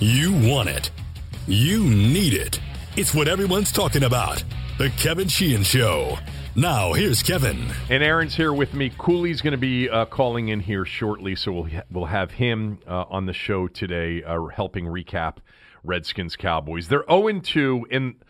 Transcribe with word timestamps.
You 0.00 0.32
want 0.32 0.68
it. 0.68 0.92
You 1.48 1.82
need 1.82 2.32
it. 2.32 2.60
It's 2.96 3.12
what 3.12 3.26
everyone's 3.26 3.72
talking 3.72 4.04
about. 4.04 4.44
The 4.78 4.90
Kevin 4.90 5.26
Sheehan 5.26 5.64
Show. 5.64 6.18
Now, 6.54 6.92
here's 6.92 7.20
Kevin. 7.20 7.66
And 7.90 8.00
Aaron's 8.00 8.36
here 8.36 8.52
with 8.52 8.74
me. 8.74 8.92
Cooley's 8.96 9.40
going 9.40 9.52
to 9.52 9.58
be 9.58 9.90
uh, 9.90 10.04
calling 10.04 10.50
in 10.50 10.60
here 10.60 10.84
shortly, 10.84 11.34
so 11.34 11.50
we'll, 11.50 11.68
we'll 11.90 12.04
have 12.04 12.30
him 12.30 12.78
uh, 12.86 13.06
on 13.10 13.26
the 13.26 13.32
show 13.32 13.66
today 13.66 14.22
uh, 14.22 14.40
helping 14.44 14.84
recap 14.84 15.38
Redskins 15.82 16.36
Cowboys. 16.36 16.86
They're 16.86 17.04
0 17.10 17.40
2. 17.40 17.86
And 17.90 18.22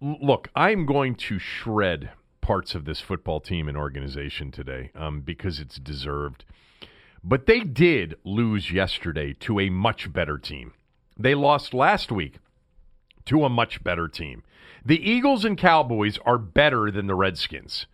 look, 0.00 0.48
I'm 0.56 0.86
going 0.86 1.14
to 1.14 1.38
shred 1.38 2.10
parts 2.40 2.74
of 2.74 2.84
this 2.84 2.98
football 2.98 3.38
team 3.38 3.68
and 3.68 3.76
organization 3.76 4.50
today 4.50 4.90
um, 4.96 5.20
because 5.20 5.60
it's 5.60 5.76
deserved. 5.76 6.44
But 7.22 7.46
they 7.46 7.60
did 7.60 8.16
lose 8.24 8.72
yesterday 8.72 9.34
to 9.34 9.60
a 9.60 9.70
much 9.70 10.12
better 10.12 10.36
team. 10.36 10.72
They 11.18 11.34
lost 11.34 11.74
last 11.74 12.10
week 12.10 12.36
to 13.26 13.44
a 13.44 13.48
much 13.48 13.84
better 13.84 14.08
team. 14.08 14.42
The 14.84 14.98
Eagles 15.08 15.44
and 15.44 15.56
Cowboys 15.56 16.18
are 16.24 16.38
better 16.38 16.90
than 16.90 17.06
the 17.06 17.14
Redskins. 17.14 17.86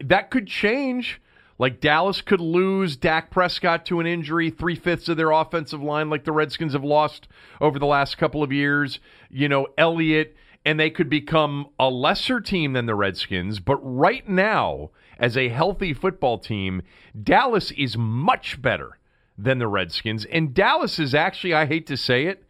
That 0.00 0.30
could 0.30 0.46
change. 0.46 1.20
Like 1.58 1.80
Dallas 1.80 2.22
could 2.22 2.40
lose 2.40 2.96
Dak 2.96 3.30
Prescott 3.30 3.86
to 3.86 4.00
an 4.00 4.06
injury, 4.06 4.50
three 4.50 4.74
fifths 4.74 5.08
of 5.08 5.16
their 5.16 5.30
offensive 5.30 5.82
line, 5.82 6.10
like 6.10 6.24
the 6.24 6.32
Redskins 6.32 6.72
have 6.72 6.82
lost 6.82 7.28
over 7.60 7.78
the 7.78 7.86
last 7.86 8.18
couple 8.18 8.42
of 8.42 8.50
years. 8.50 8.98
You 9.30 9.48
know, 9.48 9.68
Elliott, 9.78 10.34
and 10.64 10.80
they 10.80 10.90
could 10.90 11.08
become 11.08 11.68
a 11.78 11.88
lesser 11.88 12.40
team 12.40 12.72
than 12.72 12.86
the 12.86 12.96
Redskins. 12.96 13.60
But 13.60 13.76
right 13.76 14.28
now, 14.28 14.90
as 15.18 15.36
a 15.36 15.50
healthy 15.50 15.94
football 15.94 16.38
team, 16.38 16.82
Dallas 17.22 17.70
is 17.72 17.96
much 17.96 18.60
better 18.60 18.98
than 19.36 19.58
the 19.58 19.68
Redskins. 19.68 20.24
And 20.26 20.54
Dallas 20.54 20.98
is 20.98 21.14
actually, 21.14 21.54
I 21.54 21.66
hate 21.66 21.86
to 21.86 21.96
say 21.96 22.26
it, 22.26 22.44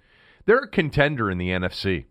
they're 0.45 0.59
a 0.59 0.69
contender 0.69 1.31
in 1.31 1.39
the 1.39 1.51
NFC. 1.51 2.05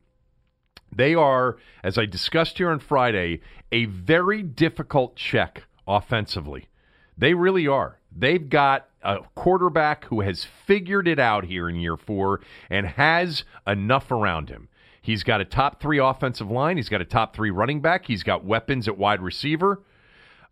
They 0.93 1.15
are, 1.15 1.57
as 1.83 1.97
I 1.97 2.05
discussed 2.05 2.57
here 2.57 2.69
on 2.69 2.79
Friday, 2.79 3.41
a 3.71 3.85
very 3.85 4.43
difficult 4.43 5.15
check 5.15 5.63
offensively. 5.87 6.67
They 7.17 7.33
really 7.33 7.67
are. 7.67 7.99
They've 8.13 8.49
got 8.49 8.89
a 9.03 9.19
quarterback 9.35 10.05
who 10.05 10.21
has 10.21 10.45
figured 10.65 11.07
it 11.07 11.19
out 11.19 11.45
here 11.45 11.69
in 11.69 11.77
year 11.77 11.97
four 11.97 12.41
and 12.69 12.85
has 12.85 13.43
enough 13.65 14.11
around 14.11 14.49
him. 14.49 14.67
He's 15.01 15.23
got 15.23 15.41
a 15.41 15.45
top 15.45 15.81
three 15.81 15.97
offensive 15.97 16.51
line. 16.51 16.77
He's 16.77 16.89
got 16.89 17.01
a 17.01 17.05
top 17.05 17.35
three 17.35 17.49
running 17.49 17.81
back. 17.81 18.05
He's 18.05 18.23
got 18.23 18.45
weapons 18.45 18.87
at 18.87 18.97
wide 18.97 19.21
receiver. 19.21 19.81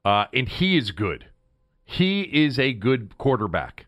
Uh, 0.04 0.26
and 0.34 0.48
he 0.48 0.78
is 0.78 0.92
good. 0.92 1.26
He 1.84 2.22
is 2.22 2.58
a 2.58 2.74
good 2.74 3.18
quarterback. 3.18 3.86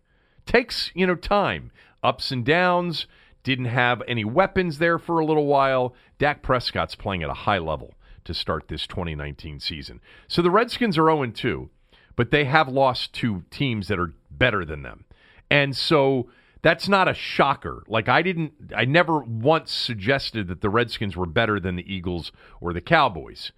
Takes, 0.52 0.92
you 0.94 1.08
know, 1.08 1.16
time, 1.16 1.72
ups 2.04 2.30
and 2.30 2.44
downs 2.44 3.08
didn't 3.42 3.66
have 3.66 4.04
any 4.06 4.26
weapons 4.26 4.80
there 4.80 5.00
for 5.00 5.20
a 5.20 5.26
little 5.26 5.46
while. 5.46 5.96
Dak 6.20 6.44
Prescott's 6.44 6.94
playing 6.94 7.24
at 7.24 7.30
a 7.30 7.34
high 7.34 7.58
level 7.58 7.94
to 8.26 8.34
start 8.34 8.68
this 8.68 8.86
2019 8.86 9.62
season. 9.62 10.02
So 10.28 10.42
the 10.42 10.52
Redskins 10.52 10.98
are 10.98 11.06
0 11.06 11.26
2, 11.28 11.70
but 12.18 12.32
they 12.32 12.44
have 12.44 12.68
lost 12.68 13.14
to 13.14 13.46
teams 13.50 13.88
that 13.88 13.98
are 13.98 14.14
better 14.30 14.66
than 14.66 14.82
them. 14.82 15.06
And 15.50 15.74
so 15.74 16.28
that's 16.62 16.90
not 16.90 17.08
a 17.08 17.14
shocker. 17.14 17.86
Like 17.88 18.10
I 18.10 18.22
didn't 18.22 18.74
I 18.76 18.84
never 18.84 19.20
once 19.20 19.72
suggested 19.72 20.50
that 20.50 20.60
the 20.60 20.70
Redskins 20.70 21.16
were 21.16 21.26
better 21.26 21.62
than 21.62 21.78
the 21.78 21.90
Eagles 21.90 22.34
or 22.60 22.74
the 22.74 22.82
Cowboys. 22.82 23.54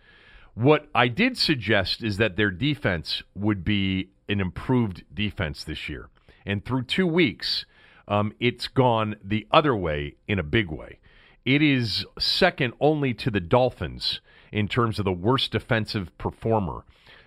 What 0.54 0.90
I 0.94 1.08
did 1.08 1.40
suggest 1.40 2.04
is 2.04 2.18
that 2.18 2.36
their 2.36 2.52
defense 2.52 3.24
would 3.34 3.64
be 3.64 4.12
an 4.30 4.40
improved 4.40 5.06
defense 5.12 5.64
this 5.64 5.90
year. 5.90 6.10
And 6.46 6.64
through 6.64 6.84
2 6.84 7.08
weeks, 7.08 7.66
um, 8.08 8.34
it's 8.40 8.68
gone 8.68 9.16
the 9.24 9.48
other 9.52 9.76
way 9.76 10.16
in 10.28 10.40
a 10.40 10.44
big 10.44 10.70
way. 10.70 11.00
It 11.46 11.62
is 11.62 12.06
second 12.20 12.74
only 12.80 13.14
to 13.16 13.30
the 13.30 13.40
Dolphins 13.40 14.22
in 14.52 14.68
terms 14.68 15.00
of 15.00 15.06
the 15.06 15.12
worst 15.12 15.52
defensive 15.52 16.18
performer 16.18 16.86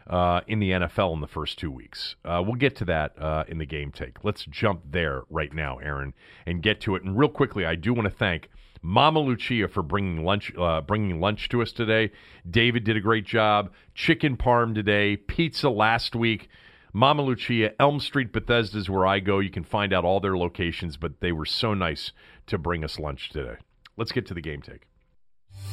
uh, 0.09 0.41
in 0.47 0.59
the 0.59 0.71
NFL 0.71 1.15
in 1.15 1.21
the 1.21 1.26
first 1.26 1.59
two 1.59 1.71
weeks. 1.71 2.16
Uh, 2.25 2.43
we'll 2.44 2.55
get 2.55 2.76
to 2.76 2.84
that 2.87 3.21
uh, 3.21 3.44
in 3.49 3.59
the 3.59 3.66
game 3.66 3.91
take. 3.91 4.25
Let's 4.25 4.44
jump 4.44 4.82
there 4.91 5.22
right 5.28 5.53
now, 5.53 5.78
Aaron, 5.78 6.15
and 6.47 6.62
get 6.62 6.81
to 6.82 6.94
it. 6.94 7.03
And 7.03 7.19
real 7.19 7.28
quickly, 7.28 7.66
I 7.66 7.75
do 7.75 7.93
want 7.93 8.06
to 8.06 8.16
thank 8.16 8.49
Mama 8.82 9.21
Lucia 9.21 9.69
for 9.69 9.82
bringing 9.82 10.25
lunch, 10.25 10.53
uh, 10.56 10.81
bringing 10.81 11.21
lunch 11.21 11.49
to 11.50 11.60
us 11.60 11.72
today. 11.72 12.12
David 12.49 12.84
did 12.84 12.97
a 12.97 13.00
great 13.00 13.26
job. 13.26 13.72
Chicken 13.94 14.37
parm 14.37 14.75
today. 14.75 15.16
Pizza 15.16 15.69
last 15.69 16.15
week. 16.15 16.49
Mama 16.96 17.20
Lucia, 17.20 17.72
Elm 17.78 18.00
Street, 18.00 18.32
Bethesda 18.32 18.78
is 18.78 18.88
where 18.88 19.06
I 19.06 19.20
go. 19.20 19.38
You 19.38 19.50
can 19.50 19.64
find 19.64 19.92
out 19.92 20.06
all 20.06 20.18
their 20.18 20.34
locations, 20.34 20.96
but 20.96 21.20
they 21.20 21.30
were 21.30 21.44
so 21.44 21.74
nice 21.74 22.10
to 22.46 22.56
bring 22.56 22.82
us 22.82 22.98
lunch 22.98 23.28
today. 23.28 23.56
Let's 23.98 24.12
get 24.12 24.24
to 24.28 24.32
the 24.32 24.40
game 24.40 24.62
take. 24.62 24.86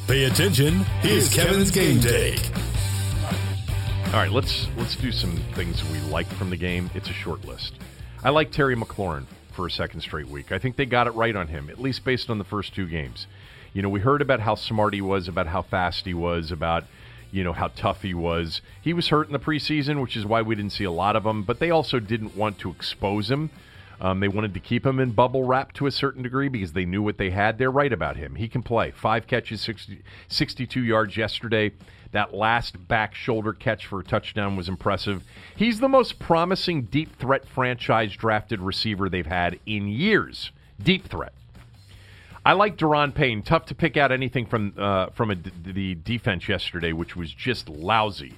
Pay 0.06 0.24
attention. 0.24 0.80
Here's 1.00 1.34
Kevin's 1.34 1.70
game 1.70 1.98
take. 1.98 2.44
All 4.08 4.20
right, 4.20 4.30
let's 4.30 4.68
let's 4.76 4.96
do 4.96 5.10
some 5.10 5.38
things 5.54 5.82
we 5.84 5.98
like 6.10 6.26
from 6.26 6.50
the 6.50 6.58
game. 6.58 6.90
It's 6.92 7.08
a 7.08 7.14
short 7.14 7.42
list. 7.46 7.72
I 8.22 8.28
like 8.28 8.52
Terry 8.52 8.76
McLaurin 8.76 9.24
for 9.54 9.66
a 9.66 9.70
second 9.70 10.02
straight 10.02 10.28
week. 10.28 10.52
I 10.52 10.58
think 10.58 10.76
they 10.76 10.84
got 10.84 11.06
it 11.06 11.14
right 11.14 11.34
on 11.34 11.48
him, 11.48 11.70
at 11.70 11.80
least 11.80 12.04
based 12.04 12.28
on 12.28 12.36
the 12.36 12.44
first 12.44 12.74
two 12.74 12.86
games. 12.86 13.28
You 13.72 13.80
know, 13.80 13.88
we 13.88 14.00
heard 14.00 14.20
about 14.20 14.40
how 14.40 14.56
smart 14.56 14.92
he 14.92 15.00
was, 15.00 15.26
about 15.26 15.46
how 15.46 15.62
fast 15.62 16.04
he 16.04 16.12
was, 16.12 16.52
about 16.52 16.84
you 17.34 17.42
know 17.42 17.52
how 17.52 17.66
tough 17.74 18.02
he 18.02 18.14
was. 18.14 18.62
He 18.80 18.92
was 18.92 19.08
hurt 19.08 19.26
in 19.26 19.32
the 19.32 19.40
preseason, 19.40 20.00
which 20.00 20.16
is 20.16 20.24
why 20.24 20.42
we 20.42 20.54
didn't 20.54 20.70
see 20.70 20.84
a 20.84 20.90
lot 20.90 21.16
of 21.16 21.26
him. 21.26 21.42
But 21.42 21.58
they 21.58 21.70
also 21.70 21.98
didn't 21.98 22.36
want 22.36 22.58
to 22.60 22.70
expose 22.70 23.28
him. 23.28 23.50
Um, 24.00 24.20
they 24.20 24.28
wanted 24.28 24.54
to 24.54 24.60
keep 24.60 24.86
him 24.86 25.00
in 25.00 25.10
bubble 25.10 25.42
wrap 25.42 25.72
to 25.74 25.86
a 25.86 25.90
certain 25.90 26.22
degree 26.22 26.48
because 26.48 26.72
they 26.72 26.84
knew 26.84 27.02
what 27.02 27.18
they 27.18 27.30
had. 27.30 27.58
They're 27.58 27.72
right 27.72 27.92
about 27.92 28.16
him. 28.16 28.36
He 28.36 28.46
can 28.46 28.62
play. 28.62 28.92
Five 28.92 29.26
catches, 29.26 29.60
60, 29.62 30.02
62 30.28 30.80
yards 30.80 31.16
yesterday. 31.16 31.72
That 32.12 32.32
last 32.32 32.86
back 32.86 33.16
shoulder 33.16 33.52
catch 33.52 33.86
for 33.86 33.98
a 33.98 34.04
touchdown 34.04 34.54
was 34.54 34.68
impressive. 34.68 35.24
He's 35.56 35.80
the 35.80 35.88
most 35.88 36.20
promising 36.20 36.82
deep 36.82 37.18
threat 37.18 37.48
franchise 37.48 38.14
drafted 38.14 38.60
receiver 38.60 39.08
they've 39.08 39.26
had 39.26 39.58
in 39.66 39.88
years. 39.88 40.52
Deep 40.80 41.08
threat. 41.08 41.32
I 42.46 42.52
like 42.52 42.76
Daron 42.76 43.14
Payne. 43.14 43.42
Tough 43.42 43.66
to 43.66 43.74
pick 43.74 43.96
out 43.96 44.12
anything 44.12 44.44
from 44.46 44.74
uh, 44.76 45.06
from 45.14 45.42
the 45.64 45.94
defense 45.94 46.46
yesterday, 46.48 46.92
which 46.92 47.16
was 47.16 47.32
just 47.32 47.68
lousy. 47.68 48.34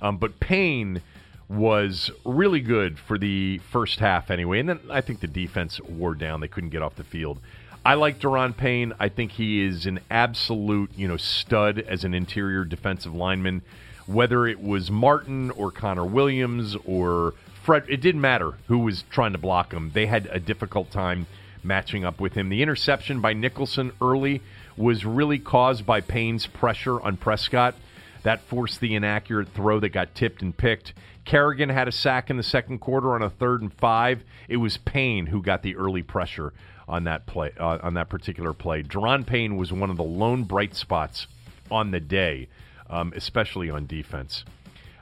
Um, 0.00 0.16
but 0.16 0.40
Payne 0.40 1.02
was 1.48 2.10
really 2.24 2.60
good 2.60 2.98
for 2.98 3.18
the 3.18 3.58
first 3.70 3.98
half 3.98 4.30
anyway, 4.30 4.60
and 4.60 4.68
then 4.68 4.80
I 4.90 5.02
think 5.02 5.20
the 5.20 5.26
defense 5.26 5.80
wore 5.80 6.14
down. 6.14 6.40
They 6.40 6.48
couldn't 6.48 6.70
get 6.70 6.80
off 6.80 6.94
the 6.94 7.04
field. 7.04 7.38
I 7.84 7.94
like 7.94 8.18
Daron 8.18 8.56
Payne. 8.56 8.94
I 8.98 9.08
think 9.08 9.32
he 9.32 9.62
is 9.62 9.84
an 9.84 10.00
absolute 10.10 10.90
you 10.96 11.06
know 11.06 11.18
stud 11.18 11.78
as 11.80 12.04
an 12.04 12.14
interior 12.14 12.64
defensive 12.64 13.14
lineman. 13.14 13.60
Whether 14.06 14.46
it 14.46 14.62
was 14.62 14.90
Martin 14.90 15.50
or 15.50 15.70
Connor 15.70 16.06
Williams 16.06 16.76
or 16.86 17.34
Fred, 17.62 17.84
it 17.88 18.00
didn't 18.00 18.22
matter 18.22 18.54
who 18.68 18.78
was 18.78 19.04
trying 19.10 19.32
to 19.32 19.38
block 19.38 19.72
him. 19.72 19.90
They 19.92 20.06
had 20.06 20.26
a 20.32 20.40
difficult 20.40 20.90
time 20.90 21.26
matching 21.62 22.04
up 22.04 22.20
with 22.20 22.34
him. 22.34 22.48
The 22.48 22.62
interception 22.62 23.20
by 23.20 23.32
Nicholson 23.32 23.92
early 24.00 24.42
was 24.76 25.04
really 25.04 25.38
caused 25.38 25.84
by 25.84 26.00
Payne's 26.00 26.46
pressure 26.46 27.00
on 27.00 27.16
Prescott. 27.16 27.74
That 28.22 28.42
forced 28.42 28.80
the 28.80 28.94
inaccurate 28.94 29.48
throw 29.48 29.80
that 29.80 29.90
got 29.90 30.14
tipped 30.14 30.42
and 30.42 30.56
picked. 30.56 30.92
Kerrigan 31.24 31.68
had 31.68 31.88
a 31.88 31.92
sack 31.92 32.30
in 32.30 32.36
the 32.36 32.42
second 32.42 32.78
quarter 32.78 33.14
on 33.14 33.22
a 33.22 33.30
third 33.30 33.62
and 33.62 33.72
five. 33.72 34.22
It 34.48 34.56
was 34.56 34.78
Payne 34.78 35.26
who 35.26 35.42
got 35.42 35.62
the 35.62 35.76
early 35.76 36.02
pressure 36.02 36.52
on 36.88 37.04
that 37.04 37.24
play 37.26 37.52
uh, 37.58 37.78
on 37.82 37.94
that 37.94 38.08
particular 38.08 38.52
play. 38.52 38.82
Daron 38.82 39.24
Payne 39.24 39.56
was 39.56 39.72
one 39.72 39.90
of 39.90 39.96
the 39.96 40.02
lone 40.04 40.44
bright 40.44 40.74
spots 40.74 41.28
on 41.70 41.92
the 41.92 42.00
day, 42.00 42.48
um, 42.88 43.12
especially 43.14 43.70
on 43.70 43.86
defense. 43.86 44.44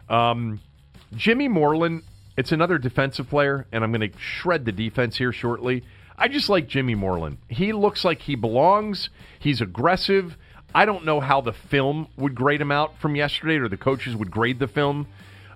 Um, 0.08 0.60
Jimmy 1.14 1.48
Moreland, 1.48 2.02
it's 2.36 2.52
another 2.52 2.78
defensive 2.78 3.28
player, 3.28 3.66
and 3.72 3.82
I'm 3.82 3.90
going 3.90 4.12
to 4.12 4.18
shred 4.18 4.64
the 4.64 4.72
defense 4.72 5.16
here 5.16 5.32
shortly. 5.32 5.82
I 6.18 6.26
just 6.26 6.48
like 6.48 6.66
Jimmy 6.66 6.96
Moreland. 6.96 7.38
He 7.48 7.72
looks 7.72 8.04
like 8.04 8.22
he 8.22 8.34
belongs. 8.34 9.08
He's 9.38 9.60
aggressive. 9.60 10.36
I 10.74 10.84
don't 10.84 11.04
know 11.04 11.20
how 11.20 11.40
the 11.40 11.52
film 11.52 12.08
would 12.16 12.34
grade 12.34 12.60
him 12.60 12.72
out 12.72 12.98
from 12.98 13.14
yesterday, 13.14 13.56
or 13.56 13.68
the 13.68 13.76
coaches 13.76 14.16
would 14.16 14.30
grade 14.30 14.58
the 14.58 14.66
film. 14.66 15.06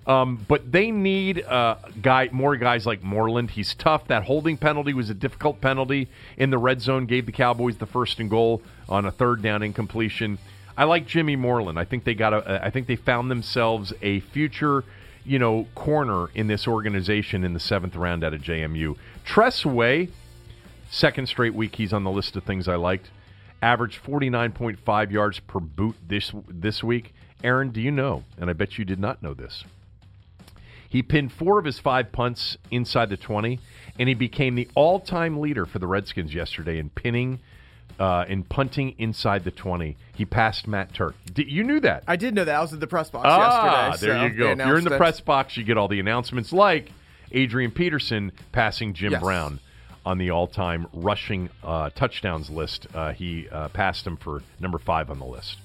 Um, 0.07 0.45
but 0.47 0.71
they 0.71 0.91
need 0.91 1.43
uh, 1.43 1.75
guy 2.01 2.29
more 2.31 2.55
guys 2.57 2.85
like 2.85 3.03
Moreland. 3.03 3.51
He's 3.51 3.73
tough. 3.75 4.07
That 4.07 4.23
holding 4.23 4.57
penalty 4.57 4.93
was 4.93 5.09
a 5.09 5.13
difficult 5.13 5.61
penalty 5.61 6.09
in 6.37 6.49
the 6.49 6.57
red 6.57 6.81
zone. 6.81 7.05
Gave 7.05 7.25
the 7.25 7.31
Cowboys 7.31 7.77
the 7.77 7.85
first 7.85 8.19
and 8.19 8.29
goal 8.29 8.61
on 8.89 9.05
a 9.05 9.11
third 9.11 9.41
down 9.41 9.63
incompletion. 9.63 10.39
I 10.77 10.85
like 10.85 11.05
Jimmy 11.05 11.35
Moreland. 11.35 11.77
I 11.77 11.85
think 11.85 12.03
they 12.03 12.15
got 12.15 12.33
a. 12.33 12.61
I 12.65 12.69
think 12.69 12.87
they 12.87 12.95
found 12.95 13.29
themselves 13.29 13.93
a 14.01 14.21
future, 14.21 14.83
you 15.23 15.39
know, 15.39 15.67
corner 15.75 16.27
in 16.33 16.47
this 16.47 16.67
organization 16.67 17.43
in 17.43 17.53
the 17.53 17.59
seventh 17.59 17.95
round 17.95 18.23
out 18.23 18.33
of 18.33 18.41
JMU. 18.41 18.97
Tress 19.23 19.65
Way 19.65 20.09
Second 20.93 21.25
straight 21.25 21.55
week 21.55 21.77
he's 21.77 21.91
on 21.91 22.03
the 22.03 22.11
list 22.11 22.35
of 22.35 22.43
things 22.43 22.67
I 22.67 22.75
liked. 22.75 23.09
Averaged 23.63 24.03
49.5 24.03 25.11
yards 25.11 25.39
per 25.39 25.59
boot 25.59 25.95
this 26.07 26.31
this 26.47 26.83
week. 26.83 27.15
Aaron, 27.43 27.71
do 27.71 27.81
you 27.81 27.89
know? 27.89 28.23
And 28.37 28.47
I 28.47 28.53
bet 28.53 28.77
you 28.77 28.85
did 28.85 28.99
not 28.99 29.23
know 29.23 29.33
this. 29.33 29.63
He 30.87 31.01
pinned 31.01 31.31
four 31.31 31.57
of 31.57 31.65
his 31.65 31.79
five 31.79 32.11
punts 32.11 32.57
inside 32.69 33.09
the 33.09 33.17
20, 33.17 33.59
and 33.97 34.07
he 34.07 34.13
became 34.13 34.53
the 34.53 34.69
all 34.75 34.99
time 34.99 35.41
leader 35.41 35.65
for 35.65 35.79
the 35.79 35.87
Redskins 35.87 36.31
yesterday 36.31 36.77
in 36.77 36.91
pinning. 36.91 37.39
Uh, 37.99 38.25
in 38.27 38.43
punting 38.43 38.95
inside 38.97 39.43
the 39.43 39.51
20, 39.51 39.97
he 40.15 40.25
passed 40.25 40.67
Matt 40.67 40.93
Turk. 40.93 41.15
Did, 41.31 41.49
you 41.49 41.63
knew 41.63 41.79
that? 41.79 42.03
I 42.07 42.15
did 42.17 42.35
know 42.35 42.43
that. 42.43 42.55
I 42.55 42.61
was 42.61 42.73
in 42.73 42.79
the 42.79 42.87
press 42.87 43.09
box 43.09 43.25
ah, 43.27 43.89
yesterday. 43.89 44.11
there 44.13 44.19
so 44.19 44.25
you 44.25 44.37
go. 44.37 44.51
If 44.51 44.67
you're 44.67 44.77
in 44.77 44.83
the 44.83 44.97
press 44.97 45.21
box, 45.21 45.57
you 45.57 45.63
get 45.63 45.77
all 45.77 45.87
the 45.87 45.99
announcements, 45.99 46.53
like 46.53 46.91
Adrian 47.31 47.71
Peterson 47.71 48.31
passing 48.51 48.93
Jim 48.93 49.13
Yes. 49.13 49.21
Brown 49.21 49.59
on 50.05 50.17
the 50.17 50.29
all-time 50.31 50.87
rushing 50.93 51.49
uh, 51.63 51.89
touchdowns 51.91 52.49
list. 52.49 52.87
Uh, 52.93 53.13
he 53.13 53.47
uh, 53.49 53.69
passed 53.69 54.05
him 54.05 54.17
for 54.17 54.43
number 54.59 54.77
five 54.77 55.09
on 55.09 55.19
the 55.19 55.25
list. 55.25 55.57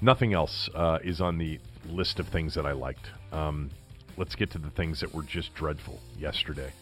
Nothing 0.00 0.34
else 0.34 0.68
uh, 0.74 0.98
is 1.02 1.20
on 1.20 1.38
the 1.38 1.58
list 1.88 2.18
of 2.18 2.28
things 2.28 2.54
that 2.54 2.66
I 2.66 2.72
liked. 2.72 3.06
Um, 3.32 3.70
let's 4.16 4.34
get 4.34 4.50
to 4.50 4.58
the 4.58 4.70
things 4.70 5.00
that 5.00 5.14
were 5.14 5.22
just 5.22 5.54
dreadful 5.54 6.00
yesterday. 6.18 6.72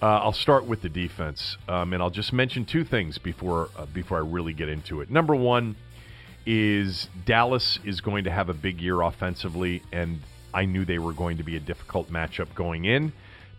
Uh, 0.00 0.18
I'll 0.18 0.32
start 0.32 0.66
with 0.66 0.82
the 0.82 0.88
defense, 0.88 1.56
um, 1.68 1.92
and 1.92 2.02
I'll 2.02 2.10
just 2.10 2.32
mention 2.32 2.66
two 2.66 2.84
things 2.84 3.16
before 3.18 3.70
before 3.94 4.18
I 4.18 4.20
really 4.20 4.52
get 4.52 4.68
into 4.68 5.00
it. 5.00 5.10
Number 5.10 5.34
one 5.34 5.74
is 6.44 7.08
Dallas 7.24 7.78
is 7.82 8.00
going 8.00 8.24
to 8.24 8.30
have 8.30 8.48
a 8.48 8.54
big 8.54 8.80
year 8.80 9.00
offensively, 9.00 9.82
and 9.92 10.20
I 10.52 10.64
knew 10.66 10.84
they 10.84 10.98
were 10.98 11.12
going 11.12 11.38
to 11.38 11.42
be 11.42 11.56
a 11.56 11.60
difficult 11.60 12.10
matchup 12.10 12.54
going 12.54 12.84
in. 12.84 13.12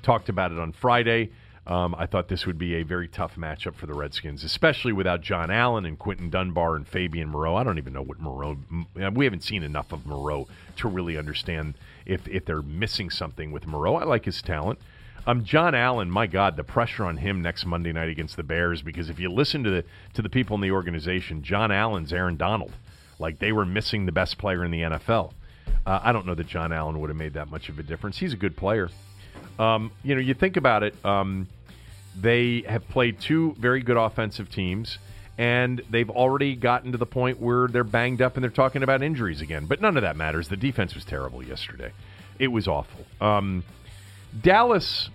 Talked 0.04 0.30
about 0.30 0.52
it 0.52 0.60
on 0.60 0.72
Friday. 0.72 1.32
Um, 1.68 1.96
I 1.98 2.06
thought 2.06 2.30
this 2.30 2.46
would 2.46 2.58
be 2.58 2.76
a 2.76 2.84
very 2.84 3.10
tough 3.10 3.36
matchup 3.36 3.76
for 3.76 3.88
the 3.88 3.94
Redskins, 3.94 4.46
especially 4.46 4.94
without 4.94 5.20
John 5.20 5.52
Allen 5.52 5.86
and 5.86 6.00
Quinton 6.00 6.30
Dunbar 6.30 6.78
and 6.78 6.88
Fabian 6.88 7.28
Moreau. 7.28 7.56
I 7.56 7.64
don't 7.66 7.78
even 7.78 7.92
know 7.92 8.02
what 8.02 8.22
Moreau. 8.22 8.58
We 9.14 9.26
haven't 9.26 9.44
seen 9.44 9.64
enough 9.64 9.92
of 9.92 10.06
Moreau 10.06 10.48
to 10.78 10.88
really 10.88 11.18
understand 11.18 11.74
if 12.06 12.26
if 12.26 12.46
they're 12.46 12.62
missing 12.62 13.10
something 13.10 13.52
with 13.52 13.68
Moreau. 13.68 13.96
I 13.96 14.06
like 14.06 14.24
his 14.24 14.42
talent. 14.42 14.80
Um, 15.26 15.44
John 15.44 15.76
Allen, 15.76 16.10
my 16.10 16.26
God, 16.26 16.56
the 16.56 16.64
pressure 16.64 17.04
on 17.04 17.18
him 17.18 17.42
next 17.42 17.66
Monday 17.66 17.92
night 17.92 18.08
against 18.08 18.38
the 18.38 18.44
Bears. 18.44 18.82
Because 18.82 19.10
if 19.10 19.20
you 19.20 19.30
listen 19.30 19.66
to 19.66 19.70
the 19.70 19.84
to 20.14 20.22
the 20.22 20.30
people 20.30 20.56
in 20.56 20.62
the 20.62 20.72
organization, 20.72 21.44
John 21.44 21.70
Allen's 21.70 22.14
Aaron 22.14 22.38
Donald. 22.38 22.72
Like 23.20 23.40
they 23.40 23.52
were 23.52 23.66
missing 23.66 24.06
the 24.06 24.14
best 24.14 24.38
player 24.38 24.64
in 24.64 24.72
the 24.72 24.82
NFL. 24.82 25.34
Uh, 25.86 26.00
I 26.02 26.14
don't 26.14 26.26
know 26.26 26.36
that 26.36 26.48
John 26.48 26.72
Allen 26.72 27.02
would 27.02 27.10
have 27.10 27.18
made 27.18 27.34
that 27.34 27.50
much 27.50 27.68
of 27.68 27.78
a 27.78 27.84
difference. 27.84 28.18
He's 28.18 28.32
a 28.32 28.38
good 28.38 28.56
player. 28.56 28.90
Um, 29.60 29.92
you 30.04 30.16
know, 30.16 30.22
you 30.22 30.34
think 30.34 30.56
about 30.56 30.84
it. 30.84 30.94
Um, 31.04 31.48
they 32.20 32.64
have 32.68 32.88
played 32.90 33.20
two 33.20 33.56
very 33.60 33.82
good 33.82 33.98
offensive 33.98 34.50
teams, 34.50 34.98
and 35.38 35.82
they've 35.90 36.10
already 36.10 36.56
gotten 36.56 36.92
to 36.92 36.98
the 36.98 37.06
point 37.06 37.40
where 37.40 37.68
they're 37.68 37.84
banged 37.84 38.22
up 38.22 38.36
and 38.36 38.44
they're 38.44 38.50
talking 38.50 38.84
about 38.84 39.04
injuries 39.04 39.42
again. 39.42 39.66
But 39.66 39.82
none 39.82 39.98
of 39.98 40.04
that 40.04 40.16
matters. 40.16 40.48
The 40.48 40.58
defense 40.58 40.96
was 40.96 41.06
terrible 41.06 41.44
yesterday. 41.44 41.92
It 42.40 42.48
was 42.48 42.68
awful. 42.68 43.06
Um, 43.22 43.64
Dallas. 44.40 45.10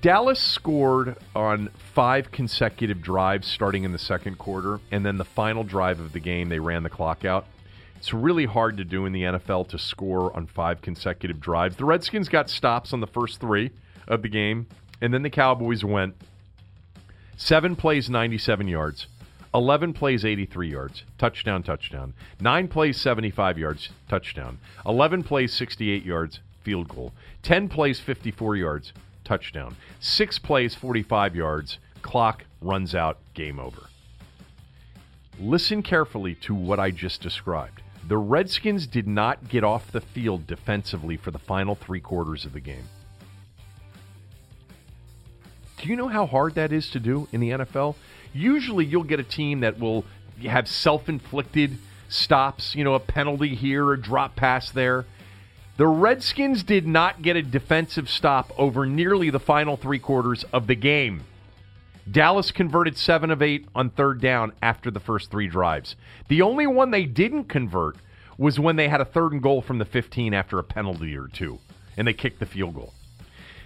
Dallas 0.00 0.40
scored 0.40 1.16
on 1.36 1.68
five 1.92 2.32
consecutive 2.32 3.02
drives 3.02 3.46
starting 3.46 3.84
in 3.84 3.92
the 3.92 3.98
second 3.98 4.38
quarter, 4.38 4.80
and 4.90 5.04
then 5.04 5.18
the 5.18 5.26
final 5.26 5.62
drive 5.62 6.00
of 6.00 6.12
the 6.12 6.20
game, 6.20 6.48
they 6.48 6.58
ran 6.58 6.82
the 6.82 6.90
clock 6.90 7.26
out. 7.26 7.44
It's 7.96 8.14
really 8.14 8.46
hard 8.46 8.78
to 8.78 8.84
do 8.84 9.04
in 9.04 9.12
the 9.12 9.22
NFL 9.22 9.68
to 9.68 9.78
score 9.78 10.34
on 10.34 10.46
five 10.46 10.80
consecutive 10.80 11.38
drives. 11.38 11.76
The 11.76 11.84
Redskins 11.84 12.30
got 12.30 12.48
stops 12.48 12.94
on 12.94 13.00
the 13.00 13.06
first 13.06 13.40
three 13.40 13.70
of 14.08 14.22
the 14.22 14.28
game, 14.28 14.66
and 15.04 15.12
then 15.12 15.20
the 15.20 15.28
Cowboys 15.28 15.84
went 15.84 16.14
seven 17.36 17.76
plays, 17.76 18.08
97 18.08 18.66
yards, 18.68 19.06
11 19.52 19.92
plays, 19.92 20.24
83 20.24 20.70
yards, 20.70 21.02
touchdown, 21.18 21.62
touchdown, 21.62 22.14
nine 22.40 22.68
plays, 22.68 22.98
75 22.98 23.58
yards, 23.58 23.90
touchdown, 24.08 24.58
11 24.86 25.22
plays, 25.22 25.52
68 25.52 26.04
yards, 26.04 26.40
field 26.62 26.88
goal, 26.88 27.12
10 27.42 27.68
plays, 27.68 28.00
54 28.00 28.56
yards, 28.56 28.94
touchdown, 29.24 29.76
six 30.00 30.38
plays, 30.38 30.74
45 30.74 31.36
yards, 31.36 31.78
clock 32.00 32.44
runs 32.62 32.94
out, 32.94 33.18
game 33.34 33.60
over. 33.60 33.82
Listen 35.38 35.82
carefully 35.82 36.34
to 36.36 36.54
what 36.54 36.80
I 36.80 36.90
just 36.90 37.20
described. 37.20 37.82
The 38.08 38.16
Redskins 38.16 38.86
did 38.86 39.06
not 39.06 39.50
get 39.50 39.64
off 39.64 39.92
the 39.92 40.00
field 40.00 40.46
defensively 40.46 41.18
for 41.18 41.30
the 41.30 41.38
final 41.38 41.74
three 41.74 42.00
quarters 42.00 42.46
of 42.46 42.54
the 42.54 42.60
game. 42.60 42.84
Do 45.84 45.90
you 45.90 45.96
know 45.96 46.08
how 46.08 46.24
hard 46.24 46.54
that 46.54 46.72
is 46.72 46.88
to 46.92 46.98
do 46.98 47.28
in 47.30 47.42
the 47.42 47.50
NFL? 47.50 47.96
Usually 48.32 48.86
you'll 48.86 49.04
get 49.04 49.20
a 49.20 49.22
team 49.22 49.60
that 49.60 49.78
will 49.78 50.06
have 50.42 50.66
self 50.66 51.10
inflicted 51.10 51.76
stops, 52.08 52.74
you 52.74 52.82
know, 52.82 52.94
a 52.94 53.00
penalty 53.00 53.54
here, 53.54 53.92
a 53.92 54.00
drop 54.00 54.34
pass 54.34 54.70
there. 54.70 55.04
The 55.76 55.86
Redskins 55.86 56.62
did 56.62 56.86
not 56.86 57.20
get 57.20 57.36
a 57.36 57.42
defensive 57.42 58.08
stop 58.08 58.50
over 58.56 58.86
nearly 58.86 59.28
the 59.28 59.38
final 59.38 59.76
three 59.76 59.98
quarters 59.98 60.42
of 60.54 60.68
the 60.68 60.74
game. 60.74 61.24
Dallas 62.10 62.50
converted 62.50 62.96
seven 62.96 63.30
of 63.30 63.42
eight 63.42 63.68
on 63.74 63.90
third 63.90 64.22
down 64.22 64.52
after 64.62 64.90
the 64.90 65.00
first 65.00 65.30
three 65.30 65.48
drives. 65.48 65.96
The 66.28 66.40
only 66.40 66.66
one 66.66 66.92
they 66.92 67.04
didn't 67.04 67.44
convert 67.44 67.98
was 68.38 68.58
when 68.58 68.76
they 68.76 68.88
had 68.88 69.02
a 69.02 69.04
third 69.04 69.32
and 69.32 69.42
goal 69.42 69.60
from 69.60 69.76
the 69.76 69.84
15 69.84 70.32
after 70.32 70.58
a 70.58 70.64
penalty 70.64 71.14
or 71.14 71.28
two, 71.28 71.58
and 71.98 72.08
they 72.08 72.14
kicked 72.14 72.40
the 72.40 72.46
field 72.46 72.74
goal. 72.74 72.94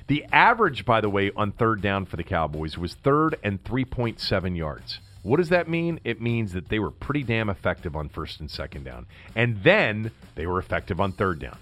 The 0.08 0.24
average, 0.32 0.86
by 0.86 1.02
the 1.02 1.10
way, 1.10 1.30
on 1.36 1.52
third 1.52 1.82
down 1.82 2.06
for 2.06 2.16
the 2.16 2.24
Cowboys 2.24 2.78
was 2.78 2.94
third 2.94 3.38
and 3.44 3.62
3.7 3.62 4.56
yards. 4.56 5.00
What 5.22 5.36
does 5.36 5.50
that 5.50 5.68
mean? 5.68 6.00
It 6.02 6.22
means 6.22 6.54
that 6.54 6.70
they 6.70 6.78
were 6.78 6.90
pretty 6.90 7.22
damn 7.22 7.50
effective 7.50 7.94
on 7.94 8.08
first 8.08 8.40
and 8.40 8.50
second 8.50 8.84
down. 8.84 9.06
And 9.36 9.62
then 9.62 10.10
they 10.34 10.46
were 10.46 10.58
effective 10.58 10.98
on 10.98 11.12
third 11.12 11.38
down. 11.38 11.58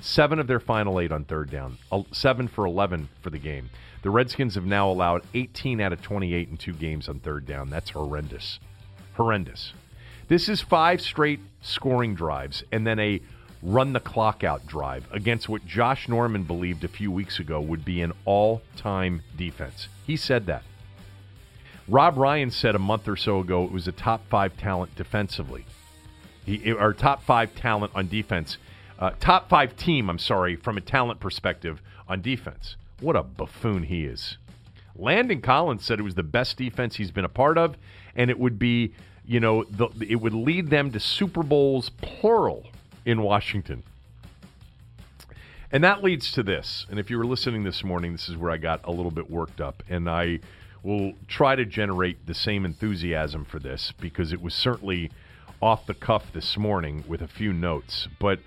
Seven 0.00 0.40
of 0.40 0.48
their 0.48 0.58
final 0.58 0.98
eight 0.98 1.12
on 1.12 1.24
third 1.24 1.50
down, 1.50 1.78
uh, 1.92 2.02
seven 2.10 2.48
for 2.48 2.66
11 2.66 3.08
for 3.20 3.30
the 3.30 3.38
game. 3.38 3.70
The 4.02 4.10
Redskins 4.10 4.56
have 4.56 4.66
now 4.66 4.90
allowed 4.90 5.22
18 5.34 5.80
out 5.80 5.92
of 5.92 6.02
28 6.02 6.48
in 6.48 6.56
two 6.56 6.72
games 6.72 7.08
on 7.08 7.20
third 7.20 7.46
down. 7.46 7.70
That's 7.70 7.90
horrendous. 7.90 8.58
Horrendous. 9.14 9.72
This 10.26 10.48
is 10.48 10.60
five 10.60 11.00
straight 11.00 11.40
scoring 11.60 12.16
drives 12.16 12.64
and 12.72 12.84
then 12.86 12.98
a 12.98 13.20
run 13.62 13.92
the 13.92 14.00
clock 14.00 14.44
out 14.44 14.66
drive 14.66 15.06
against 15.12 15.48
what 15.48 15.66
Josh 15.66 16.08
Norman 16.08 16.44
believed 16.44 16.84
a 16.84 16.88
few 16.88 17.10
weeks 17.10 17.38
ago 17.38 17.60
would 17.60 17.84
be 17.84 18.00
an 18.02 18.12
all 18.24 18.62
time 18.76 19.22
defense. 19.36 19.88
He 20.06 20.16
said 20.16 20.46
that. 20.46 20.62
Rob 21.88 22.18
Ryan 22.18 22.50
said 22.50 22.74
a 22.74 22.78
month 22.78 23.08
or 23.08 23.16
so 23.16 23.40
ago 23.40 23.64
it 23.64 23.72
was 23.72 23.88
a 23.88 23.92
top 23.92 24.28
five 24.28 24.56
talent 24.56 24.94
defensively. 24.94 25.64
He, 26.44 26.72
or 26.72 26.92
top 26.92 27.22
five 27.24 27.54
talent 27.54 27.92
on 27.94 28.08
defense. 28.08 28.58
Uh, 28.98 29.10
top 29.20 29.48
five 29.48 29.76
team, 29.76 30.10
I'm 30.10 30.18
sorry, 30.18 30.56
from 30.56 30.76
a 30.76 30.80
talent 30.80 31.20
perspective 31.20 31.80
on 32.08 32.20
defense. 32.20 32.76
What 33.00 33.16
a 33.16 33.22
buffoon 33.22 33.84
he 33.84 34.04
is. 34.04 34.36
Landon 34.96 35.40
Collins 35.40 35.84
said 35.84 36.00
it 36.00 36.02
was 36.02 36.16
the 36.16 36.22
best 36.22 36.56
defense 36.56 36.96
he's 36.96 37.12
been 37.12 37.24
a 37.24 37.28
part 37.28 37.56
of, 37.56 37.76
and 38.16 38.30
it 38.30 38.38
would 38.38 38.58
be, 38.58 38.92
you 39.24 39.38
know, 39.38 39.62
the, 39.64 39.88
it 40.06 40.16
would 40.16 40.34
lead 40.34 40.70
them 40.70 40.90
to 40.90 40.98
Super 40.98 41.44
Bowls, 41.44 41.90
plural, 41.90 42.66
in 43.04 43.22
Washington. 43.22 43.82
And 45.70 45.84
that 45.84 46.02
leads 46.02 46.32
to 46.32 46.42
this. 46.42 46.86
And 46.90 46.98
if 46.98 47.10
you 47.10 47.18
were 47.18 47.26
listening 47.26 47.62
this 47.62 47.84
morning, 47.84 48.12
this 48.12 48.28
is 48.28 48.36
where 48.36 48.50
I 48.50 48.56
got 48.56 48.80
a 48.84 48.90
little 48.90 49.10
bit 49.10 49.30
worked 49.30 49.60
up. 49.60 49.82
And 49.88 50.08
I 50.08 50.40
will 50.82 51.12
try 51.26 51.56
to 51.56 51.64
generate 51.64 52.26
the 52.26 52.34
same 52.34 52.64
enthusiasm 52.64 53.44
for 53.44 53.58
this 53.58 53.92
because 54.00 54.32
it 54.32 54.40
was 54.40 54.54
certainly 54.54 55.10
off 55.60 55.86
the 55.86 55.94
cuff 55.94 56.32
this 56.32 56.56
morning 56.56 57.04
with 57.06 57.20
a 57.20 57.28
few 57.28 57.52
notes. 57.52 58.08
But 58.18 58.40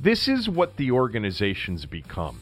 this 0.00 0.28
is 0.28 0.48
what 0.48 0.76
the 0.76 0.90
organization's 0.92 1.86
become. 1.86 2.40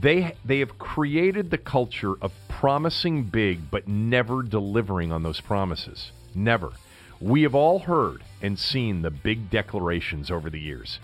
They 0.00 0.34
they 0.44 0.60
have 0.60 0.78
created 0.78 1.50
the 1.50 1.58
culture 1.58 2.14
of 2.22 2.32
promising 2.48 3.24
big 3.24 3.70
but 3.70 3.86
never 3.86 4.42
delivering 4.42 5.12
on 5.12 5.22
those 5.22 5.40
promises. 5.40 6.12
Never. 6.34 6.72
We 7.20 7.42
have 7.42 7.54
all 7.54 7.80
heard 7.80 8.22
and 8.42 8.58
seen 8.58 9.00
the 9.00 9.10
big 9.10 9.48
declarations 9.48 10.30
over 10.30 10.50
the 10.50 10.60
years 10.60 10.98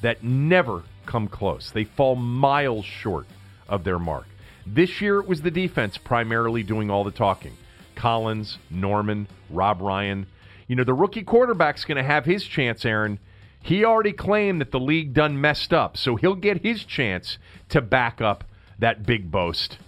that 0.00 0.22
never 0.22 0.82
come 1.06 1.28
close. 1.28 1.70
They 1.70 1.84
fall 1.84 2.14
miles 2.14 2.84
short 2.84 3.26
of 3.68 3.84
their 3.84 3.98
mark. 3.98 4.26
This 4.66 5.00
year 5.00 5.20
it 5.20 5.26
was 5.26 5.42
the 5.42 5.50
defense 5.50 5.98
primarily 5.98 6.62
doing 6.62 6.90
all 6.90 7.04
the 7.04 7.10
talking. 7.10 7.56
Collins, 7.94 8.58
Norman, 8.70 9.28
Rob 9.50 9.80
Ryan. 9.80 10.26
You 10.68 10.76
know, 10.76 10.84
the 10.84 10.94
rookie 10.94 11.22
quarterback's 11.22 11.84
going 11.84 11.96
to 11.96 12.02
have 12.02 12.24
his 12.24 12.44
chance, 12.44 12.84
Aaron. 12.84 13.18
He 13.62 13.84
already 13.84 14.12
claimed 14.12 14.60
that 14.60 14.72
the 14.72 14.80
league 14.80 15.14
done 15.14 15.40
messed 15.40 15.72
up, 15.72 15.96
so 15.96 16.16
he'll 16.16 16.34
get 16.34 16.62
his 16.62 16.84
chance 16.84 17.38
to 17.70 17.80
back 17.80 18.20
up 18.20 18.44
that 18.78 19.06
big 19.06 19.30
boast. 19.30 19.78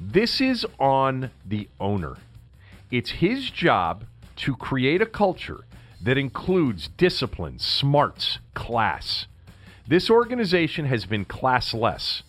This 0.00 0.40
is 0.40 0.66
on 0.80 1.30
the 1.46 1.68
owner. 1.78 2.16
It's 2.90 3.10
his 3.10 3.50
job 3.50 4.04
to 4.36 4.56
create 4.56 5.00
a 5.00 5.06
culture 5.06 5.64
that 6.02 6.18
includes 6.18 6.88
discipline, 6.88 7.58
smarts, 7.58 8.38
class. 8.54 9.26
This 9.86 10.10
organization 10.10 10.86
has 10.86 11.06
been 11.06 11.24
classless 11.24 12.22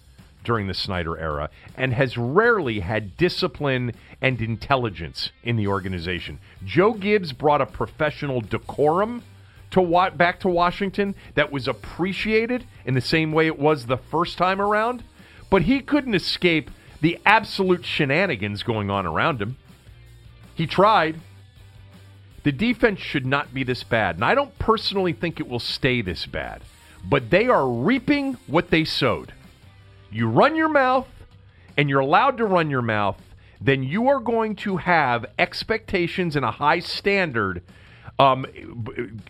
during 0.43 0.67
the 0.67 0.73
Snyder 0.73 1.17
era 1.17 1.49
and 1.75 1.93
has 1.93 2.17
rarely 2.17 2.81
had 2.81 3.17
discipline 3.17 3.93
and 4.21 4.41
intelligence 4.41 5.31
in 5.43 5.55
the 5.55 5.67
organization. 5.67 6.39
Joe 6.65 6.93
Gibbs 6.93 7.31
brought 7.31 7.61
a 7.61 7.65
professional 7.65 8.41
decorum 8.41 9.23
to 9.71 9.81
wa- 9.81 10.09
back 10.09 10.39
to 10.41 10.49
Washington 10.49 11.15
that 11.35 11.51
was 11.51 11.67
appreciated 11.67 12.65
in 12.85 12.93
the 12.93 13.01
same 13.01 13.31
way 13.31 13.47
it 13.47 13.57
was 13.57 13.85
the 13.85 13.97
first 13.97 14.37
time 14.37 14.61
around, 14.61 15.03
but 15.49 15.63
he 15.63 15.79
couldn't 15.79 16.15
escape 16.15 16.69
the 17.01 17.19
absolute 17.25 17.85
shenanigans 17.85 18.63
going 18.63 18.89
on 18.89 19.05
around 19.05 19.41
him. 19.41 19.57
He 20.55 20.67
tried. 20.67 21.19
The 22.43 22.51
defense 22.51 22.99
should 22.99 23.25
not 23.25 23.53
be 23.53 23.63
this 23.63 23.83
bad, 23.83 24.15
and 24.15 24.25
I 24.25 24.35
don't 24.35 24.57
personally 24.59 25.13
think 25.13 25.39
it 25.39 25.47
will 25.47 25.59
stay 25.59 26.01
this 26.01 26.25
bad, 26.25 26.61
but 27.03 27.29
they 27.29 27.47
are 27.47 27.67
reaping 27.67 28.33
what 28.47 28.69
they 28.69 28.83
sowed. 28.83 29.33
You 30.11 30.27
run 30.27 30.55
your 30.55 30.69
mouth, 30.69 31.07
and 31.77 31.89
you're 31.89 32.01
allowed 32.01 32.37
to 32.37 32.45
run 32.45 32.69
your 32.69 32.81
mouth, 32.81 33.17
then 33.61 33.83
you 33.83 34.09
are 34.09 34.19
going 34.19 34.55
to 34.57 34.77
have 34.77 35.25
expectations 35.39 36.35
and 36.35 36.43
a 36.43 36.51
high 36.51 36.79
standard 36.79 37.63
um, 38.19 38.45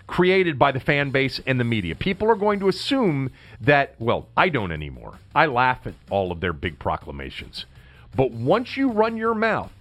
created 0.08 0.60
by 0.60 0.72
the 0.72 0.80
fan 0.80 1.12
base 1.12 1.40
and 1.46 1.60
the 1.60 1.64
media. 1.64 1.96
People 1.96 2.30
are 2.30 2.36
going 2.36 2.60
to 2.60 2.68
assume 2.68 3.32
that, 3.62 3.96
well, 4.00 4.28
I 4.36 4.50
don't 4.50 4.72
anymore. 4.72 5.20
I 5.34 5.46
laugh 5.46 5.86
at 5.88 5.94
all 6.10 6.32
of 6.32 6.42
their 6.42 6.54
big 6.54 6.80
proclamations. 6.80 7.66
But 8.16 8.32
once 8.32 8.76
you 8.76 8.90
run 8.90 9.18
your 9.18 9.34
mouth 9.36 9.72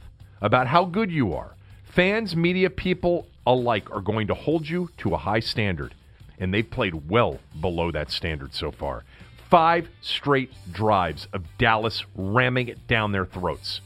about 0.40 0.66
how 0.68 0.84
good 0.84 1.10
you 1.10 1.34
are, 1.34 1.54
fans, 1.92 2.34
media, 2.34 2.70
people 2.70 3.26
alike 3.46 3.90
are 3.90 4.00
going 4.00 4.26
to 4.26 4.34
hold 4.34 4.68
you 4.68 4.90
to 4.98 5.14
a 5.14 5.18
high 5.18 5.40
standard. 5.40 5.94
And 6.38 6.52
they've 6.52 6.68
played 6.68 7.08
well 7.08 7.38
below 7.60 7.90
that 7.92 8.10
standard 8.10 8.54
so 8.54 8.72
far. 8.72 9.04
Five 9.48 9.88
straight 10.00 10.52
drives 10.72 11.28
of 11.32 11.44
Dallas 11.58 12.04
ramming 12.16 12.68
it 12.68 12.86
down 12.88 13.12
their 13.12 13.26
throats. 13.26 13.80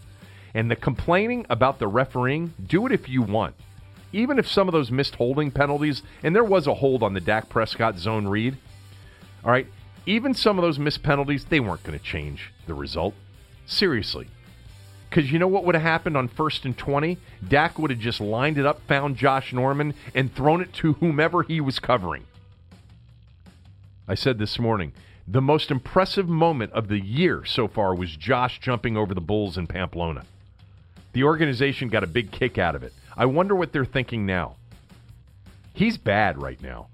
And 0.55 0.71
the 0.71 0.77
complaining 0.77 1.45
about 1.51 1.79
the 1.79 1.89
refereeing, 1.89 2.55
do 2.65 2.87
it 2.87 2.93
if 2.93 3.09
you 3.09 3.21
want. 3.21 3.55
Even 4.13 4.39
if 4.39 4.49
some 4.49 4.69
of 4.69 4.73
those 4.73 4.91
missed 4.91 5.17
holding 5.17 5.51
penalties, 5.51 6.03
and 6.23 6.35
there 6.35 6.45
was 6.45 6.67
a 6.67 6.75
hold 6.75 7.03
on 7.03 7.13
the 7.13 7.21
Dak 7.21 7.49
Prescott 7.49 7.99
zone 7.99 8.27
read, 8.29 8.57
all 9.45 9.51
right, 9.51 9.67
even 10.07 10.33
some 10.33 10.57
of 10.59 10.63
those 10.63 10.79
missed 10.79 11.03
penalties, 11.03 11.45
they 11.45 11.61
weren't 11.61 11.83
going 11.83 11.99
to 11.99 12.05
change 12.05 12.53
the 12.67 12.75
result. 12.75 13.15
Seriously. 13.67 14.29
Because 15.17 15.33
you 15.33 15.39
know 15.39 15.49
what 15.49 15.65
would 15.65 15.75
have 15.75 15.83
happened 15.83 16.15
on 16.15 16.29
first 16.29 16.67
and 16.67 16.77
20? 16.77 17.17
Dak 17.49 17.79
would 17.79 17.91
have 17.91 17.99
just 17.99 18.21
lined 18.21 18.59
it 18.59 18.67
up, 18.67 18.83
found 18.87 19.17
Josh 19.17 19.51
Norman, 19.51 19.95
and 20.15 20.35
thrown 20.35 20.61
it 20.61 20.75
to 20.75 20.93
whomever 20.93 21.43
he 21.43 21.59
was 21.59 21.79
covering. 21.79 22.25
I 24.07 24.15
said 24.15 24.37
this 24.37 24.59
morning, 24.59 24.93
the 25.27 25.41
most 25.41 25.71
impressive 25.71 26.29
moment 26.29 26.75
of 26.75 26.89
the 26.89 27.01
year 27.01 27.47
so 27.47 27.67
far 27.67 27.95
was 27.95 28.15
Josh 28.15 28.61
jumping 28.61 28.99
over 28.99 29.15
the 29.15 29.23
Bulls 29.23 29.57
in 29.57 29.67
Pamplona. 29.67 30.27
The 31.15 31.25
organization 31.25 31.89
got 31.89 32.05
a 32.05 32.07
big 32.07 32.31
kick 32.31 32.59
out 32.59 32.75
of 32.75 32.83
it. 32.83 32.93
I 33.17 33.25
wonder 33.25 33.57
what 33.57 33.73
they're 33.73 33.87
thinking 33.87 34.27
now. 34.27 34.57
He's 35.73 35.97
bad 35.97 36.43
right 36.43 36.63
now. 36.63 36.89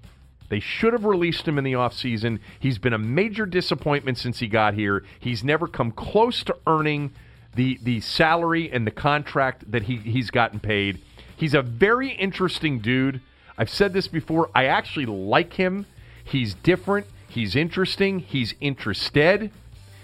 They 0.47 0.61
should 0.61 0.93
have 0.93 1.03
released 1.03 1.45
him 1.45 1.57
in 1.57 1.65
the 1.65 1.73
offseason. 1.73 2.39
He's 2.57 2.77
been 2.77 2.93
a 2.93 2.97
major 2.97 3.45
disappointment 3.45 4.17
since 4.17 4.39
he 4.39 4.47
got 4.47 4.75
here. 4.75 5.03
He's 5.19 5.43
never 5.43 5.67
come 5.67 5.91
close 5.91 6.41
to 6.45 6.55
earning 6.65 7.11
the 7.55 7.79
the 7.83 8.01
salary 8.01 8.71
and 8.71 8.85
the 8.87 8.91
contract 8.91 9.71
that 9.71 9.83
he, 9.83 9.97
he's 9.97 10.31
gotten 10.31 10.59
paid. 10.59 11.01
He's 11.35 11.53
a 11.53 11.61
very 11.61 12.11
interesting 12.11 12.79
dude. 12.79 13.21
I've 13.57 13.69
said 13.69 13.93
this 13.93 14.07
before. 14.07 14.49
I 14.55 14.65
actually 14.65 15.05
like 15.05 15.53
him. 15.53 15.85
He's 16.23 16.53
different. 16.55 17.07
He's 17.27 17.55
interesting. 17.55 18.19
He's 18.19 18.53
interested. 18.61 19.51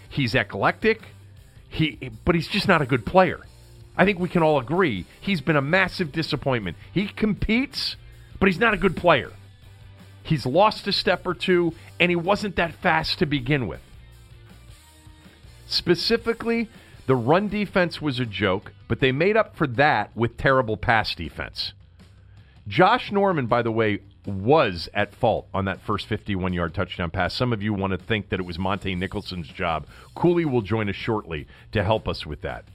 He's 0.09 0.35
eclectic. 0.35 1.01
He, 1.69 2.11
but 2.25 2.35
he's 2.35 2.47
just 2.47 2.67
not 2.67 2.81
a 2.81 2.85
good 2.85 3.05
player. 3.05 3.39
I 3.95 4.05
think 4.05 4.17
we 4.19 4.29
can 4.29 4.41
all 4.41 4.59
agree 4.59 5.05
he's 5.21 5.41
been 5.41 5.55
a 5.55 5.61
massive 5.61 6.11
disappointment. 6.11 6.77
He 6.91 7.07
competes, 7.07 7.95
but 8.39 8.47
he's 8.47 8.59
not 8.59 8.73
a 8.73 8.77
good 8.77 8.95
player. 8.95 9.31
He's 10.23 10.45
lost 10.45 10.87
a 10.87 10.91
step 10.91 11.25
or 11.27 11.33
two, 11.33 11.73
and 11.99 12.09
he 12.09 12.15
wasn't 12.15 12.55
that 12.55 12.75
fast 12.75 13.19
to 13.19 13.25
begin 13.25 13.67
with. 13.67 13.81
Specifically, 15.67 16.69
the 17.09 17.15
run 17.15 17.47
defense 17.47 17.99
was 17.99 18.19
a 18.19 18.25
joke, 18.25 18.71
but 18.87 18.99
they 18.99 19.11
made 19.11 19.35
up 19.35 19.55
for 19.55 19.65
that 19.65 20.15
with 20.15 20.37
terrible 20.37 20.77
pass 20.77 21.15
defense. 21.15 21.73
Josh 22.67 23.11
Norman, 23.11 23.47
by 23.47 23.63
the 23.63 23.71
way, 23.71 24.01
was 24.27 24.87
at 24.93 25.15
fault 25.15 25.47
on 25.51 25.65
that 25.65 25.81
first 25.81 26.05
51 26.05 26.53
yard 26.53 26.75
touchdown 26.75 27.09
pass. 27.09 27.33
Some 27.33 27.51
of 27.51 27.63
you 27.63 27.73
want 27.73 27.93
to 27.93 27.97
think 27.97 28.29
that 28.29 28.39
it 28.39 28.45
was 28.45 28.59
Montae 28.59 28.95
Nicholson's 28.95 29.47
job. 29.47 29.87
Cooley 30.13 30.45
will 30.45 30.61
join 30.61 30.87
us 30.87 30.95
shortly 30.95 31.47
to 31.71 31.83
help 31.83 32.07
us 32.07 32.27
with 32.27 32.43
that. 32.43 32.65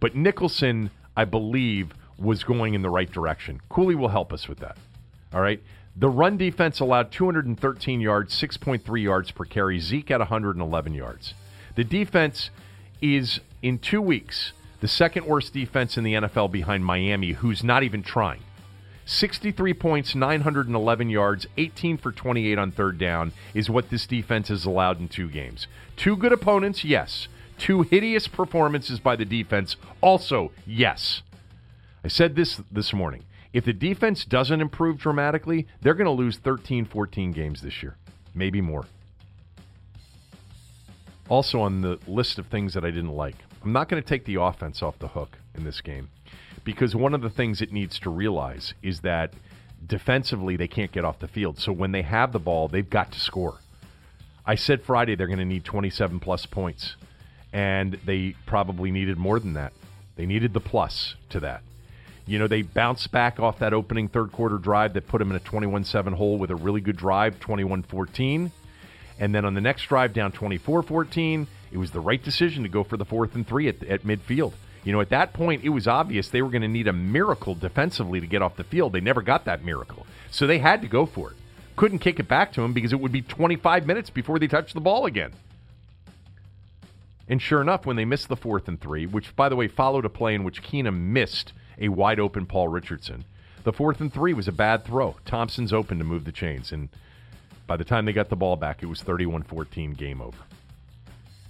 But 0.00 0.16
Nicholson, 0.16 0.90
I 1.14 1.26
believe, 1.26 1.92
was 2.18 2.44
going 2.44 2.72
in 2.72 2.80
the 2.80 2.88
right 2.88 3.12
direction. 3.12 3.60
Cooley 3.68 3.94
will 3.94 4.08
help 4.08 4.32
us 4.32 4.48
with 4.48 4.60
that. 4.60 4.78
All 5.34 5.42
right. 5.42 5.62
The 5.96 6.08
run 6.08 6.38
defense 6.38 6.80
allowed 6.80 7.12
213 7.12 8.00
yards, 8.00 8.34
6.3 8.40 9.02
yards 9.02 9.32
per 9.32 9.44
carry. 9.44 9.80
Zeke 9.80 10.12
at 10.12 10.20
111 10.20 10.94
yards. 10.94 11.34
The 11.74 11.84
defense 11.84 12.48
is, 13.02 13.40
in 13.62 13.78
two 13.78 14.02
weeks, 14.02 14.52
the 14.80 14.88
second 14.88 15.26
worst 15.26 15.54
defense 15.54 15.96
in 15.96 16.04
the 16.04 16.14
NFL 16.14 16.50
behind 16.50 16.84
Miami, 16.84 17.32
who's 17.32 17.62
not 17.62 17.84
even 17.84 18.02
trying. 18.02 18.42
63 19.04 19.74
points, 19.74 20.14
911 20.14 21.10
yards, 21.10 21.46
18 21.56 21.98
for 21.98 22.12
28 22.12 22.58
on 22.58 22.72
third 22.72 22.98
down 22.98 23.32
is 23.54 23.70
what 23.70 23.90
this 23.90 24.06
defense 24.06 24.48
has 24.48 24.64
allowed 24.64 25.00
in 25.00 25.08
two 25.08 25.28
games. 25.28 25.66
Two 25.96 26.16
good 26.16 26.32
opponents, 26.32 26.84
yes. 26.84 27.28
Two 27.58 27.82
hideous 27.82 28.28
performances 28.28 29.00
by 29.00 29.16
the 29.16 29.24
defense. 29.24 29.76
Also, 30.00 30.50
yes. 30.66 31.22
I 32.04 32.08
said 32.08 32.34
this 32.34 32.60
this 32.70 32.92
morning. 32.92 33.24
If 33.52 33.64
the 33.64 33.72
defense 33.72 34.24
doesn't 34.24 34.60
improve 34.60 34.98
dramatically, 34.98 35.66
they're 35.80 35.94
going 35.94 36.06
to 36.06 36.10
lose 36.10 36.38
13, 36.38 36.86
14 36.86 37.32
games 37.32 37.60
this 37.60 37.82
year, 37.82 37.96
maybe 38.34 38.60
more. 38.60 38.86
Also, 41.28 41.60
on 41.60 41.82
the 41.82 41.98
list 42.06 42.38
of 42.38 42.46
things 42.46 42.74
that 42.74 42.84
I 42.84 42.90
didn't 42.90 43.14
like, 43.14 43.36
I'm 43.64 43.72
not 43.72 43.88
going 43.88 44.02
to 44.02 44.08
take 44.08 44.24
the 44.24 44.36
offense 44.36 44.82
off 44.82 44.98
the 44.98 45.08
hook 45.08 45.38
in 45.54 45.64
this 45.64 45.80
game 45.80 46.08
because 46.64 46.96
one 46.96 47.14
of 47.14 47.22
the 47.22 47.30
things 47.30 47.60
it 47.60 47.72
needs 47.72 47.98
to 48.00 48.10
realize 48.10 48.74
is 48.82 49.00
that 49.00 49.32
defensively 49.86 50.56
they 50.56 50.68
can't 50.68 50.92
get 50.92 51.04
off 51.04 51.18
the 51.18 51.28
field. 51.28 51.58
So 51.58 51.72
when 51.72 51.92
they 51.92 52.02
have 52.02 52.32
the 52.32 52.38
ball, 52.38 52.68
they've 52.68 52.88
got 52.88 53.12
to 53.12 53.20
score. 53.20 53.58
I 54.44 54.56
said 54.56 54.82
Friday 54.82 55.14
they're 55.14 55.28
going 55.28 55.38
to 55.38 55.44
need 55.44 55.64
27 55.64 56.18
plus 56.20 56.46
points 56.46 56.96
and 57.52 57.98
they 58.04 58.34
probably 58.46 58.90
needed 58.90 59.18
more 59.18 59.38
than 59.38 59.52
that. 59.54 59.72
They 60.16 60.26
needed 60.26 60.52
the 60.52 60.60
plus 60.60 61.14
to 61.30 61.40
that. 61.40 61.62
You 62.26 62.38
know, 62.38 62.46
they 62.46 62.62
bounced 62.62 63.10
back 63.10 63.40
off 63.40 63.58
that 63.58 63.72
opening 63.72 64.08
third 64.08 64.32
quarter 64.32 64.58
drive 64.58 64.94
that 64.94 65.08
put 65.08 65.18
them 65.18 65.30
in 65.30 65.36
a 65.36 65.40
21 65.40 65.84
7 65.84 66.12
hole 66.12 66.38
with 66.38 66.50
a 66.50 66.56
really 66.56 66.80
good 66.80 66.96
drive, 66.96 67.40
21 67.40 67.82
14. 67.82 68.52
And 69.18 69.34
then 69.34 69.44
on 69.44 69.54
the 69.54 69.60
next 69.60 69.84
drive, 69.86 70.12
down 70.12 70.32
24 70.32 70.82
14, 70.82 71.46
it 71.72 71.78
was 71.78 71.90
the 71.90 72.00
right 72.00 72.22
decision 72.22 72.62
to 72.62 72.68
go 72.68 72.84
for 72.84 72.96
the 72.96 73.04
fourth 73.04 73.34
and 73.34 73.46
three 73.46 73.68
at, 73.68 73.82
at 73.84 74.02
midfield. 74.02 74.52
You 74.84 74.92
know, 74.92 75.00
at 75.00 75.10
that 75.10 75.32
point, 75.32 75.64
it 75.64 75.70
was 75.70 75.86
obvious 75.86 76.28
they 76.28 76.42
were 76.42 76.50
going 76.50 76.62
to 76.62 76.68
need 76.68 76.88
a 76.88 76.92
miracle 76.92 77.54
defensively 77.54 78.20
to 78.20 78.26
get 78.26 78.42
off 78.42 78.56
the 78.56 78.64
field. 78.64 78.92
They 78.92 79.00
never 79.00 79.22
got 79.22 79.44
that 79.44 79.64
miracle. 79.64 80.06
So 80.30 80.46
they 80.46 80.58
had 80.58 80.82
to 80.82 80.88
go 80.88 81.06
for 81.06 81.30
it. 81.30 81.36
Couldn't 81.76 82.00
kick 82.00 82.18
it 82.20 82.28
back 82.28 82.52
to 82.52 82.62
him 82.62 82.72
because 82.72 82.92
it 82.92 83.00
would 83.00 83.12
be 83.12 83.22
25 83.22 83.86
minutes 83.86 84.10
before 84.10 84.38
they 84.38 84.48
touched 84.48 84.74
the 84.74 84.80
ball 84.80 85.06
again. 85.06 85.32
And 87.28 87.40
sure 87.40 87.62
enough, 87.62 87.86
when 87.86 87.96
they 87.96 88.04
missed 88.04 88.28
the 88.28 88.36
fourth 88.36 88.68
and 88.68 88.80
three, 88.80 89.06
which, 89.06 89.34
by 89.36 89.48
the 89.48 89.56
way, 89.56 89.68
followed 89.68 90.04
a 90.04 90.10
play 90.10 90.34
in 90.34 90.44
which 90.44 90.62
Keenum 90.62 90.98
missed 91.12 91.52
a 91.78 91.88
wide 91.88 92.20
open 92.20 92.44
Paul 92.44 92.68
Richardson, 92.68 93.24
the 93.64 93.72
fourth 93.72 94.00
and 94.00 94.12
three 94.12 94.34
was 94.34 94.48
a 94.48 94.52
bad 94.52 94.84
throw. 94.84 95.16
Thompson's 95.24 95.72
open 95.72 95.98
to 95.98 96.04
move 96.04 96.24
the 96.24 96.32
chains. 96.32 96.72
And 96.72 96.88
by 97.66 97.76
the 97.76 97.84
time 97.84 98.04
they 98.04 98.12
got 98.12 98.28
the 98.28 98.36
ball 98.36 98.56
back, 98.56 98.82
it 98.82 98.86
was 98.86 99.02
31 99.02 99.44
14 99.44 99.94
game 99.94 100.20
over. 100.20 100.36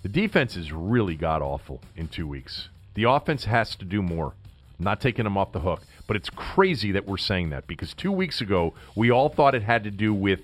The 0.03 0.09
defense 0.09 0.57
is 0.57 0.73
really 0.73 1.15
god 1.15 1.43
awful 1.43 1.81
in 1.97 2.09
two 2.09 2.27
weeks. 2.27 2.69
The 2.95 3.05
offense 3.05 3.45
has 3.45 3.77
to 3.77 3.85
do 3.85 4.03
more. 4.03 4.35
I'm 4.79 4.85
not 4.85 5.01
taking 5.01 5.25
them 5.25 5.39
off 5.39 5.53
the 5.53 5.61
hook. 5.61 5.83
But 6.07 6.17
it's 6.17 6.31
crazy 6.31 6.93
that 6.93 7.07
we're 7.07 7.17
saying 7.17 7.51
that 7.51 7.67
because 7.67 7.95
two 7.95 8.13
weeks 8.13 8.41
ago, 8.41 8.75
we 8.97 9.11
all 9.11 9.29
thought 9.29 9.55
it 9.55 9.63
had 9.63 9.85
to 9.85 9.91
do 9.91 10.13
with 10.13 10.41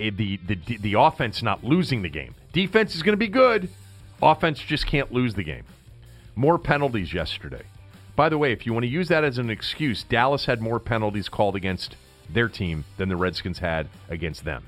eh, 0.00 0.10
the, 0.14 0.38
the, 0.46 0.76
the 0.78 0.94
offense 0.94 1.42
not 1.42 1.62
losing 1.62 2.02
the 2.02 2.08
game. 2.08 2.34
Defense 2.52 2.94
is 2.94 3.02
going 3.02 3.12
to 3.12 3.18
be 3.18 3.28
good. 3.28 3.68
Offense 4.22 4.58
just 4.58 4.86
can't 4.86 5.12
lose 5.12 5.34
the 5.34 5.44
game. 5.44 5.64
More 6.34 6.58
penalties 6.58 7.12
yesterday. 7.12 7.62
By 8.16 8.28
the 8.28 8.38
way, 8.38 8.52
if 8.52 8.66
you 8.66 8.72
want 8.72 8.84
to 8.84 8.88
use 8.88 9.08
that 9.08 9.22
as 9.22 9.38
an 9.38 9.50
excuse, 9.50 10.02
Dallas 10.02 10.46
had 10.46 10.60
more 10.60 10.80
penalties 10.80 11.28
called 11.28 11.54
against 11.54 11.94
their 12.28 12.48
team 12.48 12.84
than 12.96 13.08
the 13.08 13.16
Redskins 13.16 13.58
had 13.58 13.88
against 14.08 14.44
them. 14.44 14.64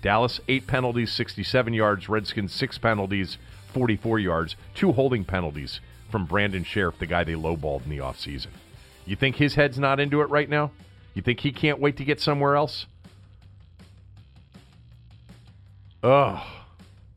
Dallas, 0.00 0.40
eight 0.48 0.66
penalties, 0.66 1.12
67 1.12 1.74
yards. 1.74 2.08
Redskins, 2.08 2.52
six 2.52 2.78
penalties, 2.78 3.38
44 3.74 4.18
yards. 4.18 4.56
Two 4.74 4.92
holding 4.92 5.24
penalties 5.24 5.80
from 6.10 6.24
Brandon 6.24 6.64
Scherff, 6.64 6.98
the 6.98 7.06
guy 7.06 7.24
they 7.24 7.34
lowballed 7.34 7.84
in 7.84 7.90
the 7.90 7.98
offseason. 7.98 8.46
You 9.04 9.16
think 9.16 9.36
his 9.36 9.56
head's 9.56 9.78
not 9.78 10.00
into 10.00 10.22
it 10.22 10.30
right 10.30 10.48
now? 10.48 10.70
You 11.12 11.20
think 11.20 11.40
he 11.40 11.52
can't 11.52 11.80
wait 11.80 11.96
to 11.98 12.04
get 12.04 12.20
somewhere 12.20 12.56
else? 12.56 12.86
Ugh, 16.02 16.42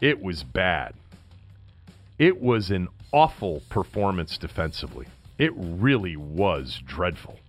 it 0.01 0.21
was 0.21 0.43
bad. 0.43 0.93
It 2.19 2.41
was 2.41 2.71
an 2.71 2.87
awful 3.11 3.61
performance 3.69 4.37
defensively. 4.37 5.07
It 5.37 5.51
really 5.55 6.17
was 6.17 6.81
dreadful. 6.85 7.39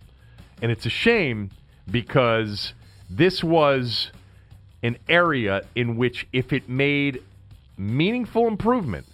And 0.61 0.71
it's 0.71 0.87
a 0.87 0.91
shame 0.91 1.51
because 1.91 2.75
This 3.11 3.43
was 3.43 4.11
an 4.83 4.99
area 5.09 5.63
in 5.75 5.97
which, 5.97 6.27
if 6.33 6.53
it 6.53 6.69
made 6.69 7.23
meaningful 7.79 8.47
improvement, 8.47 9.07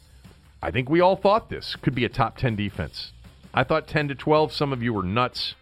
I 0.63 0.71
think 0.71 0.89
we 0.89 1.01
all 1.01 1.17
thought 1.17 1.51
this 1.51 1.77
could 1.77 1.95
be 1.95 2.05
a 2.05 2.09
top 2.09 2.39
10 2.39 2.57
defense. 2.57 3.13
I 3.53 3.63
thought 3.63 3.87
10 3.87 4.09
to 4.09 4.15
12. 4.15 4.53
Some 4.53 4.73
of 4.73 4.83
you 4.83 4.93
were 4.93 5.03
nuts 5.03 5.55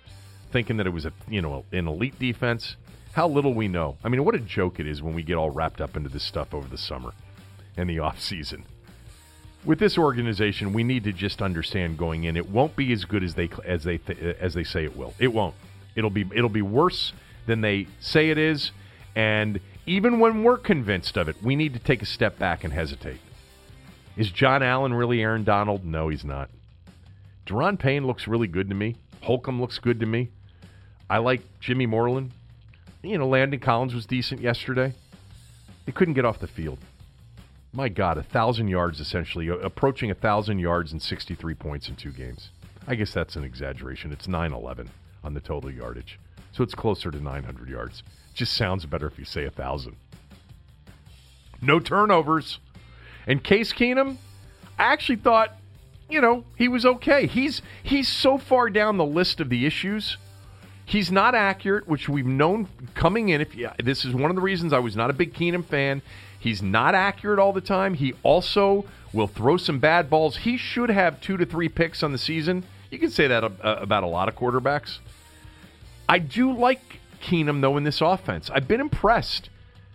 thinking 0.52 0.76
that 0.76 0.86
it 0.86 0.90
was 0.90 1.06
a 1.06 1.12
you 1.28 1.42
know 1.42 1.64
an 1.72 1.88
elite 1.88 2.18
defense. 2.18 2.76
How 3.12 3.28
little 3.28 3.52
we 3.52 3.68
know. 3.68 3.96
I 4.04 4.08
mean, 4.08 4.24
what 4.24 4.34
a 4.34 4.38
joke 4.38 4.80
it 4.80 4.86
is 4.86 5.02
when 5.02 5.14
we 5.14 5.22
get 5.22 5.34
all 5.34 5.50
wrapped 5.50 5.80
up 5.80 5.96
into 5.96 6.08
this 6.08 6.22
stuff 6.22 6.54
over 6.54 6.68
the 6.68 6.78
summer 6.78 7.12
and 7.76 7.90
the 7.90 7.98
off 7.98 8.20
season. 8.20 8.64
With 9.64 9.78
this 9.78 9.98
organization, 9.98 10.72
we 10.72 10.82
need 10.82 11.04
to 11.04 11.12
just 11.12 11.40
understand 11.40 11.98
going 11.98 12.24
in, 12.24 12.36
it 12.36 12.48
won't 12.48 12.74
be 12.74 12.92
as 12.92 13.04
good 13.04 13.22
as 13.22 13.34
they 13.34 13.48
as 13.64 13.84
they 13.84 13.98
th- 13.98 14.36
as 14.40 14.54
they 14.54 14.64
say 14.64 14.84
it 14.84 14.96
will. 14.96 15.14
It 15.18 15.32
won't. 15.32 15.54
It'll 15.94 16.10
be 16.10 16.26
it'll 16.34 16.48
be 16.48 16.62
worse 16.62 17.12
than 17.46 17.60
they 17.60 17.88
say 18.00 18.30
it 18.30 18.38
is, 18.38 18.72
and 19.14 19.60
even 19.86 20.20
when 20.20 20.42
we're 20.42 20.58
convinced 20.58 21.16
of 21.16 21.28
it, 21.28 21.42
we 21.42 21.56
need 21.56 21.74
to 21.74 21.80
take 21.80 22.02
a 22.02 22.06
step 22.06 22.38
back 22.38 22.64
and 22.64 22.72
hesitate. 22.72 23.20
Is 24.16 24.30
John 24.30 24.62
Allen 24.62 24.94
really 24.94 25.20
Aaron 25.22 25.44
Donald? 25.44 25.84
No, 25.84 26.08
he's 26.08 26.24
not. 26.24 26.50
Daron 27.46 27.78
Payne 27.78 28.06
looks 28.06 28.28
really 28.28 28.46
good 28.46 28.68
to 28.68 28.74
me. 28.74 28.96
Holcomb 29.22 29.60
looks 29.60 29.78
good 29.78 30.00
to 30.00 30.06
me. 30.06 30.30
I 31.08 31.18
like 31.18 31.42
Jimmy 31.60 31.86
Moreland. 31.86 32.32
You 33.02 33.18
know, 33.18 33.26
Landon 33.26 33.60
Collins 33.60 33.94
was 33.94 34.06
decent 34.06 34.40
yesterday. 34.40 34.94
They 35.86 35.92
couldn't 35.92 36.14
get 36.14 36.24
off 36.24 36.38
the 36.38 36.46
field. 36.46 36.78
My 37.72 37.88
God, 37.88 38.18
a 38.18 38.22
thousand 38.22 38.68
yards 38.68 39.00
essentially, 39.00 39.48
approaching 39.48 40.10
a 40.10 40.14
thousand 40.14 40.58
yards 40.58 40.92
and 40.92 41.02
63 41.02 41.54
points 41.54 41.88
in 41.88 41.96
two 41.96 42.12
games. 42.12 42.50
I 42.86 42.94
guess 42.94 43.12
that's 43.12 43.36
an 43.36 43.44
exaggeration. 43.44 44.12
It's 44.12 44.28
9 44.28 44.52
11 44.52 44.90
on 45.24 45.34
the 45.34 45.40
total 45.40 45.70
yardage. 45.70 46.18
So 46.52 46.62
it's 46.62 46.74
closer 46.74 47.10
to 47.10 47.18
900 47.18 47.68
yards. 47.68 48.02
Just 48.34 48.54
sounds 48.54 48.86
better 48.86 49.06
if 49.06 49.18
you 49.18 49.24
say 49.24 49.42
a 49.42 49.46
1,000. 49.46 49.96
No 51.60 51.78
turnovers. 51.78 52.58
And 53.26 53.42
Case 53.42 53.72
Keenum, 53.72 54.16
I 54.78 54.84
actually 54.92 55.16
thought, 55.16 55.56
you 56.08 56.20
know, 56.20 56.44
he 56.56 56.68
was 56.68 56.84
okay. 56.84 57.26
He's 57.26 57.62
he's 57.82 58.08
so 58.08 58.36
far 58.36 58.68
down 58.68 58.96
the 58.96 59.04
list 59.04 59.40
of 59.40 59.48
the 59.48 59.64
issues. 59.64 60.16
He's 60.84 61.12
not 61.12 61.34
accurate, 61.34 61.86
which 61.86 62.08
we've 62.08 62.26
known 62.26 62.68
coming 62.94 63.28
in. 63.28 63.40
If 63.40 63.54
yeah, 63.54 63.74
this 63.82 64.04
is 64.04 64.12
one 64.12 64.30
of 64.30 64.36
the 64.36 64.42
reasons 64.42 64.72
I 64.72 64.80
was 64.80 64.96
not 64.96 65.08
a 65.10 65.12
big 65.12 65.32
Keenum 65.32 65.64
fan. 65.64 66.02
He's 66.38 66.60
not 66.60 66.96
accurate 66.96 67.38
all 67.38 67.52
the 67.52 67.60
time. 67.60 67.94
He 67.94 68.14
also 68.24 68.84
will 69.12 69.28
throw 69.28 69.56
some 69.56 69.78
bad 69.78 70.10
balls. 70.10 70.38
He 70.38 70.56
should 70.56 70.90
have 70.90 71.20
two 71.20 71.36
to 71.36 71.46
three 71.46 71.68
picks 71.68 72.02
on 72.02 72.10
the 72.10 72.18
season. 72.18 72.64
You 72.90 72.98
can 72.98 73.10
say 73.10 73.28
that 73.28 73.44
uh, 73.44 73.50
about 73.62 74.02
a 74.02 74.08
lot 74.08 74.28
of 74.28 74.34
quarterbacks. 74.34 74.98
I 76.08 76.18
do 76.18 76.52
like 76.52 76.98
Keenum 77.22 77.60
though 77.60 77.76
in 77.76 77.84
this 77.84 78.00
offense. 78.00 78.50
I've 78.50 78.68
been 78.68 78.80
impressed. 78.80 79.48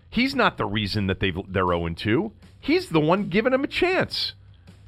He's 0.10 0.34
not 0.34 0.58
the 0.58 0.66
reason 0.66 1.08
that 1.08 1.20
they 1.20 1.32
they're 1.48 1.66
0 1.66 1.90
2. 1.90 2.32
He's 2.60 2.90
the 2.90 3.00
one 3.00 3.30
giving 3.30 3.52
them 3.52 3.64
a 3.64 3.68
chance. 3.68 4.34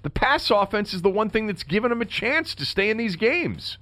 The 0.01 0.10
pass 0.10 0.50
offense 0.50 0.93
is 0.93 1.01
the 1.01 1.10
one 1.10 1.29
thing 1.29 1.48
that's 1.48 1.63
given 1.63 1.89
them 1.89 2.01
a 2.01 2.05
chance 2.05 2.55
to 2.55 2.65
stay 2.65 2.89
in 2.89 2.98
these 2.98 3.15
games. 3.15 3.77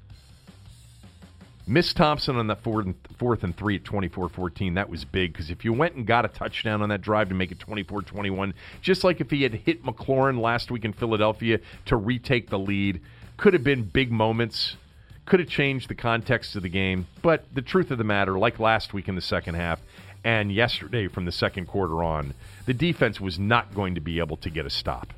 Miss 1.70 1.94
Thompson 1.94 2.38
on 2.38 2.48
that 2.48 2.64
fourth 2.64 2.86
and, 2.86 2.96
fourth 3.18 3.44
and 3.44 3.56
three 3.56 3.76
at 3.76 3.84
24 3.84 4.30
14. 4.30 4.74
That 4.76 4.90
was 4.90 5.04
big 5.04 5.34
because 5.34 5.50
if 5.50 5.66
you 5.66 5.74
went 5.74 5.96
and 5.96 6.08
got 6.08 6.24
a 6.24 6.30
touchdown 6.30 6.82
on 6.82 6.90
that 6.90 7.02
drive 7.02 7.28
to 7.30 7.36
make 7.36 7.52
it 7.52 7.60
24 7.60 8.04
21, 8.04 8.54
just 8.82 9.04
like 9.04 9.20
if 9.20 9.30
he 9.30 9.44
had 9.44 9.54
hit 9.54 9.84
McLaurin 9.84 10.40
last 10.40 10.72
week 10.72 10.86
in 10.86 10.94
Philadelphia 10.94 11.60
to 11.86 11.98
retake 11.98 12.50
the 12.50 12.58
lead, 12.58 13.02
could 13.36 13.54
have 13.54 13.66
been 13.66 13.84
big 13.84 14.12
moments, 14.12 14.78
could 15.28 15.40
have 15.40 15.50
changed 15.50 15.90
the 15.90 15.96
context 15.96 16.56
of 16.56 16.64
the 16.64 16.70
game. 16.70 17.06
But 17.22 17.46
the 17.54 17.62
truth 17.62 17.92
of 17.92 17.98
the 17.98 18.04
matter, 18.04 18.40
like 18.40 18.60
last 18.60 18.94
week 18.94 19.08
in 19.08 19.16
the 19.16 19.22
second 19.22 19.56
half 19.56 19.80
and 20.24 20.52
yesterday 20.52 21.08
from 21.08 21.26
the 21.26 21.32
second 21.32 21.68
quarter 21.68 22.04
on, 22.04 22.34
the 22.66 22.74
defense 22.74 23.22
was 23.22 23.38
not 23.38 23.76
going 23.76 23.96
to 23.96 24.02
be 24.02 24.20
able 24.20 24.38
to 24.38 24.50
get 24.50 24.66
a 24.66 24.70
stop. 24.70 25.14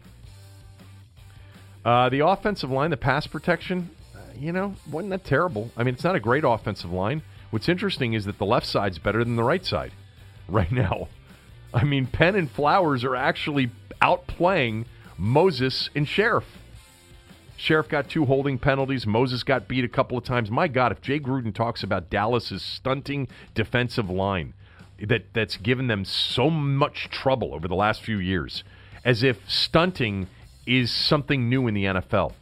Uh, 1.86 2.10
the 2.10 2.26
offensive 2.26 2.70
line, 2.70 2.90
the 2.90 2.98
pass 2.98 3.26
protection, 3.26 3.90
you 4.38 4.52
know, 4.52 4.76
wasn't 4.92 5.12
that 5.12 5.24
terrible. 5.24 5.72
I 5.78 5.84
mean, 5.84 5.94
it's 5.94 6.04
not 6.04 6.16
a 6.16 6.20
great 6.20 6.44
offensive 6.46 6.92
line. 6.92 7.22
What's 7.52 7.70
interesting 7.70 8.14
is 8.14 8.26
that 8.26 8.38
the 8.38 8.46
left 8.46 8.66
side's 8.66 9.00
better 9.00 9.24
than 9.24 9.36
the 9.36 9.44
right 9.44 9.66
side 9.66 9.92
right 10.48 10.72
now. 10.72 11.08
I 11.74 11.84
mean, 11.84 12.08
Penn 12.08 12.36
and 12.36 12.50
Flowers 12.50 13.04
are 13.04 13.16
actually 13.16 13.70
outplaying 14.02 14.86
Moses 15.18 15.90
and 15.96 16.08
Scherff. 16.08 16.44
Scherff 17.60 17.90
got 17.90 18.10
two 18.10 18.26
holding 18.26 18.58
penalties. 18.58 19.06
Moses 19.06 19.44
got 19.44 19.68
beat 19.68 19.84
a 19.84 19.90
couple 19.90 20.18
of 20.18 20.24
times. 20.24 20.50
My 20.50 20.70
God, 20.70 20.94
if 20.94 21.02
Jay 21.02 21.20
Gruden 21.20 21.54
talks 21.54 21.84
about 21.84 22.10
Dallas's 22.10 22.64
stunting 22.64 23.28
defensive 23.54 24.10
line 24.10 24.54
that, 25.02 25.34
that's 25.34 25.58
given 25.58 25.88
them 25.88 26.06
so 26.06 26.50
much 26.50 27.10
trouble 27.10 27.54
over 27.54 27.68
the 27.68 27.76
last 27.76 28.02
few 28.02 28.18
years, 28.18 28.64
as 29.04 29.24
if 29.24 29.38
stunting 29.50 30.28
is 30.66 30.90
something 30.90 31.50
new 31.50 31.68
in 31.68 31.74
the 31.74 31.84
NFL 31.84 32.34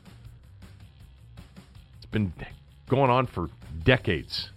It's 1.95 2.05
been 2.11 2.31
going 2.87 3.09
on 3.09 3.25
for 3.25 3.49
decades. 3.83 4.51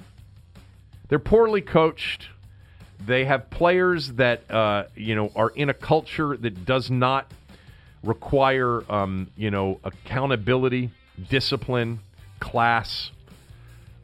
They're 1.08 1.18
poorly 1.18 1.62
coached. 1.62 2.28
They 3.06 3.24
have 3.24 3.48
players 3.48 4.12
that 4.14 4.50
uh, 4.50 4.84
you 4.94 5.14
know 5.14 5.32
are 5.34 5.50
in 5.50 5.70
a 5.70 5.74
culture 5.74 6.36
that 6.36 6.66
does 6.66 6.90
not 6.90 7.32
require 8.02 8.90
um, 8.90 9.30
you 9.36 9.50
know 9.50 9.80
accountability, 9.84 10.90
discipline, 11.28 12.00
class. 12.38 13.10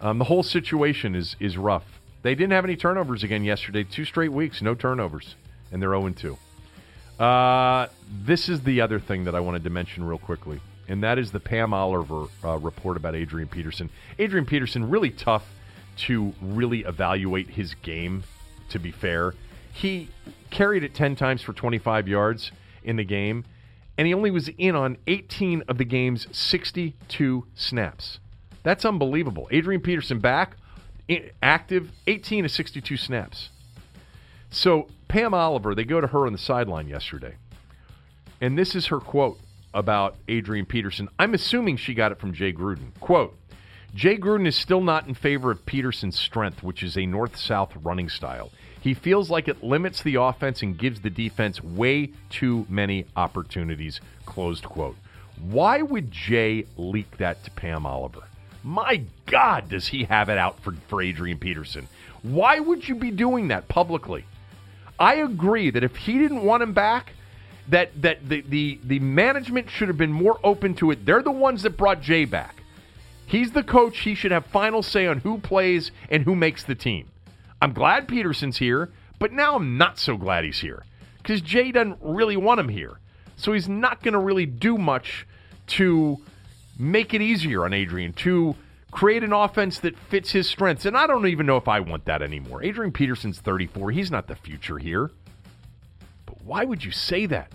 Um, 0.01 0.19
the 0.19 0.25
whole 0.25 0.43
situation 0.43 1.15
is 1.15 1.37
is 1.41 1.57
rough. 1.57 1.85
They 2.23 2.35
didn't 2.35 2.53
have 2.53 2.65
any 2.65 2.77
turnovers 2.77 3.23
again 3.23 3.45
yesterday. 3.45 3.85
Two 3.85 4.05
straight 4.05 4.33
weeks, 4.33 4.61
no 4.61 4.75
turnovers, 4.75 5.37
and 5.71 5.81
they're 5.81 5.91
0 5.91 6.11
2. 6.11 7.23
Uh, 7.23 7.89
this 8.25 8.49
is 8.49 8.63
the 8.63 8.81
other 8.81 9.01
thing 9.01 9.25
that 9.25 9.35
I 9.35 9.41
wanted 9.41 9.65
to 9.65 9.71
mention 9.71 10.05
real 10.05 10.19
quickly 10.19 10.61
and 10.89 11.03
that 11.03 11.19
is 11.19 11.33
the 11.33 11.41
Pam 11.41 11.75
Oliver 11.75 12.27
uh, 12.45 12.59
report 12.59 12.97
about 12.97 13.15
Adrian 13.15 13.49
Peterson. 13.49 13.91
Adrian 14.19 14.47
Peterson, 14.47 14.89
really 14.89 15.11
tough 15.11 15.45
to 15.97 16.33
really 16.41 16.81
evaluate 16.81 17.51
his 17.51 17.75
game, 17.83 18.25
to 18.71 18.79
be 18.79 18.91
fair. 18.91 19.35
He 19.73 20.09
carried 20.51 20.85
it 20.85 20.95
10 20.95 21.17
times 21.17 21.43
for 21.43 21.53
25 21.53 22.09
yards 22.09 22.53
in 22.85 22.97
the 22.97 23.05
game, 23.05 23.45
and 23.99 24.07
he 24.07 24.15
only 24.15 24.31
was 24.31 24.49
in 24.59 24.77
on 24.77 24.99
18 25.07 25.63
of 25.69 25.79
the 25.79 25.85
game's 25.85 26.27
62 26.37 27.47
snaps. 27.55 28.19
That's 28.63 28.85
unbelievable. 28.85 29.49
Adrian 29.51 29.81
Peterson 29.81 30.19
back, 30.19 30.57
active, 31.43 31.91
18 32.07 32.45
to 32.45 32.49
62 32.49 32.97
snaps. 32.97 33.51
So, 34.51 34.89
Pam 35.09 35.35
Oliver, 35.35 35.75
they 35.75 35.85
go 35.85 36.01
to 36.01 36.09
her 36.09 36.27
on 36.27 36.33
the 36.33 36.39
sideline 36.39 36.89
yesterday, 36.89 37.37
and 38.41 38.59
this 38.59 38.75
is 38.75 38.87
her 38.87 39.01
quote 39.01 39.39
about 39.75 40.17
Adrian 40.29 40.67
Peterson. 40.67 41.09
I'm 41.19 41.35
assuming 41.35 41.77
she 41.77 41.95
got 41.95 42.13
it 42.13 42.19
from 42.19 42.33
Jay 42.33 42.53
Gruden. 42.53 42.99
Quote 43.01 43.37
Jay 43.97 44.19
Gruden 44.19 44.47
is 44.47 44.55
still 44.55 44.83
not 44.83 45.09
in 45.09 45.15
favor 45.15 45.51
of 45.51 45.65
Peterson's 45.65 46.19
strength, 46.19 46.63
which 46.63 46.83
is 46.83 46.99
a 46.99 47.07
north 47.07 47.35
south 47.35 47.73
running 47.83 48.11
style. 48.11 48.53
He 48.79 48.93
feels 48.93 49.31
like 49.31 49.49
it 49.49 49.65
limits 49.65 50.03
the 50.03 50.17
offense 50.17 50.61
and 50.63 50.77
gives 50.77 51.01
the 51.01 51.09
defense 51.09 51.65
way 51.65 52.11
too 52.29 52.67
many 52.69 53.07
opportunities. 53.17 54.03
Closed 54.27 54.65
quote. 54.65 54.97
Why 55.41 55.81
would 55.81 56.11
Jay 56.11 56.67
leak 56.77 57.17
that 57.17 57.43
to 57.45 57.51
Pam 57.53 57.87
Oliver? 57.87 58.25
My 58.63 59.01
God, 59.25 59.71
does 59.71 59.89
he 59.89 60.05
have 60.05 60.29
it 60.29 60.37
out 60.37 60.61
for, 60.61 60.75
for 60.89 61.01
Adrian 61.01 61.39
Peterson? 61.39 61.89
Why 62.23 62.61
would 62.61 62.87
you 62.87 62.97
be 62.97 63.11
doing 63.11 63.49
that 63.49 63.67
publicly? 63.67 64.27
I 64.99 65.17
agree 65.17 65.71
that 65.71 65.85
if 65.85 65.97
he 65.97 66.19
didn't 66.19 66.45
want 66.45 66.63
him 66.63 66.75
back, 66.75 67.15
that 67.69 67.91
that 68.03 68.29
the, 68.29 68.43
the 68.43 68.79
the 68.85 68.99
management 68.99 69.71
should 69.71 69.89
have 69.89 69.99
been 69.99 70.13
more 70.13 70.39
open 70.45 70.75
to 70.75 70.91
it. 70.91 71.07
They're 71.07 71.23
the 71.23 71.31
ones 71.31 71.63
that 71.63 71.79
brought 71.79 72.03
Jay 72.03 72.27
back. 72.27 72.56
He's 73.27 73.51
the 73.51 73.63
coach. 73.63 73.99
He 73.99 74.15
should 74.15 74.31
have 74.31 74.47
final 74.47 74.83
say 74.83 75.07
on 75.07 75.19
who 75.19 75.39
plays 75.39 75.91
and 76.09 76.23
who 76.23 76.37
makes 76.37 76.63
the 76.63 76.77
team. 76.77 77.11
I'm 77.61 77.73
glad 77.73 78.07
Peterson's 78.07 78.59
here, 78.59 78.91
but 79.19 79.33
now 79.33 79.57
I'm 79.57 79.77
not 79.77 79.99
so 79.99 80.17
glad 80.17 80.45
he's 80.45 80.61
here 80.61 80.85
because 81.19 81.41
Jay 81.41 81.73
doesn't 81.73 81.99
really 82.01 82.37
want 82.37 82.61
him 82.61 82.69
here. 82.69 83.01
So 83.37 83.53
he's 83.53 83.69
not 83.69 84.03
going 84.03 84.15
to 84.15 84.21
really 84.21 84.47
do 84.47 84.79
much 84.79 85.27
to 85.69 86.19
make 86.79 87.13
it 87.13 87.21
easier 87.21 87.65
on 87.65 87.73
Adrian 87.73 88.13
to 88.13 88.55
create 88.93 89.25
an 89.25 89.33
offense 89.33 89.81
that 89.81 89.99
fits 89.99 90.31
his 90.31 90.49
strengths. 90.49 90.87
And 90.87 90.97
I 90.97 91.07
don't 91.07 91.27
even 91.27 91.47
know 91.47 91.57
if 91.57 91.69
I 91.69 91.81
want 91.81 92.05
that 92.07 92.23
anymore. 92.23 92.63
Adrian 92.63 92.93
Peterson's 92.93 93.41
34. 93.41 93.91
He's 93.91 94.11
not 94.11 94.29
the 94.29 94.37
future 94.37 94.79
here. 94.79 95.11
But 96.25 96.43
why 96.43 96.65
would 96.65 96.85
you 96.85 96.93
say 96.93 97.27
that? 97.27 97.53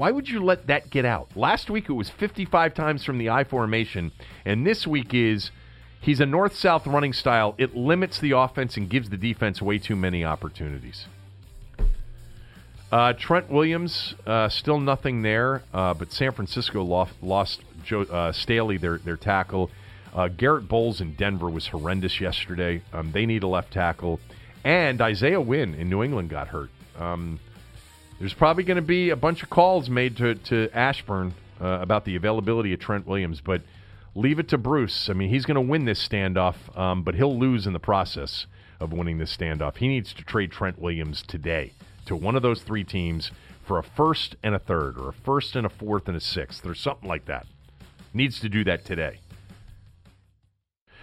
Why 0.00 0.12
would 0.12 0.30
you 0.30 0.42
let 0.42 0.68
that 0.68 0.88
get 0.88 1.04
out? 1.04 1.28
Last 1.36 1.68
week 1.68 1.90
it 1.90 1.92
was 1.92 2.08
55 2.08 2.72
times 2.72 3.04
from 3.04 3.18
the 3.18 3.28
I 3.28 3.44
formation, 3.44 4.12
and 4.46 4.66
this 4.66 4.86
week 4.86 5.12
is 5.12 5.50
he's 6.00 6.20
a 6.20 6.24
north 6.24 6.56
south 6.56 6.86
running 6.86 7.12
style. 7.12 7.54
It 7.58 7.76
limits 7.76 8.18
the 8.18 8.30
offense 8.30 8.78
and 8.78 8.88
gives 8.88 9.10
the 9.10 9.18
defense 9.18 9.60
way 9.60 9.76
too 9.76 9.96
many 9.96 10.24
opportunities. 10.24 11.04
Uh, 12.90 13.12
Trent 13.12 13.50
Williams, 13.50 14.14
uh, 14.26 14.48
still 14.48 14.80
nothing 14.80 15.20
there, 15.20 15.64
uh, 15.74 15.92
but 15.92 16.12
San 16.12 16.32
Francisco 16.32 16.82
lost, 16.82 17.12
lost 17.20 17.60
Joe, 17.84 18.04
uh, 18.04 18.32
Staley, 18.32 18.78
their, 18.78 18.96
their 18.96 19.18
tackle. 19.18 19.70
Uh, 20.14 20.28
Garett 20.28 20.66
Bolles 20.66 21.02
in 21.02 21.12
Denver 21.12 21.50
was 21.50 21.66
horrendous 21.66 22.22
yesterday. 22.22 22.80
Um, 22.94 23.12
they 23.12 23.26
need 23.26 23.42
a 23.42 23.48
left 23.48 23.70
tackle. 23.70 24.18
And 24.64 24.98
Isaiah 25.02 25.42
Wynn 25.42 25.74
in 25.74 25.90
New 25.90 26.02
England 26.02 26.30
got 26.30 26.48
hurt. 26.48 26.70
Um, 26.98 27.38
there's 28.20 28.34
probably 28.34 28.64
going 28.64 28.76
to 28.76 28.82
be 28.82 29.08
a 29.08 29.16
bunch 29.16 29.42
of 29.42 29.48
calls 29.48 29.88
made 29.88 30.18
to, 30.18 30.34
to 30.34 30.68
Ashburn 30.74 31.32
uh, 31.58 31.78
about 31.80 32.04
the 32.04 32.16
availability 32.16 32.74
of 32.74 32.78
Trent 32.78 33.06
Williams, 33.06 33.40
but 33.40 33.62
leave 34.14 34.38
it 34.38 34.46
to 34.50 34.58
Bruce. 34.58 35.08
I 35.08 35.14
mean, 35.14 35.30
he's 35.30 35.46
going 35.46 35.54
to 35.54 35.60
win 35.62 35.86
this 35.86 36.06
standoff, 36.06 36.54
um, 36.78 37.02
but 37.02 37.14
he'll 37.14 37.38
lose 37.38 37.66
in 37.66 37.72
the 37.72 37.80
process 37.80 38.44
of 38.78 38.92
winning 38.92 39.16
this 39.16 39.34
standoff. 39.34 39.78
He 39.78 39.88
needs 39.88 40.12
to 40.12 40.22
trade 40.22 40.52
Trent 40.52 40.78
Williams 40.78 41.24
today 41.26 41.72
to 42.04 42.14
one 42.14 42.36
of 42.36 42.42
those 42.42 42.60
three 42.60 42.84
teams 42.84 43.30
for 43.66 43.78
a 43.78 43.82
first 43.82 44.36
and 44.42 44.54
a 44.54 44.58
third, 44.58 44.98
or 44.98 45.08
a 45.08 45.14
first 45.14 45.56
and 45.56 45.64
a 45.64 45.70
fourth 45.70 46.06
and 46.06 46.16
a 46.16 46.20
sixth, 46.20 46.66
or 46.66 46.74
something 46.74 47.08
like 47.08 47.24
that. 47.24 47.46
Needs 48.12 48.38
to 48.40 48.50
do 48.50 48.64
that 48.64 48.84
today. 48.84 49.20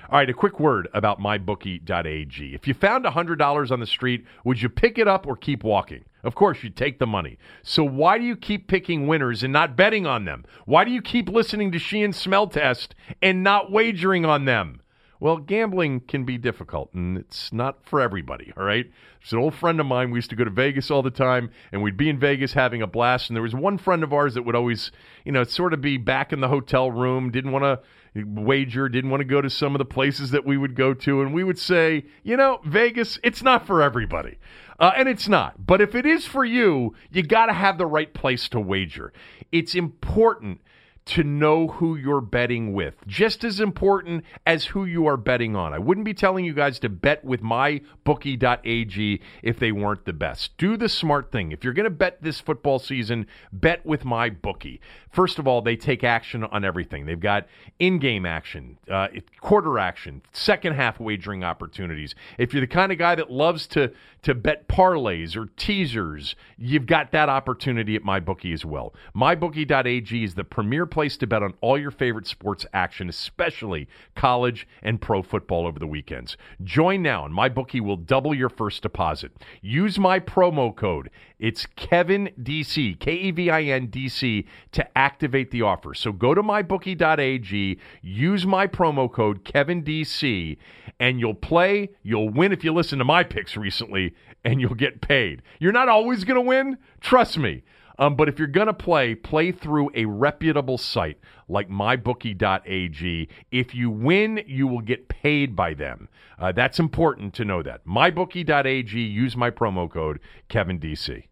All 0.09 0.17
right, 0.17 0.29
a 0.29 0.33
quick 0.33 0.57
word 0.57 0.87
about 0.93 1.19
mybookie.ag. 1.19 2.55
If 2.55 2.65
you 2.65 2.73
found 2.73 3.03
$100 3.03 3.71
on 3.71 3.79
the 3.81 3.85
street, 3.85 4.25
would 4.45 4.61
you 4.61 4.69
pick 4.69 4.97
it 4.97 5.05
up 5.05 5.27
or 5.27 5.35
keep 5.35 5.65
walking? 5.65 6.05
Of 6.23 6.33
course, 6.33 6.63
you'd 6.63 6.77
take 6.77 6.97
the 6.97 7.05
money. 7.05 7.37
So 7.61 7.83
why 7.83 8.17
do 8.17 8.23
you 8.23 8.37
keep 8.37 8.69
picking 8.69 9.07
winners 9.07 9.43
and 9.43 9.51
not 9.51 9.75
betting 9.75 10.07
on 10.07 10.23
them? 10.23 10.45
Why 10.63 10.85
do 10.85 10.91
you 10.91 11.01
keep 11.01 11.27
listening 11.27 11.73
to 11.73 11.79
Sheehan 11.79 12.13
smell 12.13 12.47
test 12.47 12.95
and 13.21 13.43
not 13.43 13.69
wagering 13.69 14.23
on 14.23 14.45
them? 14.45 14.81
Well, 15.19 15.37
gambling 15.37 16.01
can 16.01 16.25
be 16.25 16.37
difficult, 16.37 16.93
and 16.93 17.17
it's 17.17 17.51
not 17.51 17.83
for 17.83 17.99
everybody, 17.99 18.53
all 18.55 18.63
right? 18.63 18.85
There's 19.19 19.33
an 19.33 19.39
old 19.39 19.55
friend 19.55 19.79
of 19.79 19.87
mine. 19.87 20.11
We 20.11 20.19
used 20.19 20.29
to 20.29 20.35
go 20.35 20.43
to 20.43 20.51
Vegas 20.51 20.91
all 20.91 21.01
the 21.01 21.09
time, 21.09 21.49
and 21.71 21.81
we'd 21.81 21.97
be 21.97 22.07
in 22.07 22.19
Vegas 22.19 22.53
having 22.53 22.81
a 22.81 22.87
blast. 22.87 23.29
And 23.29 23.35
there 23.35 23.41
was 23.41 23.55
one 23.55 23.77
friend 23.77 24.03
of 24.03 24.13
ours 24.13 24.35
that 24.35 24.43
would 24.43 24.55
always, 24.55 24.91
you 25.25 25.31
know, 25.31 25.43
sort 25.43 25.73
of 25.73 25.81
be 25.81 25.97
back 25.97 26.31
in 26.31 26.39
the 26.39 26.47
hotel 26.47 26.91
room, 26.91 27.31
didn't 27.31 27.51
want 27.51 27.63
to 27.63 27.79
wager, 28.25 28.89
didn't 28.89 29.09
want 29.09 29.21
to 29.21 29.25
go 29.25 29.41
to 29.41 29.49
some 29.49 29.75
of 29.75 29.79
the 29.79 29.85
places 29.85 30.31
that 30.31 30.45
we 30.45 30.57
would 30.57 30.75
go 30.75 30.93
to. 30.93 31.21
And 31.21 31.33
we 31.33 31.43
would 31.43 31.59
say, 31.59 32.05
you 32.23 32.37
know, 32.37 32.59
Vegas, 32.65 33.19
it's 33.23 33.41
not 33.41 33.67
for 33.67 33.81
everybody. 33.81 34.37
Uh, 34.79 34.91
and 34.95 35.09
it's 35.09 35.27
not. 35.27 35.65
But 35.65 35.81
if 35.81 35.95
it 35.95 36.05
is 36.05 36.25
for 36.25 36.45
you, 36.45 36.93
you 37.11 37.23
got 37.23 37.47
to 37.47 37.53
have 37.53 37.77
the 37.77 37.85
right 37.85 38.13
place 38.13 38.47
to 38.49 38.59
wager. 38.59 39.11
It's 39.51 39.75
important 39.75 40.61
to 41.07 41.23
know 41.23 41.67
who 41.67 41.95
you're 41.95 42.21
betting 42.21 42.73
with. 42.73 42.95
Just 43.07 43.43
as 43.43 43.59
important 43.59 44.23
as 44.45 44.65
who 44.65 44.85
you 44.85 45.07
are 45.07 45.17
betting 45.17 45.55
on. 45.55 45.73
I 45.73 45.79
wouldn't 45.79 46.05
be 46.05 46.13
telling 46.13 46.43
you 46.43 46.53
guys 46.53 46.79
to 46.79 46.89
bet 46.89 47.23
with 47.23 47.41
mybookie.ag 47.41 49.21
if 49.41 49.59
they 49.59 49.71
weren't 49.71 50.05
the 50.05 50.13
best. 50.13 50.57
Do 50.57 50.75
the 50.75 50.89
smart 50.89 51.31
thing. 51.31 51.51
If 51.51 51.63
you're 51.63 51.73
going 51.73 51.85
to 51.85 51.89
bet 51.89 52.21
this 52.21 52.41
football 52.41 52.79
season, 52.79 53.25
bet 53.53 53.85
with 53.85 54.03
my 54.03 54.29
bookie. 54.29 54.81
First 55.11 55.39
of 55.39 55.47
all, 55.47 55.61
they 55.61 55.75
take 55.75 56.03
action 56.03 56.43
on 56.43 56.65
everything. 56.65 57.05
They've 57.05 57.19
got 57.19 57.47
in-game 57.79 58.25
action, 58.25 58.77
uh, 58.91 59.07
quarter 59.39 59.79
action, 59.79 60.21
second 60.33 60.73
half 60.73 60.99
wagering 60.99 61.43
opportunities. 61.43 62.13
If 62.37 62.53
you're 62.53 62.61
the 62.61 62.67
kind 62.67 62.91
of 62.91 62.97
guy 62.97 63.15
that 63.15 63.31
loves 63.31 63.65
to 63.67 63.93
to 64.23 64.35
bet 64.35 64.67
parlays 64.67 65.37
or 65.37 65.45
teasers, 65.57 66.35
you've 66.57 66.85
got 66.85 67.11
that 67.13 67.29
opportunity 67.29 67.95
at 67.95 68.03
MyBookie 68.03 68.53
as 68.53 68.65
well. 68.65 68.93
MyBookie.ag 69.15 70.23
is 70.23 70.35
the 70.35 70.43
premier 70.43 70.85
place 70.97 71.15
to 71.15 71.27
bet 71.27 71.43
on 71.43 71.53
all 71.61 71.77
your 71.77 71.91
favorite 71.91 72.25
sports 72.25 72.65
action, 72.73 73.07
especially 73.07 73.87
college 74.15 74.67
and 74.81 74.99
pro 74.99 75.21
football 75.21 75.67
over 75.67 75.77
the 75.77 75.85
weekends. 75.85 76.35
Join 76.63 77.03
now, 77.03 77.23
and 77.23 77.37
MyBookie 77.37 77.81
will 77.81 77.97
double 77.97 78.33
your 78.33 78.49
first 78.49 78.81
deposit. 78.81 79.31
Use 79.61 79.99
my 79.99 80.19
promo 80.19 80.75
code. 80.75 81.11
It's 81.37 81.67
Kevin 81.75 82.31
DC, 82.41 82.99
K 82.99 83.13
E 83.13 83.29
V 83.29 83.51
I 83.51 83.61
N 83.61 83.91
D 83.91 84.09
C, 84.09 84.47
to 84.71 84.97
activate 84.97 85.51
the 85.51 85.61
offer. 85.61 85.93
So 85.93 86.11
go 86.11 86.33
to 86.33 86.41
mybookie.ag, 86.41 87.79
use 88.01 88.47
my 88.47 88.65
promo 88.65 89.11
code 89.11 89.45
Kevin 89.45 89.83
DC, 89.83 90.57
and 90.99 91.19
you'll 91.19 91.35
play. 91.35 91.89
You'll 92.01 92.29
win 92.29 92.51
if 92.51 92.63
you 92.63 92.73
listen 92.73 92.97
to 92.97 93.05
my 93.05 93.23
picks 93.23 93.55
recently 93.55 94.15
and 94.43 94.59
you'll 94.59 94.73
get 94.73 95.01
paid. 95.01 95.43
You're 95.59 95.71
not 95.71 95.89
always 95.89 96.23
going 96.23 96.37
to 96.37 96.41
win, 96.41 96.79
trust 97.01 97.37
me. 97.37 97.61
Um, 97.99 98.15
but 98.15 98.29
if 98.29 98.37
you're 98.37 98.47
going 98.47 98.67
to 98.67 98.73
play, 98.73 99.15
play 99.15 99.51
through 99.51 99.89
a 99.95 100.05
reputable 100.05 100.77
site 100.77 101.17
like 101.47 101.69
mybookie.ag. 101.69 103.29
If 103.51 103.73
you 103.73 103.89
win, 103.89 104.43
you 104.45 104.67
will 104.67 104.81
get 104.81 105.09
paid 105.09 105.55
by 105.55 105.73
them. 105.73 106.09
Uh, 106.39 106.51
that's 106.51 106.79
important 106.79 107.33
to 107.35 107.45
know 107.45 107.63
that. 107.63 107.85
Mybookie.ag, 107.85 108.99
use 108.99 109.35
my 109.35 109.49
promo 109.49 109.89
code 109.89 110.19
KevinDC. 110.49 111.23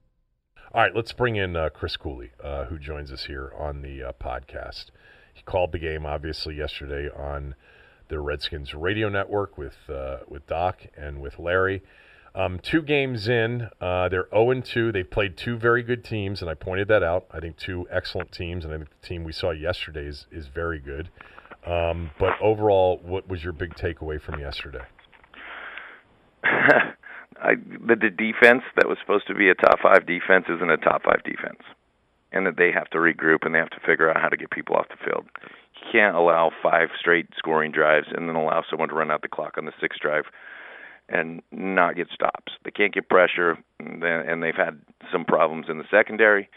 All 0.73 0.82
right, 0.82 0.95
let's 0.95 1.13
bring 1.13 1.36
in 1.36 1.56
uh, 1.56 1.69
Chris 1.69 1.95
Cooley, 1.95 2.32
uh, 2.43 2.65
who 2.65 2.78
joins 2.78 3.12
us 3.12 3.25
here 3.25 3.54
on 3.58 3.82
the 3.82 4.04
uh, 4.04 4.12
podcast. 4.13 4.86
He 5.34 5.43
called 5.43 5.71
the 5.71 5.80
game, 5.80 6.06
obviously, 6.06 6.56
yesterday 6.56 7.10
on 7.10 7.56
the 8.08 8.19
Redskins 8.19 8.73
radio 8.73 9.08
network 9.10 9.58
with, 9.58 9.78
uh, 9.89 10.17
with 10.28 10.47
Doc 10.47 10.82
and 10.97 11.21
with 11.21 11.39
Larry. 11.39 11.82
Um, 12.36 12.60
two 12.60 12.82
games 12.82 13.30
in, 13.30 13.69
uh, 13.80 14.10
they're 14.10 14.28
0 14.30 14.60
2. 14.60 14.91
They've 14.91 15.10
played 15.10 15.38
two 15.38 15.58
very 15.58 15.82
good 15.82 16.04
teams, 16.04 16.41
and 16.41 16.52
I 16.52 16.54
pointed 16.54 16.89
that 16.89 17.02
out. 17.02 17.28
I 17.32 17.39
think 17.39 17.56
two 17.56 17.88
excellent 17.89 18.34
teams, 18.34 18.65
and 18.65 18.74
I 18.74 18.78
think 18.78 18.89
the 18.89 19.08
team 19.08 19.24
we 19.24 19.32
saw 19.32 19.52
yesterday 19.52 20.06
is, 20.06 20.28
is 20.32 20.48
very 20.48 20.80
good. 20.80 21.10
Um, 21.65 22.12
but 22.19 22.34
overall, 22.41 23.00
what 23.02 23.30
was 23.30 23.41
your 23.41 23.54
big 23.54 23.76
takeaway 23.76 24.21
from 24.21 24.41
yesterday? 24.41 24.84
I, 26.43 27.56
the, 27.56 27.95
the 27.95 28.10
defense 28.10 28.63
that 28.76 28.88
was 28.88 28.98
supposed 29.00 29.28
to 29.28 29.34
be 29.34 29.50
a 29.50 29.56
top 29.56 29.80
five 29.82 30.06
defense 30.06 30.45
isn't 30.50 30.69
a 30.69 30.78
top 30.78 31.04
five 31.04 31.24
defense, 31.24 31.63
and 32.34 32.45
that 32.45 32.58
they 32.58 32.71
have 32.74 32.89
to 32.89 32.98
regroup 32.98 33.45
and 33.45 33.56
they 33.56 33.60
have 33.60 33.69
to 33.69 33.80
figure 33.86 34.10
out 34.10 34.21
how 34.21 34.28
to 34.28 34.36
get 34.36 34.52
people 34.52 34.76
off 34.76 34.88
the 34.89 34.98
field. 35.06 35.26
You 35.41 35.88
can't 35.89 36.17
allow 36.17 36.52
five 36.62 36.89
straight 37.00 37.28
scoring 37.38 37.71
drives 37.71 38.08
and 38.13 38.28
then 38.28 38.36
allow 38.36 38.63
someone 38.69 38.89
to 38.89 38.95
run 38.95 39.10
out 39.10 39.21
the 39.21 39.30
clock 39.30 39.58
on 39.58 39.63
the 39.63 39.74
sixth 39.80 40.02
drive 40.02 40.26
and 41.09 41.41
not 41.51 41.95
get 41.95 42.07
stops. 42.13 42.53
They 42.63 42.71
can't 42.71 42.93
get 42.93 43.09
pressure, 43.09 43.57
and 43.79 44.43
they've 44.43 44.55
had 44.55 44.81
some 45.11 45.25
problems 45.25 45.67
in 45.69 45.77
the 45.77 45.85
secondary. 45.91 46.49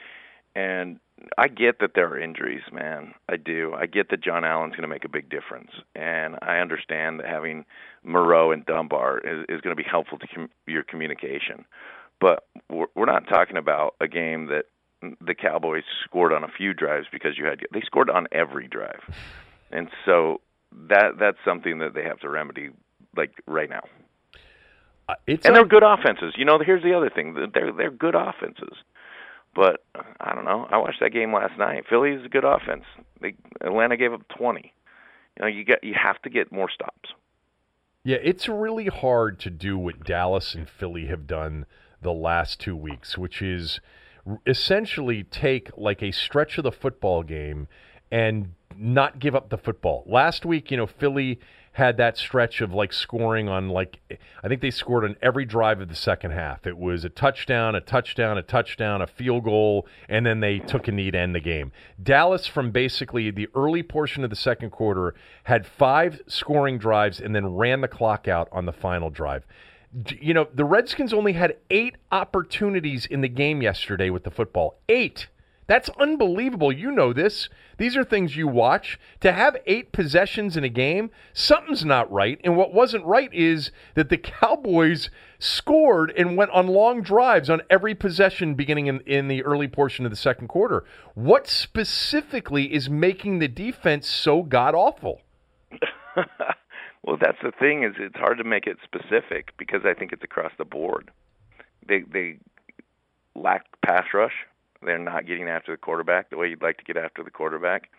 And 0.55 0.99
I 1.37 1.49
get 1.49 1.81
that 1.81 1.91
there 1.95 2.07
are 2.09 2.19
injuries, 2.19 2.63
man. 2.73 3.15
I 3.29 3.37
do. 3.37 3.75
I 3.75 3.87
get 3.87 4.11
that 4.11 4.23
John 4.23 4.45
Allen's 4.45 4.73
going 4.73 4.83
to 4.83 4.89
make 4.89 5.05
a 5.05 5.09
big 5.09 5.29
difference, 5.29 5.71
and 5.95 6.37
I 6.43 6.59
understand 6.59 7.21
that 7.21 7.27
having 7.27 7.65
Moreau 8.03 8.53
and 8.53 8.65
Dunbar 8.65 9.19
is, 9.19 9.45
is 9.49 9.61
going 9.61 9.77
to 9.77 9.83
be 9.83 9.89
helpful 9.89 10.19
to 10.19 10.27
com- 10.27 10.51
your 10.67 10.83
communication. 10.83 11.65
But 12.21 12.45
we're, 12.71 12.87
we're 12.95 13.05
not 13.05 13.29
talking 13.29 13.57
about 13.57 13.95
a 14.01 14.09
game 14.09 14.47
that 14.47 14.65
the 15.21 15.35
Cowboys 15.35 15.85
scored 16.05 16.33
on 16.33 16.43
a 16.43 16.49
few 16.49 16.75
drives 16.75 17.07
because 17.13 17.39
you 17.39 17.45
had 17.45 17.61
they 17.73 17.83
scored 17.83 18.11
on 18.11 18.27
every 18.33 18.67
drive, 18.67 19.03
and 19.71 19.89
so 20.05 20.41
that 20.89 21.19
that's 21.19 21.39
something 21.45 21.79
that 21.79 21.95
they 21.95 22.03
have 22.03 22.19
to 22.21 22.29
remedy 22.29 22.71
like 23.17 23.33
right 23.47 23.71
now. 23.71 23.83
It's 25.27 25.47
and 25.47 25.55
they're 25.55 25.65
good 25.65 25.83
offenses. 25.83 26.35
You 26.37 26.45
know, 26.45 26.59
here's 26.59 26.83
the 26.83 26.95
other 26.95 27.11
thing: 27.11 27.35
they're 27.55 27.73
they're 27.73 27.91
good 27.91 28.15
offenses. 28.15 28.77
But 29.55 29.83
I 30.21 30.35
don't 30.35 30.45
know. 30.45 30.67
I 30.71 30.77
watched 30.77 31.01
that 31.01 31.13
game 31.13 31.33
last 31.33 31.59
night. 31.59 31.85
Philly 31.89 32.11
is 32.11 32.25
a 32.25 32.29
good 32.29 32.45
offense. 32.45 32.85
They, 33.21 33.35
Atlanta 33.61 33.97
gave 33.97 34.13
up 34.13 34.23
20. 34.37 34.73
You 35.37 35.43
know, 35.43 35.49
you 35.49 35.65
get 35.65 35.83
you 35.83 35.95
have 35.95 36.21
to 36.23 36.31
get 36.31 36.53
more 36.53 36.71
stops. 36.71 37.11
Yeah, 38.05 38.19
it's 38.23 38.49
really 38.49 38.87
hard 38.87 39.41
to 39.41 39.51
do 39.51 39.77
what 39.77 40.05
Dallas 40.05 40.55
and 40.55 40.69
Philly 40.69 41.07
have 41.07 41.27
done 41.27 41.67
the 42.01 42.13
last 42.13 42.61
two 42.61 42.77
weeks, 42.77 43.19
which 43.19 43.43
is 43.43 43.81
essentially 44.47 45.25
take 45.25 45.71
like 45.77 46.03
a 46.03 46.13
stretch 46.13 46.59
of 46.59 46.65
the 46.65 46.73
football 46.73 47.23
game 47.23 47.67
and 48.11 48.55
not 48.77 49.19
give 49.19 49.35
up 49.35 49.49
the 49.49 49.59
football. 49.59 50.05
Last 50.07 50.47
week, 50.47 50.71
you 50.71 50.77
know, 50.77 50.87
Philly 50.87 51.41
had 51.79 51.97
that 51.97 52.19
stretch 52.19 52.61
of 52.61 52.75
like 52.75 52.93
scoring 52.93 53.49
on 53.49 53.69
like 53.69 54.01
I 54.43 54.49
think 54.49 54.61
they 54.61 54.71
scored 54.71 55.05
on 55.05 55.15
every 55.23 55.45
drive 55.45 55.81
of 55.81 55.89
the 55.89 55.95
second 55.95 56.33
half. 56.33 56.67
It 56.67 56.77
was 56.77 57.05
a 57.05 57.09
touchdown, 57.09 57.77
a 57.77 57.81
touchdown, 57.81 58.37
a 58.37 58.43
touchdown, 58.43 59.01
a 59.01 59.07
field 59.07 59.45
goal, 59.45 59.87
and 60.09 60.27
then 60.27 60.41
they 60.41 60.59
took 60.59 60.89
a 60.89 60.93
knee 60.93 61.13
to 61.13 61.19
end 61.19 61.37
the 61.37 61.41
game. 61.41 61.71
Dallas 62.03 62.49
from 62.49 62.73
basically 62.73 63.31
the 63.31 63.49
early 63.55 63.85
portion 63.85 64.25
of 64.25 64.31
the 64.31 64.37
second 64.37 64.71
quarter 64.71 65.15
had 65.45 65.65
five 65.65 66.21
scoring 66.27 66.79
drives 66.79 67.21
and 67.21 67.33
then 67.33 67.47
ran 67.47 67.81
the 67.81 67.87
clock 67.87 68.27
out 68.27 68.49
on 68.51 68.67
the 68.67 68.73
final 68.73 69.09
drive. 69.09 69.47
You 70.21 70.35
know, 70.35 70.49
the 70.53 70.65
Redskins 70.65 71.13
only 71.13 71.35
had 71.35 71.59
8 71.71 71.95
opportunities 72.11 73.07
in 73.07 73.21
the 73.21 73.29
game 73.29 73.63
yesterday 73.63 74.11
with 74.11 74.25
the 74.25 74.33
football. 74.33 74.81
8 74.89 75.29
that's 75.69 75.91
unbelievable. 76.01 76.73
You 76.73 76.91
know 76.91 77.13
this. 77.13 77.51
These 77.77 77.95
are 77.95 78.03
things 78.03 78.37
you 78.37 78.49
watch. 78.49 78.99
To 79.21 79.33
have 79.33 79.59
eight 79.67 79.93
possessions 79.93 80.57
in 80.57 80.65
a 80.65 80.69
game, 80.71 81.11
something's 81.35 81.85
not 81.85 82.11
right. 82.11 82.41
And 82.43 82.57
what 82.57 82.73
wasn't 82.73 83.05
right 83.05 83.33
is 83.35 83.71
that 83.95 84.09
the 84.09 84.17
Cowboys 84.17 85.11
scored 85.39 86.11
and 86.17 86.39
went 86.39 86.53
on 86.53 86.69
long 86.69 87.03
drives 87.03 87.51
on 87.51 87.61
every 87.69 87.95
possession 87.95 88.55
beginning 88.55 88.87
in, 88.87 89.01
in 89.01 89.29
the 89.29 89.45
early 89.45 89.69
portion 89.69 90.07
of 90.07 90.11
the 90.11 90.17
second 90.17 90.49
quarter. 90.49 90.85
What 91.15 91.47
specifically 91.47 92.73
is 92.73 92.89
making 92.89 93.39
the 93.39 93.49
defense 93.49 94.09
so 94.09 94.43
god 94.43 94.75
awful? 94.75 95.21
well, 97.03 97.19
that's 97.21 97.39
the 97.43 97.53
thing 97.53 97.85
is 97.85 97.93
it's 97.99 98.17
hard 98.17 98.39
to 98.39 98.45
make 98.45 98.67
it 98.67 98.79
specific 98.83 99.53
because 99.59 99.83
I 99.85 99.93
think 99.93 100.13
it's 100.13 100.25
across 100.25 100.53
the 100.57 100.65
board. 100.65 101.11
They 101.87 102.01
they 102.11 102.39
lack 103.35 103.67
pass 103.83 104.07
rush 104.15 104.33
they're 104.85 104.99
not 104.99 105.27
getting 105.27 105.49
after 105.49 105.73
the 105.73 105.79
quarterback 105.79 106.31
the 106.31 106.37
way 106.37 106.49
you'd 106.49 106.63
like 106.63 106.79
to 106.79 106.85
get 106.85 106.97
after 106.97 107.23
the 107.25 107.31
quarterback. 107.31 107.91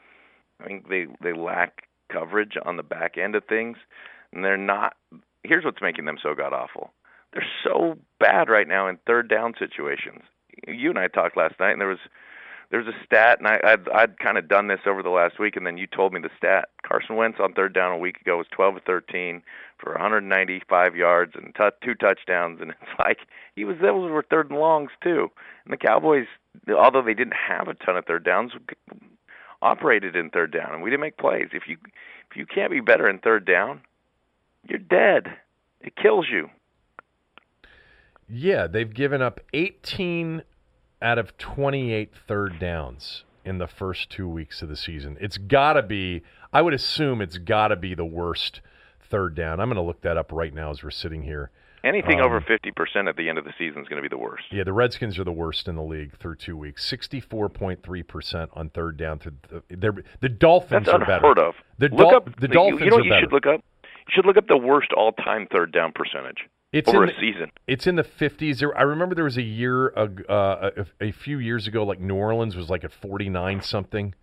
I 0.61 0.65
think 0.67 0.89
they 0.89 1.07
they 1.21 1.33
lack 1.33 1.83
coverage 2.11 2.57
on 2.65 2.77
the 2.77 2.83
back 2.83 3.17
end 3.17 3.35
of 3.35 3.43
things, 3.45 3.77
and 4.33 4.43
they're 4.43 4.57
not. 4.57 4.95
Here's 5.43 5.65
what's 5.65 5.81
making 5.81 6.05
them 6.05 6.17
so 6.21 6.33
god 6.35 6.53
awful. 6.53 6.91
they're 7.33 7.45
so 7.63 7.97
bad 8.19 8.49
right 8.49 8.67
now 8.67 8.87
in 8.87 8.97
third 9.05 9.29
down 9.29 9.53
situations. 9.57 10.23
You 10.67 10.89
and 10.89 10.99
I 10.99 11.07
talked 11.07 11.37
last 11.37 11.59
night, 11.59 11.71
and 11.71 11.81
there 11.81 11.87
was 11.87 11.99
there's 12.71 12.87
a 12.87 13.03
stat, 13.03 13.39
and 13.39 13.47
I, 13.47 13.59
I'd, 13.63 13.89
I'd 13.89 14.19
kind 14.19 14.37
of 14.37 14.47
done 14.47 14.67
this 14.67 14.81
over 14.85 15.01
the 15.01 15.09
last 15.09 15.39
week, 15.39 15.55
and 15.55 15.65
then 15.65 15.77
you 15.77 15.87
told 15.87 16.13
me 16.13 16.19
the 16.21 16.29
stat. 16.37 16.69
Carson 16.87 17.15
Wentz 17.15 17.39
on 17.39 17.53
third 17.53 17.73
down 17.73 17.91
a 17.91 17.97
week 17.97 18.21
ago 18.21 18.37
was 18.37 18.45
12 18.51 18.77
of 18.77 18.83
13 18.83 19.41
for 19.79 19.93
195 19.93 20.95
yards 20.95 21.33
and 21.35 21.55
t- 21.55 21.63
two 21.83 21.95
touchdowns, 21.95 22.59
and 22.61 22.71
it's 22.71 22.79
like 22.99 23.19
he 23.55 23.65
was 23.65 23.77
those 23.81 24.11
were 24.11 24.25
third 24.29 24.51
and 24.51 24.59
longs 24.59 24.91
too. 25.01 25.29
And 25.65 25.73
the 25.73 25.77
Cowboys, 25.77 26.27
although 26.67 27.01
they 27.01 27.13
didn't 27.13 27.33
have 27.33 27.67
a 27.67 27.73
ton 27.73 27.97
of 27.97 28.05
third 28.05 28.23
downs, 28.23 28.51
operated 29.61 30.15
in 30.15 30.29
third 30.29 30.51
down, 30.51 30.73
and 30.73 30.81
we 30.81 30.89
didn't 30.89 31.01
make 31.01 31.17
plays. 31.17 31.49
If 31.53 31.67
you 31.67 31.77
if 32.31 32.37
you 32.37 32.45
can't 32.45 32.71
be 32.71 32.79
better 32.79 33.09
in 33.09 33.19
third 33.19 33.45
down, 33.45 33.81
you're 34.67 34.79
dead. 34.79 35.27
It 35.81 35.95
kills 35.95 36.27
you. 36.31 36.49
Yeah, 38.27 38.67
they've 38.67 38.93
given 38.93 39.21
up 39.21 39.39
18 39.53 40.43
out 41.01 41.17
of 41.17 41.37
28 41.37 42.13
third 42.27 42.59
downs 42.59 43.23
in 43.43 43.57
the 43.57 43.67
first 43.67 44.11
two 44.11 44.27
weeks 44.27 44.61
of 44.61 44.69
the 44.69 44.75
season. 44.75 45.17
It's 45.19 45.37
got 45.37 45.73
to 45.73 45.81
be, 45.81 46.21
I 46.53 46.61
would 46.61 46.73
assume 46.73 47.21
it's 47.21 47.37
got 47.39 47.69
to 47.69 47.75
be 47.75 47.95
the 47.95 48.05
worst 48.05 48.61
third 49.09 49.33
down. 49.33 49.59
I'm 49.59 49.69
going 49.69 49.77
to 49.77 49.81
look 49.81 50.01
that 50.01 50.17
up 50.17 50.31
right 50.31 50.53
now 50.53 50.69
as 50.69 50.83
we're 50.83 50.91
sitting 50.91 51.23
here. 51.23 51.49
Anything 51.83 52.19
um, 52.19 52.25
over 52.25 52.41
50% 52.41 53.07
at 53.07 53.15
the 53.15 53.29
end 53.29 53.37
of 53.37 53.45
the 53.45 53.53
season 53.57 53.81
is 53.81 53.87
going 53.87 54.01
to 54.01 54.07
be 54.07 54.13
the 54.13 54.21
worst. 54.21 54.43
Yeah, 54.51 54.63
the 54.63 54.73
Redskins 54.73 55.17
are 55.17 55.23
the 55.23 55.31
worst 55.31 55.67
in 55.67 55.75
the 55.75 55.83
league 55.83 56.17
through 56.17 56.35
two 56.35 56.57
weeks. 56.57 56.89
64.3% 56.89 58.49
on 58.53 58.69
third 58.69 58.97
down. 58.97 59.19
Through 59.19 59.33
the, 59.69 60.03
the 60.19 60.29
Dolphins 60.29 60.85
That's 60.85 60.89
are 60.89 60.99
better. 60.99 61.13
unheard 61.13 61.39
of. 61.39 61.55
The, 61.77 61.89
look 61.89 62.13
up, 62.13 62.39
the 62.39 62.47
Dolphins 62.47 62.81
you, 62.81 62.85
you 62.85 62.91
know 62.91 62.97
are 62.97 63.03
you 63.03 63.09
better. 63.09 63.21
should 63.21 63.33
look 63.33 63.45
up? 63.45 63.63
You 63.83 64.13
should 64.13 64.25
look 64.25 64.37
up 64.37 64.47
the 64.47 64.57
worst 64.57 64.91
all-time 64.95 65.47
third 65.51 65.71
down 65.71 65.93
percentage. 65.93 66.49
It's 66.71 66.87
over 66.89 67.03
in 67.03 67.09
a 67.09 67.13
the, 67.13 67.19
season. 67.19 67.51
It's 67.67 67.87
in 67.87 67.95
the 67.95 68.03
50s. 68.03 68.59
There, 68.59 68.77
I 68.77 68.83
remember 68.83 69.15
there 69.15 69.23
was 69.23 69.37
a 69.37 69.43
year, 69.43 69.91
uh, 69.95 70.07
a, 70.29 70.85
a 71.01 71.11
few 71.11 71.39
years 71.39 71.67
ago, 71.67 71.83
like 71.83 71.99
New 71.99 72.15
Orleans 72.15 72.55
was 72.55 72.69
like 72.69 72.83
at 72.83 72.91
49 72.91 73.61
something. 73.61 74.13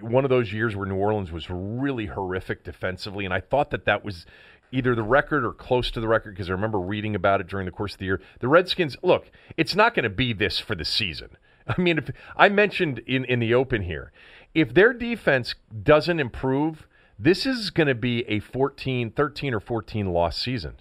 One 0.00 0.24
of 0.24 0.30
those 0.30 0.52
years 0.52 0.74
where 0.74 0.86
New 0.86 0.96
Orleans 0.96 1.30
was 1.30 1.48
really 1.48 2.06
horrific 2.06 2.64
defensively, 2.64 3.24
and 3.24 3.32
I 3.32 3.40
thought 3.40 3.70
that 3.70 3.84
that 3.84 4.04
was 4.04 4.26
either 4.72 4.94
the 4.94 5.02
record 5.02 5.44
or 5.44 5.52
close 5.52 5.90
to 5.92 6.00
the 6.00 6.08
record 6.08 6.34
because 6.34 6.48
I 6.48 6.52
remember 6.52 6.78
reading 6.78 7.14
about 7.14 7.40
it 7.40 7.46
during 7.46 7.66
the 7.66 7.72
course 7.72 7.94
of 7.94 7.98
the 7.98 8.06
year. 8.06 8.20
The 8.40 8.48
Redskins, 8.48 8.96
look, 9.02 9.30
it's 9.56 9.74
not 9.74 9.94
going 9.94 10.04
to 10.04 10.10
be 10.10 10.32
this 10.32 10.58
for 10.58 10.74
the 10.74 10.84
season. 10.84 11.36
I 11.66 11.80
mean, 11.80 11.98
if 11.98 12.10
I 12.36 12.48
mentioned 12.48 13.00
in 13.00 13.24
in 13.24 13.40
the 13.40 13.54
open 13.54 13.82
here, 13.82 14.12
if 14.54 14.72
their 14.72 14.92
defense 14.92 15.54
doesn't 15.82 16.20
improve, 16.20 16.86
this 17.18 17.46
is 17.46 17.70
going 17.70 17.88
to 17.88 17.94
be 17.94 18.28
a 18.28 18.40
14, 18.40 19.10
13 19.10 19.54
or 19.54 19.60
14 19.60 20.06
loss 20.06 20.38
season. 20.38 20.76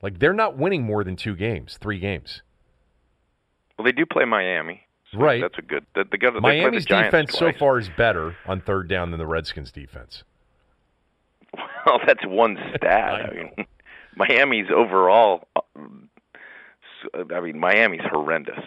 Like 0.00 0.18
they're 0.18 0.32
not 0.32 0.56
winning 0.56 0.82
more 0.82 1.04
than 1.04 1.16
two 1.16 1.36
games, 1.36 1.78
three 1.80 1.98
games. 1.98 2.42
Well, 3.78 3.84
they 3.84 3.92
do 3.92 4.04
play 4.06 4.24
Miami. 4.24 4.82
So 5.12 5.18
right. 5.18 5.40
That's 5.40 5.58
a 5.58 5.62
good. 5.62 5.86
The, 5.94 6.04
the, 6.04 6.40
Miami's 6.40 6.86
the 6.86 7.02
defense 7.02 7.30
twice. 7.30 7.54
so 7.54 7.58
far 7.58 7.78
is 7.78 7.90
better 7.96 8.36
on 8.46 8.60
third 8.60 8.88
down 8.88 9.10
than 9.10 9.18
the 9.18 9.26
Redskins' 9.26 9.70
defense. 9.70 10.24
Well, 11.84 11.98
that's 12.06 12.24
one 12.24 12.58
stat. 12.76 13.12
I, 13.12 13.22
I 13.22 13.34
mean, 13.34 13.66
Miami's 14.16 14.66
overall. 14.72 15.48
I 17.12 17.40
mean, 17.40 17.58
Miami's 17.58 18.02
horrendous. 18.08 18.60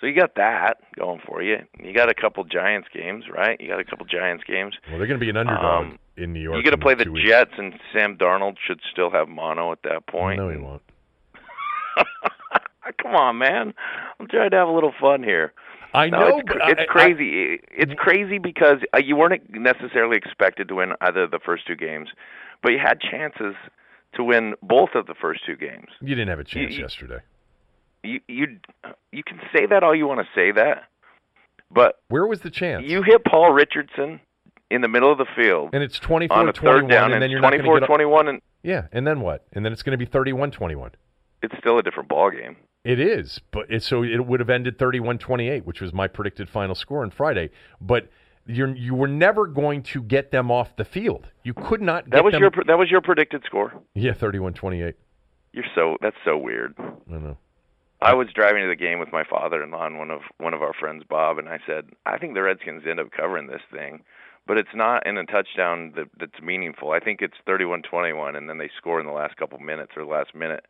So 0.00 0.06
you 0.06 0.14
got 0.14 0.34
that 0.34 0.74
going 0.98 1.22
for 1.26 1.42
you. 1.42 1.60
You 1.82 1.94
got 1.94 2.10
a 2.10 2.14
couple 2.14 2.44
Giants 2.44 2.88
games, 2.92 3.24
right? 3.34 3.58
You 3.58 3.68
got 3.68 3.80
a 3.80 3.84
couple 3.84 4.04
Giants 4.04 4.44
games. 4.44 4.74
Well, 4.90 4.98
they're 4.98 5.06
going 5.06 5.18
to 5.18 5.24
be 5.24 5.30
an 5.30 5.38
underdog 5.38 5.84
um, 5.86 5.98
in 6.18 6.34
New 6.34 6.40
York. 6.40 6.58
You 6.58 6.62
got 6.62 6.72
to 6.72 6.78
play 6.78 6.94
the 6.94 7.10
weeks. 7.10 7.26
Jets, 7.26 7.52
and 7.56 7.72
Sam 7.90 8.18
Darnold 8.18 8.56
should 8.64 8.80
still 8.92 9.10
have 9.10 9.28
mono 9.28 9.72
at 9.72 9.82
that 9.84 10.06
point. 10.06 10.38
No, 10.38 10.50
he 10.50 10.58
won't. 10.58 10.82
Come 13.02 13.14
on, 13.14 13.38
man. 13.38 13.72
I'm 14.20 14.28
trying 14.28 14.50
to 14.50 14.56
have 14.56 14.68
a 14.68 14.72
little 14.72 14.92
fun 15.00 15.22
here. 15.22 15.54
I 15.94 16.08
no, 16.08 16.18
know, 16.18 16.38
it's, 16.38 16.50
it's 16.50 16.80
I, 16.80 16.86
crazy. 16.86 17.54
I, 17.54 17.58
it's 17.70 17.92
crazy 17.96 18.38
because 18.38 18.78
uh, 18.92 18.98
you 18.98 19.16
weren't 19.16 19.42
necessarily 19.50 20.16
expected 20.16 20.68
to 20.68 20.74
win 20.74 20.92
either 21.00 21.22
of 21.22 21.30
the 21.30 21.38
first 21.38 21.66
two 21.66 21.76
games, 21.76 22.08
but 22.62 22.72
you 22.72 22.78
had 22.78 23.00
chances 23.00 23.54
to 24.14 24.24
win 24.24 24.54
both 24.60 24.90
of 24.94 25.06
the 25.06 25.14
first 25.14 25.46
two 25.46 25.56
games. 25.56 25.86
You 26.00 26.16
didn't 26.16 26.28
have 26.28 26.40
a 26.40 26.44
chance 26.44 26.74
you, 26.74 26.82
yesterday. 26.82 27.20
You 28.02 28.20
you 28.26 28.58
you 29.12 29.22
can 29.22 29.40
say 29.54 29.66
that 29.66 29.82
all 29.84 29.94
you 29.94 30.06
want 30.06 30.20
to 30.20 30.26
say 30.34 30.50
that, 30.52 30.84
but 31.70 32.00
where 32.08 32.26
was 32.26 32.40
the 32.40 32.50
chance? 32.50 32.84
You 32.86 33.02
hit 33.02 33.24
Paul 33.24 33.52
Richardson 33.52 34.20
in 34.70 34.80
the 34.80 34.88
middle 34.88 35.12
of 35.12 35.18
the 35.18 35.26
field, 35.36 35.70
and 35.72 35.82
it's 35.82 36.00
24 36.00 36.36
on 36.36 36.48
a 36.48 36.52
third 36.52 36.88
down, 36.88 37.12
and 37.12 37.22
then 37.22 37.30
you're 37.30 37.40
24 37.40 37.80
not 37.80 37.88
going 37.88 38.00
to 38.00 38.04
21 38.04 38.28
and 38.28 38.42
yeah, 38.64 38.86
and 38.92 39.06
then 39.06 39.20
what? 39.20 39.46
And 39.52 39.64
then 39.64 39.72
it's 39.72 39.82
going 39.82 39.92
to 39.92 40.04
be 40.04 40.10
31 40.10 40.50
21. 40.50 40.90
It's 41.42 41.54
still 41.58 41.78
a 41.78 41.82
different 41.82 42.08
ball 42.08 42.30
game. 42.30 42.56
It 42.84 43.00
is, 43.00 43.40
but 43.50 43.70
it, 43.70 43.82
so 43.82 44.04
it 44.04 44.26
would 44.26 44.40
have 44.40 44.50
ended 44.50 44.78
31-28, 44.78 45.64
which 45.64 45.80
was 45.80 45.94
my 45.94 46.06
predicted 46.06 46.50
final 46.50 46.74
score 46.74 47.02
on 47.02 47.10
Friday. 47.10 47.48
But 47.80 48.10
you 48.46 48.66
you 48.74 48.94
were 48.94 49.08
never 49.08 49.46
going 49.46 49.82
to 49.84 50.02
get 50.02 50.30
them 50.30 50.50
off 50.50 50.76
the 50.76 50.84
field. 50.84 51.28
You 51.44 51.54
could 51.54 51.80
not. 51.80 52.10
that 52.10 52.22
was 52.22 52.32
them... 52.32 52.42
your 52.42 52.50
that 52.66 52.78
was 52.78 52.90
your 52.90 53.00
predicted 53.00 53.42
score. 53.46 53.72
Yeah, 53.94 54.12
31-28. 54.12 54.94
You're 55.52 55.64
so 55.74 55.96
that's 56.02 56.16
so 56.26 56.36
weird. 56.36 56.74
I 56.78 57.18
know. 57.18 57.38
I 58.02 58.12
was 58.12 58.28
driving 58.34 58.62
to 58.62 58.68
the 58.68 58.76
game 58.76 58.98
with 58.98 59.12
my 59.12 59.24
father-in-law 59.24 59.86
and 59.86 59.98
one 59.98 60.10
of 60.10 60.20
one 60.36 60.52
of 60.52 60.60
our 60.60 60.74
friends, 60.74 61.04
Bob, 61.08 61.38
and 61.38 61.48
I 61.48 61.60
said, 61.66 61.86
"I 62.04 62.18
think 62.18 62.34
the 62.34 62.42
Redskins 62.42 62.82
end 62.86 63.00
up 63.00 63.12
covering 63.12 63.46
this 63.46 63.62
thing, 63.72 64.02
but 64.46 64.58
it's 64.58 64.74
not 64.74 65.06
in 65.06 65.16
a 65.16 65.24
touchdown 65.24 65.94
that, 65.96 66.08
that's 66.20 66.42
meaningful. 66.42 66.90
I 66.90 67.00
think 67.00 67.22
it's 67.22 67.36
31-21, 67.48 68.36
and 68.36 68.46
then 68.46 68.58
they 68.58 68.68
score 68.76 69.00
in 69.00 69.06
the 69.06 69.12
last 69.12 69.38
couple 69.38 69.58
minutes 69.58 69.92
or 69.96 70.04
the 70.04 70.10
last 70.10 70.34
minute." 70.34 70.66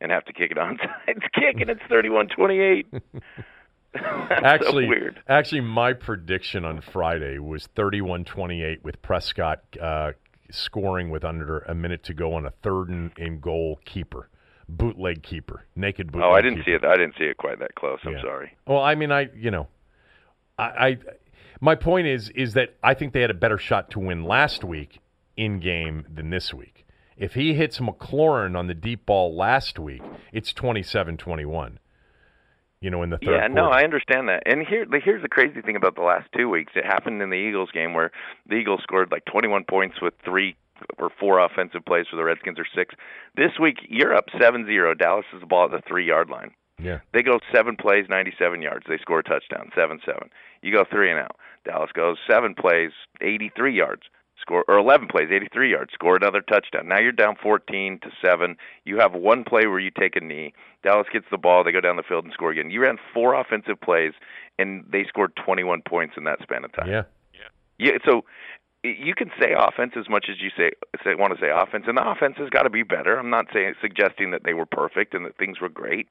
And 0.00 0.10
have 0.12 0.24
to 0.26 0.32
kick 0.32 0.50
it 0.50 0.56
onside 0.56 1.22
kick, 1.34 1.60
and 1.60 1.70
it's 1.70 1.82
31-28. 1.90 2.84
actually, 4.30 4.84
so 4.84 4.88
weird. 4.88 5.22
actually, 5.28 5.60
my 5.62 5.92
prediction 5.92 6.64
on 6.64 6.80
Friday 6.80 7.38
was 7.38 7.68
31-28 7.76 8.82
with 8.82 9.00
Prescott 9.02 9.60
uh, 9.80 10.12
scoring 10.50 11.10
with 11.10 11.24
under 11.24 11.60
a 11.60 11.74
minute 11.74 12.02
to 12.04 12.14
go 12.14 12.34
on 12.34 12.46
a 12.46 12.50
third 12.62 12.88
and, 12.88 13.10
and 13.16 13.40
goal 13.40 13.80
keeper, 13.84 14.28
bootleg 14.68 15.22
keeper, 15.22 15.64
naked 15.74 16.12
bootleg. 16.12 16.30
Oh, 16.30 16.34
I 16.34 16.40
didn't 16.42 16.58
keeper. 16.58 16.64
see 16.70 16.72
it. 16.72 16.84
I 16.84 16.96
didn't 16.96 17.14
see 17.18 17.24
it 17.24 17.36
quite 17.38 17.58
that 17.60 17.74
close. 17.74 17.98
I'm 18.04 18.12
Yeah. 18.14 18.22
sorry. 18.22 18.56
Well, 18.66 18.82
I 18.82 18.94
mean, 18.94 19.10
I 19.10 19.28
you 19.34 19.50
know, 19.50 19.68
I, 20.58 20.64
I 20.64 20.98
my 21.60 21.74
point 21.74 22.06
is 22.06 22.28
is 22.30 22.52
that 22.54 22.74
I 22.82 22.92
think 22.94 23.12
they 23.14 23.22
had 23.22 23.30
a 23.30 23.34
better 23.34 23.58
shot 23.58 23.90
to 23.92 23.98
win 23.98 24.24
last 24.24 24.62
week 24.62 25.00
in 25.36 25.58
game 25.58 26.04
than 26.12 26.30
this 26.30 26.52
week. 26.52 26.75
If 27.16 27.34
he 27.34 27.54
hits 27.54 27.78
McLaurin 27.78 28.56
on 28.56 28.66
the 28.66 28.74
deep 28.74 29.06
ball 29.06 29.34
last 29.34 29.78
week, 29.78 30.02
it's 30.32 30.52
27-21. 30.52 31.78
You 32.80 32.90
know, 32.90 33.02
in 33.02 33.10
the 33.10 33.16
third 33.16 33.30
Yeah, 33.30 33.46
no. 33.48 33.68
I 33.70 33.84
understand 33.84 34.28
that. 34.28 34.42
And 34.44 34.66
here, 34.66 34.84
the, 34.84 35.00
here's 35.02 35.22
the 35.22 35.28
crazy 35.28 35.62
thing 35.62 35.76
about 35.76 35.94
the 35.94 36.02
last 36.02 36.28
two 36.36 36.48
weeks. 36.48 36.72
It 36.76 36.84
happened 36.84 37.22
in 37.22 37.30
the 37.30 37.36
Eagles 37.36 37.70
game 37.72 37.94
where 37.94 38.12
the 38.46 38.56
Eagles 38.56 38.80
scored 38.82 39.10
like 39.10 39.24
21 39.24 39.64
points 39.64 39.96
with 40.00 40.12
three 40.24 40.56
or 40.98 41.10
four 41.18 41.38
offensive 41.38 41.84
plays 41.86 42.04
for 42.10 42.16
the 42.16 42.24
Redskins 42.24 42.58
or 42.58 42.66
six. 42.74 42.94
This 43.34 43.52
week, 43.60 43.78
you're 43.88 44.14
up 44.14 44.26
7-0. 44.38 44.98
Dallas 44.98 45.24
is 45.32 45.40
the 45.40 45.46
ball 45.46 45.64
at 45.64 45.70
the 45.70 45.82
three 45.88 46.06
yard 46.06 46.28
line. 46.28 46.50
yeah. 46.78 46.98
They 47.14 47.22
go 47.22 47.38
seven 47.50 47.76
plays, 47.76 48.04
97 48.10 48.60
yards. 48.60 48.84
They 48.86 48.98
score 48.98 49.20
a 49.20 49.24
touchdown, 49.24 49.70
7 49.74 50.00
7. 50.04 50.28
You 50.60 50.72
go 50.72 50.84
three 50.90 51.10
and 51.10 51.18
out. 51.18 51.36
Dallas 51.64 51.90
goes 51.94 52.18
seven 52.30 52.54
plays, 52.54 52.90
83 53.22 53.74
yards. 53.74 54.02
Score 54.40 54.64
or 54.68 54.78
11 54.78 55.08
plays, 55.08 55.28
83 55.32 55.70
yards. 55.70 55.92
Score 55.92 56.16
another 56.16 56.40
touchdown. 56.40 56.88
Now 56.88 57.00
you're 57.00 57.12
down 57.12 57.36
14 57.42 58.00
to 58.02 58.10
seven. 58.24 58.56
You 58.84 58.98
have 58.98 59.14
one 59.14 59.44
play 59.44 59.66
where 59.66 59.80
you 59.80 59.90
take 59.90 60.14
a 60.14 60.20
knee. 60.20 60.52
Dallas 60.82 61.06
gets 61.12 61.26
the 61.30 61.38
ball. 61.38 61.64
They 61.64 61.72
go 61.72 61.80
down 61.80 61.96
the 61.96 62.02
field 62.02 62.24
and 62.24 62.32
score 62.32 62.50
again. 62.50 62.70
You 62.70 62.82
ran 62.82 62.98
four 63.14 63.34
offensive 63.34 63.80
plays, 63.80 64.12
and 64.58 64.84
they 64.90 65.04
scored 65.04 65.34
21 65.36 65.82
points 65.82 66.14
in 66.16 66.24
that 66.24 66.40
span 66.42 66.64
of 66.64 66.72
time. 66.72 66.88
Yeah. 66.88 67.02
Yeah. 67.78 67.98
So 68.04 68.24
you 68.82 69.14
can 69.14 69.30
say 69.40 69.54
offense 69.56 69.92
as 69.96 70.08
much 70.08 70.26
as 70.30 70.36
you 70.40 70.50
say, 70.56 70.72
say 71.02 71.14
want 71.14 71.34
to 71.34 71.40
say 71.40 71.50
offense, 71.50 71.84
and 71.88 71.96
the 71.96 72.08
offense 72.08 72.36
has 72.38 72.50
got 72.50 72.62
to 72.62 72.70
be 72.70 72.82
better. 72.82 73.18
I'm 73.18 73.30
not 73.30 73.46
saying 73.52 73.74
suggesting 73.80 74.30
that 74.30 74.44
they 74.44 74.54
were 74.54 74.66
perfect 74.66 75.14
and 75.14 75.24
that 75.26 75.36
things 75.36 75.60
were 75.60 75.68
great, 75.68 76.08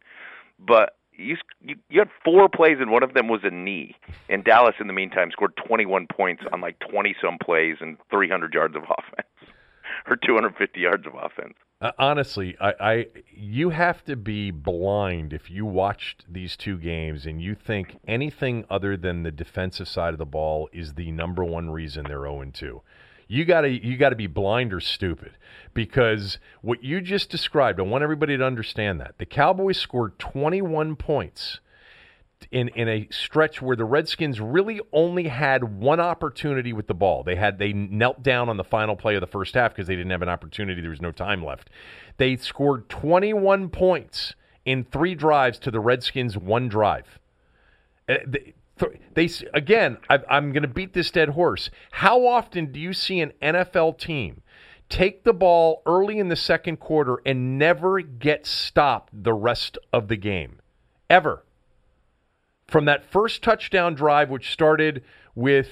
but 0.60 0.98
you 1.18 1.38
you, 1.62 2.00
had 2.00 2.10
four 2.24 2.50
plays 2.50 2.78
and 2.80 2.92
one 2.92 3.04
of 3.04 3.14
them 3.14 3.28
was 3.28 3.42
a 3.44 3.50
knee. 3.50 3.96
And 4.30 4.44
Dallas, 4.44 4.76
in 4.80 4.88
the 4.88 4.94
meantime, 4.94 5.32
scored 5.32 5.54
21 5.68 6.08
points 6.08 6.44
on 6.52 6.62
like 6.62 6.78
20 6.80 7.16
some 7.22 7.38
plays 7.44 7.78
and 7.82 7.98
300 8.10 8.54
yards 8.54 8.76
of 8.76 8.84
offense, 8.98 9.54
or 10.08 10.16
250 10.16 10.80
yards 10.80 11.06
of 11.08 11.14
offense. 11.16 11.56
Uh, 11.82 11.92
honestly, 12.00 12.56
I, 12.60 12.74
I 12.80 13.06
you 13.34 13.70
have 13.70 14.04
to 14.06 14.16
be 14.16 14.50
blind 14.52 15.34
if 15.34 15.50
you 15.50 15.66
watched 15.66 16.26
these 16.32 16.56
two 16.56 16.78
games 16.78 17.26
and 17.26 17.42
you 17.42 17.54
think 17.54 18.00
anything 18.08 18.66
other 18.70 18.96
than 18.96 19.24
the 19.24 19.32
defensive 19.32 19.88
side 19.88 20.14
of 20.14 20.18
the 20.18 20.26
ball 20.26 20.70
is 20.72 20.94
the 20.94 21.12
number 21.12 21.44
one 21.44 21.70
reason 21.70 22.06
they're 22.08 22.22
0 22.22 22.46
2. 22.54 22.82
You 23.28 23.46
gotta 23.46 23.70
you 23.70 23.98
gotta 23.98 24.16
be 24.16 24.28
blind 24.28 24.74
or 24.74 24.80
stupid 24.80 25.32
because 25.74 26.38
what 26.62 26.84
you 26.84 27.02
just 27.02 27.30
described. 27.30 27.80
I 27.80 27.84
want 27.84 28.04
everybody 28.04 28.38
to 28.38 28.46
understand 28.46 29.00
that 29.02 29.18
the 29.18 29.26
Cowboys 29.26 29.78
scored 29.78 30.20
21 30.20 30.96
points 30.96 31.60
in 32.52 32.70
in 32.70 32.88
a 32.88 33.08
stretch 33.10 33.62
where 33.62 33.76
the 33.76 33.86
Redskins 33.86 34.40
really 34.40 34.80
only 34.94 35.28
had 35.28 35.64
one 35.64 36.00
opportunity 36.00 36.74
with 36.74 36.88
the 36.88 36.94
ball. 36.94 37.24
They 37.24 37.36
had 37.36 37.58
they 37.58 37.74
knelt 37.74 38.22
down 38.22 38.50
on 38.50 38.58
the 38.58 38.64
final 38.64 38.96
play 38.96 39.16
of 39.16 39.22
the 39.22 39.28
first 39.28 39.56
half 39.56 39.72
because 39.72 39.88
they 39.88 39.96
didn't 39.96 40.12
have 40.12 40.22
an 40.22 40.30
opportunity. 40.30 40.82
There 40.82 40.90
was 40.90 41.02
no 41.02 41.12
time 41.12 41.44
left. 41.44 41.70
They 42.18 42.38
scored 42.38 42.90
21 42.90 43.70
points 43.70 44.36
in 44.66 44.84
three 44.84 45.16
drives 45.16 45.60
to 45.60 45.72
the 45.72 45.80
Redskins 45.80 46.38
one 46.38 46.68
drive. 46.68 47.20
Eh, 48.08 48.18
They, 48.78 49.00
they 49.14 49.30
again, 49.54 49.98
I, 50.10 50.20
I'm 50.30 50.52
going 50.52 50.64
to 50.64 50.68
beat 50.68 50.94
this 50.94 51.12
dead 51.12 51.30
horse. 51.30 51.70
How 51.92 52.26
often 52.26 52.72
do 52.72 52.80
you 52.80 52.94
see 52.94 53.22
an 53.22 53.34
NFL 53.42 53.98
team 53.98 54.42
take 54.90 55.24
the 55.24 55.34
ball 55.34 55.82
early 55.86 56.20
in 56.20 56.28
the 56.28 56.36
second 56.36 56.78
quarter 56.78 57.22
and 57.26 57.58
never 57.58 58.02
get 58.02 58.46
stopped 58.46 59.12
the 59.24 59.34
rest 59.34 59.78
of 59.94 60.08
the 60.08 60.18
game? 60.18 60.60
Ever. 61.10 61.46
From 62.68 62.86
that 62.86 63.06
first 63.06 63.42
touchdown 63.42 63.94
drive, 63.94 64.30
which 64.30 64.52
started 64.52 65.04
with 65.36 65.70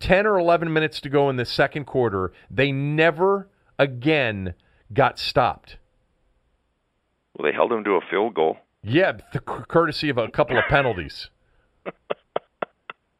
10 0.00 0.26
or 0.26 0.38
11 0.38 0.72
minutes 0.72 1.00
to 1.00 1.08
go 1.08 1.30
in 1.30 1.36
the 1.36 1.44
second 1.44 1.86
quarter, 1.86 2.32
they 2.50 2.70
never 2.70 3.48
again 3.78 4.54
got 4.92 5.18
stopped. 5.18 5.78
Well, 7.36 7.50
they 7.50 7.54
held 7.54 7.70
them 7.70 7.84
to 7.84 7.92
a 7.92 8.00
field 8.10 8.34
goal. 8.34 8.58
Yeah, 8.82 9.12
the 9.32 9.40
courtesy 9.40 10.10
of 10.10 10.18
a 10.18 10.28
couple 10.28 10.56
of 10.58 10.64
penalties. 10.68 11.30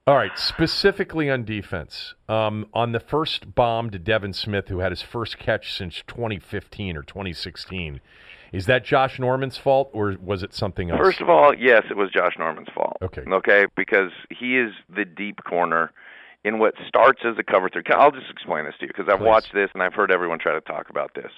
All 0.09 0.14
right, 0.14 0.38
specifically 0.38 1.29
on 1.29 1.45
defense, 1.45 2.14
um, 2.29 2.66
on 2.73 2.92
the 2.92 3.01
first 3.01 3.57
bomb 3.57 3.90
to 3.90 3.99
Devin 3.99 4.35
Smith, 4.35 4.69
who 4.69 4.79
had 4.79 4.92
his 4.92 5.03
first 5.03 5.37
catch 5.37 5.73
since 5.73 6.05
2015 6.07 6.97
or 6.97 7.03
2016, 7.03 8.01
is 8.53 8.66
that 8.66 8.85
Josh 8.85 9.19
Norman's 9.19 9.59
fault 9.59 9.90
or 9.92 10.14
was 10.23 10.45
it 10.45 10.55
something 10.55 10.90
else? 10.90 11.01
First 11.01 11.21
of 11.21 11.29
all, 11.29 11.53
yes, 11.53 11.83
it 11.90 11.97
was 11.97 12.11
Josh 12.12 12.35
Norman's 12.38 12.69
fault. 12.73 12.99
Okay. 13.03 13.23
Okay, 13.27 13.66
because 13.77 14.12
he 14.31 14.57
is 14.57 14.71
the 14.88 15.05
deep 15.05 15.42
corner 15.42 15.90
in 16.45 16.61
what 16.61 16.75
starts 16.87 17.23
as 17.25 17.35
a 17.37 17.42
cover 17.42 17.69
three. 17.69 17.83
I'll 17.90 18.12
just 18.12 18.31
explain 18.31 18.64
this 18.64 18.75
to 18.79 18.87
you 18.87 18.92
because 18.97 19.12
I've 19.12 19.19
Please. 19.19 19.27
watched 19.27 19.53
this 19.55 19.71
and 19.75 19.83
I've 19.83 19.95
heard 19.95 20.12
everyone 20.12 20.38
try 20.38 20.53
to 20.53 20.61
talk 20.61 20.88
about 20.88 21.14
this. 21.16 21.33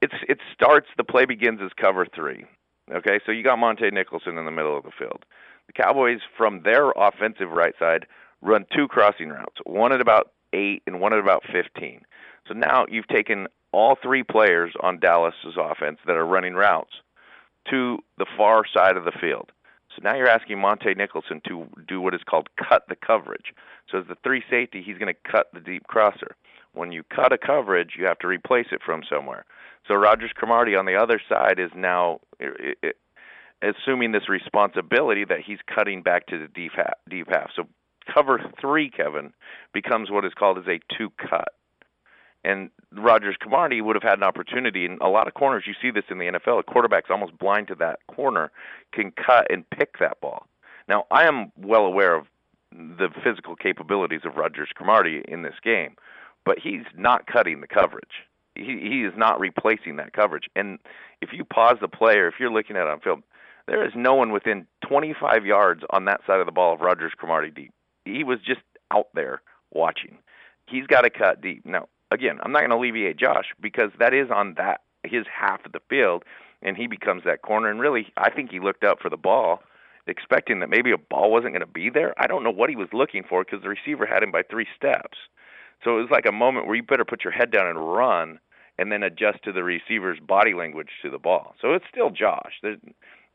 It's 0.00 0.14
it 0.26 0.38
starts 0.54 0.86
the 0.96 1.04
play 1.04 1.26
begins 1.26 1.60
as 1.62 1.72
cover 1.78 2.06
three. 2.06 2.46
Okay, 2.90 3.20
so 3.26 3.32
you 3.32 3.44
got 3.44 3.58
Montae 3.58 3.92
Nicholson 3.92 4.38
in 4.38 4.46
the 4.46 4.50
middle 4.50 4.78
of 4.78 4.84
the 4.84 4.92
field. 4.98 5.26
The 5.68 5.72
Cowboys 5.72 6.20
from 6.36 6.62
their 6.64 6.90
offensive 6.90 7.50
right 7.50 7.74
side 7.78 8.06
run 8.42 8.66
two 8.74 8.88
crossing 8.88 9.28
routes, 9.28 9.56
one 9.64 9.92
at 9.92 10.00
about 10.00 10.32
eight 10.52 10.82
and 10.86 11.00
one 11.00 11.12
at 11.12 11.20
about 11.20 11.44
fifteen. 11.44 12.02
So 12.48 12.54
now 12.54 12.86
you've 12.88 13.08
taken 13.08 13.46
all 13.70 13.96
three 14.02 14.22
players 14.22 14.72
on 14.80 14.98
Dallas's 14.98 15.56
offense 15.56 15.98
that 16.06 16.16
are 16.16 16.26
running 16.26 16.54
routes 16.54 16.94
to 17.70 17.98
the 18.16 18.26
far 18.36 18.64
side 18.66 18.96
of 18.96 19.04
the 19.04 19.12
field. 19.20 19.52
So 19.94 20.02
now 20.02 20.16
you're 20.16 20.28
asking 20.28 20.56
Montae 20.56 20.96
Nicholson 20.96 21.42
to 21.48 21.66
do 21.86 22.00
what 22.00 22.14
is 22.14 22.22
called 22.28 22.48
cut 22.56 22.84
the 22.88 22.96
coverage. 22.96 23.52
So 23.90 23.98
as 23.98 24.06
the 24.06 24.16
three 24.22 24.42
safety, 24.48 24.82
he's 24.82 24.96
going 24.96 25.12
to 25.12 25.30
cut 25.30 25.48
the 25.52 25.60
deep 25.60 25.86
crosser. 25.86 26.36
When 26.72 26.92
you 26.92 27.02
cut 27.02 27.32
a 27.32 27.38
coverage, 27.38 27.92
you 27.98 28.06
have 28.06 28.18
to 28.20 28.26
replace 28.26 28.68
it 28.70 28.80
from 28.84 29.02
somewhere. 29.10 29.44
So 29.86 29.94
Rodgers-Cromartie 29.94 30.76
on 30.76 30.86
the 30.86 30.94
other 30.94 31.20
side 31.28 31.58
is 31.58 31.70
now 31.74 32.20
assuming 33.62 34.12
this 34.12 34.28
responsibility 34.28 35.24
that 35.24 35.40
he's 35.44 35.58
cutting 35.72 36.02
back 36.02 36.26
to 36.26 36.38
the 36.38 36.48
deep 36.48 36.72
half. 36.76 36.94
Deep 37.08 37.28
half. 37.30 37.50
So 37.54 37.64
cover 38.12 38.40
three, 38.60 38.90
Kevin, 38.90 39.32
becomes 39.72 40.10
what 40.10 40.24
is 40.24 40.32
called 40.34 40.58
as 40.58 40.66
a 40.66 40.80
two 40.96 41.10
cut. 41.18 41.48
And 42.44 42.70
Rodgers-Cromartie 42.92 43.80
would 43.80 43.96
have 43.96 44.02
had 44.02 44.18
an 44.18 44.22
opportunity. 44.22 44.84
In 44.84 44.98
a 45.00 45.08
lot 45.08 45.26
of 45.26 45.34
corners, 45.34 45.64
you 45.66 45.74
see 45.82 45.90
this 45.90 46.04
in 46.08 46.18
the 46.18 46.26
NFL. 46.26 46.60
A 46.60 46.62
quarterback's 46.62 47.10
almost 47.10 47.36
blind 47.36 47.66
to 47.68 47.74
that 47.76 47.98
corner, 48.06 48.52
can 48.92 49.10
cut 49.10 49.50
and 49.50 49.68
pick 49.70 49.98
that 49.98 50.20
ball. 50.20 50.46
Now, 50.88 51.04
I 51.10 51.24
am 51.24 51.52
well 51.58 51.84
aware 51.84 52.14
of 52.14 52.26
the 52.72 53.08
physical 53.24 53.56
capabilities 53.56 54.20
of 54.24 54.36
Rodgers-Cromartie 54.36 55.24
in 55.26 55.42
this 55.42 55.56
game, 55.62 55.96
but 56.44 56.58
he's 56.58 56.84
not 56.96 57.26
cutting 57.26 57.60
the 57.60 57.66
coverage. 57.66 58.24
He 58.54 58.78
he 58.80 59.04
is 59.04 59.12
not 59.16 59.38
replacing 59.38 59.96
that 59.96 60.12
coverage. 60.12 60.48
And 60.56 60.78
if 61.20 61.30
you 61.32 61.44
pause 61.44 61.76
the 61.80 61.88
play, 61.88 62.16
or 62.16 62.28
if 62.28 62.34
you're 62.40 62.52
looking 62.52 62.76
at 62.76 62.82
it 62.82 62.88
on 62.88 63.00
film, 63.00 63.22
there 63.68 63.84
is 63.86 63.92
no 63.94 64.14
one 64.14 64.32
within 64.32 64.66
25 64.88 65.44
yards 65.44 65.82
on 65.90 66.06
that 66.06 66.20
side 66.26 66.40
of 66.40 66.46
the 66.46 66.52
ball 66.52 66.74
of 66.74 66.80
Rodgers-Cromartie 66.80 67.50
deep. 67.50 67.72
He 68.04 68.24
was 68.24 68.38
just 68.44 68.60
out 68.92 69.08
there 69.14 69.42
watching. 69.70 70.18
He's 70.66 70.86
got 70.86 71.02
to 71.02 71.10
cut 71.10 71.40
deep. 71.40 71.64
Now, 71.64 71.88
again, 72.10 72.38
I'm 72.42 72.52
not 72.52 72.60
going 72.60 72.70
to 72.70 72.76
alleviate 72.76 73.18
Josh 73.18 73.46
because 73.60 73.90
that 73.98 74.14
is 74.14 74.28
on 74.34 74.54
that 74.56 74.80
his 75.04 75.26
half 75.32 75.64
of 75.64 75.72
the 75.72 75.80
field, 75.88 76.24
and 76.62 76.76
he 76.76 76.86
becomes 76.86 77.22
that 77.24 77.42
corner. 77.42 77.70
And 77.70 77.80
really, 77.80 78.12
I 78.16 78.30
think 78.30 78.50
he 78.50 78.60
looked 78.60 78.84
up 78.84 79.00
for 79.00 79.10
the 79.10 79.16
ball, 79.16 79.62
expecting 80.06 80.60
that 80.60 80.70
maybe 80.70 80.90
a 80.90 80.98
ball 80.98 81.30
wasn't 81.30 81.52
going 81.52 81.60
to 81.60 81.66
be 81.66 81.90
there. 81.90 82.14
I 82.18 82.26
don't 82.26 82.42
know 82.44 82.50
what 82.50 82.70
he 82.70 82.76
was 82.76 82.88
looking 82.92 83.22
for 83.28 83.44
because 83.44 83.62
the 83.62 83.68
receiver 83.68 84.06
had 84.06 84.22
him 84.22 84.32
by 84.32 84.42
three 84.42 84.66
steps. 84.76 85.18
So 85.84 85.98
it 85.98 86.02
was 86.02 86.10
like 86.10 86.26
a 86.26 86.32
moment 86.32 86.66
where 86.66 86.74
you 86.74 86.82
better 86.82 87.04
put 87.04 87.22
your 87.22 87.32
head 87.32 87.50
down 87.50 87.68
and 87.68 87.94
run, 87.94 88.40
and 88.78 88.90
then 88.90 89.02
adjust 89.02 89.42
to 89.44 89.52
the 89.52 89.62
receiver's 89.62 90.18
body 90.20 90.54
language 90.54 90.88
to 91.02 91.10
the 91.10 91.18
ball. 91.18 91.54
So 91.60 91.74
it's 91.74 91.84
still 91.90 92.10
Josh. 92.10 92.54
There's, 92.62 92.78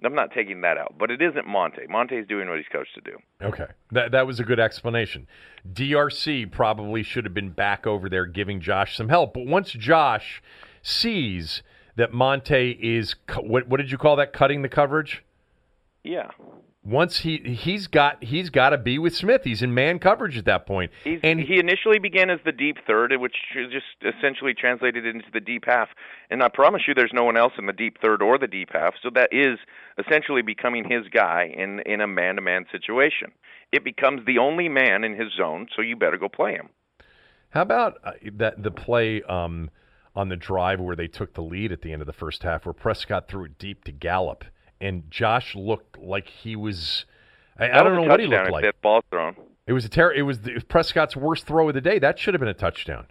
I'm 0.06 0.16
not 0.16 0.32
taking 0.32 0.62
that 0.62 0.78
out, 0.78 0.96
but 0.98 1.12
it 1.12 1.22
isn't 1.22 1.48
Montae. 1.48 1.88
Montae's 1.90 2.28
doing 2.28 2.50
what 2.50 2.58
he's 2.58 2.68
coached 2.72 2.96
to 2.96 3.02
do. 3.02 3.18
Okay, 3.42 3.68
that 3.92 4.12
that 4.12 4.28
was 4.28 4.40
a 4.40 4.44
good 4.44 4.60
explanation. 4.60 5.28
DRC 5.72 6.52
probably 6.52 7.04
should 7.04 7.26
have 7.26 7.34
been 7.34 7.52
back 7.52 7.88
over 7.88 8.10
there 8.10 8.26
giving 8.26 8.60
Josh 8.60 8.98
some 8.98 9.10
help, 9.10 9.34
but 9.34 9.46
once 9.46 9.72
Josh 9.72 10.42
sees 10.82 11.64
that 11.96 12.12
Montae 12.12 12.78
is 12.80 13.16
what 13.40 13.68
what 13.68 13.78
did 13.78 13.92
you 13.92 13.98
call 13.98 14.16
that 14.18 14.34
cutting 14.34 14.62
the 14.62 14.70
coverage? 14.70 15.24
Yeah. 16.04 16.32
Once 16.86 17.20
he 17.20 17.38
he's 17.38 17.88
got 17.88 18.22
he's 18.22 18.50
got 18.50 18.72
to 18.72 18.78
be 18.78 19.00
with 19.00 19.16
Smith. 19.16 19.42
He's 19.46 19.62
in 19.62 19.74
man 19.74 20.00
coverage 20.00 20.38
at 20.38 20.44
that 20.46 20.66
point. 20.66 20.92
He's, 21.04 21.20
and 21.24 21.40
he 21.40 21.58
initially 21.58 21.98
began 21.98 22.30
as 22.30 22.40
the 22.44 22.52
deep 22.52 22.78
third, 22.86 23.14
which 23.20 23.36
just 23.72 23.86
essentially 24.02 24.54
translated 24.54 25.06
into 25.06 25.28
the 25.32 25.40
deep 25.40 25.64
half. 25.66 25.88
And 26.30 26.44
I 26.44 26.50
promise 26.50 26.82
you, 26.86 26.94
there's 26.94 27.14
no 27.14 27.24
one 27.24 27.38
else 27.38 27.54
in 27.58 27.68
the 27.68 27.74
deep 27.74 28.00
third 28.02 28.22
or 28.22 28.38
the 28.38 28.48
deep 28.48 28.70
half. 28.74 28.96
So 29.02 29.10
that 29.16 29.30
is 29.32 29.60
essentially 29.98 30.42
becoming 30.42 30.84
his 30.84 31.08
guy 31.08 31.54
in 31.56 31.80
in 31.86 32.02
a 32.02 32.08
man-to-man 32.08 32.66
situation. 32.70 33.32
It 33.72 33.86
becomes 33.86 34.26
the 34.26 34.38
only 34.38 34.68
man 34.68 35.06
in 35.06 35.16
his 35.16 35.32
zone, 35.34 35.68
so 35.74 35.82
you 35.82 35.96
better 35.96 36.18
go 36.18 36.28
play 36.28 36.52
him. 36.52 36.70
How 37.52 37.62
about 37.62 37.98
uh, 38.04 38.12
that 38.34 38.62
the 38.62 38.72
play 38.72 39.22
um, 39.24 39.70
on 40.16 40.30
the 40.30 40.36
drive 40.36 40.80
where 40.80 40.96
they 40.96 41.08
took 41.08 41.34
the 41.34 41.42
lead 41.42 41.72
at 41.72 41.82
the 41.82 41.94
end 41.94 42.02
of 42.02 42.08
the 42.08 42.14
first 42.14 42.44
half, 42.44 42.66
where 42.66 42.74
Prescott 42.74 43.28
threw 43.28 43.46
it 43.46 43.58
deep 43.58 43.84
to 43.86 43.92
Gallup, 43.92 44.44
and 44.84 45.10
Josh 45.10 45.56
looked 45.56 45.98
like 45.98 46.28
he 46.28 46.56
was. 46.56 47.06
I, 47.58 47.72
I 47.72 47.84
don't 47.84 47.96
know 47.96 48.04
what 48.04 48.20
he 48.20 48.28
looked 48.28 48.52
like. 48.52 48.64
That 48.64 48.82
ball 48.82 49.02
thrown. 49.10 49.36
It 49.66 49.74
was 49.74 49.86
a 49.86 49.90
ter- 49.90 50.12
It 50.12 50.24
was 50.24 50.40
the, 50.42 50.62
Prescott's 50.68 51.16
worst 51.16 51.46
throw 51.48 51.70
of 51.70 51.74
the 51.74 51.82
day. 51.82 52.00
That 52.00 52.20
should 52.20 52.34
have 52.34 52.42
been 52.42 52.50
a 52.50 52.54
touchdown. 52.54 53.08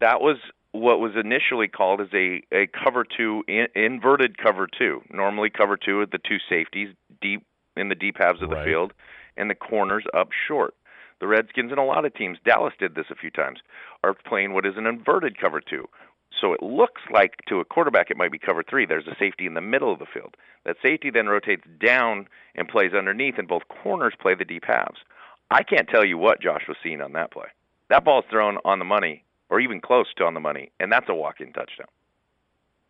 That 0.00 0.20
was 0.20 0.36
what 0.72 1.00
was 1.00 1.12
initially 1.16 1.68
called 1.68 2.00
as 2.00 2.08
a 2.14 2.42
a 2.52 2.68
cover 2.68 3.04
two 3.04 3.42
in, 3.48 3.66
inverted 3.74 4.38
cover 4.38 4.68
two. 4.78 5.02
Normally, 5.10 5.50
cover 5.50 5.76
two 5.76 5.98
with 5.98 6.12
the 6.12 6.18
two 6.18 6.38
safeties 6.48 6.94
deep 7.20 7.44
in 7.76 7.88
the 7.88 7.94
deep 7.94 8.18
halves 8.18 8.40
of 8.40 8.50
the 8.50 8.56
Right. 8.56 8.66
field, 8.66 8.92
and 9.36 9.50
the 9.50 9.54
corners 9.54 10.04
up 10.14 10.28
short. 10.46 10.74
The 11.18 11.26
Redskins 11.26 11.70
and 11.70 11.80
a 11.80 11.82
lot 11.82 12.04
of 12.04 12.14
teams, 12.14 12.38
Dallas 12.44 12.74
did 12.78 12.94
this 12.94 13.06
a 13.10 13.14
few 13.14 13.30
times, 13.30 13.60
are 14.04 14.14
playing 14.14 14.52
what 14.52 14.66
is 14.66 14.74
an 14.76 14.86
inverted 14.86 15.40
cover 15.40 15.60
two. 15.60 15.88
So 16.40 16.52
it 16.52 16.62
looks 16.62 17.02
like 17.12 17.36
to 17.48 17.60
a 17.60 17.64
quarterback 17.64 18.10
it 18.10 18.16
might 18.16 18.32
be 18.32 18.38
cover 18.38 18.62
three. 18.62 18.84
There's 18.86 19.06
a 19.06 19.16
safety 19.18 19.46
in 19.46 19.54
the 19.54 19.60
middle 19.60 19.92
of 19.92 19.98
the 19.98 20.06
field. 20.06 20.36
That 20.64 20.76
safety 20.82 21.10
then 21.10 21.28
rotates 21.28 21.64
down 21.80 22.28
and 22.54 22.68
plays 22.68 22.92
underneath, 22.92 23.38
and 23.38 23.48
both 23.48 23.68
corners 23.68 24.14
play 24.20 24.34
the 24.34 24.44
deep 24.44 24.64
halves. 24.66 24.98
I 25.50 25.62
can't 25.62 25.88
tell 25.88 26.04
you 26.04 26.18
what 26.18 26.42
Josh 26.42 26.64
was 26.68 26.76
seeing 26.82 27.00
on 27.00 27.12
that 27.12 27.30
play. 27.30 27.46
That 27.88 28.04
ball's 28.04 28.24
thrown 28.28 28.58
on 28.64 28.78
the 28.78 28.84
money, 28.84 29.24
or 29.48 29.60
even 29.60 29.80
close 29.80 30.06
to 30.16 30.24
on 30.24 30.34
the 30.34 30.40
money, 30.40 30.72
and 30.80 30.90
that's 30.90 31.08
a 31.08 31.14
walk-in 31.14 31.52
touchdown. 31.52 31.86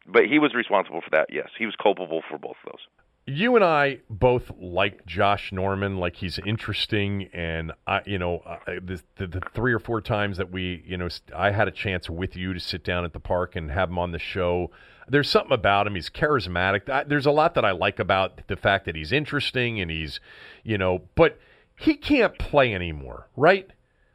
But 0.06 0.26
he 0.26 0.38
was 0.38 0.54
responsible 0.54 1.02
for 1.02 1.10
that. 1.10 1.26
Yes, 1.30 1.50
he 1.58 1.66
was 1.66 1.74
culpable 1.76 2.22
for 2.28 2.38
both 2.38 2.56
of 2.64 2.72
those. 2.72 2.86
You 3.28 3.56
and 3.56 3.64
I 3.64 3.98
both 4.08 4.52
like 4.56 5.04
Josh 5.04 5.50
Norman, 5.50 5.98
like 5.98 6.14
he's 6.14 6.38
interesting, 6.46 7.28
and 7.32 7.72
I, 7.84 8.02
you 8.06 8.18
know, 8.18 8.40
I, 8.46 8.78
the, 8.78 9.02
the 9.16 9.42
three 9.52 9.72
or 9.72 9.80
four 9.80 10.00
times 10.00 10.36
that 10.36 10.52
we, 10.52 10.84
you 10.86 10.96
know, 10.96 11.08
I 11.34 11.50
had 11.50 11.66
a 11.66 11.72
chance 11.72 12.08
with 12.08 12.36
you 12.36 12.54
to 12.54 12.60
sit 12.60 12.84
down 12.84 13.04
at 13.04 13.12
the 13.12 13.18
park 13.18 13.56
and 13.56 13.68
have 13.72 13.88
him 13.88 13.98
on 13.98 14.12
the 14.12 14.20
show. 14.20 14.70
There's 15.08 15.28
something 15.28 15.52
about 15.52 15.88
him. 15.88 15.96
He's 15.96 16.08
charismatic. 16.08 16.88
I, 16.88 17.02
there's 17.02 17.26
a 17.26 17.32
lot 17.32 17.54
that 17.54 17.64
I 17.64 17.72
like 17.72 17.98
about 17.98 18.46
the 18.46 18.56
fact 18.56 18.84
that 18.84 18.94
he's 18.94 19.10
interesting 19.10 19.80
and 19.80 19.90
he's, 19.90 20.20
you 20.62 20.78
know, 20.78 21.02
but 21.16 21.40
he 21.76 21.94
can't 21.94 22.38
play 22.38 22.72
anymore, 22.72 23.28
right? 23.36 23.68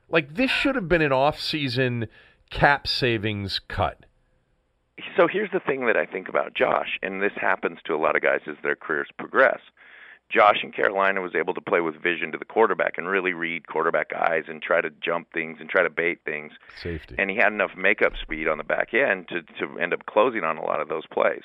Like 0.08 0.36
this 0.36 0.52
should 0.52 0.76
have 0.76 0.88
been 0.88 1.02
an 1.02 1.12
off-season 1.12 2.08
cap 2.50 2.88
savings 2.88 3.60
cut. 3.68 4.06
So 5.18 5.28
here's 5.28 5.52
the 5.52 5.60
thing 5.60 5.86
that 5.88 5.98
I 5.98 6.06
think 6.06 6.28
about 6.30 6.54
Josh, 6.54 7.00
and 7.02 7.22
this 7.22 7.34
happens 7.36 7.80
to 7.86 7.94
a 7.94 7.98
lot 7.98 8.16
of 8.16 8.22
guys 8.22 8.42
as 8.48 8.56
their 8.64 8.76
careers 8.76 9.10
progress. 9.18 9.60
Josh 10.30 10.64
in 10.64 10.72
Carolina 10.72 11.20
was 11.22 11.36
able 11.36 11.54
to 11.54 11.62
play 11.62 11.82
with 11.82 12.02
vision 12.02 12.32
to 12.32 12.38
the 12.38 12.46
quarterback 12.46 12.98
and 12.98 13.08
really 13.08 13.34
read 13.34 13.68
quarterback 13.68 14.14
eyes 14.16 14.44
and 14.48 14.62
try 14.62 14.80
to 14.80 14.90
jump 15.04 15.28
things 15.34 15.58
and 15.60 15.70
try 15.70 15.84
to 15.84 15.90
bait 15.90 16.20
things. 16.24 16.54
Safety. 16.82 17.16
And 17.18 17.30
he 17.30 17.36
had 17.36 17.52
enough 17.52 17.72
makeup 17.76 18.14
speed 18.22 18.48
on 18.48 18.58
the 18.58 18.64
back 18.64 18.94
end 18.94 19.28
to 19.28 19.42
to 19.60 19.78
end 19.80 19.94
up 19.94 20.06
closing 20.06 20.44
on 20.46 20.58
a 20.58 20.64
lot 20.64 20.80
of 20.80 20.88
those 20.88 21.06
plays. 21.08 21.44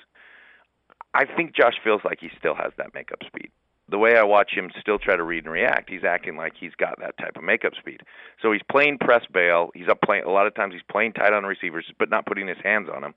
I 1.15 1.25
think 1.25 1.55
Josh 1.57 1.75
feels 1.83 2.03
like 2.05 2.19
he 2.21 2.31
still 2.39 2.55
has 2.55 2.73
that 2.79 2.95
makeup 2.95 3.23
speed. 3.27 3.51
the 3.89 3.99
way 3.99 4.17
I 4.17 4.23
watch 4.25 4.51
him 4.53 4.71
still 4.81 4.99
try 4.99 5.17
to 5.17 5.23
read 5.23 5.45
and 5.45 5.53
react, 5.53 5.89
he's 5.91 6.05
acting 6.05 6.37
like 6.37 6.55
he's 6.59 6.75
got 6.77 6.99
that 7.01 7.17
type 7.19 7.37
of 7.37 7.45
makeup 7.45 7.73
speed. 7.79 8.03
So 8.43 8.53
he's 8.53 8.63
playing 8.71 8.99
press 8.99 9.25
bail. 9.33 9.71
He's 9.75 9.89
up 9.89 10.01
playing 10.03 10.25
a 10.25 10.31
lot 10.31 10.47
of 10.47 10.55
times. 10.55 10.75
He's 10.75 10.83
playing 10.91 11.13
tight 11.15 11.33
on 11.33 11.45
receivers, 11.45 11.87
but 11.99 12.11
not 12.11 12.27
putting 12.27 12.49
his 12.49 12.59
hands 12.63 12.89
on 12.95 13.03
them. 13.03 13.15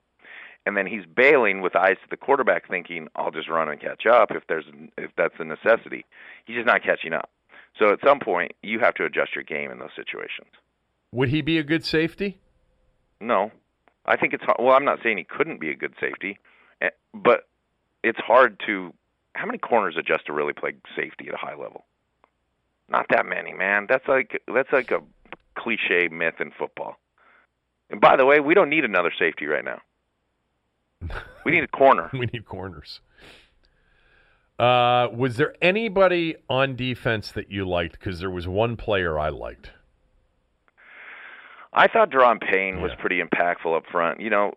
And 0.65 0.77
then 0.77 0.85
he's 0.85 1.05
bailing 1.05 1.61
with 1.61 1.75
eyes 1.75 1.97
to 2.03 2.09
the 2.09 2.17
quarterback, 2.17 2.67
thinking, 2.67 3.07
"I'll 3.15 3.31
just 3.31 3.49
run 3.49 3.69
and 3.69 3.79
catch 3.79 4.05
up 4.05 4.31
if 4.31 4.45
there's 4.47 4.65
if 4.97 5.11
that's 5.15 5.39
a 5.39 5.45
necessity." 5.45 6.05
He's 6.45 6.55
just 6.55 6.67
not 6.67 6.83
catching 6.83 7.13
up. 7.13 7.29
So 7.77 7.91
at 7.91 7.99
some 8.03 8.19
point, 8.19 8.53
you 8.61 8.79
have 8.79 8.93
to 8.95 9.05
adjust 9.05 9.35
your 9.35 9.43
game 9.43 9.71
in 9.71 9.79
those 9.79 9.95
situations. 9.95 10.49
Would 11.11 11.29
he 11.29 11.41
be 11.41 11.57
a 11.57 11.63
good 11.63 11.85
safety? 11.85 12.39
No, 13.21 13.51
I 14.05 14.15
think 14.17 14.33
it's 14.33 14.43
hard. 14.43 14.57
well. 14.59 14.75
I'm 14.75 14.85
not 14.85 14.99
saying 15.01 15.17
he 15.17 15.23
couldn't 15.23 15.59
be 15.59 15.69
a 15.69 15.75
good 15.75 15.93
safety, 15.99 16.37
eh, 16.81 16.89
but 17.13 17.47
it's 18.03 18.19
hard 18.19 18.59
to. 18.67 18.93
How 19.35 19.45
many 19.45 19.57
corners 19.57 19.95
adjust 19.97 20.25
to 20.25 20.33
really 20.33 20.53
play 20.53 20.73
safety 20.95 21.27
at 21.27 21.33
a 21.33 21.37
high 21.37 21.55
level? 21.55 21.85
Not 22.89 23.07
that 23.09 23.25
many, 23.25 23.53
man. 23.53 23.85
That's 23.87 24.07
like 24.07 24.41
that's 24.53 24.71
like 24.71 24.91
a 24.91 25.01
cliche 25.55 26.07
myth 26.09 26.35
in 26.39 26.51
football. 26.51 26.97
And 27.89 28.01
by 28.01 28.15
the 28.15 28.25
way, 28.25 28.39
we 28.39 28.53
don't 28.53 28.69
need 28.69 28.85
another 28.85 29.11
safety 29.17 29.45
right 29.45 29.65
now. 29.65 29.81
We 31.45 31.51
need 31.51 31.63
a 31.63 31.67
corner. 31.67 32.09
we 32.13 32.25
need 32.27 32.45
corners. 32.45 33.01
Uh, 34.57 35.07
was 35.15 35.37
there 35.37 35.55
anybody 35.61 36.35
on 36.49 36.75
defense 36.75 37.31
that 37.31 37.49
you 37.49 37.67
liked? 37.67 37.93
Because 37.93 38.19
there 38.19 38.29
was 38.29 38.47
one 38.47 38.75
player 38.75 39.17
I 39.17 39.29
liked. 39.29 39.71
I 41.71 41.87
thought 41.87 42.09
Da'Ron 42.09 42.41
Payne 42.41 42.81
was 42.81 42.91
pretty 42.99 43.21
impactful 43.21 43.75
up 43.75 43.83
front. 43.91 44.19
You 44.19 44.29
know, 44.29 44.53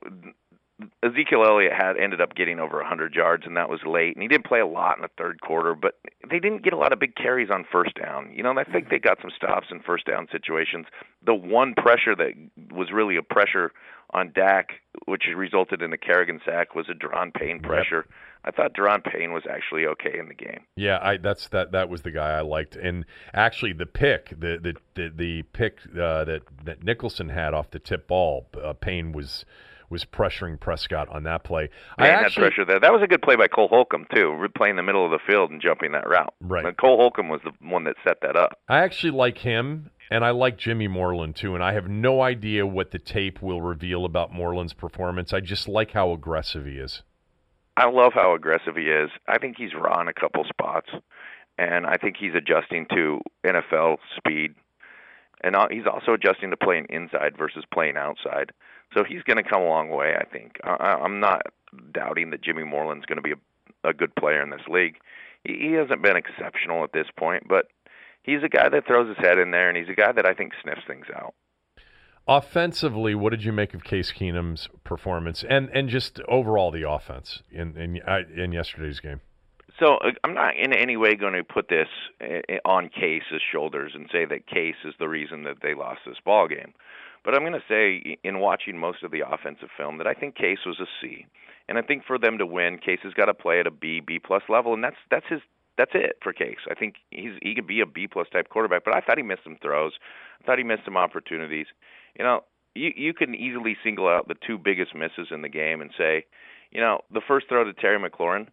Ezekiel 1.02 1.44
Elliott 1.46 1.72
had 1.72 1.96
ended 1.96 2.20
up 2.20 2.34
getting 2.34 2.58
over 2.58 2.76
100 2.78 3.14
yards, 3.14 3.44
and 3.46 3.56
that 3.56 3.68
was 3.68 3.80
late. 3.86 4.16
And 4.16 4.22
he 4.22 4.28
didn't 4.28 4.46
play 4.46 4.60
a 4.60 4.66
lot 4.66 4.96
in 4.96 5.02
the 5.02 5.10
third 5.16 5.40
quarter, 5.40 5.74
but 5.74 5.98
they 6.28 6.38
didn't 6.38 6.64
get 6.64 6.72
a 6.72 6.76
lot 6.76 6.92
of 6.92 6.98
big 6.98 7.14
carries 7.14 7.50
on 7.50 7.64
first 7.70 7.94
down. 7.94 8.32
You 8.34 8.42
know, 8.42 8.50
and 8.50 8.58
I 8.58 8.64
think 8.64 8.88
they 8.88 8.98
got 8.98 9.18
some 9.20 9.30
stops 9.34 9.68
in 9.70 9.80
first 9.80 10.06
down 10.06 10.28
situations. 10.32 10.86
The 11.24 11.34
one 11.34 11.74
pressure 11.74 12.16
that 12.16 12.32
was 12.72 12.90
really 12.92 13.16
a 13.16 13.22
pressure 13.22 13.72
on 14.12 14.32
Dak, 14.34 14.72
which 15.06 15.24
resulted 15.34 15.82
in 15.82 15.92
a 15.92 15.98
Kerrigan 15.98 16.40
sack, 16.44 16.74
was 16.74 16.86
a 16.88 16.94
Da'Ron 16.94 17.32
Payne 17.32 17.60
pressure. 17.60 18.06
I 18.44 18.50
thought 18.50 18.74
Da'Ron 18.74 19.04
Payne 19.04 19.32
was 19.32 19.44
actually 19.48 19.86
okay 19.86 20.18
in 20.18 20.28
the 20.28 20.34
game. 20.34 20.60
Yeah, 20.76 20.98
I 21.00 21.16
that's 21.16 21.48
that 21.48 21.72
that 21.72 21.88
was 21.88 22.02
the 22.02 22.10
guy 22.10 22.32
I 22.32 22.40
liked, 22.40 22.76
and 22.76 23.06
actually 23.32 23.72
the 23.72 23.86
pick, 23.86 24.30
the 24.30 24.58
the 24.60 24.74
the, 24.94 25.12
the 25.14 25.42
pick 25.52 25.78
uh, 25.92 26.24
that 26.24 26.42
that 26.64 26.82
Nicholson 26.82 27.28
had 27.28 27.54
off 27.54 27.70
the 27.70 27.78
tip 27.78 28.08
ball, 28.08 28.46
uh, 28.62 28.72
Payne 28.72 29.12
was 29.12 29.44
was 29.92 30.04
pressuring 30.04 30.58
Prescott 30.58 31.08
on 31.10 31.22
that 31.24 31.44
play. 31.44 31.68
I 31.98 32.04
Man, 32.04 32.24
actually, 32.24 32.24
that 32.24 32.48
pressure 32.48 32.64
there. 32.64 32.80
That 32.80 32.92
was 32.92 33.02
a 33.02 33.06
good 33.06 33.22
play 33.22 33.36
by 33.36 33.46
Cole 33.46 33.68
Holcomb 33.68 34.06
too, 34.12 34.48
playing 34.56 34.76
the 34.76 34.82
middle 34.82 35.04
of 35.04 35.12
the 35.12 35.20
field 35.24 35.50
and 35.50 35.60
jumping 35.60 35.92
that 35.92 36.08
route. 36.08 36.34
Right. 36.40 36.64
And 36.64 36.76
Cole 36.76 36.96
Holcomb 36.96 37.28
was 37.28 37.42
the 37.44 37.52
one 37.60 37.84
that 37.84 37.96
set 38.02 38.22
that 38.22 38.34
up. 38.34 38.58
I 38.68 38.78
actually 38.78 39.12
like 39.12 39.38
him, 39.38 39.90
and 40.10 40.24
I 40.24 40.30
like 40.30 40.56
Jimmy 40.56 40.88
Moreland 40.88 41.36
too. 41.36 41.54
And 41.54 41.62
I 41.62 41.74
have 41.74 41.88
no 41.88 42.22
idea 42.22 42.66
what 42.66 42.90
the 42.90 42.98
tape 42.98 43.42
will 43.42 43.60
reveal 43.60 44.04
about 44.04 44.32
Moreland's 44.32 44.72
performance. 44.72 45.32
I 45.32 45.40
just 45.40 45.68
like 45.68 45.92
how 45.92 46.12
aggressive 46.12 46.64
he 46.64 46.78
is. 46.78 47.02
I 47.76 47.88
love 47.88 48.12
how 48.14 48.34
aggressive 48.34 48.76
he 48.76 48.84
is. 48.84 49.10
I 49.28 49.38
think 49.38 49.56
he's 49.56 49.74
raw 49.74 50.00
in 50.00 50.08
a 50.08 50.12
couple 50.12 50.44
spots, 50.44 50.90
and 51.58 51.86
I 51.86 51.96
think 51.96 52.16
he's 52.18 52.34
adjusting 52.34 52.86
to 52.90 53.20
NFL 53.46 53.98
speed, 54.16 54.54
and 55.42 55.56
uh, 55.56 55.68
he's 55.70 55.86
also 55.86 56.12
adjusting 56.12 56.50
to 56.50 56.56
playing 56.56 56.86
inside 56.90 57.36
versus 57.36 57.64
playing 57.72 57.96
outside. 57.96 58.52
So 58.94 59.04
he's 59.04 59.22
going 59.22 59.42
to 59.42 59.48
come 59.48 59.62
a 59.62 59.68
long 59.68 59.90
way. 59.90 60.14
I 60.18 60.24
think. 60.24 60.58
I, 60.64 60.98
I'm 61.02 61.20
not 61.20 61.42
doubting 61.92 62.30
that 62.30 62.42
Jimmy 62.42 62.64
Moreland's 62.64 63.06
going 63.06 63.16
to 63.16 63.22
be 63.22 63.32
a, 63.32 63.88
a 63.88 63.92
good 63.92 64.14
player 64.14 64.42
in 64.42 64.50
this 64.50 64.66
league. 64.68 64.96
He, 65.44 65.58
he 65.58 65.72
hasn't 65.72 66.02
been 66.02 66.16
exceptional 66.16 66.84
at 66.84 66.92
this 66.92 67.06
point, 67.16 67.44
but 67.48 67.68
he's 68.22 68.42
a 68.42 68.48
guy 68.48 68.68
that 68.68 68.86
throws 68.86 69.08
his 69.08 69.24
head 69.24 69.38
in 69.38 69.50
there, 69.50 69.68
and 69.68 69.76
he's 69.76 69.88
a 69.88 69.94
guy 69.94 70.12
that 70.12 70.26
I 70.26 70.34
think 70.34 70.52
sniffs 70.62 70.82
things 70.86 71.06
out. 71.14 71.34
Offensively, 72.28 73.16
what 73.16 73.30
did 73.30 73.42
you 73.42 73.52
make 73.52 73.74
of 73.74 73.82
Case 73.82 74.12
Keenum's 74.12 74.68
performance, 74.84 75.44
and 75.48 75.68
and 75.70 75.88
just 75.88 76.20
overall 76.28 76.70
the 76.70 76.88
offense 76.88 77.42
in 77.50 77.76
in 77.76 78.00
uh, 78.06 78.20
in 78.34 78.52
yesterday's 78.52 79.00
game? 79.00 79.20
So 79.82 79.96
uh, 79.96 80.12
I'm 80.22 80.34
not 80.34 80.56
in 80.56 80.72
any 80.72 80.96
way 80.96 81.16
going 81.16 81.32
to 81.32 81.42
put 81.42 81.68
this 81.68 81.88
uh, 82.22 82.56
on 82.64 82.88
Case's 82.88 83.42
shoulders 83.50 83.92
and 83.94 84.08
say 84.12 84.24
that 84.24 84.46
Case 84.46 84.76
is 84.84 84.94
the 84.98 85.08
reason 85.08 85.42
that 85.44 85.56
they 85.62 85.74
lost 85.74 86.00
this 86.06 86.18
ball 86.24 86.46
game. 86.46 86.72
But 87.24 87.34
I'm 87.34 87.40
going 87.40 87.52
to 87.52 87.62
say, 87.68 88.18
in 88.24 88.38
watching 88.38 88.78
most 88.78 89.02
of 89.02 89.10
the 89.10 89.22
offensive 89.28 89.68
film, 89.76 89.98
that 89.98 90.06
I 90.06 90.14
think 90.14 90.36
Case 90.36 90.58
was 90.66 90.80
a 90.80 90.86
C, 91.00 91.26
and 91.68 91.78
I 91.78 91.82
think 91.82 92.04
for 92.04 92.18
them 92.18 92.38
to 92.38 92.46
win, 92.46 92.78
Case 92.78 93.00
has 93.02 93.12
got 93.14 93.26
to 93.26 93.34
play 93.34 93.60
at 93.60 93.66
a 93.66 93.70
B, 93.70 94.00
B 94.00 94.18
plus 94.18 94.42
level, 94.48 94.74
and 94.74 94.82
that's 94.82 94.96
that's 95.10 95.26
his 95.28 95.40
that's 95.78 95.92
it 95.94 96.16
for 96.22 96.32
Case. 96.32 96.58
I 96.70 96.74
think 96.74 96.96
he's 97.10 97.32
he 97.42 97.54
could 97.54 97.66
be 97.66 97.80
a 97.80 97.86
B 97.86 98.06
plus 98.06 98.26
type 98.32 98.48
quarterback, 98.48 98.84
but 98.84 98.94
I 98.94 99.00
thought 99.00 99.18
he 99.18 99.24
missed 99.24 99.44
some 99.44 99.58
throws. 99.62 99.92
I 100.42 100.46
thought 100.46 100.58
he 100.58 100.64
missed 100.64 100.84
some 100.84 100.96
opportunities. 100.96 101.66
You 102.18 102.24
know, 102.24 102.44
you 102.74 102.92
you 102.96 103.14
can 103.14 103.34
easily 103.34 103.76
single 103.82 104.08
out 104.08 104.28
the 104.28 104.34
two 104.46 104.58
biggest 104.58 104.94
misses 104.94 105.28
in 105.30 105.42
the 105.42 105.48
game 105.48 105.80
and 105.80 105.90
say, 105.96 106.24
you 106.70 106.80
know, 106.80 107.00
the 107.12 107.22
first 107.26 107.48
throw 107.48 107.64
to 107.64 107.72
Terry 107.72 107.98
McLaurin 107.98 108.48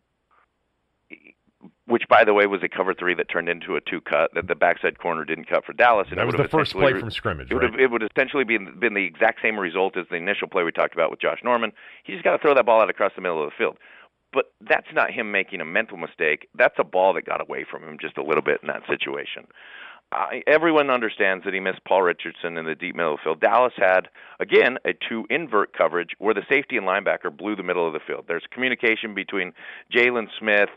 which 1.87 2.03
by 2.07 2.23
the 2.23 2.33
way 2.33 2.45
was 2.45 2.61
a 2.63 2.69
cover 2.69 2.93
three 2.93 3.13
that 3.15 3.29
turned 3.29 3.49
into 3.49 3.75
a 3.75 3.81
two 3.81 3.99
cut 3.99 4.31
that 4.33 4.47
the 4.47 4.55
backside 4.55 4.99
corner 4.99 5.25
didn't 5.25 5.45
cut 5.45 5.65
for 5.65 5.73
Dallas. 5.73 6.07
And 6.09 6.19
That 6.19 6.25
was 6.25 6.35
the 6.35 6.47
first 6.47 6.73
play 6.73 6.97
from 6.97 7.11
scrimmage, 7.11 7.51
It 7.51 7.55
would, 7.55 7.63
right? 7.63 7.71
have, 7.71 7.79
it 7.79 7.91
would 7.91 8.03
essentially 8.03 8.43
been 8.43 8.79
been 8.79 8.93
the 8.93 9.03
exact 9.05 9.41
same 9.41 9.59
result 9.59 9.97
as 9.97 10.05
the 10.09 10.15
initial 10.15 10.47
play 10.47 10.63
we 10.63 10.71
talked 10.71 10.93
about 10.93 11.11
with 11.11 11.19
Josh 11.19 11.39
Norman. 11.43 11.71
He 12.03 12.13
just 12.13 12.23
got 12.23 12.33
to 12.33 12.37
throw 12.37 12.53
that 12.53 12.65
ball 12.65 12.81
out 12.81 12.89
across 12.89 13.11
the 13.15 13.21
middle 13.21 13.43
of 13.43 13.49
the 13.49 13.55
field. 13.57 13.77
But 14.31 14.53
that's 14.61 14.87
not 14.93 15.09
him 15.11 15.31
making 15.31 15.59
a 15.59 15.65
mental 15.65 15.97
mistake. 15.97 16.47
That's 16.53 16.75
a 16.77 16.83
ball 16.83 17.13
that 17.13 17.25
got 17.25 17.41
away 17.41 17.65
from 17.69 17.83
him 17.83 17.97
just 17.99 18.15
a 18.17 18.23
little 18.23 18.43
bit 18.43 18.59
in 18.61 18.67
that 18.67 18.83
situation. 18.87 19.47
I, 20.11 20.41
everyone 20.47 20.89
understands 20.89 21.45
that 21.45 21.53
he 21.53 21.59
missed 21.59 21.83
Paul 21.87 22.01
Richardson 22.01 22.57
in 22.57 22.65
the 22.65 22.75
deep 22.75 22.95
middle 22.95 23.13
of 23.13 23.19
the 23.19 23.23
field. 23.23 23.41
Dallas 23.41 23.73
had, 23.77 24.09
again, 24.39 24.77
a 24.85 24.93
two 25.07 25.25
invert 25.29 25.77
coverage 25.77 26.11
where 26.17 26.33
the 26.33 26.41
safety 26.49 26.77
and 26.77 26.87
linebacker 26.87 27.35
blew 27.35 27.55
the 27.55 27.63
middle 27.63 27.85
of 27.85 27.93
the 27.93 27.99
field. 28.05 28.25
There's 28.27 28.43
communication 28.51 29.13
between 29.13 29.53
Jaylon 29.93 30.27
Smith 30.39 30.69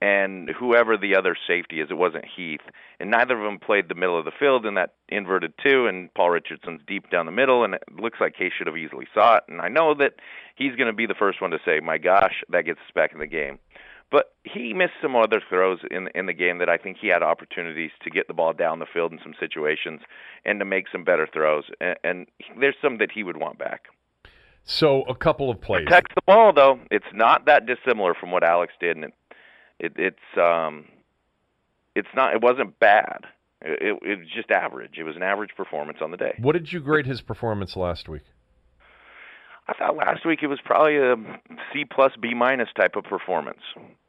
and 0.00 0.50
whoever 0.50 0.96
the 0.96 1.16
other 1.16 1.36
safety 1.48 1.80
is. 1.80 1.88
It 1.90 1.96
wasn't 1.96 2.26
Heath. 2.36 2.60
And 3.00 3.10
neither 3.10 3.36
of 3.36 3.44
them 3.44 3.58
played 3.58 3.88
the 3.88 3.94
middle 3.94 4.18
of 4.18 4.24
the 4.24 4.32
field 4.38 4.66
in 4.66 4.74
that 4.74 4.94
inverted 5.08 5.54
two, 5.64 5.86
and 5.86 6.12
Paul 6.14 6.30
Richardson's 6.30 6.82
deep 6.86 7.10
down 7.10 7.26
the 7.26 7.32
middle, 7.32 7.64
and 7.64 7.74
it 7.74 7.82
looks 7.98 8.18
like 8.20 8.36
Case 8.36 8.52
should 8.56 8.66
have 8.66 8.76
easily 8.76 9.06
saw 9.14 9.36
it. 9.36 9.44
And 9.48 9.60
I 9.60 9.68
know 9.68 9.94
that 9.94 10.14
he's 10.54 10.76
going 10.76 10.88
to 10.88 10.92
be 10.92 11.06
the 11.06 11.14
first 11.14 11.40
one 11.40 11.50
to 11.50 11.58
say, 11.64 11.80
my 11.80 11.98
gosh, 11.98 12.44
that 12.50 12.66
gets 12.66 12.78
us 12.78 12.94
back 12.94 13.12
in 13.12 13.18
the 13.18 13.26
game. 13.26 13.58
But 14.10 14.34
he 14.44 14.72
missed 14.72 14.94
some 15.02 15.16
other 15.16 15.42
throws 15.48 15.80
in 15.90 16.08
in 16.14 16.26
the 16.26 16.32
game 16.32 16.58
that 16.58 16.68
I 16.68 16.76
think 16.76 16.98
he 17.00 17.08
had 17.08 17.22
opportunities 17.22 17.90
to 18.02 18.10
get 18.10 18.28
the 18.28 18.34
ball 18.34 18.52
down 18.52 18.78
the 18.78 18.86
field 18.86 19.12
in 19.12 19.18
some 19.22 19.34
situations 19.38 20.00
and 20.44 20.60
to 20.60 20.64
make 20.64 20.86
some 20.90 21.02
better 21.02 21.26
throws. 21.32 21.64
And, 21.80 21.96
and 22.04 22.26
there's 22.60 22.76
some 22.80 22.98
that 22.98 23.10
he 23.12 23.24
would 23.24 23.36
want 23.36 23.58
back. 23.58 23.86
So 24.64 25.02
a 25.02 25.14
couple 25.14 25.50
of 25.50 25.60
plays. 25.60 25.84
Protects 25.84 26.14
the 26.14 26.22
ball 26.26 26.52
though. 26.52 26.78
It's 26.90 27.06
not 27.12 27.46
that 27.46 27.66
dissimilar 27.66 28.14
from 28.14 28.30
what 28.30 28.44
Alex 28.44 28.72
did, 28.80 28.96
and 28.96 29.06
it, 29.06 29.14
it 29.78 29.92
it's 29.96 30.38
um, 30.40 30.86
it's 31.94 32.08
not. 32.14 32.34
It 32.34 32.42
wasn't 32.42 32.78
bad. 32.78 33.26
It, 33.62 33.80
it, 33.80 34.10
it 34.10 34.18
was 34.18 34.28
just 34.34 34.50
average. 34.50 34.98
It 34.98 35.04
was 35.04 35.16
an 35.16 35.22
average 35.22 35.50
performance 35.56 35.98
on 36.00 36.10
the 36.10 36.16
day. 36.16 36.34
What 36.38 36.52
did 36.52 36.72
you 36.72 36.80
grade 36.80 37.06
his 37.06 37.20
performance 37.20 37.76
last 37.76 38.08
week? 38.08 38.22
I 39.68 39.72
thought 39.74 39.96
last 39.96 40.24
week 40.24 40.40
it 40.42 40.46
was 40.46 40.60
probably 40.64 40.96
a 40.96 41.16
C 41.72 41.84
plus 41.84 42.12
B 42.20 42.34
minus 42.34 42.68
type 42.76 42.94
of 42.96 43.04
performance, 43.04 43.60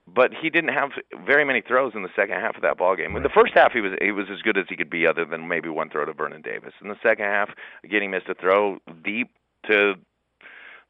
but 0.08 0.32
he 0.34 0.50
didn't 0.50 0.74
have 0.74 0.92
very 1.26 1.44
many 1.44 1.62
throws 1.62 1.94
in 1.96 2.04
the 2.04 2.10
second 2.16 2.40
half 2.40 2.56
of 2.56 2.62
that 2.62 2.78
ball 2.78 2.96
game. 2.96 3.16
In 3.16 3.24
the 3.24 3.30
first 3.30 3.54
half, 3.56 3.72
he 3.74 3.82
was 3.82 3.94
he 4.02 4.12
was 4.12 4.28
as 4.32 4.42
good 4.42 4.58
as 4.58 4.66
he 4.70 4.76
could 4.76 4.90
be, 4.90 5.08
other 5.08 5.26
than 5.26 5.48
maybe 5.48 5.70
one 5.70 5.90
throw 5.90 6.06
to 6.06 6.14
Vernon 6.14 6.42
Davis. 6.42 6.74
In 6.82 6.90
the 6.90 7.00
second 7.02 7.26
half, 7.26 7.50
again, 7.84 8.04
he 8.04 8.08
missed 8.08 8.30
a 8.30 8.36
throw 8.36 8.78
deep 9.04 9.32
to 9.68 9.96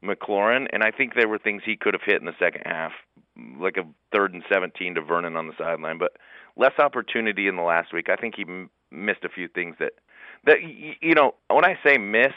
McLaurin, 0.04 0.66
and 0.72 0.82
I 0.82 0.90
think 0.90 1.14
there 1.14 1.28
were 1.28 1.38
things 1.38 1.62
he 1.64 1.76
could 1.76 1.94
have 1.94 2.02
hit 2.04 2.20
in 2.20 2.26
the 2.26 2.36
second 2.38 2.62
half, 2.66 2.92
like 3.58 3.76
a 3.78 3.86
third 4.12 4.34
and 4.34 4.42
seventeen 4.50 4.94
to 4.96 5.00
Vernon 5.00 5.36
on 5.36 5.46
the 5.48 5.54
sideline, 5.58 5.98
but 5.98 6.12
less 6.56 6.78
opportunity 6.78 7.48
in 7.48 7.56
the 7.56 7.62
last 7.62 7.92
week. 7.92 8.08
I 8.10 8.16
think 8.16 8.34
he 8.36 8.42
m- 8.42 8.70
missed 8.90 9.24
a 9.24 9.28
few 9.28 9.48
things 9.48 9.76
that 9.80 9.92
that 10.44 10.58
y- 10.62 10.96
you 11.00 11.14
know 11.14 11.34
when 11.48 11.64
I 11.64 11.78
say 11.84 11.96
missed 11.96 12.34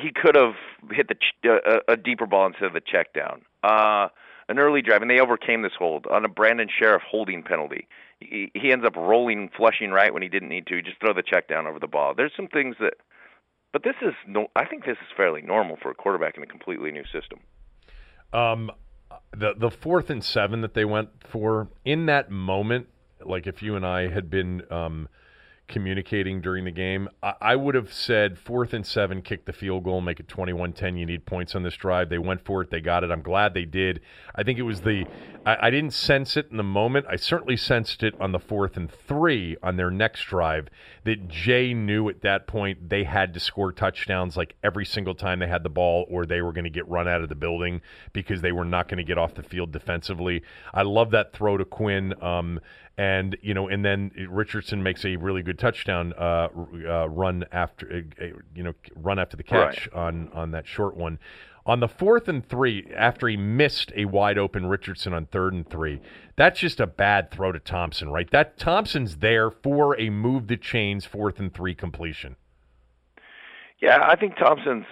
he 0.00 0.10
could 0.10 0.34
have 0.34 0.54
hit 0.90 1.08
the 1.08 1.14
ch- 1.14 1.46
uh, 1.46 1.80
a 1.88 1.96
deeper 1.96 2.26
ball 2.26 2.46
instead 2.46 2.64
of 2.64 2.72
the 2.72 2.80
check 2.80 3.12
down. 3.12 3.42
Uh, 3.62 4.08
an 4.48 4.58
early 4.58 4.82
drive, 4.82 5.02
and 5.02 5.10
they 5.10 5.20
overcame 5.20 5.62
this 5.62 5.72
hold 5.78 6.06
on 6.06 6.24
a 6.24 6.28
Brandon 6.28 6.68
Scherff 6.68 7.02
holding 7.02 7.42
penalty. 7.42 7.86
He, 8.20 8.50
he 8.54 8.72
ends 8.72 8.84
up 8.84 8.96
rolling, 8.96 9.50
flushing 9.56 9.90
right 9.90 10.12
when 10.12 10.22
he 10.22 10.28
didn't 10.28 10.48
need 10.48 10.66
to. 10.68 10.82
Just 10.82 11.00
throw 11.00 11.12
the 11.12 11.22
check 11.22 11.48
down 11.48 11.66
over 11.66 11.78
the 11.78 11.86
ball. 11.86 12.14
There's 12.16 12.32
some 12.36 12.48
things 12.48 12.76
that, 12.80 12.94
but 13.72 13.84
this 13.84 13.94
is 14.02 14.14
no. 14.26 14.48
I 14.56 14.64
think 14.64 14.84
this 14.84 14.98
is 15.00 15.08
fairly 15.16 15.42
normal 15.42 15.76
for 15.80 15.90
a 15.90 15.94
quarterback 15.94 16.36
in 16.36 16.42
a 16.42 16.46
completely 16.46 16.90
new 16.90 17.04
system. 17.04 17.40
Um, 18.32 18.70
the 19.36 19.54
the 19.56 19.70
fourth 19.70 20.10
and 20.10 20.24
seven 20.24 20.60
that 20.62 20.74
they 20.74 20.84
went 20.84 21.10
for 21.28 21.68
in 21.84 22.06
that 22.06 22.30
moment, 22.30 22.88
like 23.24 23.46
if 23.46 23.62
you 23.62 23.76
and 23.76 23.86
I 23.86 24.08
had 24.08 24.30
been 24.30 24.62
um, 24.70 25.08
communicating 25.68 26.40
during 26.40 26.64
the 26.64 26.70
game. 26.70 27.08
I, 27.22 27.34
I 27.40 27.56
would 27.56 27.74
have 27.74 27.92
said 27.92 28.38
fourth 28.38 28.72
and 28.72 28.86
seven, 28.86 29.22
kick 29.22 29.44
the 29.44 29.52
field 29.52 29.84
goal, 29.84 30.00
make 30.00 30.20
it 30.20 30.28
21 30.28 30.72
10. 30.72 30.96
You 30.96 31.06
need 31.06 31.26
points 31.26 31.54
on 31.54 31.62
this 31.62 31.76
drive. 31.76 32.08
They 32.08 32.18
went 32.18 32.44
for 32.44 32.62
it, 32.62 32.70
they 32.70 32.80
got 32.80 33.04
it. 33.04 33.10
I'm 33.10 33.22
glad 33.22 33.54
they 33.54 33.64
did. 33.64 34.00
I 34.34 34.42
think 34.42 34.58
it 34.58 34.62
was 34.62 34.82
the, 34.82 35.06
I, 35.46 35.68
I 35.68 35.70
didn't 35.70 35.92
sense 35.92 36.36
it 36.36 36.48
in 36.50 36.56
the 36.56 36.62
moment. 36.62 37.06
I 37.08 37.16
certainly 37.16 37.56
sensed 37.56 38.02
it 38.02 38.14
on 38.20 38.32
the 38.32 38.38
fourth 38.38 38.76
and 38.76 38.90
three 38.90 39.56
on 39.62 39.76
their 39.76 39.90
next 39.90 40.24
drive 40.24 40.68
that 41.04 41.28
Jay 41.28 41.74
knew 41.74 42.08
at 42.08 42.20
that 42.22 42.46
point 42.46 42.88
they 42.88 43.04
had 43.04 43.34
to 43.34 43.40
score 43.40 43.72
touchdowns 43.72 44.36
like 44.36 44.54
every 44.62 44.84
single 44.84 45.14
time 45.14 45.38
they 45.38 45.48
had 45.48 45.62
the 45.62 45.68
ball 45.68 46.06
or 46.08 46.26
they 46.26 46.42
were 46.42 46.52
going 46.52 46.64
to 46.64 46.70
get 46.70 46.88
run 46.88 47.08
out 47.08 47.22
of 47.22 47.28
the 47.28 47.34
building 47.34 47.80
because 48.12 48.40
they 48.40 48.52
were 48.52 48.64
not 48.64 48.88
going 48.88 48.98
to 48.98 49.04
get 49.04 49.18
off 49.18 49.34
the 49.34 49.42
field 49.42 49.72
defensively. 49.72 50.42
I 50.72 50.82
love 50.82 51.10
that 51.10 51.32
throw 51.32 51.56
to 51.56 51.64
Quinn. 51.64 52.14
Um, 52.22 52.60
and 52.98 53.36
you 53.40 53.54
know, 53.54 53.68
and 53.68 53.84
then 53.84 54.10
Richardson 54.28 54.82
makes 54.82 55.04
a 55.04 55.16
really 55.16 55.42
good 55.42 55.58
touchdown 55.58 56.12
uh, 56.18 56.48
uh, 56.86 57.08
run 57.08 57.44
after 57.52 58.04
uh, 58.20 58.24
you 58.54 58.62
know 58.62 58.74
run 58.94 59.18
after 59.18 59.36
the 59.36 59.42
catch 59.42 59.88
right. 59.92 59.94
on 59.94 60.30
on 60.34 60.50
that 60.52 60.66
short 60.66 60.96
one. 60.96 61.18
On 61.64 61.78
the 61.78 61.88
fourth 61.88 62.26
and 62.26 62.46
three, 62.46 62.88
after 62.94 63.28
he 63.28 63.36
missed 63.36 63.92
a 63.94 64.04
wide 64.06 64.36
open 64.36 64.66
Richardson 64.66 65.14
on 65.14 65.26
third 65.26 65.52
and 65.54 65.68
three, 65.68 66.00
that's 66.34 66.58
just 66.58 66.80
a 66.80 66.88
bad 66.88 67.30
throw 67.30 67.52
to 67.52 67.60
Thompson, 67.60 68.10
right? 68.10 68.28
That 68.32 68.58
Thompson's 68.58 69.18
there 69.18 69.48
for 69.50 69.98
a 69.98 70.10
move 70.10 70.48
the 70.48 70.56
chains 70.56 71.04
fourth 71.04 71.38
and 71.38 71.54
three 71.54 71.76
completion. 71.76 72.34
Yeah, 73.80 73.98
I 74.02 74.16
think 74.16 74.36
Thompson's 74.36 74.86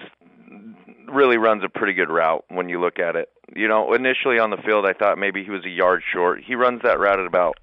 really 1.13 1.39
runs 1.39 1.65
a 1.65 1.69
pretty 1.69 1.93
good 1.93 2.09
route 2.09 2.45
when 2.49 2.69
you 2.69 2.81
look 2.81 2.99
at 2.99 3.17
it. 3.17 3.31
You 3.55 3.67
know, 3.67 3.93
initially 3.93 4.39
on 4.39 4.51
the 4.51 4.57
field, 4.59 4.87
I 4.87 4.93
thought 4.93 5.19
maybe 5.19 5.43
he 5.43 5.51
was 5.51 5.65
a 5.65 5.71
yard 5.71 6.03
short. 6.13 6.41
He 6.45 6.55
runs 6.55 6.83
that 6.83 7.01
route 7.01 7.19
at 7.19 7.27
about 7.27 7.59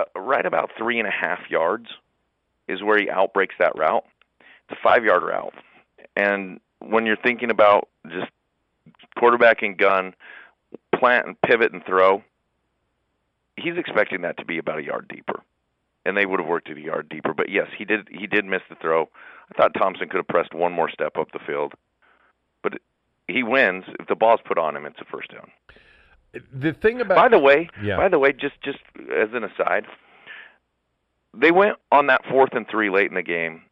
uh, 0.00 0.20
right 0.20 0.46
about 0.46 0.70
three 0.76 0.98
and 0.98 1.08
a 1.08 1.12
half 1.12 1.50
yards 1.50 1.86
is 2.68 2.82
where 2.82 2.98
he 2.98 3.10
outbreaks 3.10 3.54
that 3.58 3.76
route. 3.76 4.04
It's 4.40 4.78
a 4.78 4.82
five 4.82 5.04
yard 5.04 5.22
route, 5.22 5.54
and 6.16 6.60
when 6.80 7.06
you're 7.06 7.16
thinking 7.16 7.50
about 7.50 7.88
just 8.08 8.30
quarterback 9.18 9.62
and 9.62 9.76
gun, 9.76 10.14
plant 10.94 11.26
and 11.26 11.40
pivot 11.42 11.72
and 11.72 11.84
throw, 11.84 12.22
he's 13.56 13.76
expecting 13.76 14.22
that 14.22 14.36
to 14.38 14.44
be 14.44 14.58
about 14.58 14.78
a 14.78 14.84
yard 14.84 15.06
deeper, 15.08 15.40
and 16.04 16.16
they 16.16 16.26
would 16.26 16.40
have 16.40 16.48
worked 16.48 16.68
it 16.68 16.78
a 16.78 16.80
yard 16.80 17.08
deeper. 17.08 17.34
But 17.34 17.48
yes, 17.48 17.68
he 17.76 17.84
did. 17.84 18.08
He 18.10 18.26
did 18.26 18.44
miss 18.44 18.62
the 18.68 18.76
throw. 18.76 19.08
I 19.52 19.56
thought 19.56 19.74
Thompson 19.74 20.08
could 20.08 20.18
have 20.18 20.28
pressed 20.28 20.54
one 20.54 20.72
more 20.72 20.90
step 20.90 21.16
up 21.16 21.32
the 21.32 21.40
field, 21.44 21.74
but 22.62 22.74
he 23.28 23.42
wins 23.42 23.84
if 23.98 24.06
the 24.06 24.14
ball's 24.14 24.40
put 24.44 24.58
on 24.58 24.76
him. 24.76 24.86
It's 24.86 25.00
a 25.00 25.04
first 25.04 25.32
down. 25.32 25.50
The 26.32 26.72
thing 26.72 27.00
about 27.00 27.16
by 27.16 27.28
the 27.28 27.38
way, 27.38 27.68
yeah. 27.82 27.96
by 27.96 28.08
the 28.08 28.18
way, 28.18 28.32
just 28.32 28.60
just 28.62 28.78
as 28.96 29.30
an 29.32 29.44
aside, 29.44 29.86
they 31.34 31.50
went 31.50 31.76
on 31.90 32.06
that 32.06 32.24
fourth 32.30 32.50
and 32.52 32.68
three 32.68 32.90
late 32.90 33.08
in 33.08 33.14
the 33.14 33.22
game 33.22 33.62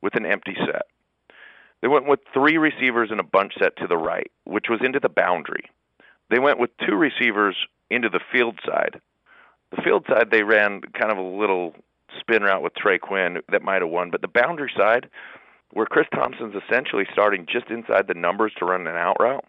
with 0.00 0.14
an 0.14 0.24
empty 0.24 0.56
set. 0.64 0.82
They 1.80 1.88
went 1.88 2.06
with 2.06 2.20
three 2.32 2.56
receivers 2.56 3.10
in 3.10 3.18
a 3.18 3.24
bunch 3.24 3.54
set 3.58 3.76
to 3.76 3.86
the 3.86 3.96
right, 3.96 4.30
which 4.44 4.66
was 4.68 4.80
into 4.82 5.00
the 5.00 5.08
boundary. 5.08 5.70
They 6.30 6.38
went 6.38 6.58
with 6.58 6.70
two 6.86 6.94
receivers 6.94 7.56
into 7.90 8.08
the 8.08 8.20
field 8.32 8.58
side. 8.64 9.00
The 9.70 9.82
field 9.82 10.06
side 10.08 10.30
they 10.30 10.42
ran 10.42 10.82
kind 10.98 11.10
of 11.10 11.18
a 11.18 11.22
little 11.22 11.74
spin 12.18 12.42
route 12.42 12.62
with 12.62 12.74
Trey 12.74 12.98
Quinn 12.98 13.40
that 13.50 13.62
might 13.62 13.82
have 13.82 13.90
won, 13.90 14.10
but 14.10 14.22
the 14.22 14.28
boundary 14.28 14.72
side, 14.76 15.08
where 15.72 15.86
Chris 15.86 16.06
Thompson's 16.14 16.54
essentially 16.54 17.06
starting 17.12 17.46
just 17.50 17.70
inside 17.70 18.06
the 18.06 18.14
numbers 18.14 18.52
to 18.58 18.64
run 18.64 18.86
an 18.86 18.96
out 18.96 19.16
route, 19.20 19.44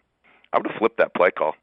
I 0.52 0.58
would 0.58 0.66
have 0.66 0.78
flipped 0.78 0.98
that 0.98 1.14
play 1.14 1.30
call. 1.30 1.54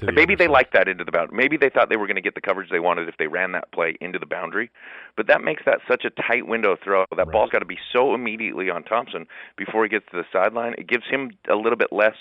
The 0.00 0.12
maybe 0.12 0.34
they 0.34 0.48
liked 0.48 0.72
that 0.72 0.88
into 0.88 1.04
the 1.04 1.12
boundary. 1.12 1.36
Maybe 1.36 1.56
they 1.56 1.70
thought 1.70 1.88
they 1.88 1.96
were 1.96 2.06
going 2.06 2.16
to 2.16 2.22
get 2.22 2.34
the 2.34 2.40
coverage 2.40 2.70
they 2.70 2.80
wanted 2.80 3.08
if 3.08 3.16
they 3.18 3.26
ran 3.26 3.52
that 3.52 3.70
play 3.72 3.96
into 4.00 4.18
the 4.18 4.26
boundary. 4.26 4.70
But 5.16 5.26
that 5.26 5.42
makes 5.42 5.62
that 5.66 5.80
such 5.88 6.04
a 6.04 6.10
tight 6.10 6.46
window 6.46 6.76
throw. 6.82 7.04
That 7.10 7.26
right. 7.26 7.32
ball's 7.32 7.50
got 7.50 7.60
to 7.60 7.64
be 7.64 7.78
so 7.92 8.14
immediately 8.14 8.70
on 8.70 8.82
Thompson 8.82 9.26
before 9.56 9.84
he 9.84 9.88
gets 9.88 10.06
to 10.12 10.16
the 10.16 10.24
sideline. 10.32 10.74
It 10.78 10.86
gives 10.86 11.04
him 11.10 11.32
a 11.50 11.54
little 11.54 11.76
bit 11.76 11.92
less. 11.92 12.16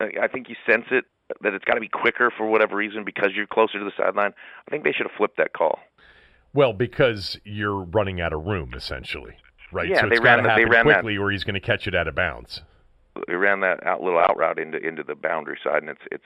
Uh, 0.00 0.06
I 0.20 0.28
think 0.28 0.48
you 0.48 0.56
sense 0.66 0.86
it 0.90 1.04
that 1.40 1.54
it's 1.54 1.64
got 1.64 1.74
to 1.74 1.80
be 1.80 1.88
quicker 1.88 2.30
for 2.36 2.46
whatever 2.46 2.76
reason 2.76 3.04
because 3.04 3.30
you're 3.34 3.46
closer 3.46 3.78
to 3.78 3.84
the 3.84 3.92
sideline. 3.96 4.32
I 4.66 4.70
think 4.70 4.84
they 4.84 4.92
should 4.92 5.06
have 5.06 5.16
flipped 5.16 5.38
that 5.38 5.52
call. 5.54 5.78
Well, 6.54 6.72
because 6.72 7.38
you're 7.44 7.80
running 7.80 8.20
out 8.20 8.32
of 8.32 8.44
room 8.44 8.72
essentially, 8.74 9.36
right? 9.72 9.88
Yeah, 9.88 10.02
so 10.02 10.08
they 10.08 10.18
ran, 10.18 10.42
they 10.42 10.66
ran 10.66 10.84
quickly, 10.84 11.16
that, 11.16 11.22
or 11.22 11.30
he's 11.30 11.44
going 11.44 11.54
to 11.54 11.60
catch 11.60 11.86
it 11.86 11.94
out 11.94 12.06
of 12.06 12.14
bounds. 12.14 12.62
They 13.26 13.34
ran 13.34 13.60
that 13.60 13.84
out, 13.86 14.02
little 14.02 14.18
out 14.18 14.36
route 14.36 14.58
into 14.58 14.78
into 14.78 15.02
the 15.02 15.14
boundary 15.14 15.58
side, 15.62 15.82
and 15.82 15.90
it's 15.90 16.02
it's 16.10 16.24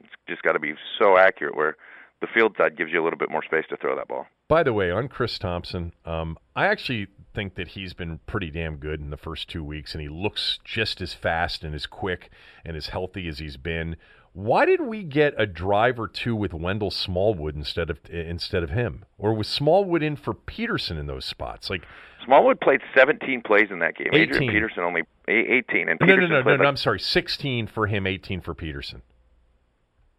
it's 0.00 0.12
just 0.28 0.42
got 0.42 0.52
to 0.52 0.58
be 0.58 0.74
so 0.98 1.16
accurate 1.16 1.56
where 1.56 1.76
the 2.20 2.26
field 2.34 2.56
side 2.56 2.76
gives 2.76 2.92
you 2.92 3.02
a 3.02 3.04
little 3.04 3.18
bit 3.18 3.30
more 3.30 3.42
space 3.44 3.64
to 3.68 3.76
throw 3.76 3.94
that 3.96 4.08
ball. 4.08 4.26
By 4.48 4.62
the 4.62 4.72
way, 4.72 4.90
on 4.90 5.08
Chris 5.08 5.38
Thompson, 5.38 5.92
um, 6.04 6.38
I 6.54 6.66
actually 6.66 7.08
think 7.34 7.56
that 7.56 7.68
he's 7.68 7.94
been 7.94 8.20
pretty 8.26 8.50
damn 8.50 8.76
good 8.76 9.00
in 9.00 9.10
the 9.10 9.16
first 9.16 9.48
two 9.48 9.64
weeks, 9.64 9.92
and 9.92 10.00
he 10.00 10.08
looks 10.08 10.58
just 10.64 11.00
as 11.00 11.12
fast 11.12 11.64
and 11.64 11.74
as 11.74 11.86
quick 11.86 12.30
and 12.64 12.76
as 12.76 12.88
healthy 12.88 13.28
as 13.28 13.38
he's 13.38 13.56
been. 13.56 13.96
Why 14.32 14.64
did 14.66 14.82
we 14.82 15.02
get 15.02 15.34
a 15.38 15.46
drive 15.46 15.98
or 15.98 16.08
two 16.08 16.36
with 16.36 16.52
Wendell 16.52 16.90
Smallwood 16.90 17.56
instead 17.56 17.88
of 17.90 17.98
instead 18.10 18.62
of 18.62 18.70
him, 18.70 19.04
or 19.16 19.32
was 19.32 19.48
Smallwood 19.48 20.02
in 20.02 20.14
for 20.14 20.34
Peterson 20.34 20.98
in 20.98 21.06
those 21.06 21.24
spots? 21.24 21.70
Like 21.70 21.84
Smallwood 22.24 22.60
played 22.60 22.82
17 22.94 23.42
plays 23.42 23.68
in 23.70 23.78
that 23.78 23.96
game. 23.96 24.08
18. 24.12 24.20
Adrian 24.20 24.52
Peterson 24.52 24.82
only 24.82 25.02
18, 25.26 25.88
and 25.88 25.98
Peterson 25.98 26.30
no, 26.30 26.40
no, 26.40 26.42
no, 26.42 26.56
no, 26.56 26.62
no. 26.62 26.68
I'm 26.68 26.76
sorry, 26.76 27.00
16 27.00 27.66
for 27.66 27.86
him, 27.86 28.06
18 28.06 28.42
for 28.42 28.54
Peterson. 28.54 29.02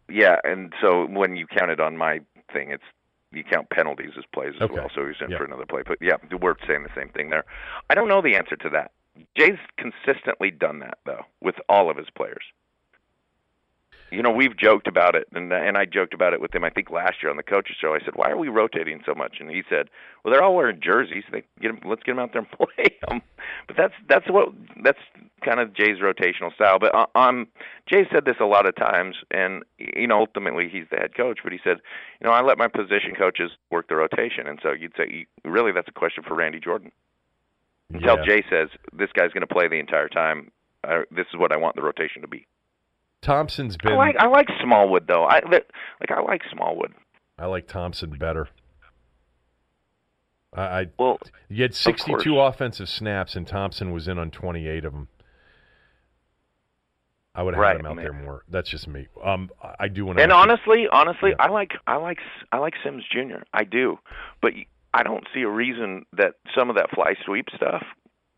Yeah, 0.08 0.36
and 0.44 0.72
so 0.80 1.06
when 1.06 1.36
you 1.36 1.46
count 1.46 1.70
it 1.70 1.80
on 1.80 1.96
my 1.96 2.20
thing, 2.52 2.70
it's 2.70 2.84
you 3.32 3.44
count 3.44 3.68
penalties 3.70 4.12
as 4.16 4.24
plays 4.32 4.54
as 4.56 4.62
okay. 4.62 4.74
well. 4.74 4.90
So 4.94 5.06
he's 5.06 5.16
in 5.20 5.30
yep. 5.30 5.38
for 5.38 5.44
another 5.44 5.66
play. 5.66 5.82
But 5.86 5.98
yeah, 6.00 6.16
we're 6.40 6.54
saying 6.66 6.82
the 6.82 6.94
same 6.96 7.10
thing 7.10 7.30
there. 7.30 7.44
I 7.90 7.94
don't 7.94 8.08
know 8.08 8.22
the 8.22 8.36
answer 8.36 8.56
to 8.56 8.70
that. 8.70 8.92
Jay's 9.36 9.58
consistently 9.76 10.50
done 10.50 10.78
that 10.78 10.98
though 11.04 11.22
with 11.42 11.56
all 11.68 11.90
of 11.90 11.96
his 11.96 12.06
players 12.16 12.44
you 14.10 14.22
know, 14.22 14.30
we've 14.30 14.56
joked 14.56 14.86
about 14.86 15.14
it, 15.14 15.28
and 15.34 15.52
and 15.52 15.76
I 15.76 15.84
joked 15.84 16.14
about 16.14 16.32
it 16.32 16.40
with 16.40 16.54
him. 16.54 16.64
I 16.64 16.70
think 16.70 16.90
last 16.90 17.22
year 17.22 17.30
on 17.30 17.36
the 17.36 17.42
coaches 17.42 17.76
show, 17.80 17.94
I 17.94 17.98
said, 18.00 18.14
"Why 18.14 18.30
are 18.30 18.36
we 18.36 18.48
rotating 18.48 19.02
so 19.04 19.14
much?" 19.14 19.36
And 19.40 19.50
he 19.50 19.62
said, 19.68 19.88
"Well, 20.22 20.32
they're 20.32 20.42
all 20.42 20.54
wearing 20.54 20.80
jerseys. 20.80 21.24
They 21.30 21.42
get 21.60 21.68
them, 21.68 21.80
let's 21.88 22.02
get 22.02 22.12
them 22.12 22.18
out 22.18 22.32
there 22.32 22.42
and 22.42 22.50
play 22.76 22.96
them." 23.08 23.22
But 23.66 23.76
that's 23.76 23.94
that's 24.08 24.28
what 24.30 24.48
that's 24.82 24.98
kind 25.44 25.60
of 25.60 25.74
Jay's 25.74 25.98
rotational 25.98 26.54
style. 26.54 26.78
But 26.78 26.94
uh, 26.94 27.06
um, 27.14 27.48
Jay 27.86 28.06
said 28.12 28.24
this 28.24 28.36
a 28.40 28.46
lot 28.46 28.66
of 28.66 28.74
times, 28.76 29.16
and 29.30 29.62
you 29.78 30.06
know, 30.06 30.20
ultimately 30.20 30.68
he's 30.68 30.86
the 30.90 30.96
head 30.96 31.14
coach. 31.14 31.40
But 31.42 31.52
he 31.52 31.58
said, 31.62 31.78
you 32.20 32.26
know, 32.26 32.32
I 32.32 32.42
let 32.42 32.58
my 32.58 32.68
position 32.68 33.14
coaches 33.16 33.50
work 33.70 33.88
the 33.88 33.96
rotation, 33.96 34.46
and 34.46 34.58
so 34.62 34.72
you'd 34.72 34.94
say, 34.96 35.26
really, 35.44 35.72
that's 35.72 35.88
a 35.88 35.92
question 35.92 36.24
for 36.26 36.34
Randy 36.34 36.60
Jordan. 36.60 36.92
Until 37.92 38.18
yeah. 38.18 38.24
Jay 38.24 38.44
says 38.50 38.68
this 38.92 39.10
guy's 39.14 39.32
going 39.32 39.46
to 39.46 39.46
play 39.46 39.66
the 39.68 39.78
entire 39.78 40.08
time, 40.08 40.50
uh, 40.84 41.00
this 41.10 41.26
is 41.32 41.38
what 41.38 41.52
I 41.52 41.56
want 41.56 41.76
the 41.76 41.82
rotation 41.82 42.22
to 42.22 42.28
be. 42.28 42.46
Thompson's 43.20 43.76
been. 43.76 43.92
I 43.92 43.96
like 43.96 44.16
I 44.18 44.26
like 44.28 44.48
Smallwood 44.62 45.06
though. 45.08 45.24
I 45.24 45.40
like 45.50 45.66
I 46.10 46.20
like 46.20 46.42
Smallwood. 46.52 46.92
I 47.38 47.46
like 47.46 47.66
Thompson 47.66 48.10
better. 48.18 48.48
I, 50.52 50.62
I 50.62 50.86
well, 50.98 51.18
you 51.48 51.62
had 51.62 51.74
62 51.74 52.38
offensive 52.38 52.88
snaps, 52.88 53.36
and 53.36 53.46
Thompson 53.46 53.92
was 53.92 54.08
in 54.08 54.18
on 54.18 54.30
28 54.30 54.84
of 54.84 54.92
them. 54.92 55.08
I 57.34 57.42
would 57.42 57.54
have 57.54 57.60
right, 57.60 57.72
had 57.72 57.80
him 57.80 57.86
out 57.86 57.96
man. 57.96 58.04
there 58.04 58.12
more. 58.12 58.42
That's 58.48 58.68
just 58.68 58.88
me. 58.88 59.06
Um, 59.22 59.50
I 59.78 59.86
do 59.86 60.04
want 60.04 60.18
to. 60.18 60.24
And 60.24 60.32
honestly, 60.32 60.86
honestly, 60.90 61.30
Yeah. 61.30 61.46
I 61.46 61.48
like 61.50 61.72
I 61.86 61.96
like 61.96 62.18
I 62.50 62.58
like 62.58 62.74
Sims 62.82 63.04
Jr. 63.12 63.42
I 63.52 63.64
do, 63.64 63.98
but 64.42 64.54
I 64.92 65.02
don't 65.02 65.24
see 65.32 65.42
a 65.42 65.48
reason 65.48 66.06
that 66.14 66.34
some 66.56 66.70
of 66.70 66.76
that 66.76 66.90
fly 66.90 67.14
sweep 67.24 67.46
stuff 67.54 67.84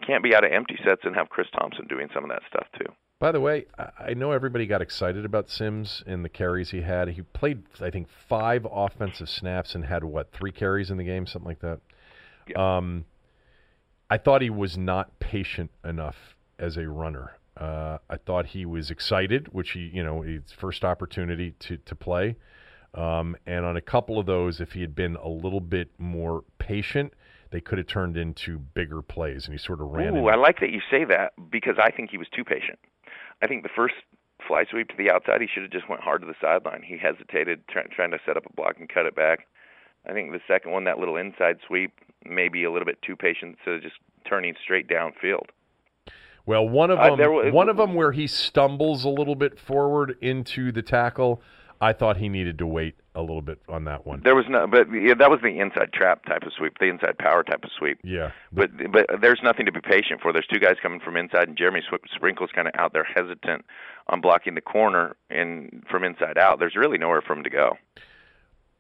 can't 0.07 0.22
be 0.22 0.35
out 0.35 0.45
of 0.45 0.53
empty 0.53 0.78
sets 0.85 1.03
and 1.05 1.14
have 1.14 1.28
Chris 1.31 1.47
Thompson 1.59 1.87
doing 1.87 2.09
some 2.12 2.24
of 2.24 2.31
that 2.31 2.43
stuff 2.49 2.66
too. 2.78 2.93
By 3.21 3.33
the 3.33 3.41
way, 3.41 3.66
I 3.99 4.14
know 4.14 4.33
everybody 4.33 4.66
got 4.66 4.81
excited 4.81 5.27
about 5.27 5.51
Sims 5.51 6.03
and 6.07 6.25
the 6.25 6.31
carries 6.31 6.71
he 6.71 6.81
had. 6.81 7.09
He 7.09 7.21
played, 7.21 7.64
I 7.79 7.91
think, 7.91 8.09
five 8.09 8.66
offensive 8.68 9.29
snaps 9.29 9.75
and 9.75 9.85
had 9.85 10.03
what 10.03 10.33
three 10.33 10.51
carries 10.51 10.91
in 10.91 10.97
the 10.97 11.05
game, 11.05 11.27
something 11.27 11.47
like 11.47 11.61
that. 11.61 12.59
Um, 12.59 13.05
I 14.09 14.16
thought 14.16 14.41
he 14.41 14.49
was 14.49 14.79
not 14.79 15.21
patient 15.21 15.71
enough 15.85 16.35
as 16.59 16.79
a 16.79 16.89
runner. 16.89 17.33
Uh, 17.59 17.99
I 18.09 18.16
thought 18.16 18.47
he 18.47 18.64
was 18.64 18.91
excited, 18.91 19.53
which 19.53 19.73
he, 19.73 19.91
you 19.93 20.03
know, 20.03 20.23
his 20.23 20.51
first 20.51 20.83
opportunity 20.83 21.51
to 21.61 21.77
to 21.77 21.95
play. 21.95 22.37
Um, 22.95 23.37
and 23.47 23.66
on 23.66 23.77
a 23.77 23.83
couple 23.83 24.18
of 24.18 24.25
those, 24.25 24.62
if 24.62 24.73
he 24.73 24.81
had 24.81 24.95
been 24.95 25.16
a 25.16 25.29
little 25.29 25.61
bit 25.61 25.91
more 25.99 26.43
patient, 26.59 27.12
they 27.51 27.61
could 27.61 27.79
have 27.79 27.87
turned 27.87 28.17
into 28.17 28.59
bigger 28.59 29.03
plays. 29.03 29.47
And 29.47 29.55
he 29.55 29.59
sort 29.59 29.81
of 29.81 29.89
ran. 29.89 30.17
Ooh, 30.17 30.29
in- 30.29 30.35
I 30.35 30.37
like 30.37 30.61
that 30.61 30.71
you 30.71 30.81
say 30.91 31.05
that 31.05 31.33
because 31.51 31.77
I 31.79 31.91
think 31.91 32.11
he 32.11 32.19
was 32.19 32.29
too 32.29 32.45
patient. 32.45 32.79
I 33.43 33.47
think 33.47 33.63
the 33.63 33.69
first 33.75 33.95
fly 34.47 34.65
sweep 34.71 34.89
to 34.89 34.97
the 34.97 35.11
outside, 35.11 35.41
he 35.41 35.47
should 35.47 35.63
have 35.63 35.73
just 35.73 35.89
went 35.89 36.03
hard 36.03 36.21
to 36.23 36.27
the 36.27 36.35
sideline. 36.41 36.83
He 36.83 36.97
hesitated, 36.97 37.67
try, 37.69 37.83
trying 37.85 38.11
to 38.13 38.19
set 38.25 38.37
up 38.37 38.45
a 38.47 38.53
block 38.55 38.77
and 38.79 38.89
cut 38.89 39.07
it 39.07 39.15
back. 39.15 39.47
I 40.09 40.13
think 40.13 40.33
the 40.33 40.41
second 40.49 40.73
one, 40.73 40.85
that 40.85 40.99
little 40.99 41.17
inside 41.17 41.59
sweep, 41.67 41.93
maybe 42.25 42.65
a 42.65 42.71
little 42.71 42.87
bit 42.87 43.01
too 43.03 43.17
patient, 43.17 43.59
so 43.65 43.79
just 43.79 43.97
turning 44.25 44.55
straight 44.63 44.89
downfield. 44.89 45.47
Well, 46.47 46.67
one 46.69 46.91
of 46.91 46.99
Uh, 46.99 47.11
them, 47.11 47.19
there 47.19 47.31
wa- 47.31 47.51
one 47.51 47.69
of 47.69 47.77
them 47.77 47.95
where 47.95 48.13
he 48.13 48.27
stumbles 48.27 49.05
a 49.05 49.11
little 49.11 49.35
bit 49.35 49.59
forward 49.59 50.17
into 50.23 50.73
the 50.73 50.83
tackle. 50.83 51.43
I 51.81 51.95
thought 51.95 52.18
he 52.18 52.28
needed 52.28 52.59
to 52.59 52.66
wait 52.66 52.97
a 53.14 53.20
little 53.20 53.41
bit 53.41 53.59
on 53.68 53.85
that 53.85 54.07
one. 54.07 54.20
There 54.22 54.35
was 54.35 54.45
no, 54.49 54.66
but 54.66 54.87
yeah, 54.93 55.14
that 55.14 55.31
was 55.31 55.41
the 55.43 55.59
inside 55.59 55.93
trap 55.93 56.24
type 56.26 56.43
of 56.43 56.53
sweep, 56.53 56.78
the 56.78 56.87
inside 56.87 57.16
power 57.18 57.43
type 57.43 57.64
of 57.64 57.70
sweep. 57.78 57.99
Yeah, 58.05 58.33
but 58.53 58.70
but 58.93 59.07
there's 59.20 59.41
nothing 59.43 59.66
to 59.66 59.72
be 59.72 59.81
patient 59.81 60.20
for. 60.20 60.33
There's 60.33 60.47
two 60.47 60.61
guys 60.61 60.76
coming 60.83 61.01
from 61.01 61.16
inside, 61.16 61.49
and 61.49 61.57
Jeremy 61.57 61.81
Sprinkle's 62.14 62.51
kind 62.55 62.68
of 62.68 62.74
out 62.78 62.93
there 62.93 63.05
hesitant 63.05 63.64
on 64.09 64.20
blocking 64.20 64.55
the 64.55 64.61
corner 64.61 65.16
and 65.31 65.85
from 65.91 66.05
inside 66.05 66.37
out. 66.37 66.59
There's 66.59 66.76
really 66.76 66.99
nowhere 66.99 67.22
for 67.22 67.33
him 67.33 67.45
to 67.45 67.51
go. 67.51 67.76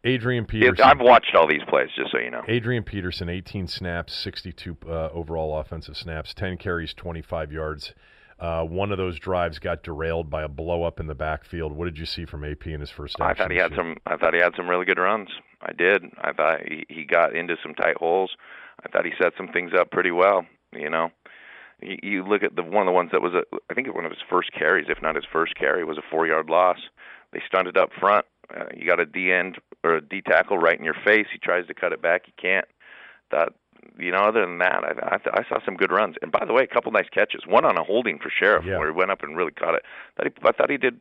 Adrian 0.04 0.46
Peterson. 0.46 0.82
I've 0.84 1.00
watched 1.00 1.34
all 1.34 1.46
these 1.46 1.62
plays, 1.68 1.88
just 1.94 2.10
so 2.12 2.18
you 2.18 2.30
know. 2.30 2.42
Adrian 2.48 2.84
Peterson, 2.84 3.28
18 3.28 3.66
snaps, 3.66 4.14
62 4.14 4.76
uh, 4.86 5.08
overall 5.12 5.58
offensive 5.58 5.96
snaps, 5.96 6.32
10 6.32 6.56
carries, 6.56 6.94
25 6.94 7.52
yards. 7.52 7.94
Uh, 8.40 8.64
one 8.64 8.90
of 8.90 8.96
those 8.96 9.18
drives 9.18 9.58
got 9.58 9.82
derailed 9.82 10.30
by 10.30 10.42
a 10.42 10.48
blow 10.48 10.82
up 10.82 10.98
in 10.98 11.06
the 11.06 11.14
backfield. 11.14 11.72
What 11.72 11.84
did 11.84 11.98
you 11.98 12.06
see 12.06 12.24
from 12.24 12.42
AP 12.42 12.66
in 12.66 12.80
his 12.80 12.88
first? 12.88 13.20
I 13.20 13.34
thought 13.34 13.50
he 13.50 13.58
had 13.58 13.74
some. 13.76 13.98
I 14.06 14.16
thought 14.16 14.32
he 14.32 14.40
had 14.40 14.54
some 14.56 14.68
really 14.68 14.86
good 14.86 14.98
runs. 14.98 15.28
I 15.60 15.72
did. 15.72 16.04
I 16.22 16.32
thought 16.32 16.60
he, 16.66 16.86
he 16.88 17.04
got 17.04 17.36
into 17.36 17.56
some 17.62 17.74
tight 17.74 17.98
holes. 17.98 18.30
I 18.82 18.88
thought 18.88 19.04
he 19.04 19.12
set 19.20 19.34
some 19.36 19.48
things 19.48 19.72
up 19.78 19.90
pretty 19.90 20.10
well. 20.10 20.46
You 20.72 20.88
know, 20.88 21.10
you, 21.82 21.98
you 22.02 22.24
look 22.24 22.42
at 22.42 22.56
the 22.56 22.62
one 22.62 22.82
of 22.82 22.86
the 22.86 22.92
ones 22.92 23.10
that 23.12 23.20
was 23.20 23.34
a, 23.34 23.42
I 23.70 23.74
think 23.74 23.94
one 23.94 24.06
of 24.06 24.10
his 24.10 24.22
first 24.30 24.52
carries, 24.52 24.86
if 24.88 25.02
not 25.02 25.16
his 25.16 25.26
first 25.30 25.54
carry, 25.54 25.84
was 25.84 25.98
a 25.98 26.10
four 26.10 26.26
yard 26.26 26.48
loss. 26.48 26.78
They 27.32 27.42
stunted 27.46 27.76
up 27.76 27.90
front. 27.98 28.24
Uh, 28.54 28.64
you 28.74 28.86
got 28.86 29.00
a 29.00 29.06
D 29.06 29.32
end 29.32 29.58
or 29.84 29.96
a 29.96 30.00
D 30.00 30.22
tackle 30.22 30.56
right 30.56 30.78
in 30.78 30.84
your 30.84 30.96
face. 31.04 31.26
He 31.30 31.38
tries 31.38 31.66
to 31.66 31.74
cut 31.74 31.92
it 31.92 32.00
back. 32.00 32.22
He 32.24 32.32
can't. 32.40 32.66
That 33.30 33.52
you 33.98 34.10
know, 34.10 34.18
other 34.18 34.40
than 34.40 34.58
that, 34.58 34.84
I, 34.84 35.16
I, 35.16 35.40
I 35.40 35.48
saw 35.48 35.64
some 35.64 35.76
good 35.76 35.90
runs. 35.90 36.16
And 36.22 36.32
by 36.32 36.44
the 36.44 36.52
way, 36.52 36.62
a 36.62 36.66
couple 36.66 36.92
nice 36.92 37.08
catches. 37.12 37.46
One 37.46 37.64
on 37.64 37.76
a 37.76 37.84
holding 37.84 38.18
for 38.18 38.30
Scherff, 38.30 38.64
yeah. 38.64 38.78
where 38.78 38.88
he 38.90 38.96
went 38.96 39.10
up 39.10 39.22
and 39.22 39.36
really 39.36 39.52
caught 39.52 39.74
it. 39.74 39.82
I 40.16 40.22
thought 40.22 40.32
he, 40.32 40.48
I 40.48 40.52
thought 40.52 40.70
he 40.70 40.76
did. 40.76 41.00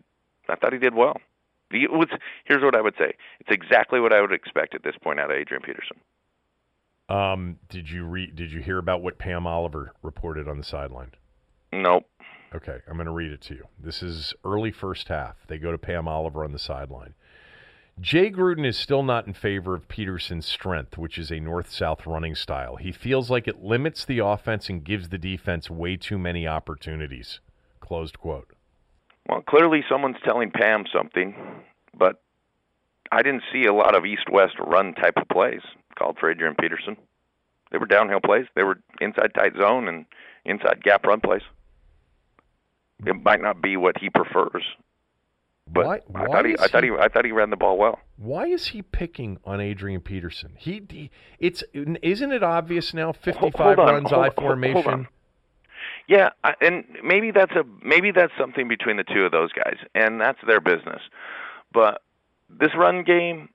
I 0.50 0.56
thought 0.56 0.74
he 0.74 0.80
did 0.80 0.96
well. 0.96 1.18
It 1.72 1.92
was, 1.92 2.08
here's 2.46 2.64
what 2.64 2.76
I 2.76 2.82
would 2.82 2.96
say. 2.98 3.14
It's 3.40 3.52
exactly 3.52 4.00
what 4.00 4.12
I 4.12 4.22
would 4.22 4.32
expect 4.32 4.74
at 4.74 4.84
this 4.84 4.96
point 5.02 5.20
out 5.20 5.30
of 5.30 5.38
Adrian 5.38 5.62
Peterson. 5.62 5.98
Um, 7.08 7.58
did 7.70 7.90
you 7.90 8.06
read? 8.06 8.36
Did 8.36 8.52
you 8.52 8.62
hear 8.62 8.78
about 8.78 9.02
what 9.02 9.18
Pam 9.18 9.46
Oliver 9.46 9.94
reported 10.02 10.48
on 10.48 10.58
the 10.58 10.64
sideline? 10.64 11.12
Nope. 11.72 12.06
Okay, 12.54 12.78
I'm 12.88 12.96
going 12.96 13.06
to 13.06 13.12
read 13.12 13.32
it 13.32 13.42
to 13.42 13.54
you. 13.54 13.68
This 13.80 14.02
is 14.02 14.34
early 14.44 14.72
first 14.72 15.08
half. 15.08 15.36
They 15.48 15.60
go 15.60 15.72
to 15.72 15.78
Pam 15.78 16.08
Oliver 16.08 16.44
on 16.44 16.52
the 16.52 16.60
sideline. 16.60 17.14
Jay 18.02 18.32
Gruden 18.32 18.66
is 18.66 18.78
still 18.78 19.04
not 19.04 19.28
in 19.28 19.34
favor 19.34 19.76
of 19.76 19.90
Peterson's 19.90 20.46
strength, 20.46 20.98
which 20.98 21.18
is 21.18 21.32
a 21.32 21.40
north 21.40 21.70
south 21.70 22.06
running 22.06 22.34
style. 22.34 22.78
He 22.78 22.94
feels 22.94 23.30
like 23.30 23.48
it 23.48 23.62
limits 23.62 24.06
the 24.06 24.20
offense 24.20 24.70
and 24.70 24.84
gives 24.84 25.10
the 25.10 25.18
defense 25.18 25.70
way 25.70 25.98
too 25.98 26.18
many 26.18 26.48
opportunities. 26.48 27.42
Closed 27.82 28.18
quote. 28.18 28.54
Well, 29.28 29.42
clearly 29.42 29.84
someone's 29.90 30.18
telling 30.24 30.50
Pam 30.50 30.86
something, 30.94 31.36
but 31.94 32.22
I 33.12 33.22
didn't 33.22 33.44
see 33.52 33.66
a 33.66 33.74
lot 33.74 33.96
of 33.96 34.06
east 34.06 34.30
west 34.32 34.56
run 34.60 34.94
type 34.94 35.18
of 35.18 35.28
plays 35.28 35.62
called 35.98 36.18
for 36.20 36.32
Adrian 36.32 36.56
Peterson. 36.60 36.96
They 37.72 37.80
were 37.80 37.86
downhill 37.86 38.22
plays, 38.24 38.46
they 38.56 38.64
were 38.64 38.80
inside 39.02 39.34
tight 39.34 39.54
zone 39.60 39.88
and 39.88 40.06
inside 40.46 40.84
gap 40.84 41.06
run 41.06 41.20
plays. 41.20 41.42
It 43.06 43.22
might 43.24 43.42
not 43.42 43.62
be 43.62 43.78
what 43.78 43.98
he 44.00 44.10
prefers, 44.10 44.64
but 45.72 45.86
why, 45.86 46.00
why 46.08 46.24
I 46.24 46.28
thought 46.28 46.46
he, 46.46 46.56
I 46.60 46.68
thought 46.68 46.84
he, 46.84 46.92
I 46.92 47.08
thought 47.08 47.26
he 47.26 47.32
ran 47.32 47.50
the 47.50 47.58
ball 47.58 47.78
well. 47.78 48.00
Why 48.18 48.48
is 48.48 48.68
he 48.68 48.82
picking 48.82 49.38
on 49.46 49.62
Adrian 49.62 50.02
Peterson? 50.02 50.54
He, 50.58 50.82
he 50.90 51.12
it's 51.40 51.64
isn't 51.74 52.32
it 52.32 52.44
obvious 52.44 52.94
now? 52.94 53.12
Fifty-five 53.14 53.78
runs 53.78 54.10
hold, 54.10 54.26
I 54.26 54.30
formation. 54.30 55.08
Yeah, 56.08 56.30
and 56.60 56.86
maybe 57.04 57.32
that's 57.32 57.52
a 57.52 57.64
maybe 57.84 58.12
that's 58.12 58.34
something 58.38 58.68
between 58.68 58.98
the 58.98 59.04
two 59.04 59.26
of 59.26 59.32
those 59.32 59.52
guys, 59.52 59.78
and 59.94 60.20
that's 60.20 60.40
their 60.46 60.60
business. 60.60 61.02
But 61.72 62.02
this 62.50 62.72
run 62.76 63.04
game, 63.04 63.50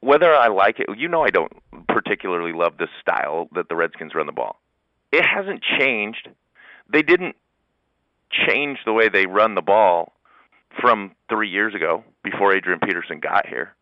whether 0.00 0.34
I 0.34 0.48
like 0.48 0.80
it, 0.80 0.86
you 0.96 1.08
know, 1.08 1.22
I 1.22 1.30
don't 1.30 1.52
particularly 1.88 2.52
love 2.52 2.78
the 2.78 2.88
style 3.02 3.48
that 3.54 3.68
the 3.68 3.76
Redskins 3.76 4.14
run 4.14 4.26
the 4.26 4.32
ball. 4.32 4.56
It 5.12 5.24
hasn't 5.26 5.62
changed. 5.78 6.28
They 6.90 7.02
didn't 7.02 7.36
change 8.30 8.78
the 8.86 8.92
way 8.92 9.08
they 9.08 9.26
run 9.26 9.54
the 9.54 9.62
ball 9.62 10.14
from 10.78 11.12
three 11.28 11.48
years 11.48 11.74
ago 11.74 12.04
before 12.22 12.54
Adrian 12.54 12.80
Peterson 12.80 13.20
got 13.20 13.46
here. 13.46 13.74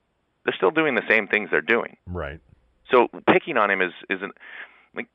They're 0.45 0.55
still 0.57 0.71
doing 0.71 0.95
the 0.95 1.03
same 1.09 1.27
things 1.27 1.51
they're 1.51 1.61
doing. 1.61 1.97
Right. 2.07 2.41
So 2.91 3.09
picking 3.31 3.57
on 3.57 3.71
him 3.71 3.83
is 3.83 3.93
isn't 4.09 4.33
like 4.95 5.09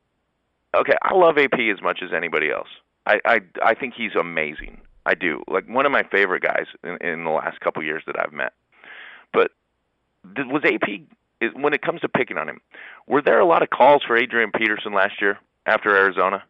okay. 0.76 0.96
I 1.02 1.14
love 1.14 1.38
AP 1.38 1.58
as 1.72 1.82
much 1.82 2.00
as 2.02 2.10
anybody 2.14 2.50
else. 2.50 2.68
I 3.06 3.20
I 3.24 3.40
I 3.62 3.74
think 3.74 3.94
he's 3.94 4.14
amazing. 4.14 4.80
I 5.06 5.14
do. 5.14 5.42
Like 5.48 5.68
one 5.68 5.86
of 5.86 5.92
my 5.92 6.02
favorite 6.04 6.42
guys 6.42 6.66
in, 6.82 6.96
in 7.06 7.24
the 7.24 7.30
last 7.30 7.60
couple 7.60 7.82
years 7.82 8.02
that 8.06 8.18
I've 8.18 8.32
met. 8.32 8.52
But 9.32 9.50
was 10.36 10.62
AP 10.64 11.54
when 11.54 11.74
it 11.74 11.82
comes 11.82 12.00
to 12.02 12.08
picking 12.08 12.38
on 12.38 12.48
him? 12.48 12.60
Were 13.06 13.20
there 13.20 13.40
a 13.40 13.46
lot 13.46 13.62
of 13.62 13.70
calls 13.70 14.02
for 14.06 14.16
Adrian 14.16 14.50
Peterson 14.52 14.92
last 14.92 15.20
year 15.20 15.38
after 15.66 15.94
Arizona? 15.94 16.42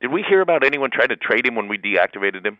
Did 0.00 0.10
we 0.10 0.22
hear 0.22 0.40
about 0.40 0.64
anyone 0.64 0.90
trying 0.90 1.08
to 1.08 1.16
trade 1.16 1.46
him 1.46 1.54
when 1.54 1.68
we 1.68 1.78
deactivated 1.78 2.46
him? 2.46 2.58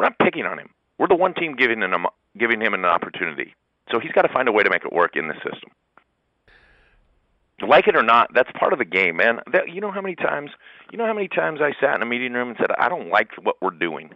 We're 0.00 0.06
not 0.06 0.18
picking 0.18 0.46
on 0.46 0.58
him. 0.58 0.70
We're 0.96 1.08
the 1.08 1.14
one 1.14 1.34
team 1.34 1.54
giving 1.54 1.82
him 1.82 2.06
giving 2.38 2.62
him 2.62 2.72
an 2.72 2.86
opportunity. 2.86 3.54
So 3.92 4.00
he's 4.00 4.12
got 4.12 4.22
to 4.22 4.32
find 4.32 4.48
a 4.48 4.52
way 4.52 4.62
to 4.62 4.70
make 4.70 4.82
it 4.82 4.94
work 4.94 5.14
in 5.14 5.28
the 5.28 5.34
system. 5.34 5.70
Like 7.60 7.86
it 7.86 7.94
or 7.94 8.02
not, 8.02 8.30
that's 8.32 8.48
part 8.58 8.72
of 8.72 8.78
the 8.78 8.86
game, 8.86 9.16
man. 9.16 9.40
That, 9.52 9.68
you 9.68 9.82
know 9.82 9.90
how 9.90 10.00
many 10.00 10.14
times, 10.14 10.52
you 10.90 10.96
know 10.96 11.04
how 11.04 11.12
many 11.12 11.28
times 11.28 11.60
I 11.60 11.72
sat 11.78 11.96
in 11.96 12.02
a 12.02 12.06
meeting 12.06 12.32
room 12.32 12.48
and 12.48 12.56
said, 12.58 12.70
"I 12.78 12.88
don't 12.88 13.10
like 13.10 13.28
what 13.42 13.56
we're 13.60 13.68
doing." 13.68 14.14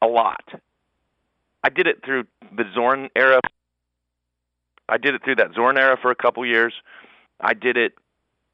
A 0.00 0.06
lot. 0.06 0.44
I 1.64 1.70
did 1.70 1.88
it 1.88 2.04
through 2.04 2.28
the 2.56 2.64
Zorn 2.72 3.08
era. 3.16 3.40
I 4.88 4.96
did 4.96 5.16
it 5.16 5.24
through 5.24 5.36
that 5.36 5.54
Zorn 5.54 5.76
era 5.76 5.98
for 6.00 6.12
a 6.12 6.14
couple 6.14 6.46
years. 6.46 6.72
I 7.40 7.54
did 7.54 7.76
it 7.76 7.94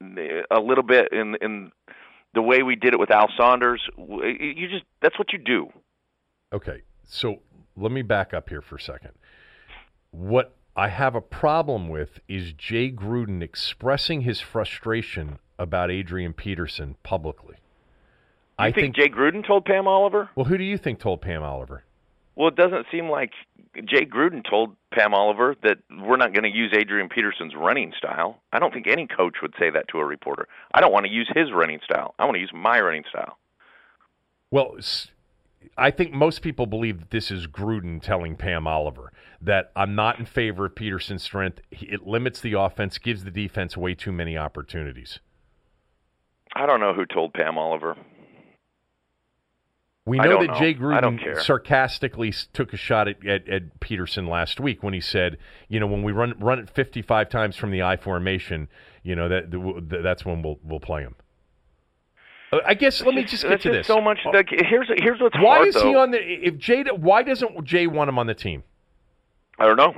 uh, 0.02 0.42
a 0.50 0.60
little 0.60 0.84
bit 0.84 1.12
in 1.12 1.36
in 1.42 1.70
the 2.32 2.40
way 2.40 2.62
we 2.62 2.76
did 2.76 2.94
it 2.94 2.98
with 2.98 3.10
Al 3.10 3.28
Saunders. 3.36 3.82
You 3.98 4.68
just 4.70 4.84
that's 5.02 5.18
what 5.18 5.34
you 5.34 5.38
do. 5.38 5.70
Okay, 6.52 6.82
so 7.04 7.40
let 7.76 7.92
me 7.92 8.02
back 8.02 8.32
up 8.32 8.48
here 8.48 8.62
for 8.62 8.76
a 8.76 8.80
second. 8.80 9.12
What 10.10 10.54
I 10.76 10.88
have 10.88 11.14
a 11.14 11.20
problem 11.20 11.88
with 11.88 12.20
is 12.28 12.52
Jay 12.52 12.90
Gruden 12.90 13.42
expressing 13.42 14.22
his 14.22 14.40
frustration 14.40 15.38
about 15.58 15.90
Adrian 15.90 16.32
Peterson 16.32 16.96
publicly. 17.02 17.56
You 18.58 18.66
I 18.66 18.72
think, 18.72 18.94
think 18.94 18.96
Jay 18.96 19.08
Gruden 19.08 19.46
told 19.46 19.64
Pam 19.64 19.86
Oliver? 19.88 20.30
Well, 20.34 20.46
who 20.46 20.56
do 20.56 20.64
you 20.64 20.78
think 20.78 20.98
told 21.00 21.20
Pam 21.20 21.42
Oliver? 21.42 21.84
Well, 22.36 22.48
it 22.48 22.56
doesn't 22.56 22.86
seem 22.92 23.08
like 23.08 23.32
Jay 23.84 24.04
Gruden 24.04 24.48
told 24.48 24.76
Pam 24.92 25.14
Oliver 25.14 25.56
that 25.62 25.78
we're 25.90 26.18
not 26.18 26.32
going 26.32 26.44
to 26.44 26.54
use 26.56 26.72
Adrian 26.76 27.08
Peterson's 27.08 27.54
running 27.54 27.92
style. 27.96 28.38
I 28.52 28.58
don't 28.58 28.72
think 28.72 28.86
any 28.86 29.06
coach 29.06 29.36
would 29.42 29.54
say 29.58 29.70
that 29.70 29.88
to 29.88 29.98
a 29.98 30.04
reporter. 30.04 30.46
I 30.72 30.80
don't 30.80 30.92
want 30.92 31.06
to 31.06 31.12
use 31.12 31.30
his 31.34 31.50
running 31.52 31.80
style. 31.84 32.14
I 32.18 32.24
want 32.24 32.36
to 32.36 32.40
use 32.40 32.52
my 32.54 32.80
running 32.80 33.04
style. 33.08 33.38
Well, 34.50 34.76
I 35.76 35.90
think 35.90 36.12
most 36.12 36.42
people 36.42 36.66
believe 36.66 37.00
that 37.00 37.10
this 37.10 37.30
is 37.30 37.46
Gruden 37.46 38.00
telling 38.02 38.36
Pam 38.36 38.66
Oliver 38.66 39.12
that 39.40 39.70
I'm 39.76 39.94
not 39.94 40.18
in 40.18 40.26
favor 40.26 40.66
of 40.66 40.74
Peterson's 40.74 41.22
strength. 41.22 41.60
It 41.70 42.06
limits 42.06 42.40
the 42.40 42.54
offense, 42.54 42.98
gives 42.98 43.24
the 43.24 43.30
defense 43.30 43.76
way 43.76 43.94
too 43.94 44.12
many 44.12 44.36
opportunities. 44.36 45.20
I 46.54 46.66
don't 46.66 46.80
know 46.80 46.94
who 46.94 47.04
told 47.06 47.34
Pam 47.34 47.58
Oliver. 47.58 47.96
We 50.06 50.18
know 50.18 50.40
that 50.40 50.46
know. 50.46 50.58
Jay 50.58 50.72
Gruden 50.72 51.42
sarcastically 51.42 52.32
took 52.52 52.72
a 52.72 52.76
shot 52.76 53.08
at, 53.08 53.26
at, 53.26 53.48
at, 53.48 53.80
Peterson 53.80 54.28
last 54.28 54.60
week 54.60 54.82
when 54.82 54.94
he 54.94 55.00
said, 55.00 55.36
you 55.68 55.80
know, 55.80 55.86
when 55.88 56.04
we 56.04 56.12
run 56.12 56.34
run 56.38 56.60
it 56.60 56.70
55 56.70 57.28
times 57.28 57.56
from 57.56 57.72
the 57.72 57.82
I 57.82 57.96
formation, 57.96 58.68
you 59.02 59.16
know 59.16 59.28
that 59.28 59.50
that's 60.02 60.24
when 60.24 60.42
we'll 60.42 60.60
we'll 60.62 60.80
play 60.80 61.02
him. 61.02 61.16
Uh, 62.52 62.60
I 62.64 62.74
guess 62.74 63.02
let 63.02 63.14
me 63.14 63.24
just 63.24 63.42
get 63.42 63.60
to 63.62 63.70
this. 63.70 63.86
So 63.86 64.00
much. 64.00 64.18
Like, 64.32 64.48
here's 64.50 64.88
here's 64.96 65.20
what's 65.20 65.36
why 65.36 65.56
hard, 65.56 65.68
is 65.68 65.74
though. 65.74 65.88
he 65.88 65.94
on 65.94 66.10
the? 66.12 66.18
If 66.18 66.58
Jay, 66.58 66.84
why 66.84 67.22
doesn't 67.22 67.64
Jay 67.64 67.86
want 67.86 68.08
him 68.08 68.18
on 68.18 68.26
the 68.26 68.34
team? 68.34 68.62
I 69.58 69.66
don't 69.66 69.76
know. 69.76 69.94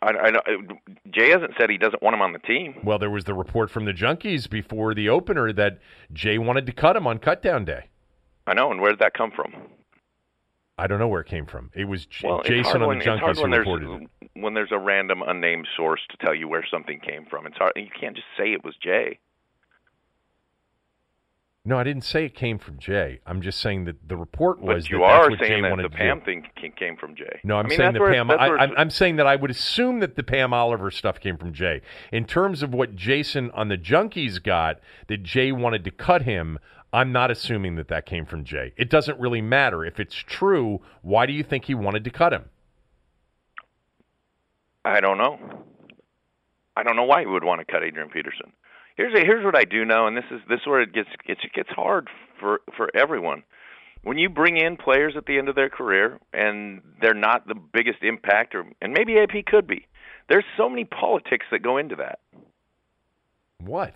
I, 0.00 0.10
I, 0.10 0.56
Jay 1.10 1.30
hasn't 1.30 1.54
said 1.58 1.70
he 1.70 1.76
doesn't 1.76 2.00
want 2.02 2.14
him 2.14 2.22
on 2.22 2.32
the 2.32 2.38
team. 2.38 2.76
Well, 2.84 3.00
there 3.00 3.10
was 3.10 3.24
the 3.24 3.34
report 3.34 3.68
from 3.68 3.84
the 3.84 3.92
Junkies 3.92 4.48
before 4.48 4.94
the 4.94 5.08
opener 5.08 5.52
that 5.52 5.80
Jay 6.12 6.38
wanted 6.38 6.66
to 6.66 6.72
cut 6.72 6.94
him 6.94 7.06
on 7.08 7.18
cutdown 7.18 7.64
day. 7.66 7.88
I 8.46 8.54
know, 8.54 8.70
and 8.70 8.80
where 8.80 8.90
did 8.90 9.00
that 9.00 9.14
come 9.14 9.32
from? 9.34 9.52
I 10.78 10.86
don't 10.86 11.00
know 11.00 11.08
where 11.08 11.20
it 11.20 11.26
came 11.26 11.46
from. 11.46 11.70
It 11.74 11.86
was 11.86 12.06
J- 12.06 12.28
well, 12.28 12.42
Jason 12.44 12.82
on 12.82 12.98
the 12.98 13.04
Junkies 13.04 13.36
who 13.36 13.46
reported 13.46 14.02
it. 14.02 14.30
When 14.34 14.54
there's 14.54 14.70
a 14.70 14.78
random 14.78 15.22
unnamed 15.26 15.66
source 15.76 16.00
to 16.10 16.16
tell 16.24 16.34
you 16.34 16.46
where 16.46 16.64
something 16.70 17.00
came 17.00 17.26
from, 17.28 17.46
it's 17.46 17.56
hard. 17.56 17.72
You 17.74 17.88
can't 18.00 18.14
just 18.14 18.28
say 18.38 18.52
it 18.52 18.64
was 18.64 18.76
Jay. 18.80 19.18
No, 21.68 21.78
I 21.78 21.84
didn't 21.84 22.04
say 22.04 22.24
it 22.24 22.34
came 22.34 22.58
from 22.58 22.78
Jay. 22.78 23.20
I'm 23.26 23.42
just 23.42 23.60
saying 23.60 23.84
that 23.84 24.08
the 24.08 24.16
report 24.16 24.58
was 24.58 24.84
but 24.84 24.90
you 24.90 24.98
that 25.00 25.04
are 25.04 25.28
that's 25.28 25.30
what 25.32 25.46
saying 25.46 25.64
Jay 25.64 25.68
that 25.68 25.82
the 25.82 25.90
Pam 25.90 26.22
thing 26.22 26.46
came 26.78 26.96
from 26.96 27.14
Jay. 27.14 27.40
No, 27.44 27.58
I'm 27.58 27.66
I 27.66 27.68
mean, 27.68 27.76
saying 27.76 27.92
the 27.92 28.00
Pam. 28.00 28.30
I, 28.30 28.34
I'm, 28.34 28.72
I'm 28.74 28.88
saying 28.88 29.16
that 29.16 29.26
I 29.26 29.36
would 29.36 29.50
assume 29.50 30.00
that 30.00 30.16
the 30.16 30.22
Pam 30.22 30.54
Oliver 30.54 30.90
stuff 30.90 31.20
came 31.20 31.36
from 31.36 31.52
Jay. 31.52 31.82
In 32.10 32.24
terms 32.24 32.62
of 32.62 32.72
what 32.72 32.96
Jason 32.96 33.50
on 33.50 33.68
the 33.68 33.76
Junkies 33.76 34.42
got, 34.42 34.80
that 35.08 35.22
Jay 35.22 35.52
wanted 35.52 35.84
to 35.84 35.90
cut 35.90 36.22
him. 36.22 36.58
I'm 36.90 37.12
not 37.12 37.30
assuming 37.30 37.76
that 37.76 37.88
that 37.88 38.06
came 38.06 38.24
from 38.24 38.44
Jay. 38.44 38.72
It 38.78 38.88
doesn't 38.88 39.20
really 39.20 39.42
matter 39.42 39.84
if 39.84 40.00
it's 40.00 40.14
true. 40.14 40.80
Why 41.02 41.26
do 41.26 41.34
you 41.34 41.42
think 41.42 41.66
he 41.66 41.74
wanted 41.74 42.02
to 42.04 42.10
cut 42.10 42.32
him? 42.32 42.46
I 44.86 45.00
don't 45.00 45.18
know. 45.18 45.38
I 46.78 46.82
don't 46.82 46.96
know 46.96 47.04
why 47.04 47.20
he 47.20 47.26
would 47.26 47.44
want 47.44 47.60
to 47.60 47.70
cut 47.70 47.84
Adrian 47.84 48.08
Peterson. 48.08 48.52
Here's 48.98 49.14
a, 49.14 49.24
here's 49.24 49.44
what 49.44 49.56
I 49.56 49.62
do 49.62 49.84
know, 49.84 50.08
and 50.08 50.16
this 50.16 50.24
is 50.28 50.40
this 50.48 50.58
is 50.58 50.66
where 50.66 50.82
it 50.82 50.92
gets 50.92 51.08
it 51.24 51.38
gets 51.54 51.68
hard 51.70 52.08
for 52.40 52.60
for 52.76 52.90
everyone. 52.96 53.44
When 54.02 54.18
you 54.18 54.28
bring 54.28 54.56
in 54.56 54.76
players 54.76 55.14
at 55.16 55.26
the 55.26 55.38
end 55.38 55.48
of 55.48 55.54
their 55.54 55.68
career 55.68 56.18
and 56.32 56.82
they're 57.00 57.14
not 57.14 57.46
the 57.46 57.54
biggest 57.54 58.02
impact, 58.02 58.56
or 58.56 58.64
and 58.82 58.92
maybe 58.92 59.16
AP 59.16 59.46
could 59.46 59.68
be, 59.68 59.86
there's 60.28 60.44
so 60.56 60.68
many 60.68 60.84
politics 60.84 61.46
that 61.52 61.60
go 61.60 61.76
into 61.76 61.94
that. 61.94 62.18
What? 63.64 63.92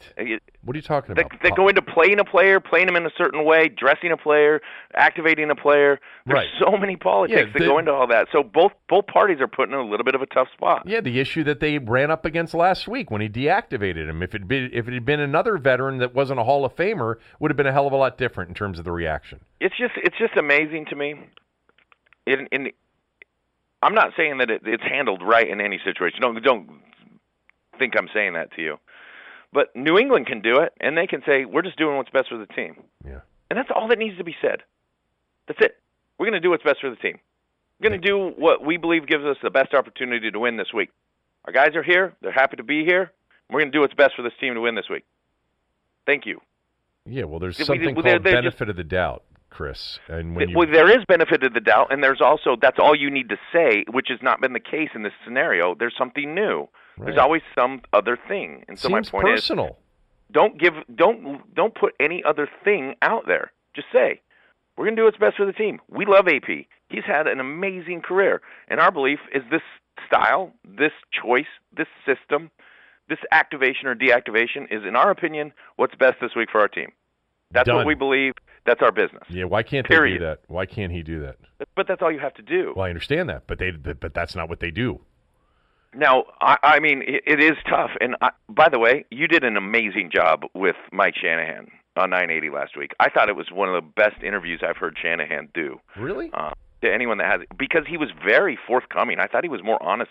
What 0.64 0.74
are 0.74 0.78
you 0.78 0.82
talking 0.82 1.12
about? 1.12 1.30
that 1.44 1.54
go 1.54 1.68
into 1.68 1.82
playing 1.82 2.18
a 2.18 2.24
player, 2.24 2.58
playing 2.58 2.88
him 2.88 2.96
in 2.96 3.06
a 3.06 3.10
certain 3.16 3.44
way, 3.44 3.68
dressing 3.68 4.10
a 4.10 4.16
player, 4.16 4.60
activating 4.94 5.50
a 5.50 5.54
player. 5.54 6.00
There's 6.26 6.34
Right. 6.36 6.48
so 6.58 6.76
many 6.76 6.96
politics 6.96 7.36
Yeah, 7.38 7.44
that 7.52 7.58
the- 7.60 7.66
go 7.66 7.78
into 7.78 7.92
all 7.92 8.08
that. 8.08 8.26
So 8.32 8.42
both 8.42 8.72
both 8.88 9.06
parties 9.06 9.40
are 9.40 9.46
put 9.46 9.68
in 9.68 9.74
a 9.76 9.82
little 9.82 10.02
bit 10.02 10.16
of 10.16 10.22
a 10.22 10.26
tough 10.26 10.50
spot. 10.52 10.82
Yeah, 10.84 11.00
the 11.00 11.20
issue 11.20 11.44
that 11.44 11.60
they 11.60 11.78
ran 11.78 12.10
up 12.10 12.24
against 12.24 12.54
last 12.54 12.88
week 12.88 13.12
when 13.12 13.20
he 13.20 13.28
deactivated 13.28 14.08
him. 14.08 14.20
If 14.20 14.34
it 14.34 14.48
been 14.48 14.68
if 14.72 14.88
it 14.88 14.94
had 14.94 15.04
been 15.04 15.20
another 15.20 15.56
veteran 15.58 15.98
that 15.98 16.12
wasn't 16.12 16.40
a 16.40 16.44
Hall 16.44 16.64
of 16.64 16.74
Famer, 16.74 17.16
would 17.38 17.52
have 17.52 17.56
been 17.56 17.66
a 17.68 17.72
hell 17.72 17.86
of 17.86 17.92
a 17.92 17.96
lot 17.96 18.18
different 18.18 18.48
in 18.48 18.54
terms 18.56 18.80
of 18.80 18.84
the 18.84 18.92
reaction. 18.92 19.40
It's 19.60 19.76
just 19.76 19.94
it's 19.96 20.18
just 20.18 20.36
amazing 20.36 20.86
to 20.86 20.96
me. 20.96 21.14
In, 22.26 22.46
in 22.50 22.72
I'm 23.80 23.94
not 23.94 24.12
saying 24.16 24.38
that 24.38 24.50
it, 24.50 24.62
it's 24.64 24.82
handled 24.82 25.22
right 25.22 25.48
in 25.48 25.60
any 25.60 25.78
situation. 25.84 26.20
Don't 26.20 26.42
don't 26.42 26.68
think 27.78 27.96
I'm 27.96 28.08
saying 28.12 28.32
that 28.32 28.50
to 28.56 28.62
you. 28.62 28.78
But 29.52 29.74
New 29.76 29.98
England 29.98 30.26
can 30.26 30.40
do 30.40 30.60
it, 30.60 30.72
and 30.80 30.96
they 30.96 31.06
can 31.06 31.22
say 31.26 31.44
we're 31.44 31.62
just 31.62 31.76
doing 31.78 31.96
what's 31.96 32.10
best 32.10 32.28
for 32.28 32.38
the 32.38 32.46
team, 32.46 32.76
Yeah. 33.04 33.20
and 33.50 33.58
that's 33.58 33.70
all 33.74 33.88
that 33.88 33.98
needs 33.98 34.16
to 34.18 34.24
be 34.24 34.34
said. 34.40 34.62
That's 35.46 35.60
it. 35.60 35.78
We're 36.18 36.26
going 36.26 36.40
to 36.40 36.46
do 36.46 36.50
what's 36.50 36.62
best 36.62 36.80
for 36.80 36.88
the 36.90 36.96
team. 36.96 37.18
We're 37.80 37.90
going 37.90 38.00
to 38.00 38.06
do 38.08 38.28
what 38.38 38.64
we 38.64 38.76
believe 38.76 39.06
gives 39.06 39.24
us 39.24 39.36
the 39.42 39.50
best 39.50 39.74
opportunity 39.74 40.30
to 40.30 40.38
win 40.38 40.56
this 40.56 40.72
week. 40.72 40.90
Our 41.44 41.52
guys 41.52 41.74
are 41.74 41.82
here. 41.82 42.14
They're 42.22 42.32
happy 42.32 42.56
to 42.56 42.62
be 42.62 42.84
here. 42.84 43.12
We're 43.50 43.60
going 43.60 43.72
to 43.72 43.76
do 43.76 43.80
what's 43.80 43.94
best 43.94 44.14
for 44.16 44.22
this 44.22 44.32
team 44.40 44.54
to 44.54 44.60
win 44.60 44.74
this 44.76 44.88
week. 44.88 45.04
Thank 46.06 46.24
you. 46.26 46.40
Yeah, 47.04 47.24
well, 47.24 47.40
there's 47.40 47.58
we- 47.58 47.64
something 47.64 47.94
well, 47.94 48.04
called 48.04 48.06
they're 48.06 48.20
benefit 48.20 48.68
of 48.70 48.76
the 48.76 48.84
doubt, 48.84 49.24
Chris. 49.50 49.98
And 50.08 50.34
when 50.36 50.50
you 50.50 50.56
well, 50.56 50.68
there 50.70 50.88
is 50.88 51.04
benefit 51.06 51.42
of 51.42 51.52
the 51.52 51.60
doubt, 51.60 51.92
and 51.92 52.02
there's 52.02 52.20
also 52.20 52.56
that's 52.60 52.78
all 52.78 52.94
you 52.94 53.10
need 53.10 53.28
to 53.30 53.36
say, 53.52 53.84
which 53.90 54.06
has 54.08 54.20
not 54.22 54.40
been 54.40 54.52
the 54.52 54.60
case 54.60 54.90
in 54.94 55.02
this 55.02 55.12
scenario. 55.24 55.74
There's 55.74 55.94
something 55.98 56.34
new. 56.34 56.68
There's 57.04 57.18
always 57.18 57.42
some 57.54 57.82
other 57.92 58.18
thing, 58.28 58.64
and 58.68 58.78
so 58.78 58.88
seems 58.88 59.12
my 59.12 59.22
point 59.22 59.34
is, 59.34 59.40
personal. 59.40 59.78
don't 60.30 60.58
give, 60.58 60.74
don't, 60.94 61.54
don't 61.54 61.74
put 61.74 61.94
any 62.00 62.22
other 62.24 62.48
thing 62.64 62.94
out 63.02 63.26
there. 63.26 63.52
Just 63.74 63.88
say, 63.92 64.20
we're 64.76 64.84
going 64.84 64.96
to 64.96 65.02
do 65.02 65.04
what's 65.04 65.18
best 65.18 65.36
for 65.36 65.46
the 65.46 65.52
team. 65.52 65.80
We 65.88 66.06
love 66.06 66.28
AP. 66.28 66.66
He's 66.88 67.04
had 67.04 67.26
an 67.26 67.40
amazing 67.40 68.02
career, 68.02 68.40
and 68.68 68.80
our 68.80 68.90
belief 68.90 69.18
is 69.34 69.42
this 69.50 69.62
style, 70.06 70.52
this 70.64 70.92
choice, 71.12 71.46
this 71.76 71.88
system, 72.06 72.50
this 73.08 73.18
activation 73.30 73.86
or 73.86 73.94
deactivation 73.94 74.64
is, 74.70 74.84
in 74.86 74.96
our 74.96 75.10
opinion, 75.10 75.52
what's 75.76 75.94
best 75.94 76.16
this 76.20 76.32
week 76.36 76.50
for 76.50 76.60
our 76.60 76.68
team. 76.68 76.92
That's 77.50 77.66
Done. 77.66 77.76
what 77.76 77.86
we 77.86 77.94
believe. 77.94 78.34
That's 78.64 78.80
our 78.80 78.92
business. 78.92 79.24
Yeah, 79.28 79.44
why 79.44 79.62
can't 79.62 79.86
they 79.88 79.96
do 79.96 80.18
that? 80.20 80.40
Why 80.46 80.66
can't 80.66 80.92
he 80.92 81.02
do 81.02 81.20
that? 81.20 81.36
But 81.74 81.88
that's 81.88 82.00
all 82.00 82.12
you 82.12 82.20
have 82.20 82.34
to 82.34 82.42
do. 82.42 82.72
Well, 82.76 82.86
I 82.86 82.88
understand 82.88 83.28
that, 83.28 83.46
but 83.46 83.58
they 83.58 83.72
but 83.72 84.14
that's 84.14 84.34
not 84.36 84.48
what 84.48 84.60
they 84.60 84.70
do. 84.70 85.00
Now, 85.94 86.24
I, 86.40 86.56
I 86.62 86.80
mean, 86.80 87.02
it, 87.06 87.22
it 87.26 87.42
is 87.42 87.56
tough. 87.68 87.90
And 88.00 88.16
I, 88.22 88.30
by 88.48 88.68
the 88.68 88.78
way, 88.78 89.04
you 89.10 89.28
did 89.28 89.44
an 89.44 89.56
amazing 89.56 90.10
job 90.12 90.42
with 90.54 90.76
Mike 90.90 91.14
Shanahan 91.20 91.68
on 91.96 92.10
980 92.10 92.50
last 92.50 92.76
week. 92.76 92.92
I 93.00 93.10
thought 93.10 93.28
it 93.28 93.36
was 93.36 93.50
one 93.52 93.68
of 93.68 93.74
the 93.74 93.86
best 93.96 94.22
interviews 94.22 94.62
I've 94.66 94.78
heard 94.78 94.96
Shanahan 95.00 95.48
do 95.52 95.78
Really? 95.96 96.30
uh, 96.32 96.52
to 96.82 96.92
anyone 96.92 97.18
that 97.18 97.30
has 97.30 97.40
because 97.58 97.84
he 97.86 97.96
was 97.98 98.08
very 98.24 98.58
forthcoming. 98.66 99.18
I 99.20 99.26
thought 99.26 99.44
he 99.44 99.50
was 99.50 99.62
more 99.62 99.80
honest, 99.82 100.10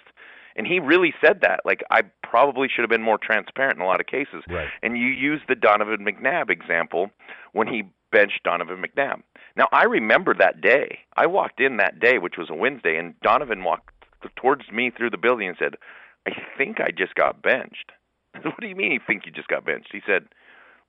and 0.55 0.67
he 0.67 0.79
really 0.79 1.13
said 1.19 1.41
that. 1.41 1.61
Like 1.65 1.81
I 1.89 2.03
probably 2.23 2.67
should 2.69 2.81
have 2.83 2.89
been 2.89 3.01
more 3.01 3.17
transparent 3.17 3.77
in 3.77 3.81
a 3.81 3.87
lot 3.87 3.99
of 3.99 4.05
cases. 4.05 4.43
Right. 4.47 4.67
And 4.83 4.95
you 4.97 5.07
used 5.07 5.43
the 5.49 5.55
Donovan 5.55 6.05
McNabb 6.05 6.49
example 6.51 7.09
when 7.53 7.67
he 7.67 7.83
benched 8.11 8.43
Donovan 8.43 8.83
McNabb. 8.83 9.21
Now 9.57 9.67
I 9.71 9.85
remember 9.85 10.35
that 10.35 10.61
day. 10.61 10.99
I 11.17 11.25
walked 11.25 11.59
in 11.59 11.77
that 11.77 11.99
day, 11.99 12.19
which 12.19 12.35
was 12.37 12.49
a 12.51 12.55
Wednesday, 12.55 12.97
and 12.97 13.19
Donovan 13.21 13.63
walked 13.63 13.89
towards 14.35 14.71
me 14.71 14.91
through 14.91 15.09
the 15.09 15.17
building 15.17 15.47
and 15.47 15.57
said, 15.57 15.75
"I 16.27 16.31
think 16.57 16.79
I 16.79 16.91
just 16.91 17.15
got 17.15 17.41
benched." 17.41 17.91
what 18.41 18.59
do 18.59 18.67
you 18.67 18.75
mean 18.75 18.91
you 18.91 18.99
think 19.05 19.25
you 19.25 19.31
just 19.31 19.47
got 19.47 19.65
benched? 19.65 19.89
He 19.91 20.01
said, 20.05 20.25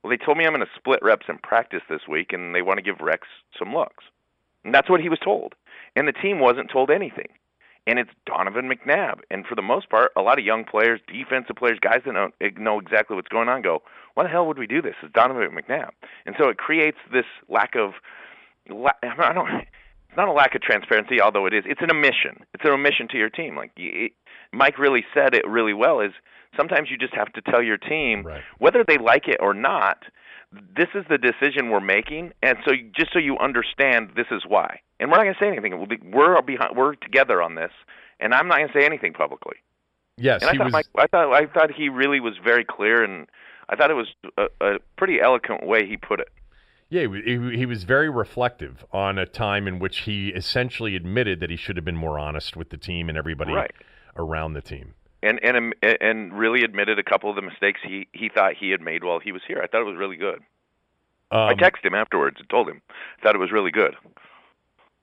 "Well, 0.03 0.11
they 0.11 0.23
told 0.23 0.39
me 0.39 0.45
I'm 0.45 0.55
going 0.55 0.67
to 0.67 0.73
split 0.79 1.01
reps 1.03 1.27
in 1.29 1.39
practice 1.39 1.83
this 1.89 2.09
week, 2.09 2.33
and 2.33 2.55
they 2.55 2.63
want 2.63 2.79
to 2.79 2.83
give 2.83 3.01
Rex 3.01 3.27
some 3.59 3.75
looks." 3.75 4.05
And 4.65 4.75
that's 4.75 4.89
what 4.89 5.01
he 5.01 5.09
was 5.09 5.19
told. 5.19 5.55
And 5.97 6.07
the 6.07 6.13
team 6.13 6.39
wasn't 6.39 6.71
told 6.71 6.91
anything. 6.91 7.29
And 7.87 7.99
it's 7.99 8.11
Donovan 8.27 8.71
McNabb. 8.71 9.21
And 9.31 9.45
for 9.45 9.57
the 9.57 9.63
most 9.63 9.91
part, 9.91 10.13
a 10.17 10.23
lot 10.23 10.39
of 10.39 10.45
young 10.45 10.65
players, 10.65 11.01
defensive 11.09 11.57
players, 11.57 11.79
guys 11.81 12.03
that 12.07 12.13
know, 12.13 12.31
eh, 12.41 12.51
know 12.57 12.79
exactly 12.79 13.17
what's 13.17 13.29
going 13.29 13.49
on 13.49 13.61
go, 13.63 13.83
why 14.15 14.23
the 14.23 14.29
hell 14.29 14.47
would 14.47 14.59
we 14.59 14.69
do 14.69 14.81
this? 14.81 14.95
It's 15.03 15.13
Donovan 15.13 15.51
McNabb. 15.51 15.91
And 16.25 16.37
so 16.39 16.49
it 16.49 16.59
creates 16.59 16.99
this 17.13 17.25
lack 17.49 17.75
of, 17.75 17.95
I 18.71 19.33
don't, 19.33 19.67
it's 20.13 20.17
not 20.19 20.29
a 20.29 20.33
lack 20.33 20.55
of 20.55 20.61
transparency, 20.61 21.23
although 21.23 21.47
it 21.47 21.55
is. 21.55 21.65
It's 21.67 21.81
an 21.81 21.91
omission. 21.91 22.45
It's 22.53 22.63
an 22.65 22.71
omission 22.73 23.09
to 23.13 23.17
your 23.17 23.31
team. 23.31 23.57
Like 23.57 23.71
it, 23.79 24.13
Mike 24.53 24.79
really 24.79 25.07
said 25.15 25.35
it 25.35 25.47
really 25.49 25.73
well. 25.73 26.01
Is 26.01 26.13
sometimes 26.55 26.91
you 26.91 26.99
just 26.99 27.15
have 27.15 27.33
to 27.33 27.41
tell 27.41 27.63
your 27.63 27.79
team 27.79 28.25
Right. 28.27 28.43
whether 28.59 28.85
they 28.87 28.99
like 28.99 29.27
it 29.27 29.39
or 29.41 29.55
not. 29.55 30.03
This 30.77 30.89
is 30.95 31.07
the 31.09 31.17
decision 31.17 31.71
we're 31.71 31.81
making, 31.81 32.33
and 32.43 32.59
so 32.67 32.73
just 32.95 33.11
so 33.15 33.19
you 33.19 33.39
understand, 33.39 34.11
this 34.17 34.27
is 34.31 34.43
why. 34.47 34.81
And 35.01 35.11
we're 35.11 35.17
not 35.17 35.23
going 35.23 35.35
to 35.35 35.41
say 35.41 35.49
anything. 35.49 35.79
We'll 35.79 35.87
be- 35.87 35.97
We're 36.05 36.43
behind. 36.43 36.77
We're 36.77 36.95
together 36.97 37.41
on 37.41 37.55
this, 37.55 37.73
and 38.21 38.35
I'm 38.35 38.49
not 38.49 38.59
going 38.59 38.69
to 38.69 38.79
say 38.79 38.85
anything 38.85 39.15
publicly. 39.15 39.57
Yes, 40.19 40.43
And 40.43 40.51
I 40.51 40.55
thought, 40.59 40.65
was. 40.65 40.73
Mike, 40.75 40.87
I 40.99 41.07
thought, 41.07 41.33
I 41.33 41.47
thought 41.47 41.73
he 41.73 41.89
really 41.89 42.21
was 42.21 42.35
very 42.45 42.65
clear, 42.67 43.03
and 43.03 43.31
I 43.71 43.77
thought 43.77 43.91
it 43.91 43.95
was 43.95 44.09
a, 44.37 44.49
a 44.61 44.79
pretty 44.99 45.23
eloquent 45.23 45.65
way 45.67 45.87
he 45.87 45.97
put 45.97 46.21
it. 46.21 46.29
Yeah, 46.93 47.07
he, 47.25 47.57
he- 47.57 47.65
was 47.67 47.85
very 47.85 48.11
reflective 48.11 48.85
on 48.93 49.17
a 49.17 49.25
time 49.25 49.67
in 49.67 49.79
which 49.79 50.01
he 50.01 50.29
essentially 50.29 50.95
admitted 50.95 51.41
that 51.41 51.49
he 51.49 51.57
should 51.57 51.77
have 51.77 51.87
been 51.87 51.97
more 51.97 52.19
honest 52.19 52.55
with 52.55 52.69
the 52.69 52.77
team 52.77 53.09
and 53.09 53.17
everybody 53.17 53.53
Right. 53.55 53.71
around 54.15 54.53
the 54.53 54.61
team. 54.61 54.93
and 55.23 55.43
and 55.43 55.75
and 55.83 56.37
really 56.39 56.65
admitted 56.65 56.99
a 56.99 57.03
couple 57.03 57.31
of 57.31 57.37
the 57.37 57.41
mistakes 57.43 57.81
he 57.83 58.09
he 58.13 58.29
thought 58.29 58.55
he 58.57 58.71
had 58.71 58.83
made 58.83 59.05
while 59.05 59.21
he 59.21 59.33
was 59.33 59.41
here. 59.49 59.61
I 59.63 59.69
thought 59.69 59.81
it 59.81 59.87
was 59.87 59.97
really 59.97 60.17
good. 60.17 60.41
I 61.31 61.53
Um, 61.53 61.57
texted 61.59 61.87
him 61.87 61.95
afterwards 61.95 62.37
and 62.41 62.49
told 62.51 62.69
him 62.69 62.83
I 62.91 63.23
thought 63.23 63.35
it 63.35 63.39
was 63.39 63.51
really 63.53 63.71
good. 63.71 63.97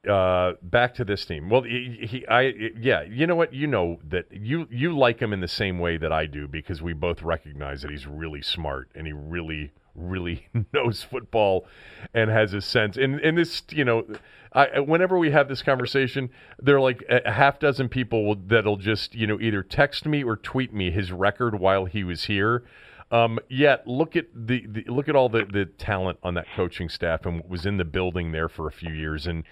Uh, 0.08 0.54
back 0.62 0.94
to 0.96 1.04
this 1.04 1.26
team. 1.26 1.50
Well, 1.50 1.64
he, 1.64 2.08
he, 2.10 2.28
I, 2.28 2.54
yeah, 2.80 3.04
you 3.04 3.28
know 3.28 3.36
what? 3.36 3.54
You 3.54 3.68
know 3.68 4.00
that 4.08 4.28
you 4.32 4.68
you 4.70 4.98
like 4.98 5.20
him 5.20 5.34
in 5.34 5.42
the 5.42 5.48
same 5.48 5.80
way 5.80 5.98
that 5.98 6.12
I 6.12 6.26
do 6.26 6.48
because 6.48 6.82
we 6.82 6.94
both 6.94 7.22
recognize 7.22 7.82
that 7.82 7.92
he's 7.92 8.08
really 8.08 8.42
smart 8.42 8.90
and 8.96 9.06
he 9.06 9.14
really 9.14 9.72
really 9.96 10.48
knows 10.74 11.04
football 11.04 11.66
and 12.14 12.30
has 12.30 12.54
a 12.54 12.62
sense. 12.62 12.98
And 12.98 13.20
and 13.20 13.38
this, 13.38 13.64
you 13.72 13.84
know, 13.84 14.06
I 14.54 14.80
whenever 14.80 15.18
we 15.18 15.32
have 15.32 15.50
this 15.50 15.62
conversation, 15.62 16.30
there 16.58 16.78
are 16.78 16.82
like 16.82 17.04
a 17.10 17.32
half 17.32 17.60
dozen 17.60 17.90
people 17.90 18.26
will, 18.26 18.36
that'll 18.36 18.78
just 18.78 19.14
you 19.16 19.28
know 19.28 19.40
either 19.40 19.64
text 19.64 20.06
me 20.06 20.24
or 20.24 20.38
tweet 20.38 20.74
me 20.74 20.92
his 20.92 21.12
record 21.12 21.60
while 21.60 21.86
he 21.86 22.04
was 22.04 22.26
here. 22.26 22.64
Um, 23.12 23.40
yet 23.50 23.88
look 23.88 24.16
at 24.16 24.28
the, 24.36 24.66
the 24.68 24.84
look 24.84 25.10
at 25.10 25.16
all 25.16 25.30
the, 25.30 25.44
the 25.44 25.66
talent 25.66 26.20
on 26.22 26.36
that 26.36 26.46
coaching 26.56 26.90
staff 26.90 27.26
and 27.26 27.44
was 27.50 27.66
in 27.66 27.78
the 27.78 27.86
building 27.86 28.32
there 28.32 28.48
for 28.48 28.68
a 28.68 28.72
few 28.72 28.92
years 28.94 29.26
and 29.26 29.44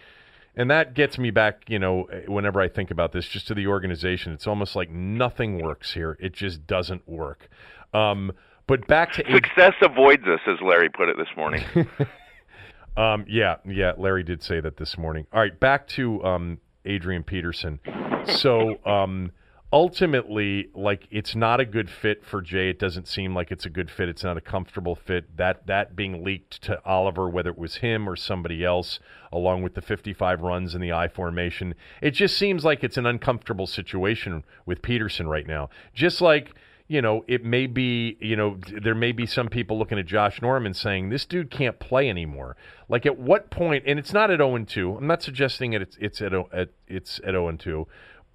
and 0.57 0.71
that 0.71 0.95
gets 0.95 1.19
me 1.19 1.29
back, 1.29 1.63
you 1.67 1.77
know, 1.77 2.07
whenever 2.27 2.59
I 2.59 2.67
think 2.67 2.89
about 2.89 3.11
this, 3.11 3.27
just 3.27 3.47
to 3.47 3.53
the 3.53 3.67
organization. 3.67 4.33
It's 4.33 4.47
almost 4.47 4.75
like 4.75 4.89
nothing 4.89 5.61
works 5.61 5.93
here. 5.93 6.17
It 6.19 6.33
just 6.33 6.65
doesn't 6.65 7.07
work. 7.07 7.47
Um, 7.93 8.31
but 8.65 8.87
back 8.87 9.13
to 9.13 9.23
Success 9.31 9.73
avoids 9.83 10.23
us, 10.23 10.39
as 10.47 10.57
Larry 10.61 10.89
put 10.89 11.09
it 11.09 11.15
this 11.15 11.27
morning. 11.37 11.63
um, 12.97 13.23
yeah, 13.29 13.57
yeah. 13.65 13.93
Larry 13.97 14.23
did 14.23 14.41
say 14.41 14.59
that 14.59 14.77
this 14.77 14.97
morning. 14.97 15.27
All 15.31 15.39
right, 15.39 15.57
back 15.57 15.87
to 15.89 16.23
um, 16.23 16.57
Adrian 16.85 17.23
Peterson. 17.23 17.79
So 18.25 18.83
um, 18.83 19.31
ultimately, 19.71 20.69
like, 20.73 21.07
it's 21.11 21.35
not 21.35 21.59
a 21.59 21.65
good 21.65 21.89
fit 21.89 22.25
for 22.25 22.41
Jay. 22.41 22.69
It 22.69 22.79
doesn't 22.79 23.07
seem 23.07 23.35
like 23.35 23.51
it's 23.51 23.65
a 23.65 23.69
good 23.69 23.91
fit. 23.91 24.09
It's 24.09 24.23
not 24.23 24.37
a 24.37 24.41
comfortable 24.41 24.95
fit. 24.95 25.35
That 25.37 25.67
that 25.67 25.95
being 25.95 26.23
leaked 26.23 26.61
to 26.63 26.83
Oliver, 26.85 27.29
whether 27.29 27.49
it 27.49 27.57
was 27.57 27.77
him 27.77 28.07
or 28.07 28.15
somebody 28.15 28.63
else, 28.63 28.99
along 29.31 29.63
with 29.63 29.75
the 29.75 29.81
55 29.81 30.41
runs 30.41 30.73
in 30.73 30.81
the 30.81 30.93
I 30.93 31.07
formation, 31.07 31.75
it 32.01 32.11
just 32.11 32.37
seems 32.37 32.63
like 32.63 32.83
it's 32.83 32.97
an 32.97 33.05
uncomfortable 33.05 33.67
situation 33.67 34.43
with 34.65 34.81
Peterson 34.81 35.27
right 35.27 35.47
now. 35.47 35.69
Just 35.93 36.21
like 36.21 36.53
you 36.87 37.01
know, 37.01 37.25
it 37.27 37.43
may 37.43 37.67
be, 37.67 38.17
you 38.21 38.35
know, 38.35 38.57
there 38.81 38.95
may 38.95 39.11
be 39.11 39.25
some 39.25 39.49
people 39.49 39.77
looking 39.77 39.99
at 39.99 40.05
Josh 40.05 40.41
Norman 40.41 40.73
saying 40.73 41.09
this 41.09 41.25
dude 41.25 41.51
can't 41.51 41.79
play 41.79 42.09
anymore. 42.09 42.55
Like 42.87 43.05
at 43.05 43.19
what 43.19 43.49
point? 43.49 43.83
And 43.85 43.99
it's 43.99 44.13
not 44.13 44.31
at 44.31 44.37
0 44.37 44.55
and 44.55 44.67
2. 44.67 44.95
I'm 44.95 45.07
not 45.07 45.21
suggesting 45.21 45.71
that 45.71 45.81
it's 45.81 45.97
it's 45.99 46.21
at, 46.21 46.33
o- 46.33 46.49
at 46.53 46.69
it's 46.87 47.19
at 47.19 47.31
0 47.31 47.49
and 47.49 47.59
2. 47.59 47.87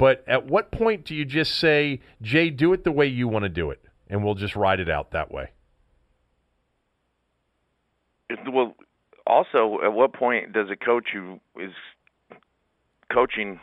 But 0.03 0.25
at 0.27 0.47
what 0.49 0.73
point 0.73 1.05
do 1.05 1.15
you 1.15 1.25
just 1.25 1.55
say, 1.55 2.01
Jay, 2.21 2.51
do 2.51 2.73
it 2.73 2.83
the 2.83 2.91
way 2.91 3.07
you 3.07 3.29
want 3.29 3.45
to 3.45 3.49
do 3.49 3.71
it, 3.71 3.81
and 4.11 4.25
we'll 4.25 4.35
just 4.35 4.57
ride 4.57 4.81
it 4.81 4.91
out 4.91 5.13
that 5.13 5.31
way? 5.31 5.51
well, 8.53 8.75
also, 9.29 9.79
at 9.85 9.93
what 9.93 10.13
point 10.13 10.53
does 10.53 10.67
a 10.73 10.75
coach 10.77 11.11
who 11.13 11.39
is 11.57 11.71
coaching 13.13 13.61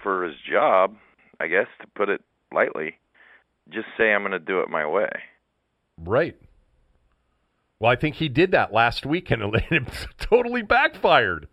for 0.00 0.24
his 0.24 0.36
job 0.48 0.94
I 1.40 1.48
guess, 1.48 1.66
to 1.80 1.88
put 1.96 2.08
it 2.08 2.22
lightly. 2.54 2.94
Just 3.68 3.88
say 3.98 4.12
I'm 4.12 4.22
going 4.22 4.30
to 4.30 4.38
do 4.38 4.60
it 4.60 4.70
my 4.70 4.86
way. 4.86 5.10
Right. 5.98 6.36
Well, 7.80 7.90
I 7.90 7.96
think 7.96 8.14
he 8.14 8.28
did 8.28 8.52
that 8.52 8.72
last 8.72 9.04
weekend 9.04 9.42
and 9.42 9.56
it 9.56 10.06
totally 10.18 10.62
backfired. 10.62 11.48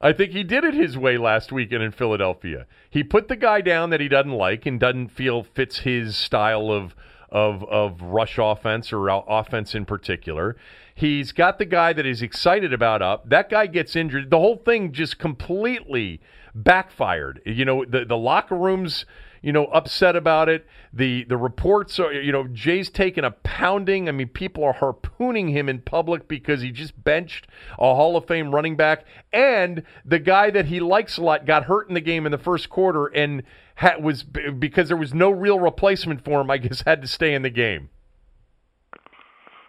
I 0.00 0.12
think 0.12 0.32
he 0.32 0.42
did 0.42 0.64
it 0.64 0.74
his 0.74 0.98
way 0.98 1.16
last 1.16 1.52
weekend 1.52 1.82
in 1.82 1.92
Philadelphia. 1.92 2.66
He 2.90 3.02
put 3.02 3.28
the 3.28 3.36
guy 3.36 3.60
down 3.60 3.90
that 3.90 4.00
he 4.00 4.08
doesn't 4.08 4.32
like 4.32 4.66
and 4.66 4.78
doesn't 4.78 5.08
feel 5.08 5.42
fits 5.42 5.78
his 5.80 6.16
style 6.16 6.70
of 6.70 6.94
of 7.30 7.64
of 7.64 8.00
rush 8.00 8.38
offense 8.38 8.92
or 8.92 9.08
offense 9.08 9.74
in 9.74 9.84
particular. 9.84 10.56
He's 10.94 11.32
got 11.32 11.58
the 11.58 11.64
guy 11.64 11.92
that 11.92 12.04
he's 12.04 12.22
excited 12.22 12.72
about 12.72 13.02
up. 13.02 13.28
That 13.28 13.50
guy 13.50 13.66
gets 13.66 13.96
injured. 13.96 14.30
The 14.30 14.38
whole 14.38 14.56
thing 14.56 14.92
just 14.92 15.18
completely 15.18 16.20
backfired. 16.54 17.40
You 17.44 17.64
know, 17.64 17.84
the 17.84 18.04
the 18.04 18.16
locker 18.16 18.56
rooms 18.56 19.04
you 19.44 19.52
know, 19.52 19.66
upset 19.66 20.16
about 20.16 20.48
it. 20.48 20.66
The 20.90 21.24
the 21.24 21.36
reports 21.36 22.00
are, 22.00 22.10
you 22.10 22.32
know, 22.32 22.46
Jay's 22.48 22.88
taking 22.88 23.24
a 23.24 23.30
pounding. 23.30 24.08
I 24.08 24.12
mean, 24.12 24.28
people 24.28 24.64
are 24.64 24.72
harpooning 24.72 25.50
him 25.50 25.68
in 25.68 25.82
public 25.82 26.26
because 26.26 26.62
he 26.62 26.70
just 26.70 27.04
benched 27.04 27.46
a 27.78 27.94
Hall 27.94 28.16
of 28.16 28.26
Fame 28.26 28.54
running 28.54 28.74
back, 28.74 29.04
and 29.34 29.82
the 30.02 30.18
guy 30.18 30.48
that 30.48 30.64
he 30.66 30.80
likes 30.80 31.18
a 31.18 31.22
lot 31.22 31.44
got 31.44 31.64
hurt 31.64 31.88
in 31.88 31.94
the 31.94 32.00
game 32.00 32.24
in 32.24 32.32
the 32.32 32.38
first 32.38 32.70
quarter, 32.70 33.08
and 33.08 33.42
ha- 33.76 33.98
was 34.00 34.22
because 34.22 34.88
there 34.88 34.96
was 34.96 35.12
no 35.12 35.28
real 35.28 35.60
replacement 35.60 36.24
for 36.24 36.40
him. 36.40 36.50
I 36.50 36.56
guess 36.56 36.80
had 36.80 37.02
to 37.02 37.08
stay 37.08 37.34
in 37.34 37.42
the 37.42 37.50
game. 37.50 37.90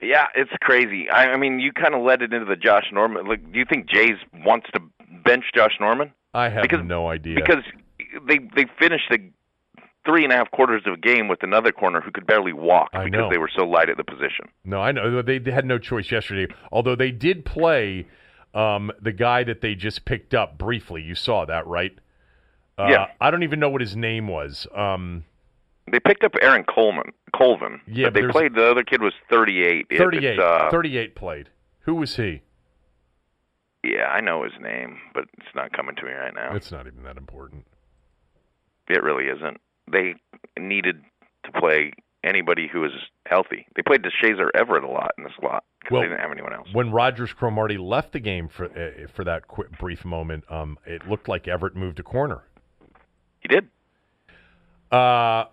yeah, 0.00 0.28
it's 0.34 0.50
crazy. 0.62 1.10
I, 1.10 1.32
I 1.32 1.36
mean, 1.36 1.60
you 1.60 1.74
kind 1.74 1.94
of 1.94 2.00
led 2.02 2.22
it 2.22 2.32
into 2.32 2.46
the 2.46 2.56
Josh 2.56 2.86
Norman. 2.90 3.26
Like, 3.26 3.52
do 3.52 3.58
you 3.58 3.66
think 3.66 3.86
Jay's 3.86 4.16
wants 4.46 4.68
to 4.72 4.80
bench 5.26 5.44
Josh 5.54 5.76
Norman? 5.78 6.14
I 6.34 6.48
have 6.48 6.62
because, 6.62 6.84
no 6.84 7.08
idea 7.08 7.34
because 7.34 7.62
they 8.26 8.38
they 8.56 8.66
finished 8.78 9.04
the 9.10 9.18
three 10.04 10.24
and 10.24 10.32
a 10.32 10.36
half 10.36 10.50
quarters 10.50 10.82
of 10.86 10.94
a 10.94 10.96
game 10.96 11.28
with 11.28 11.42
another 11.42 11.70
corner 11.72 12.00
who 12.00 12.10
could 12.10 12.26
barely 12.26 12.52
walk 12.52 12.90
I 12.92 13.04
because 13.04 13.20
know. 13.20 13.30
they 13.30 13.38
were 13.38 13.50
so 13.54 13.64
light 13.64 13.88
at 13.88 13.96
the 13.96 14.04
position. 14.04 14.46
No, 14.64 14.80
I 14.80 14.92
know 14.92 15.22
they 15.22 15.40
had 15.50 15.64
no 15.64 15.78
choice 15.78 16.10
yesterday. 16.10 16.52
Although 16.72 16.96
they 16.96 17.12
did 17.12 17.44
play 17.44 18.06
um, 18.54 18.90
the 19.00 19.12
guy 19.12 19.44
that 19.44 19.60
they 19.60 19.74
just 19.74 20.04
picked 20.04 20.34
up 20.34 20.58
briefly. 20.58 21.02
You 21.02 21.14
saw 21.14 21.44
that, 21.46 21.66
right? 21.66 21.96
Uh, 22.78 22.88
Yeah. 22.90 23.06
I 23.20 23.30
don't 23.30 23.42
even 23.42 23.60
know 23.60 23.70
what 23.70 23.80
his 23.80 23.96
name 23.96 24.28
was. 24.28 24.66
Um, 24.74 25.24
They 25.90 26.00
picked 26.00 26.24
up 26.24 26.32
Aaron 26.40 26.64
Coleman, 26.64 27.12
Colvin. 27.34 27.80
Yeah, 27.86 28.06
but 28.06 28.14
they 28.14 28.28
played 28.28 28.54
the 28.54 28.70
other 28.70 28.84
kid 28.84 29.02
was 29.02 29.14
38. 29.30 29.86
It- 29.90 29.98
38. 29.98 30.24
It's, 30.24 30.42
uh, 30.42 30.68
38 30.70 31.14
played. 31.14 31.48
Who 31.80 31.94
was 31.94 32.16
he? 32.16 32.42
Yeah, 33.84 34.06
I 34.06 34.20
know 34.20 34.44
his 34.44 34.52
name, 34.60 34.98
but 35.12 35.24
it's 35.38 35.54
not 35.54 35.72
coming 35.72 35.96
to 35.96 36.04
me 36.04 36.12
right 36.12 36.34
now. 36.34 36.54
It's 36.54 36.70
not 36.70 36.86
even 36.86 37.02
that 37.02 37.16
important. 37.16 37.66
It 38.88 39.02
really 39.02 39.24
isn't. 39.24 39.60
They 39.90 40.14
needed 40.58 41.02
to 41.44 41.52
play 41.52 41.92
anybody 42.24 42.68
who 42.72 42.80
was 42.80 42.92
healthy. 43.26 43.66
They 43.74 43.82
played 43.82 44.02
Deshazor 44.02 44.50
Everett 44.54 44.84
a 44.84 44.88
lot 44.88 45.12
in 45.18 45.24
the 45.24 45.30
slot 45.40 45.64
because 45.80 45.92
Well, 45.94 46.02
they 46.02 46.08
didn't 46.08 46.20
have 46.20 46.30
anyone 46.30 46.52
else. 46.52 46.68
When 46.72 46.92
Rodgers-Cromartie 46.92 47.78
left 47.78 48.12
the 48.12 48.20
game 48.20 48.48
for 48.48 48.66
uh, 48.66 49.08
for 49.12 49.24
that 49.24 49.48
quick, 49.48 49.76
brief 49.78 50.04
moment, 50.04 50.44
um, 50.48 50.78
it 50.86 51.08
looked 51.08 51.28
like 51.28 51.48
Everett 51.48 51.74
moved 51.74 51.98
a 51.98 52.04
corner. 52.04 52.44
He 53.40 53.48
did. 53.48 53.68
Uh, 54.92 55.46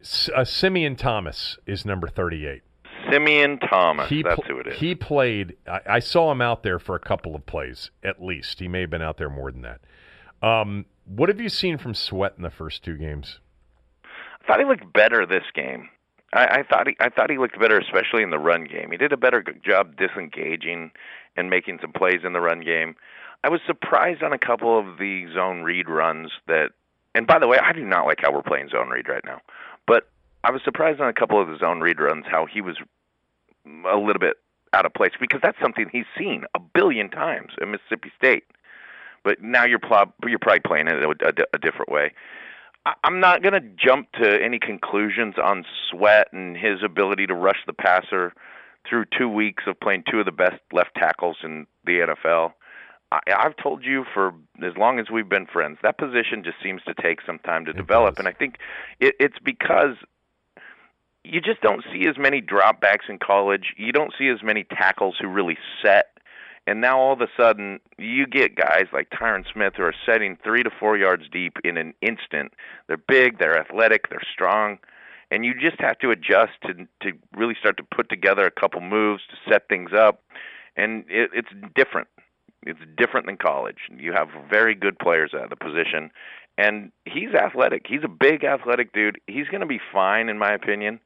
S- 0.00 0.30
uh, 0.34 0.44
Simeon 0.44 0.96
Thomas 0.96 1.58
is 1.66 1.84
number 1.84 2.08
38. 2.08 2.62
Simeon 3.10 3.58
Thomas. 3.58 4.08
he 4.08 4.22
that's 4.22 4.40
who 4.46 4.58
it 4.58 4.68
is. 4.68 4.78
He 4.78 4.94
played. 4.94 5.56
I, 5.66 5.80
I 5.86 5.98
saw 5.98 6.30
him 6.32 6.40
out 6.40 6.62
there 6.62 6.78
for 6.78 6.94
a 6.94 7.00
couple 7.00 7.34
of 7.34 7.46
plays, 7.46 7.90
at 8.02 8.22
least. 8.22 8.60
He 8.60 8.68
may 8.68 8.82
have 8.82 8.90
been 8.90 9.02
out 9.02 9.18
there 9.18 9.30
more 9.30 9.50
than 9.50 9.62
that. 9.62 9.80
Um, 10.46 10.86
what 11.04 11.28
have 11.28 11.40
you 11.40 11.48
seen 11.48 11.78
from 11.78 11.94
Sweat 11.94 12.34
in 12.36 12.42
the 12.42 12.50
first 12.50 12.84
two 12.84 12.96
games? 12.96 13.40
I 14.04 14.46
thought 14.46 14.60
he 14.60 14.66
looked 14.66 14.92
better 14.92 15.26
this 15.26 15.44
game. 15.54 15.88
I, 16.32 16.44
I 16.46 16.62
thought 16.62 16.86
he 16.86 16.96
I 17.00 17.08
thought 17.08 17.30
he 17.30 17.38
looked 17.38 17.58
better, 17.58 17.78
especially 17.78 18.22
in 18.22 18.30
the 18.30 18.38
run 18.38 18.64
game. 18.64 18.90
He 18.90 18.96
did 18.96 19.12
a 19.12 19.16
better 19.16 19.42
job 19.64 19.96
disengaging 19.96 20.90
and 21.36 21.50
making 21.50 21.78
some 21.80 21.92
plays 21.92 22.20
in 22.24 22.32
the 22.32 22.40
run 22.40 22.60
game. 22.60 22.96
I 23.44 23.48
was 23.48 23.60
surprised 23.66 24.22
on 24.22 24.32
a 24.32 24.38
couple 24.38 24.78
of 24.78 24.98
the 24.98 25.26
zone 25.32 25.62
read 25.62 25.88
runs 25.88 26.30
that. 26.46 26.70
And 27.14 27.26
by 27.26 27.38
the 27.38 27.48
way, 27.48 27.58
I 27.58 27.72
do 27.72 27.84
not 27.84 28.06
like 28.06 28.18
how 28.20 28.32
we're 28.32 28.42
playing 28.42 28.68
zone 28.68 28.90
read 28.90 29.08
right 29.08 29.24
now. 29.24 29.40
But 29.86 30.08
I 30.44 30.50
was 30.50 30.60
surprised 30.64 31.00
on 31.00 31.08
a 31.08 31.12
couple 31.12 31.40
of 31.40 31.48
the 31.48 31.56
zone 31.58 31.80
read 31.80 31.98
runs 32.00 32.26
how 32.30 32.46
he 32.46 32.60
was 32.60 32.76
a 33.66 33.96
little 33.96 34.20
bit 34.20 34.36
out 34.72 34.84
of 34.86 34.92
place 34.94 35.12
because 35.20 35.40
that's 35.42 35.58
something 35.62 35.86
he's 35.90 36.04
seen 36.16 36.44
a 36.54 36.58
billion 36.60 37.08
times 37.10 37.52
at 37.60 37.68
Mississippi 37.68 38.12
State. 38.16 38.44
But 39.24 39.42
now 39.42 39.64
you're 39.64 39.78
pl- 39.78 40.12
you're 40.26 40.38
probably 40.38 40.60
playing 40.60 40.88
it 40.88 41.02
a, 41.02 41.08
a, 41.08 41.32
a 41.54 41.58
different 41.58 41.90
way. 41.90 42.12
I- 42.86 42.94
I'm 43.04 43.20
not 43.20 43.42
going 43.42 43.54
to 43.54 43.60
jump 43.76 44.12
to 44.22 44.42
any 44.42 44.58
conclusions 44.58 45.34
on 45.42 45.64
Sweat 45.90 46.28
and 46.32 46.56
his 46.56 46.82
ability 46.84 47.26
to 47.26 47.34
rush 47.34 47.58
the 47.66 47.72
passer 47.72 48.32
through 48.88 49.04
two 49.16 49.28
weeks 49.28 49.64
of 49.66 49.78
playing 49.80 50.04
two 50.10 50.20
of 50.20 50.24
the 50.24 50.32
best 50.32 50.60
left 50.72 50.94
tackles 50.94 51.36
in 51.42 51.66
the 51.84 52.14
NFL. 52.14 52.52
I, 53.10 53.20
I've 53.36 53.56
told 53.56 53.84
you 53.84 54.04
for 54.14 54.32
as 54.62 54.76
long 54.76 54.98
as 54.98 55.06
we've 55.10 55.28
been 55.28 55.46
friends, 55.46 55.78
that 55.82 55.98
position 55.98 56.44
just 56.44 56.56
seems 56.62 56.82
to 56.84 56.94
take 56.94 57.20
some 57.26 57.38
time 57.40 57.64
to 57.64 57.72
It 57.72 57.76
develop, 57.76 58.14
does. 58.16 58.20
and 58.24 58.28
I 58.28 58.32
think 58.32 58.56
it, 59.00 59.14
it's 59.18 59.38
because 59.42 59.96
you 61.28 61.40
just 61.40 61.60
don't 61.60 61.84
see 61.92 62.06
as 62.08 62.16
many 62.18 62.40
dropbacks 62.40 63.08
in 63.08 63.18
college. 63.18 63.74
You 63.76 63.92
don't 63.92 64.12
see 64.18 64.28
as 64.28 64.42
many 64.42 64.64
tackles 64.64 65.16
who 65.20 65.28
really 65.28 65.58
set. 65.82 66.18
And 66.66 66.80
now 66.80 66.98
all 66.98 67.12
of 67.12 67.20
a 67.20 67.28
sudden, 67.36 67.80
you 67.96 68.26
get 68.26 68.54
guys 68.54 68.86
like 68.92 69.10
Tyron 69.10 69.44
Smith 69.50 69.74
who 69.76 69.84
are 69.84 69.94
setting 70.04 70.36
three 70.42 70.62
to 70.62 70.70
four 70.78 70.98
yards 70.98 71.24
deep 71.30 71.56
in 71.64 71.76
an 71.76 71.94
instant. 72.02 72.52
They're 72.86 72.98
big, 72.98 73.38
they're 73.38 73.58
athletic, 73.58 74.10
they're 74.10 74.20
strong, 74.32 74.78
and 75.30 75.44
you 75.44 75.54
just 75.54 75.80
have 75.80 75.98
to 76.00 76.10
adjust 76.10 76.52
to 76.66 76.74
to 77.02 77.16
really 77.34 77.54
start 77.58 77.78
to 77.78 77.82
put 77.82 78.10
together 78.10 78.44
a 78.44 78.50
couple 78.50 78.80
moves 78.80 79.22
to 79.30 79.50
set 79.50 79.68
things 79.68 79.90
up. 79.96 80.22
And 80.76 81.04
it, 81.08 81.30
it's 81.32 81.48
different. 81.74 82.08
It's 82.66 82.80
different 82.98 83.26
than 83.26 83.36
college. 83.38 83.88
You 83.96 84.12
have 84.12 84.28
very 84.50 84.74
good 84.74 84.98
players 84.98 85.32
at 85.32 85.48
the 85.48 85.56
position, 85.56 86.10
and 86.58 86.92
he's 87.06 87.32
athletic. 87.34 87.86
He's 87.88 88.04
a 88.04 88.08
big 88.08 88.44
athletic 88.44 88.92
dude. 88.92 89.20
He's 89.26 89.48
going 89.48 89.60
to 89.60 89.66
be 89.66 89.80
fine, 89.92 90.28
in 90.28 90.38
my 90.38 90.52
opinion. 90.52 91.00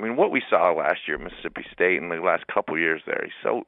I 0.00 0.02
mean, 0.02 0.16
what 0.16 0.30
we 0.30 0.42
saw 0.48 0.72
last 0.72 1.00
year 1.06 1.16
at 1.16 1.22
Mississippi 1.22 1.66
State 1.72 2.00
and 2.00 2.10
the 2.10 2.16
last 2.16 2.46
couple 2.46 2.78
years 2.78 3.02
there, 3.06 3.20
he's 3.22 3.32
so 3.42 3.66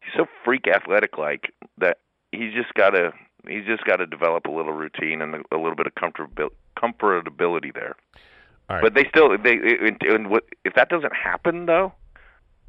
he's 0.00 0.12
so 0.14 0.26
freak 0.44 0.68
athletic 0.68 1.16
like 1.16 1.52
that. 1.78 1.98
He's 2.30 2.52
just 2.52 2.74
got 2.74 2.90
to 2.90 3.12
he's 3.48 3.64
just 3.64 3.84
got 3.84 3.96
to 3.96 4.06
develop 4.06 4.46
a 4.46 4.50
little 4.50 4.74
routine 4.74 5.22
and 5.22 5.34
a, 5.50 5.56
little 5.56 5.74
bit 5.74 5.86
of 5.86 5.94
comfortabil- 5.94 6.50
comfortability 6.76 7.72
there. 7.72 7.96
All 8.68 8.76
right. 8.76 8.82
But 8.82 8.94
they 8.94 9.08
still 9.08 9.36
they 9.38 9.54
and, 9.54 9.96
and 10.02 10.30
what 10.30 10.44
if 10.64 10.74
that 10.74 10.90
doesn't 10.90 11.14
happen 11.14 11.64
though, 11.64 11.94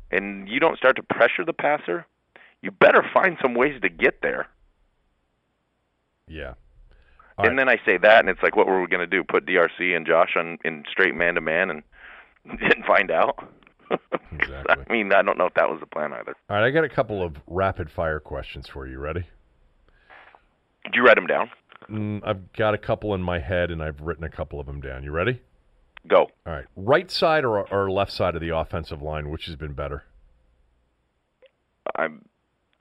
and 0.10 0.47
you 0.47 0.62
don't 0.62 0.78
start 0.78 0.95
to 0.95 1.04
pressure 1.04 1.43
the 1.43 1.54
passer, 1.54 2.06
you 2.62 2.72
better 2.72 3.06
find 3.14 3.38
some 3.41 3.54
ways 3.54 3.82
to 3.82 3.89
get 3.89 4.22
there. 4.22 4.47
yeah. 6.28 6.54
All 7.38 7.47
and 7.47 7.58
then 7.58 7.68
I 7.68 7.78
say 7.84 7.97
that, 7.97 8.20
and 8.20 8.30
it's 8.30 8.43
like, 8.43 8.56
what 8.56 8.68
were 8.68 8.80
we 8.80 8.86
going 8.86 8.99
to 8.99 9.08
do? 9.08 9.24
Put 9.24 9.47
DRC 9.47 9.95
and 9.95 10.06
Josh 10.06 10.36
on 10.38 10.60
in 10.64 10.84
straight 10.88 11.16
man 11.16 11.34
to 11.34 11.41
man 11.41 11.72
and 11.72 11.82
and 12.50 12.86
find 12.86 13.12
out? 13.12 13.38
Exactly. 14.32 14.84
I 14.89 14.91
mean, 14.91 15.14
I 15.14 15.22
don't 15.22 15.38
know 15.38 15.46
if 15.46 15.54
that 15.54 15.70
was 15.70 15.80
the 15.80 15.86
plan 15.86 16.12
either. 16.14 16.36
All 16.50 16.58
right, 16.58 16.66
I 16.66 16.72
got 16.72 16.84
a 16.84 16.89
couple 16.89 17.22
of 17.22 17.36
rapid 17.46 17.91
fire 17.91 18.20
questions 18.20 18.68
for 18.68 18.88
you. 18.88 18.98
Ready? 18.98 19.24
Did 20.86 20.96
you 20.96 21.06
write 21.06 21.16
them 21.16 21.28
down? 21.28 21.52
Mm, 21.88 22.22
I've 22.26 22.52
got 22.54 22.74
a 22.74 22.80
couple 22.80 23.14
in 23.14 23.22
my 23.22 23.38
head, 23.38 23.70
and 23.70 23.84
I've 23.84 24.02
written 24.02 24.24
a 24.24 24.30
couple 24.30 24.60
of 24.60 24.66
them 24.66 24.82
down. 24.82 25.04
You 25.04 25.12
ready? 25.12 25.39
Go. 26.08 26.32
All 26.46 26.54
right. 26.54 26.66
Right 26.76 27.12
side 27.12 27.46
or, 27.46 27.72
or 27.72 27.91
left 27.91 28.12
side 28.12 28.34
of 28.34 28.41
the 28.41 28.50
offensive 28.50 29.04
line, 29.04 29.30
which 29.30 29.46
has 29.46 29.56
been 29.56 29.74
better? 29.74 30.04
I'm 31.96 32.26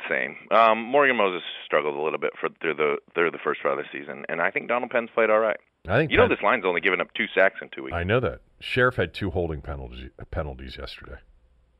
same. 0.08 0.36
Um, 0.50 0.82
Morgan 0.82 1.16
Moses 1.16 1.42
struggled 1.64 1.96
a 1.96 2.00
little 2.00 2.18
bit 2.18 2.32
for 2.40 2.48
through 2.60 2.74
the 2.74 2.96
through 3.14 3.30
the 3.30 3.38
first 3.42 3.62
part 3.62 3.78
of 3.78 3.84
the 3.84 3.98
season, 3.98 4.24
and 4.28 4.40
I 4.40 4.50
think 4.50 4.68
Donald 4.68 4.90
Penn's 4.90 5.10
played 5.14 5.30
all 5.30 5.38
right. 5.38 5.58
I 5.88 5.96
think 5.96 6.12
You 6.12 6.16
know, 6.16 6.28
this 6.28 6.42
line's 6.42 6.64
only 6.64 6.80
given 6.80 7.00
up 7.00 7.12
two 7.14 7.26
sacks 7.34 7.56
in 7.60 7.68
two 7.70 7.84
weeks. 7.84 7.94
I 7.94 8.04
know 8.04 8.20
that. 8.20 8.40
Scherff 8.60 8.94
had 8.94 9.12
two 9.12 9.30
holding 9.30 9.60
penalties 9.60 10.10
penalties 10.30 10.76
yesterday. 10.78 11.18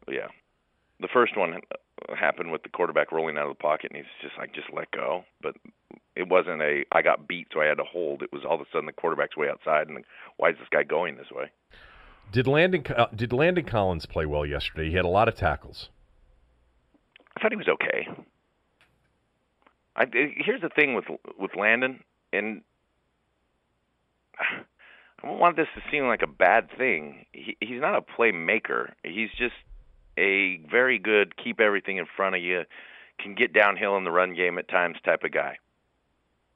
Yeah. 0.09 0.26
The 1.00 1.09
first 1.09 1.36
one 1.36 1.55
uh, 1.55 2.14
happened 2.14 2.50
with 2.50 2.64
the 2.64 2.68
quarterback 2.68 3.12
rolling 3.12 3.38
out 3.38 3.46
of 3.46 3.57
the 3.57 3.62
pocket, 3.62 3.92
and 3.92 3.96
he's 3.98 4.07
just 4.20 4.36
like, 4.38 4.55
just 4.55 4.68
let 4.72 4.90
go. 4.90 5.24
But 5.40 5.55
it 6.16 6.28
wasn't 6.28 6.62
a 6.62 6.84
I 6.90 7.03
got 7.03 7.28
beat, 7.28 7.48
so 7.53 7.61
I 7.61 7.66
had 7.66 7.78
to 7.78 7.84
hold. 7.84 8.22
It 8.22 8.32
was 8.32 8.42
all 8.44 8.57
of 8.57 8.61
a 8.61 8.64
sudden 8.72 8.86
the 8.86 8.92
quarterback's 8.92 9.36
way 9.36 9.48
outside, 9.48 9.88
and 9.88 10.05
why 10.36 10.50
is 10.50 10.57
this 10.59 10.68
guy 10.70 10.82
going 10.82 11.16
this 11.16 11.30
way? 11.30 11.50
Did 12.32 12.48
Landon 12.48 12.84
uh, 12.96 13.07
did 13.14 13.32
Landon 13.32 13.64
Collins 13.64 14.07
play 14.07 14.26
well 14.26 14.44
yesterday? 14.44 14.88
He 14.88 14.96
had 14.96 15.05
a 15.05 15.09
lot 15.09 15.28
of 15.28 15.36
tackles. 15.36 15.90
I 17.36 17.40
thought 17.40 17.53
he 17.53 17.57
was 17.57 17.68
okay. 17.68 18.09
I, 19.94 20.07
here's 20.12 20.61
the 20.61 20.70
thing 20.70 20.94
with 20.94 21.05
with 21.38 21.55
Landon, 21.57 22.03
and 22.32 22.62
I 24.39 25.26
don't 25.28 25.39
want 25.39 25.57
this 25.57 25.68
to 25.76 25.83
seem 25.91 26.07
like 26.07 26.22
a 26.22 26.26
bad 26.26 26.68
thing. 26.76 27.26
He, 27.33 27.57
he's 27.61 27.80
not 27.80 27.95
a 27.97 28.03
playmaker. 28.03 28.93
He's 29.05 29.30
just 29.39 29.55
a 30.18 30.57
very 30.70 30.99
good 30.99 31.37
keep 31.37 31.61
everything 31.61 31.97
in 31.99 32.07
front 32.16 32.35
of 32.37 32.43
you, 32.43 32.64
can 33.20 33.35
get 33.35 33.53
downhill 33.53 33.97
in 33.97 34.05
the 34.05 34.11
run 34.11 34.35
game 34.35 34.59
at 34.59 34.68
times 34.68 34.97
type 35.05 35.22
of 35.24 35.33
guy. 35.33 35.59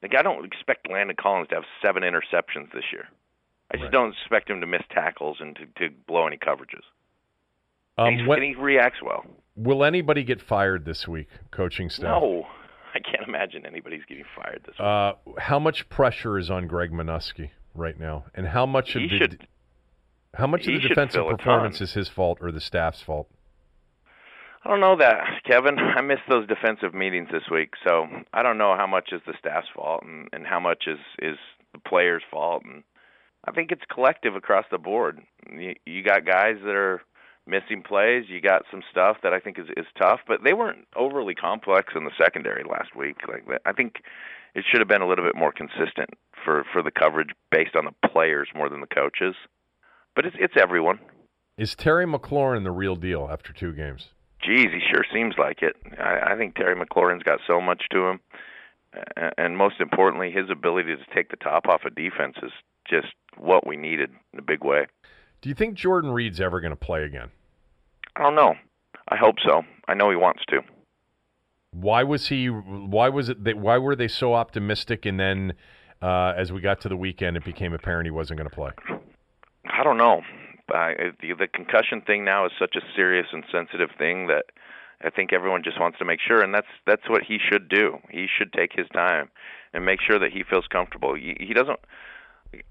Like 0.03 0.13
I 0.15 0.21
don't 0.21 0.45
expect 0.45 0.89
Landon 0.91 1.15
Collins 1.19 1.47
to 1.49 1.55
have 1.55 1.63
seven 1.81 2.03
interceptions 2.03 2.71
this 2.73 2.83
year. 2.91 3.07
I 3.71 3.75
just 3.77 3.83
Right. 3.85 3.91
don't 3.91 4.13
expect 4.13 4.49
him 4.49 4.61
to 4.61 4.67
miss 4.67 4.83
tackles 4.91 5.37
and 5.39 5.55
to, 5.55 5.65
to 5.89 5.93
blow 6.07 6.27
any 6.27 6.37
coverages. 6.37 6.83
Um, 7.97 8.07
and, 8.09 8.27
when- 8.27 8.39
and 8.43 8.47
he 8.47 8.55
reacts 8.55 9.01
well. 9.01 9.25
will 9.55 9.83
anybody 9.83 10.23
get 10.23 10.39
fired 10.41 10.85
this 10.85 11.07
week, 11.07 11.27
coaching 11.51 11.89
staff? 11.89 12.21
No, 12.21 12.47
I 12.93 12.99
can't 12.99 13.27
imagine 13.27 13.65
anybody's 13.65 14.05
getting 14.07 14.25
fired 14.35 14.61
this 14.65 14.75
week. 14.77 14.85
Uh, 14.85 15.13
how 15.39 15.57
much 15.59 15.89
pressure 15.89 16.37
is 16.37 16.49
on 16.51 16.67
Greg 16.67 16.91
Manusky 16.91 17.49
right 17.77 17.99
now, 17.99 18.25
and 18.33 18.47
how 18.47 18.65
much 18.65 18.95
of 18.95 19.01
He 19.03 19.07
the 19.07 19.17
should- 19.17 19.47
how 20.33 20.45
much 20.47 20.67
of 20.67 20.73
the 20.81 20.87
defensive 20.87 21.25
performance 21.27 21.81
is 21.81 21.93
his 21.93 22.09
fault 22.09 22.37
or 22.41 22.51
the 22.51 22.59
staff's 22.61 23.01
fault? 23.01 23.29
I 24.63 24.69
don't 24.69 24.81
know 24.81 24.97
that, 24.97 25.23
Kevin. 25.45 25.79
I 25.97 26.01
missed 26.01 26.23
those 26.29 26.47
defensive 26.47 26.93
meetings 26.93 27.29
this 27.31 27.49
week, 27.49 27.73
so 27.87 28.07
I 28.33 28.43
don't 28.43 28.57
know 28.57 28.75
how 28.75 28.85
much 28.87 29.09
is 29.13 29.21
the 29.25 29.33
staff's 29.39 29.67
fault 29.73 30.03
and, 30.03 30.27
and 30.33 30.45
how 30.45 30.59
much 30.59 30.83
is 30.87 30.99
is 31.19 31.37
the 31.73 31.79
players' 31.79 32.23
fault. 32.29 32.63
And 32.65 32.83
I 33.45 33.51
think 33.51 33.71
it's 33.71 33.83
collective 33.91 34.35
across 34.35 34.65
the 34.69 34.77
board. 34.77 35.21
You, 35.51 35.73
you 35.85 36.03
got 36.03 36.25
guys 36.25 36.57
that 36.63 36.75
are 36.75 37.01
missing 37.47 37.83
plays. 37.83 38.25
You 38.27 38.41
got 38.41 38.63
some 38.69 38.81
stuff 38.91 39.17
that 39.23 39.33
I 39.33 39.39
think 39.39 39.59
is 39.59 39.67
is 39.75 39.85
tough, 39.97 40.19
but 40.27 40.43
they 40.43 40.53
weren't 40.53 40.87
overly 40.95 41.35
complex 41.35 41.93
in 41.95 42.03
the 42.03 42.11
secondary 42.21 42.63
last 42.63 42.95
week. 42.95 43.17
Like 43.27 43.45
I 43.65 43.73
think 43.73 43.95
it 44.55 44.65
should 44.69 44.79
have 44.79 44.87
been 44.87 45.01
a 45.01 45.07
little 45.07 45.25
bit 45.25 45.35
more 45.35 45.51
consistent 45.51 46.09
for 46.43 46.65
for 46.71 46.81
the 46.81 46.91
coverage 46.91 47.29
based 47.51 47.75
on 47.75 47.85
the 47.85 48.09
players 48.09 48.49
more 48.55 48.69
than 48.69 48.81
the 48.81 48.87
coaches. 48.87 49.35
But 50.15 50.25
it's 50.25 50.35
it's 50.39 50.55
everyone. 50.59 50.99
Is 51.57 51.75
Terry 51.75 52.05
McLaurin 52.05 52.63
the 52.63 52.71
real 52.71 52.95
deal 52.95 53.27
after 53.31 53.51
two 53.51 53.73
games? 53.73 54.09
Geez, 54.43 54.67
he 54.71 54.79
sure 54.91 55.03
seems 55.11 55.35
like 55.37 55.61
it. 55.61 55.75
I, 55.99 56.33
I 56.33 56.37
think 56.37 56.55
Terry 56.55 56.75
McLaurin's 56.75 57.23
got 57.23 57.39
so 57.47 57.59
much 57.59 57.83
to 57.91 58.07
him, 58.07 58.19
and 59.37 59.57
most 59.57 59.79
importantly, 59.79 60.31
his 60.31 60.49
ability 60.51 60.95
to 60.95 61.15
take 61.15 61.29
the 61.29 61.37
top 61.37 61.67
off 61.67 61.85
of 61.85 61.95
defense 61.95 62.35
is 62.43 62.51
just 62.87 63.07
what 63.37 63.65
we 63.65 63.75
needed 63.75 64.11
in 64.33 64.39
a 64.39 64.43
big 64.43 64.63
way. 64.63 64.85
Do 65.41 65.49
you 65.49 65.55
think 65.55 65.75
Jordan 65.75 66.11
Reed's 66.11 66.41
ever 66.41 66.59
going 66.59 66.71
to 66.71 66.75
play 66.75 67.03
again? 67.03 67.29
I 68.15 68.23
don't 68.23 68.35
know. 68.35 68.55
I 69.09 69.15
hope 69.15 69.35
so. 69.45 69.63
I 69.87 69.93
know 69.93 70.09
he 70.09 70.15
wants 70.15 70.43
to. 70.49 70.61
Why 71.71 72.03
was 72.03 72.27
he? 72.27 72.47
Why 72.47 73.09
was 73.09 73.29
it? 73.29 73.43
That, 73.43 73.57
why 73.57 73.77
were 73.77 73.95
they 73.95 74.07
so 74.07 74.33
optimistic? 74.33 75.05
And 75.05 75.19
then, 75.19 75.53
uh, 76.01 76.33
as 76.35 76.51
we 76.51 76.59
got 76.59 76.81
to 76.81 76.89
the 76.89 76.97
weekend, 76.97 77.37
it 77.37 77.45
became 77.45 77.73
apparent 77.73 78.05
he 78.07 78.11
wasn't 78.11 78.39
going 78.39 78.49
to 78.49 78.55
play. 78.55 78.71
I 79.69 79.83
don't 79.83 79.97
know. 79.97 80.21
The, 80.67 81.13
the 81.37 81.47
concussion 81.47 82.01
thing 82.01 82.25
now 82.25 82.45
is 82.45 82.51
such 82.59 82.75
a 82.75 82.81
serious 82.95 83.27
and 83.31 83.43
sensitive 83.51 83.89
thing 83.97 84.27
that 84.27 84.45
I 85.01 85.09
think 85.09 85.31
everyone 85.31 85.63
just 85.63 85.79
wants 85.79 85.99
to 85.99 86.05
make 86.05 86.19
sure, 86.19 86.41
and 86.41 86.53
that's 86.53 86.67
that's 86.85 87.07
what 87.07 87.23
he 87.23 87.37
should 87.37 87.69
do. 87.69 87.99
He 88.09 88.27
should 88.27 88.51
take 88.51 88.71
his 88.73 88.87
time 88.93 89.29
and 89.73 89.85
make 89.85 89.99
sure 90.01 90.17
that 90.19 90.31
he 90.31 90.43
feels 90.43 90.65
comfortable. 90.67 91.13
He, 91.13 91.37
he 91.39 91.53
doesn't. 91.53 91.79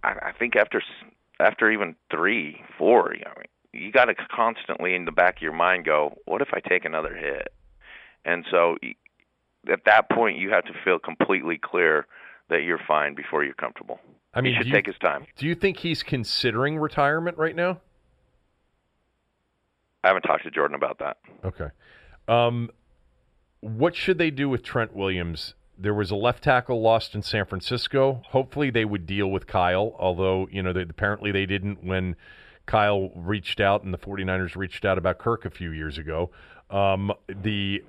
I, 0.03 0.09
I 0.29 0.33
think 0.37 0.57
after 0.57 0.83
after 1.41 1.70
even 1.70 1.97
three, 2.11 2.62
four, 2.78 3.14
you 3.14 3.24
know, 3.24 3.32
you 3.72 3.93
got 3.93 4.07
to 4.07 4.14
constantly 4.14 4.95
in 4.95 5.05
the 5.05 5.12
back 5.12 5.37
of 5.37 5.43
your 5.43 5.53
mind 5.53 5.84
go, 5.84 6.16
"What 6.24 6.41
if 6.41 6.49
I 6.53 6.61
take 6.61 6.84
another 6.84 7.14
hit?" 7.14 7.53
And 8.24 8.45
so 8.51 8.76
at 9.70 9.84
that 9.84 10.11
point, 10.11 10.39
you 10.39 10.51
have 10.51 10.64
to 10.64 10.72
feel 10.84 10.99
completely 10.99 11.59
clear 11.59 12.07
that 12.49 12.62
you're 12.62 12.80
fine 12.87 13.14
before 13.14 13.45
you're 13.45 13.55
comfortable. 13.55 14.01
I 14.34 14.41
mean, 14.41 14.53
he 14.53 14.59
should 14.59 14.66
you, 14.68 14.72
take 14.72 14.87
his 14.87 14.99
time. 14.99 15.26
do 15.37 15.47
you 15.47 15.55
think 15.55 15.78
he's 15.78 16.03
considering 16.03 16.78
retirement 16.78 17.39
right 17.39 17.57
now? 17.57 17.80
I 20.05 20.09
haven't 20.09 20.22
talked 20.22 20.45
to 20.45 20.51
Jordan 20.51 20.76
about 20.76 20.99
that. 20.99 21.16
Okay. 21.45 21.68
Um, 22.28 22.70
what 23.61 23.97
should 23.97 24.18
they 24.18 24.30
do 24.30 24.49
with 24.49 24.62
Trent 24.62 24.95
Williams? 24.95 25.55
There 25.79 25.95
was 25.95 26.11
a 26.11 26.16
left 26.16 26.45
tackle 26.45 26.81
lost 26.81 27.14
in 27.14 27.22
San 27.22 27.45
Francisco. 27.45 28.22
Hopefully, 28.31 28.70
they 28.70 28.85
would 28.85 29.07
deal 29.07 29.31
with 29.31 29.47
Kyle, 29.47 29.95
although, 29.99 30.49
you 30.51 30.62
know, 30.62 30.72
they, 30.72 30.83
apparently 30.83 31.33
they 31.33 31.47
didn't 31.47 31.85
when 31.85 32.16
Kyle 32.66 33.11
reached 33.14 33.61
out 33.61 33.83
and 33.85 33.95
the 33.95 33.99
49ers 33.99 34.57
reached 34.57 34.85
out 34.85 34.99
about 34.99 35.18
Kirk 35.18 35.45
a 35.45 35.51
few 35.51 35.70
years 35.70 35.99
ago. 35.99 36.31
Um, 36.68 37.12
the 37.29 37.85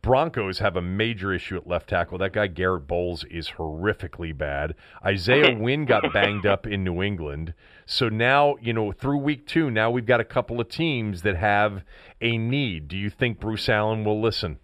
Broncos 0.00 0.60
have 0.60 0.76
a 0.76 0.82
major 0.82 1.32
issue 1.32 1.56
at 1.56 1.66
left 1.66 1.88
tackle. 1.88 2.18
That 2.18 2.32
guy, 2.32 2.46
Garett 2.46 2.86
Bolles, 2.86 3.24
is 3.24 3.50
horrifically 3.58 4.36
bad. 4.36 4.74
Isaiah 5.04 5.56
Wynn 5.58 5.86
got 5.86 6.12
banged 6.12 6.46
up 6.46 6.66
in 6.66 6.84
New 6.84 7.02
England. 7.02 7.54
So 7.84 8.08
now, 8.08 8.56
you 8.60 8.72
know, 8.72 8.92
through 8.92 9.18
week 9.18 9.46
two, 9.46 9.70
now 9.70 9.90
we've 9.90 10.06
got 10.06 10.20
a 10.20 10.24
couple 10.24 10.60
of 10.60 10.68
teams 10.68 11.22
that 11.22 11.36
have 11.36 11.82
a 12.20 12.38
need. 12.38 12.86
Do 12.86 12.96
you 12.96 13.10
think 13.10 13.40
Bruce 13.40 13.68
Allen 13.68 14.04
will 14.04 14.20
listen? 14.20 14.58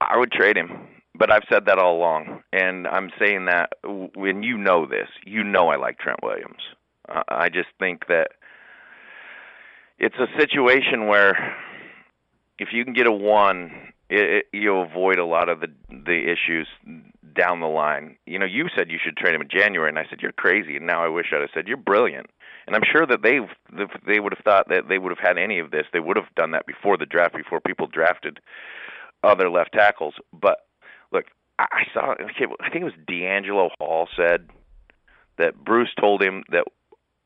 I 0.00 0.16
would 0.16 0.30
trade 0.30 0.56
him, 0.56 0.86
but 1.18 1.32
I've 1.32 1.42
said 1.50 1.66
that 1.66 1.78
all 1.78 1.96
along, 1.96 2.42
and 2.52 2.86
I'm 2.86 3.10
saying 3.18 3.46
that 3.46 3.72
when 4.14 4.42
you 4.42 4.56
know 4.56 4.86
this, 4.86 5.08
you 5.26 5.42
know 5.42 5.68
I 5.68 5.76
like 5.76 5.98
Trent 5.98 6.20
Williams. 6.22 6.62
Uh, 7.08 7.22
I 7.28 7.48
just 7.48 7.68
think 7.78 8.06
that 8.08 8.28
it's 9.98 10.16
a 10.16 10.38
situation 10.38 11.06
where 11.06 11.56
if 12.58 12.68
you 12.72 12.84
can 12.84 12.94
get 12.94 13.06
a 13.06 13.12
one, 13.12 13.92
it, 14.08 14.44
it, 14.52 14.56
you 14.56 14.76
avoid 14.76 15.18
a 15.18 15.24
lot 15.24 15.48
of 15.48 15.60
the 15.60 15.68
the 15.90 16.32
issues 16.32 16.68
down 17.34 17.60
the 17.60 17.66
line. 17.66 18.16
You 18.26 18.38
know, 18.38 18.46
you 18.46 18.68
said 18.76 18.90
you 18.90 18.98
should 19.02 19.16
trade 19.16 19.34
him 19.34 19.42
in 19.42 19.48
January, 19.48 19.88
and 19.88 19.98
I 19.98 20.06
said 20.08 20.20
you're 20.20 20.32
crazy. 20.32 20.76
And 20.76 20.86
now 20.86 21.04
I 21.04 21.08
wish 21.08 21.26
I'd 21.32 21.40
have 21.40 21.50
said 21.52 21.66
you're 21.66 21.76
brilliant. 21.76 22.26
And 22.66 22.76
I'm 22.76 22.82
sure 22.90 23.06
that 23.06 23.22
they've 23.22 23.48
they 24.06 24.20
would 24.20 24.34
have 24.36 24.44
thought 24.44 24.68
that 24.68 24.88
they 24.88 24.98
would 24.98 25.10
have 25.10 25.26
had 25.26 25.38
any 25.38 25.58
of 25.58 25.70
this, 25.70 25.86
they 25.92 26.00
would 26.00 26.16
have 26.16 26.32
done 26.36 26.52
that 26.52 26.66
before 26.66 26.96
the 26.96 27.06
draft, 27.06 27.34
before 27.34 27.60
people 27.60 27.86
drafted 27.86 28.40
other 29.24 29.50
left 29.50 29.72
tackles. 29.72 30.14
But 30.32 30.67
I 31.58 31.66
I 31.70 31.82
saw. 31.92 32.12
I 32.12 32.70
think 32.70 32.82
it 32.82 32.84
was 32.84 32.92
DeAngelo 33.08 33.70
Hall 33.78 34.08
said 34.16 34.48
that 35.38 35.56
Bruce 35.56 35.90
told 35.98 36.22
him 36.22 36.44
that 36.50 36.64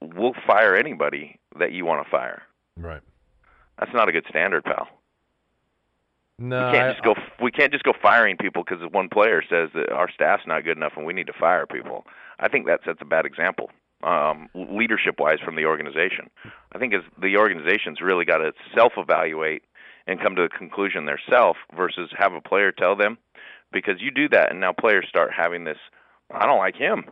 we'll 0.00 0.34
fire 0.46 0.74
anybody 0.74 1.38
that 1.58 1.72
you 1.72 1.84
want 1.84 2.04
to 2.04 2.10
fire. 2.10 2.42
Right. 2.76 3.00
That's 3.78 3.92
not 3.94 4.08
a 4.08 4.12
good 4.12 4.26
standard, 4.28 4.64
pal. 4.64 4.88
No, 6.38 6.66
we 6.66 6.72
can't 6.72 6.88
I- 6.88 6.92
just 6.92 7.04
go. 7.04 7.14
We 7.42 7.50
can't 7.50 7.72
just 7.72 7.84
go 7.84 7.92
firing 8.00 8.36
people 8.36 8.64
because 8.64 8.84
one 8.90 9.08
player 9.08 9.42
says 9.48 9.70
that 9.74 9.90
our 9.92 10.10
staff's 10.10 10.46
not 10.46 10.64
good 10.64 10.76
enough 10.76 10.92
and 10.96 11.06
we 11.06 11.12
need 11.12 11.26
to 11.26 11.32
fire 11.32 11.66
people. 11.66 12.06
I 12.40 12.48
think 12.48 12.66
that 12.66 12.80
sets 12.84 12.98
a 13.00 13.04
bad 13.04 13.26
example, 13.26 13.70
um, 14.02 14.48
leadership-wise, 14.54 15.38
from 15.44 15.54
the 15.54 15.66
organization. 15.66 16.28
I 16.72 16.78
think 16.78 16.94
as 16.94 17.02
the 17.20 17.36
organization's 17.36 18.00
really 18.00 18.24
got 18.24 18.38
to 18.38 18.52
self-evaluate 18.74 19.62
and 20.08 20.20
come 20.20 20.34
to 20.34 20.42
the 20.42 20.48
conclusion 20.48 21.04
themselves 21.06 21.58
versus 21.76 22.10
have 22.18 22.32
a 22.32 22.40
player 22.40 22.72
tell 22.72 22.96
them, 22.96 23.18
because 23.72 24.00
you 24.00 24.10
do 24.10 24.28
that 24.30 24.50
and 24.50 24.60
now 24.60 24.72
players 24.72 25.06
start 25.08 25.30
having 25.36 25.64
this. 25.64 25.78
I 26.30 26.46
don't 26.46 26.58
like 26.58 26.76
him, 26.76 27.04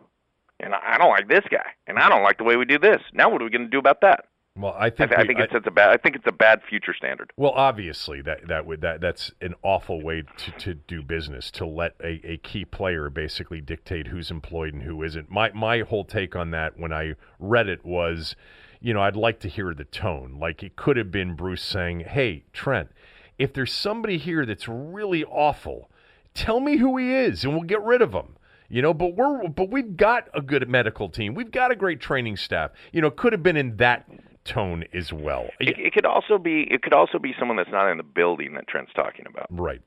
and 0.61 0.74
I 0.74 0.96
don't 0.98 1.11
like 1.11 1.28
this 1.28 1.44
guy, 1.50 1.66
and 1.86 1.98
I 1.98 2.08
don't 2.08 2.22
like 2.22 2.38
the 2.38 2.44
way 2.44 2.56
we 2.56 2.64
do 2.64 2.78
this. 2.78 3.00
Now 3.12 3.28
what 3.30 3.40
are 3.42 3.44
we 3.44 3.50
going 3.50 3.64
to 3.64 3.68
do 3.70 3.78
about 3.78 4.00
that? 4.02 4.26
well, 4.56 4.74
I 4.78 4.86
I, 4.86 4.90
think 4.90 5.11
th- 5.11 5.18
I 5.18 5.22
we- 5.22 5.26
think 5.28 5.40
I- 5.40 5.44
it 5.44 5.50
sets 5.52 5.66
a 5.66 5.70
bad. 5.70 5.90
I 5.90 5.96
think 5.96 6.16
it's 6.16 6.26
a 6.26 6.32
bad 6.32 6.61
future 6.68 6.92
standard. 6.94 7.32
Well, 7.36 7.52
obviously 7.52 8.20
that 8.22 8.48
that 8.48 8.66
would 8.66 8.80
that 8.80 9.00
that's 9.00 9.32
an 9.40 9.54
awful 9.62 10.02
way 10.02 10.24
to, 10.38 10.50
to 10.52 10.74
do 10.74 11.02
business 11.02 11.50
to 11.52 11.64
let 11.66 11.94
a, 12.02 12.20
a 12.24 12.36
key 12.38 12.64
player 12.64 13.08
basically 13.11 13.61
dictate 13.61 14.08
who's 14.08 14.30
employed 14.30 14.74
and 14.74 14.82
who 14.82 15.02
isn't. 15.02 15.30
My 15.30 15.50
my 15.52 15.80
whole 15.80 16.04
take 16.04 16.34
on 16.34 16.50
that 16.50 16.78
when 16.78 16.92
I 16.92 17.14
read 17.38 17.68
it 17.68 17.84
was, 17.84 18.34
you 18.80 18.92
know, 18.92 19.02
I'd 19.02 19.16
like 19.16 19.38
to 19.40 19.48
hear 19.48 19.72
the 19.72 19.84
tone. 19.84 20.38
Like 20.40 20.62
it 20.62 20.76
could 20.76 20.96
have 20.96 21.11
been 21.12 21.36
Bruce 21.36 21.62
saying, 21.62 22.00
"Hey, 22.00 22.44
Trent, 22.52 22.90
if 23.38 23.52
there's 23.52 23.72
somebody 23.72 24.18
here 24.18 24.44
that's 24.44 24.66
really 24.68 25.24
awful, 25.24 25.90
tell 26.34 26.60
me 26.60 26.76
who 26.76 26.96
he 26.96 27.12
is 27.14 27.44
and 27.44 27.52
we'll 27.54 27.62
get 27.64 27.82
rid 27.82 28.02
of 28.02 28.12
him." 28.12 28.36
You 28.68 28.82
know, 28.82 28.94
but 28.94 29.16
we're 29.16 29.48
but 29.48 29.68
we've 29.70 29.96
got 29.96 30.28
a 30.32 30.40
good 30.40 30.68
medical 30.68 31.08
team. 31.08 31.34
We've 31.34 31.50
got 31.50 31.72
a 31.72 31.76
great 31.76 32.00
training 32.00 32.36
staff. 32.36 32.70
You 32.92 33.00
know, 33.00 33.08
it 33.08 33.16
could 33.16 33.32
have 33.32 33.42
been 33.42 33.56
in 33.56 33.76
that 33.78 34.08
tone 34.44 34.84
as 34.94 35.12
well. 35.12 35.50
It, 35.58 35.76
it 35.78 35.92
could 35.92 36.06
also 36.06 36.38
be. 36.38 36.62
It 36.70 36.82
could 36.82 36.94
also 36.94 37.18
be 37.18 37.34
someone 37.38 37.56
that's 37.56 37.70
not 37.72 37.90
in 37.90 37.96
the 37.96 38.04
building 38.04 38.54
that 38.54 38.68
Trent's 38.68 38.92
talking 38.94 39.26
about. 39.28 39.46
Right. 39.50 39.82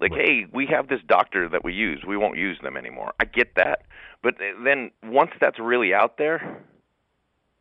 Like, 0.00 0.10
Right. 0.10 0.26
hey, 0.26 0.46
we 0.52 0.66
have 0.66 0.88
this 0.88 1.00
doctor 1.06 1.48
that 1.48 1.62
we 1.62 1.74
use. 1.74 2.02
We 2.04 2.16
won't 2.16 2.36
use 2.36 2.58
them 2.60 2.76
anymore. 2.76 3.12
I 3.20 3.24
get 3.24 3.54
that, 3.54 3.82
but 4.20 4.34
then 4.64 4.90
once 5.04 5.30
that's 5.40 5.60
really 5.60 5.94
out 5.94 6.18
there, 6.18 6.60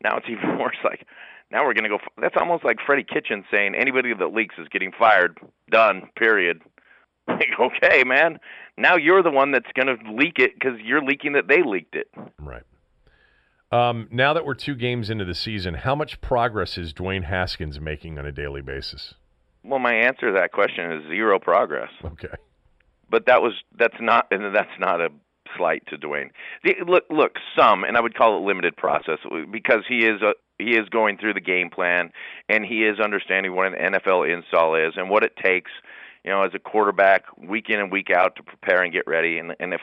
now 0.03 0.17
it's 0.17 0.25
even 0.29 0.57
worse. 0.57 0.77
Like, 0.83 1.05
now 1.51 1.63
we're 1.65 1.75
gonna 1.75 1.89
go. 1.89 1.99
That's 2.19 2.35
almost 2.35 2.63
like 2.63 2.77
Freddie 2.83 3.03
Kitchen 3.03 3.45
saying 3.51 3.75
anybody 3.75 4.11
that 4.15 4.33
leaks 4.33 4.55
is 4.57 4.67
getting 4.69 4.91
fired. 4.91 5.37
Done. 5.69 6.09
Period. 6.15 6.61
Like, 7.39 7.59
okay, 7.59 8.03
man. 8.03 8.39
Now 8.77 8.95
you're 8.95 9.23
the 9.23 9.31
one 9.31 9.51
that's 9.51 9.71
gonna 9.75 9.95
leak 10.13 10.39
it 10.39 10.53
because 10.53 10.79
you're 10.83 11.03
leaking 11.03 11.33
that 11.33 11.47
they 11.47 11.63
leaked 11.63 11.95
it. 11.95 12.07
Right. 12.39 12.63
Um, 13.71 14.07
now 14.11 14.33
that 14.33 14.45
we're 14.45 14.53
two 14.53 14.75
games 14.75 15.09
into 15.09 15.23
the 15.23 15.33
season, 15.35 15.75
how 15.75 15.95
much 15.95 16.19
progress 16.21 16.77
is 16.77 16.93
Dwayne 16.93 17.23
Haskins 17.23 17.79
making 17.79 18.19
on 18.19 18.25
a 18.25 18.31
daily 18.31 18.61
basis? 18.61 19.13
Well, 19.63 19.79
my 19.79 19.93
answer 19.93 20.27
to 20.27 20.33
that 20.39 20.51
question 20.51 20.91
is 20.91 21.07
zero 21.07 21.39
progress. 21.39 21.91
Okay. 22.03 22.35
but 23.09 23.25
that 23.27 23.41
was 23.41 23.53
that's 23.77 23.97
not 23.99 24.27
and 24.31 24.53
that's 24.55 24.77
not 24.79 24.99
a 25.01 25.09
slight 25.57 25.83
to 25.87 25.97
Dwayne. 25.97 26.29
The- 26.63 26.75
Look, 26.87 27.05
look, 27.09 27.35
some, 27.57 27.83
and 27.83 27.97
I 27.97 28.01
would 28.01 28.15
call 28.15 28.37
it 28.37 28.45
limited 28.45 28.75
process 28.77 29.19
because 29.51 29.83
he 29.87 30.05
is 30.05 30.21
a 30.21 30.33
he 30.57 30.75
is 30.75 30.87
going 30.89 31.17
through 31.17 31.33
the 31.33 31.41
game 31.41 31.69
plan 31.69 32.11
and 32.47 32.63
he 32.65 32.83
is 32.83 32.99
understanding 32.99 33.55
what 33.55 33.67
an 33.67 33.93
NFL 33.93 34.31
install 34.31 34.75
is 34.75 34.93
and 34.95 35.09
what 35.09 35.23
it 35.23 35.35
takes. 35.35 35.71
You 36.23 36.31
know, 36.31 36.43
as 36.43 36.51
a 36.53 36.59
quarterback, 36.59 37.25
week 37.37 37.69
in 37.69 37.79
and 37.79 37.91
week 37.91 38.09
out 38.09 38.35
to 38.35 38.43
prepare 38.43 38.83
and 38.83 38.93
get 38.93 39.07
ready. 39.07 39.37
And 39.37 39.55
and 39.59 39.73
if 39.73 39.81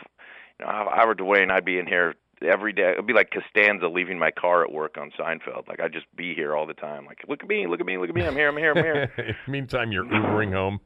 you 0.59 0.67
know, 0.67 0.71
if 0.71 0.89
I 0.89 1.07
were 1.07 1.15
Dwayne, 1.15 1.51
I'd 1.51 1.65
be 1.65 1.79
in 1.79 1.87
here 1.87 2.15
every 2.43 2.73
day. 2.73 2.93
It'd 2.93 3.07
be 3.07 3.13
like 3.13 3.31
Costanza 3.31 3.89
leaving 3.89 4.19
my 4.19 4.31
car 4.31 4.63
at 4.63 4.73
work 4.73 4.97
on 4.99 5.11
Seinfeld. 5.19 5.69
Like 5.69 5.81
I'd 5.81 5.93
just 5.93 6.07
be 6.17 6.35
here 6.35 6.55
all 6.55 6.67
the 6.67 6.75
time. 6.75 7.07
Like, 7.07 7.23
look 7.29 7.43
at 7.43 7.49
me, 7.49 7.67
look 7.67 7.81
at 7.81 7.87
me, 7.87 7.99
look 7.99 8.09
at 8.09 8.15
me. 8.15 8.25
I'm 8.25 8.35
here, 8.35 8.49
I'm 8.49 8.57
here, 8.57 8.73
I'm 8.73 8.85
here. 8.85 9.37
Meantime, 9.49 9.93
you're 9.93 10.05
Ubering 10.05 10.53
home. 10.53 10.81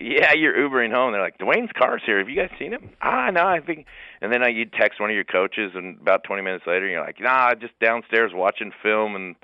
Yeah, 0.00 0.32
you're 0.32 0.54
Ubering 0.54 0.92
home. 0.92 1.12
They're 1.12 1.20
like, 1.20 1.38
Dwayne's 1.38 1.70
car's 1.76 2.02
here. 2.04 2.18
Have 2.18 2.28
you 2.28 2.36
guys 2.36 2.50
seen 2.58 2.72
him? 2.72 2.90
Ah, 3.02 3.30
no, 3.30 3.46
I 3.46 3.60
think. 3.60 3.86
And 4.20 4.32
then 4.32 4.42
uh, 4.42 4.48
you'd 4.48 4.72
text 4.72 5.00
one 5.00 5.10
of 5.10 5.14
your 5.14 5.24
coaches, 5.24 5.72
and 5.74 6.00
about 6.00 6.24
20 6.24 6.42
minutes 6.42 6.64
later, 6.66 6.88
you're 6.88 7.04
like, 7.04 7.20
Nah, 7.20 7.54
just 7.54 7.78
downstairs 7.78 8.32
watching 8.34 8.72
film 8.82 9.14
and 9.14 9.36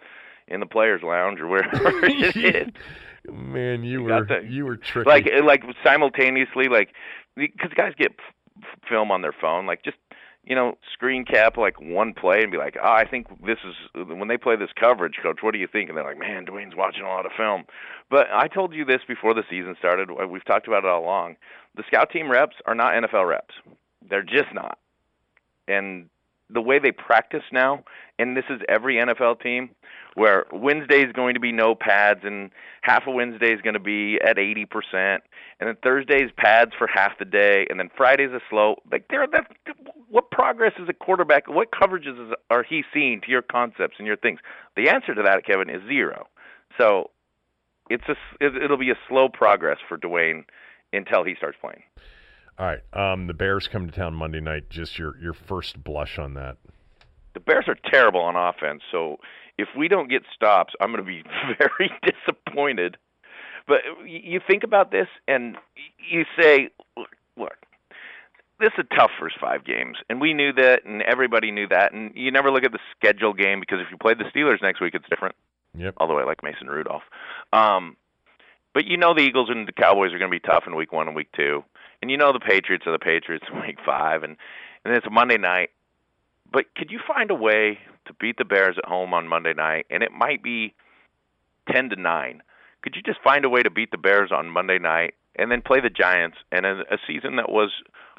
in 0.49 0.61
the 0.61 0.67
players' 0.67 1.03
lounge 1.03 1.41
or 1.41 1.47
wherever 1.47 1.89
it 2.05 2.37
is. 2.37 2.73
Man, 3.31 3.85
you, 3.85 4.01
you 4.01 4.03
were 4.03 4.25
to, 4.27 4.45
you 4.49 4.65
were 4.65 4.77
tricky. 4.77 5.09
Like 5.09 5.29
like 5.45 5.63
simultaneously, 5.85 6.69
like 6.69 6.95
because 7.37 7.71
guys 7.75 7.93
get 7.97 8.13
f- 8.19 8.67
film 8.89 9.11
on 9.11 9.23
their 9.23 9.35
phone, 9.39 9.67
like 9.67 9.83
just 9.83 9.99
you 10.49 10.55
know, 10.55 10.79
screen 10.91 11.27
cap 11.27 11.59
like 11.59 11.79
one 11.79 12.15
play 12.15 12.43
and 12.43 12.51
be 12.51 12.57
like, 12.57 12.77
oh, 12.83 12.91
I 12.91 13.07
think 13.07 13.27
this 13.45 13.59
is 13.69 13.75
when 13.95 14.29
they 14.29 14.39
play 14.39 14.57
this 14.57 14.71
coverage, 14.81 15.17
coach. 15.23 15.41
What 15.43 15.53
do 15.53 15.59
you 15.59 15.69
think? 15.71 15.91
And 15.91 15.99
they're 15.99 16.05
like, 16.05 16.19
man, 16.19 16.47
Dwayne's 16.47 16.75
watching 16.75 17.03
a 17.03 17.09
lot 17.09 17.27
of 17.27 17.33
film. 17.37 17.65
But 18.11 18.29
I 18.33 18.49
told 18.49 18.73
you 18.73 18.87
this 18.87 19.03
before 19.07 19.35
the 19.35 19.45
season 19.51 19.77
started. 19.79 20.09
We've 20.11 20.45
talked 20.45 20.67
about 20.67 20.85
it 20.85 20.89
all 20.89 21.05
along. 21.05 21.37
The 21.77 21.85
scout 21.87 22.11
team 22.11 22.31
reps 22.31 22.57
are 22.65 22.75
not 22.75 22.95
NFL 22.95 23.29
reps. 23.29 23.55
They're 24.09 24.23
just 24.23 24.55
not. 24.55 24.79
And 25.69 26.09
the 26.51 26.61
way 26.61 26.79
they 26.79 26.93
practice 26.93 27.43
now, 27.53 27.85
and 28.19 28.37
this 28.37 28.45
is 28.49 28.61
every 28.69 28.97
NFL 28.97 29.43
team, 29.43 29.71
where 30.15 30.47
Wednesday 30.53 31.03
is 31.03 31.13
going 31.13 31.35
to 31.35 31.41
be 31.41 31.53
no 31.53 31.75
pads 31.75 32.21
and 32.25 32.51
half 32.83 33.07
of 33.07 33.15
Wednesday 33.15 33.53
is 33.53 33.61
going 33.61 33.75
to 33.75 33.81
be 33.81 34.19
at 34.25 34.37
80%, 34.37 34.67
and 34.93 35.21
then 35.61 35.77
Thursday's 35.83 36.31
pads 36.37 36.73
for 36.77 36.87
half 36.87 37.19
the 37.19 37.25
day, 37.25 37.67
and 37.69 37.79
then 37.79 37.91
Friday's 37.97 38.31
a 38.31 38.41
slow. 38.49 38.77
Like 38.91 39.07
there, 39.11 39.27
that 39.27 39.47
what 40.09 40.31
progress 40.31 40.73
is 40.81 40.89
a 40.89 40.95
quarterback? 40.95 41.49
What 41.49 41.71
coverages 41.71 42.29
is, 42.29 42.35
are 42.51 42.63
he 42.63 42.83
seeing 42.93 43.21
to 43.23 43.31
your 43.31 43.43
concepts 43.43 43.97
and 43.99 44.07
your 44.07 44.17
things? 44.17 44.41
The 44.77 44.89
answer 44.89 45.15
to 45.15 45.23
that, 45.23 45.45
Kevin, 45.45 45.69
is 45.69 45.83
zero. 45.87 46.27
So 46.79 47.11
it's 47.91 48.05
a 48.09 48.17
it'll 48.45 48.79
be 48.79 48.91
a 48.91 48.99
slow 49.09 49.29
progress 49.29 49.79
for 49.89 49.99
Dwayne 49.99 50.45
until 50.93 51.25
he 51.25 51.35
starts 51.35 51.59
playing. 51.61 51.83
All 52.59 52.67
right, 52.67 52.83
um, 52.93 53.29
the 53.29 53.35
Bears 53.35 53.69
come 53.69 53.87
to 53.87 53.93
town 53.93 54.15
Monday 54.15 54.41
night. 54.41 54.69
Just 54.69 54.99
your 54.99 55.17
your 55.19 55.33
first 55.33 55.83
blush 55.85 56.19
on 56.19 56.35
that. 56.35 56.57
The 57.35 57.41
Bears 57.41 57.67
are 57.69 57.77
terrible 57.91 58.21
on 58.21 58.35
offense, 58.35 58.83
so 58.91 59.19
if 59.59 59.69
we 59.77 59.87
don't 59.87 60.09
get 60.09 60.23
stops, 60.35 60.75
I'm 60.81 60.91
going 60.93 61.05
to 61.05 61.07
be 61.07 61.23
very 61.59 61.91
disappointed. 62.03 62.97
But 63.69 63.83
you 64.07 64.41
think 64.45 64.65
about 64.65 64.91
this 64.91 65.09
and 65.29 65.57
you 66.11 66.25
say, 66.41 66.71
look, 67.37 67.57
this 68.59 68.71
is 68.79 68.87
a 68.91 68.97
tough 68.97 69.11
first 69.21 69.37
five 69.39 69.65
games, 69.65 69.99
and 70.09 70.21
we 70.21 70.33
knew 70.33 70.53
that, 70.55 70.85
and 70.85 71.03
everybody 71.03 71.51
knew 71.51 71.69
that. 71.69 71.93
And 71.93 72.13
you 72.15 72.31
never 72.31 72.51
look 72.51 72.65
at 72.65 72.73
the 72.73 72.79
schedule 72.97 73.35
game 73.35 73.61
because 73.61 73.81
if 73.81 73.89
you 73.91 73.99
play 73.99 74.15
the 74.15 74.25
Steelers 74.25 74.63
next 74.63 74.81
week, 74.81 74.95
it's 74.95 75.09
different. 75.09 75.35
Yep. 75.77 75.95
Although 75.99 76.19
I 76.19 76.25
like 76.25 76.43
Mason 76.43 76.69
Rudolph, 76.69 77.03
um, 77.53 77.97
but 78.73 78.87
you 78.87 78.97
know 78.97 79.15
the 79.15 79.21
Eagles 79.21 79.51
and 79.51 79.69
the 79.69 79.73
Cowboys 79.73 80.13
are 80.13 80.19
going 80.19 80.31
to 80.31 80.35
be 80.35 80.41
tough 80.41 80.65
in 80.67 80.75
week 80.75 80.93
one 80.93 81.07
and 81.07 81.15
week 81.15 81.29
two, 81.37 81.63
and 82.01 82.11
you 82.11 82.17
know 82.17 82.33
the 82.33 82.41
Patriots 82.41 82.87
are 82.87 82.93
the 82.93 82.99
Patriots 82.99 83.47
in 83.53 83.61
week 83.67 83.79
five, 83.85 84.23
and 84.23 84.37
and 84.85 84.95
it's 84.95 85.07
Monday 85.11 85.39
night, 85.39 85.71
but 86.51 86.67
could 86.77 86.91
you 86.91 87.01
find 87.07 87.31
a 87.31 87.35
way 87.35 87.79
to 88.07 88.13
beat 88.15 88.39
the 88.39 88.45
Bears 88.45 88.77
at 88.79 88.89
home 88.89 89.13
on 89.13 89.29
Monday 89.29 89.55
night? 89.55 89.87
And 89.91 90.03
it 90.03 90.13
might 90.13 90.43
be 90.43 90.75
ten 91.71 91.91
to 91.91 91.97
nine. 91.97 92.43
Could 92.83 92.95
you 92.97 93.03
just 93.03 93.21
find 93.23 93.45
a 93.45 93.49
way 93.49 93.63
to 93.63 93.71
beat 93.71 93.91
the 93.91 93.99
Bears 93.99 94.31
on 94.33 94.49
Monday 94.49 94.79
night 94.79 95.15
and 95.37 95.51
then 95.51 95.63
play 95.63 95.81
the 95.81 95.91
Giants? 95.91 96.37
And 96.53 96.65
a, 96.65 96.81
a 96.91 96.99
season 97.07 97.37
that 97.37 97.51
was 97.51 97.71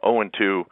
zero 0.04 0.18
oh 0.18 0.22
and 0.22 0.34
two 0.38 0.66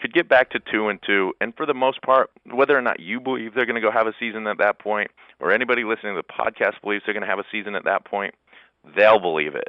could 0.00 0.12
get 0.12 0.28
back 0.28 0.50
to 0.50 0.58
two 0.58 0.88
and 0.88 0.98
two. 1.06 1.32
And 1.40 1.54
for 1.56 1.66
the 1.66 1.74
most 1.74 2.02
part, 2.02 2.30
whether 2.52 2.76
or 2.76 2.82
not 2.82 3.00
you 3.00 3.20
believe 3.20 3.54
they're 3.54 3.66
going 3.66 3.80
to 3.80 3.80
go 3.80 3.90
have 3.90 4.06
a 4.06 4.12
season 4.18 4.46
at 4.46 4.58
that 4.58 4.78
point, 4.78 5.10
or 5.40 5.52
anybody 5.52 5.84
listening 5.84 6.16
to 6.16 6.22
the 6.22 6.32
podcast 6.32 6.80
believes 6.82 7.04
they're 7.06 7.14
going 7.14 7.24
to 7.24 7.30
have 7.30 7.38
a 7.38 7.44
season 7.52 7.74
at 7.74 7.84
that 7.84 8.04
point, 8.04 8.34
they'll 8.96 9.20
believe 9.20 9.54
it. 9.54 9.68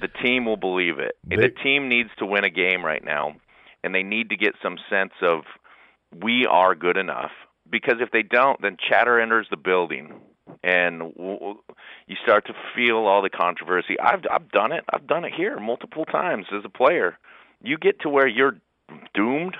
The 0.00 0.08
team 0.08 0.44
will 0.44 0.56
believe 0.56 0.98
it. 0.98 1.16
They, 1.26 1.36
the 1.36 1.48
team 1.48 1.88
needs 1.88 2.10
to 2.18 2.26
win 2.26 2.44
a 2.44 2.50
game 2.50 2.84
right 2.84 3.04
now, 3.04 3.36
and 3.82 3.94
they 3.94 4.02
need 4.02 4.30
to 4.30 4.36
get 4.36 4.54
some 4.62 4.76
sense 4.90 5.12
of 5.22 5.44
we 6.22 6.46
are 6.46 6.74
good 6.74 6.96
enough 6.96 7.30
because 7.70 7.96
if 8.00 8.10
they 8.10 8.22
don't, 8.22 8.60
then 8.60 8.76
chatter 8.76 9.20
enters 9.20 9.46
the 9.50 9.56
building, 9.56 10.14
and 10.62 11.12
you 11.16 12.16
start 12.22 12.46
to 12.46 12.54
feel 12.74 12.98
all 12.98 13.22
the 13.22 13.30
controversy. 13.30 13.98
I've 14.00 14.24
I've 14.30 14.50
done 14.50 14.72
it. 14.72 14.84
I've 14.92 15.06
done 15.06 15.24
it 15.24 15.32
here 15.34 15.58
multiple 15.58 16.04
times 16.04 16.46
as 16.52 16.64
a 16.64 16.68
player. 16.68 17.18
You 17.62 17.78
get 17.78 18.00
to 18.00 18.08
where 18.08 18.28
you're 18.28 18.56
doomed, 19.14 19.56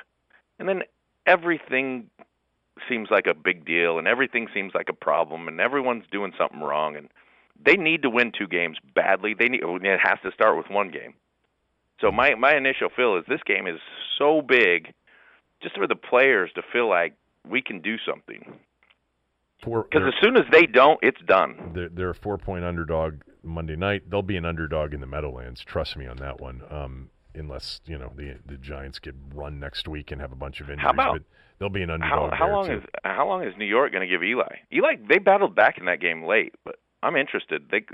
and 0.58 0.68
then 0.68 0.82
everything 1.26 2.10
seems 2.88 3.08
like 3.10 3.26
a 3.26 3.34
big 3.34 3.64
deal, 3.64 3.98
and 3.98 4.06
everything 4.06 4.48
seems 4.52 4.74
like 4.74 4.88
a 4.88 4.94
problem, 4.94 5.48
and 5.48 5.60
everyone's 5.60 6.04
doing 6.10 6.32
something 6.36 6.60
wrong, 6.60 6.96
and 6.96 7.08
they 7.62 7.76
need 7.76 8.02
to 8.02 8.10
win 8.10 8.32
two 8.36 8.46
games 8.46 8.78
badly. 8.94 9.34
They 9.38 9.48
need 9.48 9.62
it 9.62 10.00
has 10.02 10.18
to 10.22 10.32
start 10.32 10.56
with 10.56 10.68
one 10.68 10.90
game. 10.90 11.14
So 12.00 12.10
my 12.10 12.34
my 12.34 12.56
initial 12.56 12.88
feel 12.94 13.16
is 13.16 13.24
this 13.28 13.42
game 13.46 13.66
is 13.66 13.80
so 14.18 14.42
big 14.42 14.92
just 15.62 15.76
for 15.76 15.86
the 15.86 15.96
players 15.96 16.50
to 16.54 16.62
feel 16.72 16.88
like 16.88 17.14
we 17.48 17.62
can 17.62 17.80
do 17.80 17.96
something. 18.06 18.58
Because 19.60 20.02
as 20.08 20.14
soon 20.22 20.36
as 20.36 20.44
they 20.52 20.66
don't, 20.66 20.98
it's 21.00 21.20
done. 21.26 21.72
They're, 21.74 21.88
they're, 21.88 22.10
a 22.10 22.14
four-point 22.14 22.66
underdog 22.66 23.22
Monday 23.42 23.76
night. 23.76 24.10
They'll 24.10 24.20
be 24.20 24.36
an 24.36 24.44
underdog 24.44 24.92
in 24.92 25.00
the 25.00 25.06
Meadowlands. 25.06 25.64
Trust 25.64 25.96
me 25.96 26.06
on 26.06 26.18
that 26.18 26.38
one. 26.38 26.60
Um, 26.68 27.08
unless 27.34 27.80
you 27.86 27.98
know 27.98 28.12
the 28.16 28.36
the 28.46 28.56
Giants 28.56 28.98
get 28.98 29.14
run 29.34 29.58
next 29.58 29.88
week 29.88 30.10
and 30.12 30.20
have 30.20 30.32
a 30.32 30.36
bunch 30.36 30.60
of 30.60 30.68
injuries. 30.68 30.84
How 30.84 30.90
about, 30.90 31.12
but 31.14 31.22
they'll 31.58 31.68
be 31.68 31.82
an 31.82 31.90
underdog. 31.90 32.32
How, 32.32 32.46
how 32.46 32.52
long 32.52 32.66
too. 32.66 32.74
is 32.74 32.84
how 33.04 33.26
long 33.26 33.44
is 33.44 33.54
New 33.56 33.64
York 33.64 33.92
going 33.92 34.06
to 34.06 34.12
give 34.12 34.22
Eli? 34.22 34.56
Eli 34.72 34.96
they 35.08 35.18
battled 35.18 35.54
back 35.54 35.78
in 35.78 35.86
that 35.86 36.00
game 36.00 36.24
late, 36.24 36.54
but 36.64 36.76
I'm 37.04 37.16
interested. 37.16 37.68
They 37.70 37.84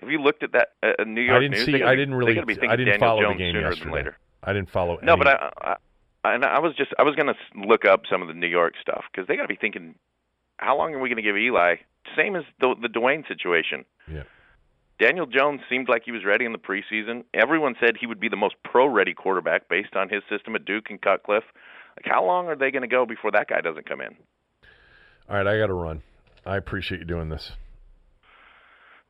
have 0.00 0.10
you 0.10 0.20
looked 0.20 0.42
at 0.42 0.52
that 0.52 0.68
uh, 0.82 1.04
New 1.04 1.22
York 1.22 1.36
I 1.36 1.40
didn't 1.40 1.56
news? 1.58 1.66
see. 1.66 1.82
I 1.82 1.94
didn't 1.94 2.14
really. 2.14 2.34
Be 2.34 2.54
I 2.68 2.76
didn't 2.76 2.86
Daniel 2.86 2.98
follow 2.98 3.22
Jones 3.22 3.38
the 3.38 3.44
game 3.44 3.56
yesterday. 3.56 4.10
I 4.42 4.52
didn't 4.52 4.70
follow. 4.70 4.98
No, 5.02 5.14
any. 5.14 5.24
but 5.24 5.28
I, 5.28 5.76
I 6.22 6.34
and 6.34 6.44
I 6.44 6.58
was 6.60 6.74
just 6.76 6.92
I 6.98 7.02
was 7.02 7.14
going 7.14 7.28
to 7.28 7.66
look 7.66 7.84
up 7.84 8.02
some 8.10 8.22
of 8.22 8.28
the 8.28 8.34
New 8.34 8.46
York 8.46 8.74
stuff 8.80 9.04
because 9.10 9.26
they 9.26 9.36
got 9.36 9.42
to 9.42 9.48
be 9.48 9.56
thinking, 9.56 9.94
how 10.58 10.76
long 10.76 10.94
are 10.94 10.98
we 10.98 11.08
going 11.08 11.16
to 11.16 11.22
give 11.22 11.36
Eli? 11.36 11.76
Same 12.16 12.36
as 12.36 12.44
the 12.60 12.74
the 12.80 12.88
Dwayne 12.88 13.26
situation. 13.26 13.84
Yeah. 14.10 14.24
Daniel 14.98 15.26
Jones 15.26 15.60
seemed 15.68 15.88
like 15.88 16.02
he 16.04 16.12
was 16.12 16.24
ready 16.24 16.44
in 16.44 16.52
the 16.52 16.58
preseason. 16.58 17.24
Everyone 17.34 17.74
said 17.80 17.96
he 17.98 18.06
would 18.06 18.20
be 18.20 18.28
the 18.28 18.36
most 18.36 18.54
pro-ready 18.64 19.12
quarterback 19.12 19.68
based 19.68 19.96
on 19.96 20.08
his 20.08 20.22
system 20.30 20.54
at 20.54 20.64
Duke 20.64 20.88
and 20.88 21.00
Cutcliffe. 21.00 21.44
Like, 21.96 22.06
how 22.06 22.24
long 22.24 22.46
are 22.46 22.54
they 22.54 22.70
going 22.70 22.82
to 22.82 22.88
go 22.88 23.04
before 23.04 23.32
that 23.32 23.48
guy 23.48 23.60
doesn't 23.60 23.88
come 23.88 24.00
in? 24.00 24.14
All 25.28 25.36
right, 25.36 25.46
I 25.46 25.58
got 25.58 25.66
to 25.66 25.74
run. 25.74 26.02
I 26.46 26.56
appreciate 26.56 27.00
you 27.00 27.06
doing 27.06 27.28
this. 27.28 27.52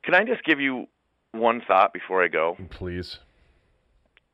Can 0.05 0.13
I 0.13 0.23
just 0.23 0.43
give 0.43 0.59
you 0.59 0.87
one 1.31 1.61
thought 1.67 1.91
before 1.91 2.23
I 2.23 2.27
go? 2.27 2.55
Please. 2.69 3.17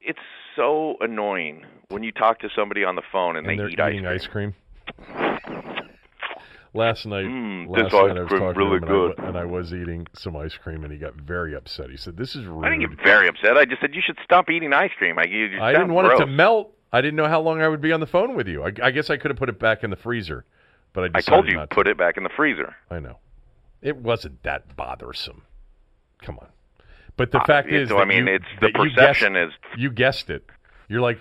It's 0.01 0.19
so 0.55 0.95
annoying 0.99 1.65
when 1.89 2.03
you 2.03 2.11
talk 2.11 2.39
to 2.39 2.49
somebody 2.53 2.83
on 2.83 2.95
the 2.95 3.01
phone 3.11 3.37
and, 3.37 3.47
and 3.47 3.59
they 3.59 3.73
eat 3.73 3.79
ice 3.79 4.27
cream. 4.27 4.53
ice 4.87 5.07
cream. 5.07 5.35
last 6.73 7.05
night, 7.05 7.25
mm, 7.25 7.69
last 7.69 7.83
this 7.83 7.93
night 7.93 8.11
ice 8.11 8.17
I 8.17 8.21
was 8.21 8.29
talking 8.29 8.57
really 8.57 8.79
to 8.79 8.85
him 8.85 8.91
good. 8.91 9.17
and 9.17 9.25
I, 9.25 9.29
and 9.29 9.37
I, 9.37 9.45
was 9.45 9.73
eating 9.73 10.07
some 10.13 10.35
ice 10.35 10.55
cream, 10.55 10.83
and 10.83 10.91
he 10.91 10.97
got 10.97 11.15
very 11.15 11.55
upset. 11.55 11.89
He 11.89 11.97
said, 11.97 12.17
"This 12.17 12.35
is 12.35 12.45
rude." 12.45 12.65
I 12.65 12.69
didn't 12.69 12.89
get 12.89 13.03
very 13.03 13.27
upset. 13.27 13.57
I 13.57 13.65
just 13.65 13.79
said 13.79 13.95
you 13.95 14.01
should 14.05 14.17
stop 14.23 14.49
eating 14.49 14.73
ice 14.73 14.91
cream. 14.97 15.17
I, 15.19 15.23
I 15.23 15.71
didn't 15.71 15.93
want 15.93 16.07
gross. 16.07 16.21
it 16.21 16.25
to 16.25 16.31
melt. 16.31 16.73
I 16.91 16.99
didn't 16.99 17.15
know 17.15 17.27
how 17.27 17.39
long 17.39 17.61
I 17.61 17.69
would 17.69 17.81
be 17.81 17.93
on 17.93 18.01
the 18.01 18.07
phone 18.07 18.35
with 18.35 18.47
you. 18.47 18.63
I, 18.63 18.71
I 18.83 18.91
guess 18.91 19.09
I 19.09 19.15
could 19.15 19.31
have 19.31 19.37
put 19.37 19.47
it 19.47 19.59
back 19.59 19.83
in 19.83 19.89
the 19.89 19.95
freezer, 19.95 20.43
but 20.91 21.11
I 21.15 21.19
I 21.19 21.21
told 21.21 21.47
you 21.47 21.61
put 21.69 21.87
it 21.87 21.97
back 21.97 22.17
in 22.17 22.23
the 22.23 22.29
freezer. 22.35 22.75
I 22.89 22.99
know. 22.99 23.19
It 23.81 23.97
wasn't 23.97 24.43
that 24.43 24.75
bothersome. 24.75 25.43
Come 26.21 26.37
on. 26.39 26.47
But 27.17 27.31
the 27.31 27.39
Uh, 27.41 27.45
fact 27.45 27.69
is, 27.69 27.89
so, 27.89 27.99
I 27.99 28.05
mean, 28.05 28.27
you- 28.27 28.35
it's 28.35 28.45
the 28.59 28.71
that 28.71 28.83
you 28.83 28.95
guessed, 28.95 29.21
is 29.23 29.51
you 29.77 29.91
guessed 29.91 30.29
it. 30.29 30.45
You're 30.87 31.01
like, 31.01 31.19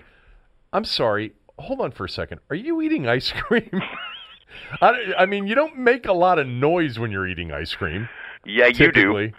I'm 0.73 0.85
sorry. 0.85 1.33
Hold 1.59 1.81
on 1.81 1.91
for 1.91 2.05
a 2.05 2.09
second. 2.09 2.39
Are 2.49 2.55
you 2.55 2.81
eating 2.81 3.07
ice 3.07 3.31
cream? 3.31 3.69
I, 4.81 5.13
I 5.19 5.25
mean, 5.25 5.47
you 5.47 5.55
don't 5.55 5.77
make 5.77 6.05
a 6.07 6.13
lot 6.13 6.39
of 6.39 6.47
noise 6.47 6.97
when 6.99 7.11
you're 7.11 7.27
eating 7.27 7.51
ice 7.51 7.73
cream. 7.75 8.09
yeah, 8.45 8.67
you 8.67 8.91
do. 8.91 9.31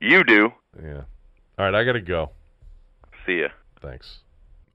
You 0.00 0.24
do. 0.24 0.52
Yeah. 0.82 1.02
All 1.58 1.66
right, 1.66 1.74
I 1.74 1.84
got 1.84 1.92
to 1.92 2.00
go. 2.00 2.30
See 3.26 3.40
ya. 3.40 3.48
Thanks. 3.82 4.20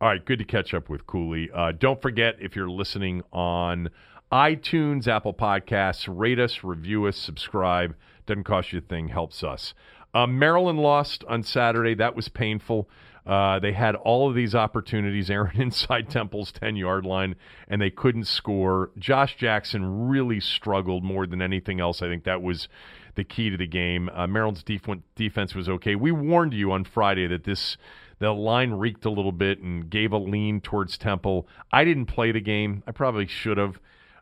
All 0.02 0.10
right, 0.10 0.24
good 0.24 0.40
to 0.40 0.46
catch 0.46 0.74
up 0.74 0.90
with 0.90 1.08
Cooley. 1.08 1.50
Uh, 1.54 1.72
don't 1.72 2.02
forget 2.02 2.36
if 2.40 2.56
you're 2.56 2.70
listening 2.70 3.24
on 3.32 3.90
iTunes, 4.32 5.08
Apple 5.08 5.34
Podcasts, 5.34 6.06
rate 6.10 6.40
us, 6.40 6.64
review 6.64 7.06
us, 7.08 7.18
subscribe. 7.18 7.96
Doesn't 8.26 8.44
cost 8.44 8.74
you 8.74 8.80
a 8.80 8.82
thing, 8.82 9.08
helps 9.08 9.44
us. 9.44 9.74
Uh, 10.16 10.26
Maryland 10.26 10.80
lost 10.80 11.26
on 11.28 11.44
Saturday. 11.44 11.94
That 11.94 12.16
was 12.16 12.30
painful. 12.30 12.90
Uh, 13.26 13.60
they 13.60 13.74
had 13.74 13.96
all 13.96 14.30
of 14.30 14.36
these 14.36 14.56
opportunities, 14.56 15.30
Aaron 15.32 15.60
inside 15.60 16.10
Temple's 16.10 16.52
10 16.54 16.78
yard 16.78 17.06
line, 17.06 17.36
and 17.68 17.82
they 17.82 17.90
couldn't 17.90 18.26
score. 18.26 18.92
Josh 18.98 19.36
Jackson 19.36 20.08
really 20.08 20.40
struggled 20.40 21.04
more 21.04 21.28
than 21.28 21.42
anything 21.42 21.82
else. 21.82 22.02
I 22.02 22.08
think 22.08 22.24
that 22.24 22.42
was 22.42 22.70
the 23.16 23.26
key 23.26 23.50
to 23.50 23.58
the 23.58 23.68
game. 23.68 24.10
Uh, 24.14 24.26
Maryland's 24.26 24.64
def- 24.64 24.82
defense 25.16 25.54
was 25.54 25.68
okay. 25.68 25.96
We 25.96 26.12
warned 26.12 26.54
you 26.54 26.72
on 26.72 26.86
Friday 26.86 27.28
that 27.28 27.44
this 27.44 27.78
the 28.20 28.32
line 28.32 28.72
reeked 28.72 29.04
a 29.04 29.10
little 29.10 29.34
bit 29.34 29.60
and 29.60 29.90
gave 29.90 30.14
a 30.14 30.18
lean 30.18 30.62
towards 30.62 30.98
Temple. 30.98 31.50
I 31.74 31.84
didn't 31.84 32.06
play 32.06 32.32
the 32.32 32.40
game. 32.40 32.82
I 32.88 32.92
probably 32.92 33.28
should 33.28 33.58
have. 33.58 33.80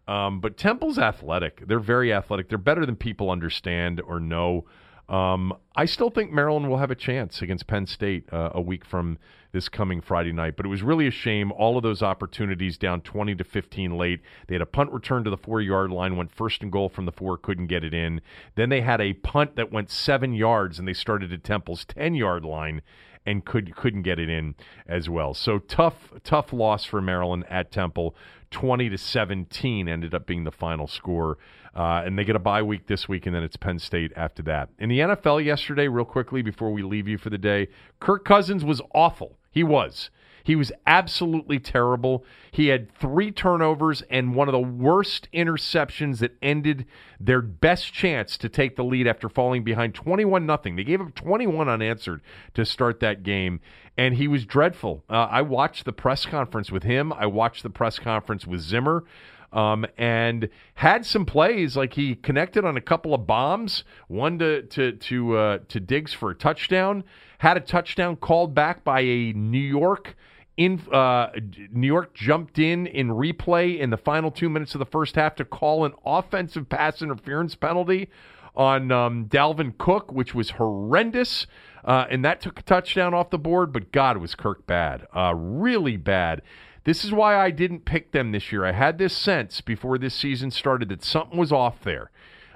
Um, 0.08 0.40
but 0.42 0.58
Temple's 0.58 0.98
athletic. 0.98 1.68
They're 1.68 1.80
very 1.80 2.12
athletic. 2.12 2.50
They're 2.50 2.58
better 2.58 2.88
than 2.88 2.96
people 2.96 3.30
understand 3.30 4.02
or 4.02 4.20
know. 4.20 4.66
Um, 5.14 5.54
I 5.76 5.86
still 5.86 6.10
think 6.10 6.32
Maryland 6.32 6.68
will 6.68 6.80
have 6.80 6.90
a 6.90 6.96
chance 6.96 7.44
against 7.44 7.68
Penn 7.68 7.86
State 7.86 8.28
uh, 8.34 8.50
a 8.54 8.62
week 8.62 8.84
from 8.84 9.20
this 9.52 9.70
coming 9.70 10.02
Friday 10.02 10.32
night. 10.32 10.58
But 10.58 10.66
it 10.66 10.70
was 10.70 10.82
really 10.82 11.06
a 11.06 11.12
shame. 11.12 11.52
All 11.52 11.78
of 11.78 11.84
those 11.84 12.02
opportunities 12.02 12.80
down 12.80 13.02
20 13.02 13.36
to 13.36 13.44
15 13.44 13.96
late. 13.96 14.22
They 14.48 14.56
had 14.56 14.64
a 14.64 14.66
punt 14.66 14.92
return 14.92 15.24
to 15.26 15.30
the 15.30 15.38
four 15.38 15.62
yard 15.62 15.92
line, 15.92 16.18
went 16.18 16.32
first 16.32 16.64
and 16.64 16.72
goal 16.72 16.90
from 16.90 17.06
the 17.06 17.12
four, 17.12 17.38
couldn't 17.38 17.68
get 17.68 17.84
it 17.84 17.94
in. 17.94 18.22
Then 18.56 18.70
they 18.70 18.82
had 18.82 19.00
a 19.00 19.14
punt 19.14 19.56
that 19.56 19.72
went 19.72 19.92
seven 19.92 20.34
yards, 20.34 20.80
and 20.80 20.88
they 20.88 20.94
started 20.94 21.32
at 21.32 21.44
Temple's 21.44 21.86
10 21.86 22.16
yard 22.16 22.44
line 22.44 22.82
and 23.26 23.46
could 23.46 23.76
couldn't 23.76 24.02
get 24.02 24.20
it 24.20 24.30
in 24.30 24.56
as 24.88 25.10
well. 25.10 25.36
So 25.36 25.60
tough 25.60 26.12
tough 26.24 26.52
loss 26.52 26.86
for 26.86 27.02
Maryland 27.02 27.46
at 27.50 27.72
Temple. 27.72 28.16
20 28.54 28.90
to 28.90 28.98
17 28.98 29.90
ended 29.90 30.14
up 30.14 30.26
being 30.26 30.46
the 30.46 30.52
final 30.52 30.88
score. 30.88 31.38
Uh, 31.76 32.04
and 32.06 32.18
they 32.18 32.24
get 32.24 32.36
a 32.36 32.40
bye 32.40 32.62
week 32.62 32.86
this 32.86 33.10
week, 33.10 33.26
and 33.26 33.36
then 33.36 33.44
it's 33.44 33.58
Penn 33.58 33.80
State 33.80 34.14
after 34.16 34.44
that. 34.44 34.70
In 34.78 34.90
the 34.90 35.00
NFL 35.00 35.44
yesterday, 35.44 35.88
real 35.88 36.06
quickly 36.06 36.44
before 36.44 36.72
we 36.72 36.84
leave 36.84 37.08
you 37.08 37.18
for 37.18 37.32
the 37.32 37.38
day, 37.38 37.68
Kirk 38.00 38.24
Cousins 38.24 38.64
was 38.64 38.80
awful. 38.94 39.38
He 39.52 39.64
was. 39.64 40.12
He 40.44 40.56
was 40.56 40.72
absolutely 40.86 41.58
terrible. 41.60 42.26
He 42.52 42.68
had 42.68 42.94
three 42.94 43.32
turnovers 43.32 44.04
and 44.10 44.36
one 44.36 44.50
of 44.50 44.52
the 44.52 44.60
worst 44.60 45.30
interceptions 45.34 46.20
that 46.20 46.36
ended 46.42 46.86
their 47.20 47.42
best 47.42 47.94
chance 47.94 48.38
to 48.38 48.50
take 48.50 48.76
the 48.76 48.84
lead 48.84 49.08
after 49.08 49.30
falling 49.30 49.64
behind 49.64 49.96
21 49.96 50.46
nothing. 50.46 50.76
They 50.76 50.84
gave 50.84 51.00
up 51.00 51.16
21 51.16 51.70
unanswered 51.70 52.22
to 52.56 52.66
start 52.66 53.00
that 53.00 53.24
game 53.24 53.62
and 53.98 54.16
he 54.16 54.28
was 54.28 54.46
dreadful. 54.46 55.04
Uh, 55.10 55.28
I 55.30 55.42
watched 55.42 55.86
the 55.86 55.94
press 55.94 56.26
conference 56.26 56.72
with 56.72 56.84
him. 56.84 57.14
I 57.14 57.26
watched 57.28 57.64
the 57.64 57.70
press 57.70 58.00
conference 58.00 58.46
with 58.46 58.62
Zimmer. 58.62 59.06
Um, 59.52 59.86
and 60.00 60.50
had 60.74 61.06
some 61.06 61.28
plays 61.28 61.78
like 61.78 61.94
he 61.94 62.16
connected 62.16 62.66
on 62.66 62.76
a 62.76 62.82
couple 62.82 63.14
of 63.14 63.28
bombs, 63.28 63.84
one 64.08 64.40
to 64.40 64.64
to 64.64 64.94
to 64.94 65.38
uh, 65.38 65.60
to 65.68 65.80
Diggs 65.80 66.12
for 66.12 66.32
a 66.32 66.36
touchdown, 66.36 67.04
had 67.38 67.56
a 67.56 67.60
touchdown 67.60 68.16
called 68.16 68.56
back 68.56 68.84
by 68.84 69.02
a 69.02 69.32
New 69.34 69.60
York 69.60 70.16
in 70.58 70.82
uh, 70.92 71.30
New 71.72 71.88
York 71.88 72.14
jumped 72.14 72.60
in 72.60 72.86
in 72.88 73.10
replay 73.10 73.80
in 73.80 73.90
the 73.90 73.98
final 73.98 74.30
two 74.30 74.50
minutes 74.50 74.76
of 74.76 74.80
the 74.80 74.86
first 74.86 75.16
half 75.16 75.36
to 75.36 75.46
call 75.46 75.86
an 75.86 75.94
offensive 76.06 76.70
pass 76.70 77.02
interference 77.02 77.56
penalty 77.56 78.10
on 78.56 78.92
um, 78.92 79.26
Dalvin 79.26 79.78
Cook, 79.78 80.12
which 80.12 80.36
was 80.36 80.52
horrendous. 80.52 81.48
Uh, 81.84 82.06
and 82.10 82.24
that 82.24 82.40
took 82.40 82.60
a 82.60 82.64
touchdown 82.64 83.14
off 83.14 83.30
the 83.30 83.38
board, 83.38 83.74
but 83.74 83.92
God, 83.92 84.18
was 84.18 84.36
Kirk 84.36 84.66
bad. 84.68 85.08
Uh, 85.16 85.34
really 85.36 85.98
bad. 85.98 86.42
This 86.86 87.04
is 87.04 87.12
why 87.12 87.38
I 87.38 87.50
didn't 87.50 87.86
pick 87.86 88.12
them 88.12 88.32
this 88.32 88.52
year. 88.52 88.66
I 88.66 88.74
had 88.74 88.98
this 88.98 89.16
sense 89.16 89.62
before 89.62 89.98
this 89.98 90.14
season 90.14 90.52
started 90.52 90.90
that 90.90 91.04
something 91.04 91.38
was 91.38 91.52
off 91.52 91.82
there. 91.84 92.12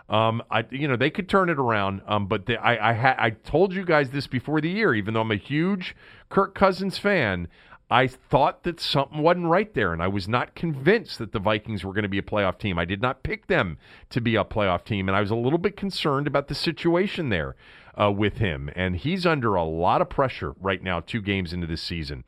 Um, 0.09 0.41
I, 0.49 0.65
you 0.69 0.87
know, 0.87 0.95
they 0.95 1.09
could 1.09 1.27
turn 1.27 1.49
it 1.49 1.59
around. 1.59 2.01
Um, 2.07 2.27
but 2.27 2.45
they, 2.45 2.57
I, 2.57 2.91
I, 2.91 2.93
ha- 2.93 3.15
I 3.17 3.29
told 3.31 3.73
you 3.73 3.83
guys 3.83 4.11
this 4.11 4.27
before 4.27 4.61
the 4.61 4.69
year. 4.69 4.93
Even 4.93 5.13
though 5.13 5.21
I'm 5.21 5.31
a 5.31 5.35
huge 5.35 5.95
Kirk 6.29 6.55
Cousins 6.55 6.97
fan, 6.97 7.47
I 7.89 8.07
thought 8.07 8.63
that 8.63 8.81
something 8.81 9.21
wasn't 9.21 9.45
right 9.45 9.73
there, 9.73 9.93
and 9.93 10.03
I 10.03 10.09
was 10.09 10.27
not 10.27 10.55
convinced 10.55 11.19
that 11.19 11.31
the 11.31 11.39
Vikings 11.39 11.85
were 11.85 11.93
going 11.93 12.03
to 12.03 12.09
be 12.09 12.17
a 12.17 12.23
playoff 12.23 12.59
team. 12.59 12.77
I 12.77 12.83
did 12.83 13.01
not 13.01 13.23
pick 13.23 13.47
them 13.47 13.77
to 14.09 14.19
be 14.19 14.35
a 14.35 14.43
playoff 14.43 14.83
team, 14.83 15.07
and 15.07 15.15
I 15.15 15.21
was 15.21 15.31
a 15.31 15.35
little 15.35 15.59
bit 15.59 15.77
concerned 15.77 16.27
about 16.27 16.49
the 16.49 16.55
situation 16.55 17.29
there 17.29 17.55
uh, 17.99 18.11
with 18.11 18.39
him. 18.39 18.69
And 18.75 18.97
he's 18.97 19.25
under 19.25 19.55
a 19.55 19.63
lot 19.63 20.01
of 20.01 20.09
pressure 20.09 20.53
right 20.59 20.83
now, 20.83 20.99
two 20.99 21.21
games 21.21 21.53
into 21.53 21.67
the 21.67 21.77
season. 21.77 22.25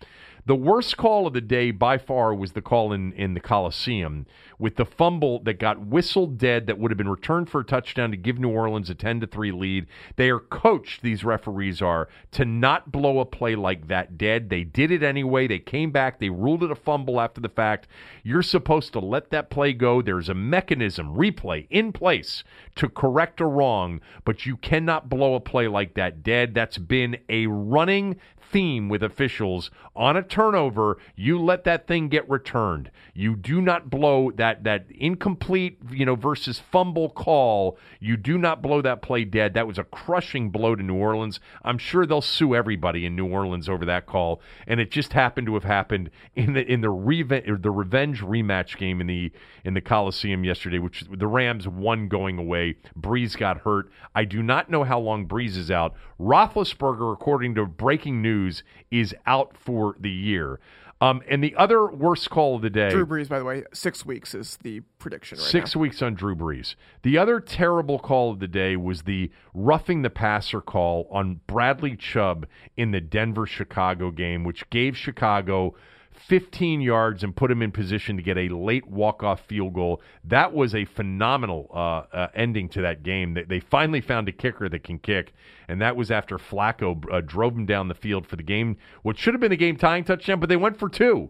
The 0.49 0.55
worst 0.55 0.97
call 0.97 1.27
of 1.27 1.34
the 1.34 1.41
day 1.41 1.69
by 1.69 1.99
far 1.99 2.34
was 2.34 2.53
the 2.53 2.61
call 2.63 2.91
in, 2.91 3.13
in 3.13 3.35
the 3.35 3.39
Coliseum 3.39 4.26
with 4.57 4.77
the 4.77 4.85
fumble 4.85 5.43
that 5.43 5.59
got 5.59 5.80
whistled 5.80 6.39
dead 6.39 6.65
that 6.65 6.80
would 6.80 6.89
have 6.89 6.97
been 6.97 7.07
returned 7.07 7.51
for 7.51 7.61
a 7.61 7.63
touchdown 7.63 8.09
to 8.09 8.17
give 8.17 8.39
New 8.39 8.49
Orleans 8.49 8.89
a 8.89 8.95
10 8.95 9.19
to 9.19 9.27
3 9.27 9.51
lead. 9.51 9.85
They 10.15 10.31
are 10.31 10.39
coached, 10.39 11.03
these 11.03 11.23
referees 11.23 11.84
are, 11.84 12.09
to 12.31 12.45
not 12.45 12.91
blow 12.91 13.19
a 13.19 13.26
play 13.26 13.55
like 13.55 13.89
that 13.89 14.17
dead. 14.17 14.49
They 14.49 14.63
did 14.63 14.89
it 14.89 15.03
anyway. 15.03 15.45
They 15.45 15.59
came 15.59 15.91
back. 15.91 16.19
They 16.19 16.31
ruled 16.31 16.63
it 16.63 16.71
a 16.71 16.76
fumble 16.76 17.21
after 17.21 17.39
the 17.39 17.47
fact. 17.47 17.88
You're 18.23 18.41
supposed 18.41 18.91
to 18.93 18.99
let 18.99 19.30
that 19.30 19.51
play 19.51 19.71
go. 19.71 20.01
There's 20.01 20.30
a 20.30 20.34
mechanism, 20.34 21.15
replay, 21.15 21.67
in 21.69 21.91
place 21.91 22.43
to 22.77 22.89
correct 22.89 23.39
a 23.39 23.45
wrong, 23.45 24.01
but 24.26 24.47
you 24.47 24.57
cannot 24.57 25.09
blow 25.09 25.35
a 25.35 25.39
play 25.39 25.67
like 25.67 25.93
that 25.93 26.23
dead. 26.23 26.55
That's 26.55 26.80
been 26.80 27.17
a 27.30 27.45
running 27.45 28.15
theme 28.51 28.89
with 28.89 29.03
officials 29.03 29.69
on 29.95 30.17
a 30.17 30.23
turnover, 30.23 30.97
you 31.15 31.39
let 31.39 31.63
that 31.65 31.88
thing 31.88 32.09
get 32.09 32.30
returned. 32.30 32.91
You 33.13 33.35
do 33.35 33.61
not 33.61 33.89
blow 33.89 34.31
that 34.31 34.63
that 34.63 34.85
incomplete, 34.91 35.80
you 35.91 36.05
know, 36.05 36.15
versus 36.15 36.59
fumble 36.59 37.09
call. 37.09 37.77
You 37.99 38.17
do 38.17 38.38
not 38.38 38.61
blow 38.61 38.81
that 38.81 39.01
play 39.01 39.26
dead. 39.26 39.53
That 39.53 39.67
was 39.67 39.77
a 39.77 39.84
crushing 39.84 40.49
blow 40.49 40.76
to 40.76 40.84
New 40.84 40.95
Orleans. 40.95 41.39
I'm 41.63 41.77
sure 41.77 42.05
they'll 42.05 42.21
sue 42.21 42.55
everybody 42.55 43.05
in 43.05 43.15
New 43.15 43.27
Orleans 43.27 43.69
over 43.69 43.85
that 43.85 44.05
call, 44.05 44.41
and 44.67 44.80
it 44.80 44.91
just 44.91 45.13
happened 45.13 45.47
to 45.47 45.53
have 45.55 45.63
happened 45.63 46.09
in 46.35 46.53
the 46.53 46.65
in 46.65 46.81
the 46.81 46.89
revenge 46.89 47.61
the 47.61 47.71
revenge 47.71 48.21
rematch 48.21 48.77
game 48.77 49.01
in 49.01 49.07
the 49.07 49.31
in 49.63 49.73
the 49.73 49.81
Coliseum 49.81 50.43
yesterday, 50.43 50.80
which 50.80 51.03
the 51.11 51.27
Rams 51.27 51.67
won 51.67 52.07
going 52.07 52.38
away. 52.38 52.76
Brees 52.97 53.38
got 53.38 53.59
hurt. 53.59 53.91
I 54.15 54.26
do 54.26 54.41
not 54.41 54.69
know 54.69 54.84
how 54.84 54.99
long 54.99 55.27
Brees 55.27 55.57
is 55.57 55.69
out. 55.69 55.93
Roethlisberger, 56.19 57.13
according 57.13 57.55
to 57.55 57.65
breaking 57.65 58.21
news, 58.21 58.39
is 58.91 59.16
out 59.26 59.56
for 59.57 59.95
the 59.99 60.10
year. 60.10 60.60
Um, 61.02 61.22
and 61.30 61.41
the 61.41 61.56
other 61.56 61.88
worst 61.88 62.30
call 62.30 62.57
of 62.57 62.61
the 62.61 62.70
day. 62.70 62.90
Drew 62.90 63.06
Brees, 63.06 63.30
by 63.30 63.40
the 63.40 63.45
way, 63.45 63.64
six 63.74 64.06
weeks 64.06 64.36
is 64.36 64.57
the 64.64 64.82
prediction 64.99 65.38
right 65.38 65.48
Six 65.48 65.74
now. 65.76 65.82
weeks 65.82 66.02
on 66.02 66.14
Drew 66.14 66.36
Brees. 66.36 66.76
The 67.03 67.18
other 67.18 67.40
terrible 67.40 67.99
call 67.99 68.32
of 68.32 68.40
the 68.40 68.49
day 68.49 68.76
was 68.76 69.03
the 69.03 69.32
roughing 69.53 70.02
the 70.02 70.10
passer 70.10 70.60
call 70.60 71.07
on 71.10 71.40
Bradley 71.48 71.95
Chubb 71.95 72.45
in 72.76 72.91
the 72.91 72.99
Denver 72.99 73.45
Chicago 73.45 74.11
game, 74.11 74.44
which 74.44 74.70
gave 74.70 74.98
Chicago 74.98 75.74
15 76.27 76.81
yards 76.81 77.23
and 77.23 77.35
put 77.35 77.49
him 77.49 77.61
in 77.61 77.71
position 77.71 78.17
to 78.17 78.23
get 78.23 78.37
a 78.37 78.49
late 78.49 78.85
walk-off 78.87 79.41
field 79.47 79.73
goal. 79.73 80.01
That 80.25 80.53
was 80.53 80.75
a 80.75 80.85
phenomenal 80.85 81.69
uh, 81.73 82.03
uh, 82.13 82.27
ending 82.35 82.67
to 82.69 82.81
that 82.81 83.03
game. 83.03 83.33
They, 83.33 83.43
they, 83.43 83.59
finally 83.59 84.01
found 84.01 84.27
a 84.27 84.31
kicker 84.31 84.67
that 84.67 84.83
can 84.83 84.99
kick, 84.99 85.33
and 85.67 85.81
that 85.81 85.95
was 85.95 86.11
after 86.11 86.37
Flacco 86.37 87.03
uh, 87.11 87.21
drove 87.21 87.55
him 87.55 87.65
down 87.65 87.87
the 87.87 87.95
field 87.95 88.27
for 88.27 88.35
the 88.35 88.43
game, 88.43 88.77
what 89.01 89.17
should 89.17 89.33
have 89.33 89.41
been 89.41 89.51
a 89.51 89.57
game-tying 89.57 90.03
touchdown, 90.03 90.39
but 90.39 90.49
they 90.49 90.57
went 90.57 90.77
for 90.77 90.89
two. 90.89 91.29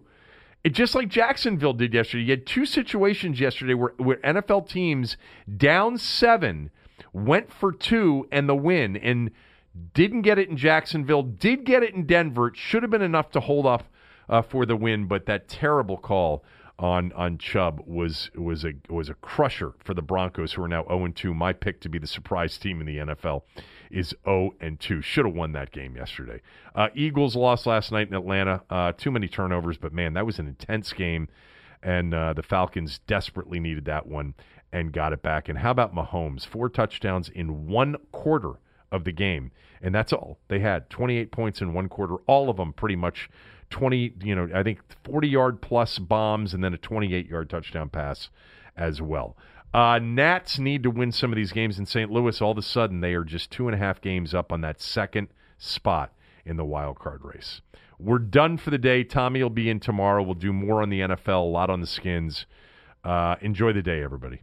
It 0.63 0.71
just 0.71 0.95
like 0.95 1.07
Jacksonville 1.07 1.73
did 1.73 1.93
yesterday. 1.93 2.23
You 2.23 2.31
had 2.31 2.45
two 2.45 2.65
situations 2.65 3.39
yesterday 3.39 3.75
where, 3.75 3.93
where 3.97 4.17
NFL 4.17 4.67
teams 4.67 5.17
down 5.57 5.97
seven 5.97 6.71
went 7.13 7.53
for 7.53 7.71
two 7.71 8.27
and 8.31 8.49
the 8.49 8.55
win, 8.55 8.97
and 8.97 9.31
didn't 9.93 10.23
get 10.23 10.39
it 10.39 10.49
in 10.49 10.57
Jacksonville, 10.57 11.23
did 11.23 11.63
get 11.63 11.83
it 11.83 11.93
in 11.93 12.05
Denver. 12.05 12.47
It 12.47 12.57
should 12.57 12.83
have 12.83 12.91
been 12.91 13.01
enough 13.01 13.31
to 13.31 13.39
hold 13.39 13.65
off 13.65 13.83
uh, 14.29 14.41
for 14.41 14.65
the 14.65 14.75
win, 14.75 15.05
but 15.05 15.25
that 15.25 15.47
terrible 15.47 15.97
call 15.97 16.43
on 16.79 17.11
on 17.11 17.37
Chubb 17.37 17.81
was 17.85 18.31
was 18.35 18.63
a 18.63 18.73
was 18.87 19.09
a 19.09 19.13
crusher 19.15 19.73
for 19.83 19.93
the 19.93 20.01
Broncos, 20.01 20.53
who 20.53 20.63
are 20.63 20.67
now 20.67 20.85
0 20.87 21.09
2. 21.13 21.33
My 21.33 21.51
pick 21.51 21.81
to 21.81 21.89
be 21.89 21.99
the 21.99 22.07
surprise 22.07 22.57
team 22.57 22.79
in 22.79 22.87
the 22.87 22.97
NFL 22.97 23.41
is 23.91 24.15
0 24.25 24.53
2. 24.79 25.01
Should 25.01 25.25
have 25.25 25.35
won 25.35 25.51
that 25.51 25.71
game 25.71 25.97
yesterday. 25.97 26.41
Uh, 26.73 26.87
Eagles 26.95 27.35
lost 27.35 27.65
last 27.65 27.91
night 27.91 28.07
in 28.07 28.13
Atlanta. 28.13 28.63
Uh, 28.69 28.93
too 28.93 29.11
many 29.11 29.27
turnovers, 29.27 29.77
but 29.77 29.91
man, 29.91 30.13
that 30.13 30.25
was 30.25 30.39
an 30.39 30.47
intense 30.47 30.93
game, 30.93 31.27
and 31.83 32.13
uh, 32.13 32.33
the 32.33 32.43
Falcons 32.43 32.99
desperately 33.07 33.59
needed 33.59 33.85
that 33.85 34.07
one 34.07 34.33
and 34.71 34.93
got 34.93 35.11
it 35.11 35.21
back. 35.21 35.49
And 35.49 35.59
how 35.59 35.71
about 35.71 35.93
Mahomes? 35.93 36.45
Four 36.45 36.69
touchdowns 36.69 37.27
in 37.27 37.67
one 37.67 37.97
quarter 38.11 38.53
of 38.91 39.03
the 39.03 39.11
game, 39.11 39.51
and 39.81 39.93
that's 39.93 40.13
all 40.13 40.39
they 40.47 40.59
had. 40.59 40.89
28 40.89 41.31
points 41.31 41.61
in 41.61 41.73
one 41.73 41.89
quarter, 41.89 42.15
all 42.27 42.49
of 42.49 42.57
them 42.57 42.71
pretty 42.71 42.95
much 42.95 43.29
20, 43.69 44.13
you 44.23 44.35
know, 44.35 44.49
I 44.53 44.63
think 44.63 44.79
40 45.03 45.27
yard 45.27 45.61
plus 45.61 45.99
bombs 45.99 46.53
and 46.53 46.63
then 46.63 46.73
a 46.73 46.77
28 46.77 47.27
yard 47.27 47.49
touchdown 47.49 47.89
pass 47.89 48.29
as 48.75 49.01
well. 49.01 49.35
Uh, 49.73 49.99
Nats 49.99 50.57
need 50.57 50.83
to 50.83 50.89
win 50.89 51.11
some 51.11 51.31
of 51.31 51.35
these 51.35 51.51
games 51.51 51.77
in 51.77 51.85
St. 51.85 52.09
Louis. 52.09 52.41
All 52.41 52.51
of 52.51 52.57
a 52.57 52.63
sudden, 52.63 53.01
they 53.01 53.13
are 53.13 53.23
just 53.23 53.51
two 53.51 53.67
and 53.67 53.75
a 53.75 53.77
half 53.77 54.01
games 54.01 54.33
up 54.33 54.51
on 54.51 54.61
that 54.61 54.81
second 54.81 55.27
spot 55.59 56.11
in 56.45 56.57
the 56.57 56.65
wild 56.65 56.97
card 56.97 57.23
race. 57.23 57.61
We're 57.99 58.17
done 58.17 58.57
for 58.57 58.71
the 58.71 58.77
day. 58.77 59.03
Tommy 59.03 59.43
will 59.43 59.49
be 59.49 59.69
in 59.69 59.79
tomorrow. 59.79 60.23
We'll 60.23 60.33
do 60.33 60.53
more 60.53 60.81
on 60.81 60.89
the 60.89 61.01
NFL, 61.01 61.41
a 61.41 61.51
lot 61.51 61.69
on 61.69 61.81
the 61.81 61.87
skins. 61.87 62.45
Uh, 63.03 63.35
enjoy 63.41 63.73
the 63.73 63.83
day, 63.83 64.01
everybody. 64.01 64.41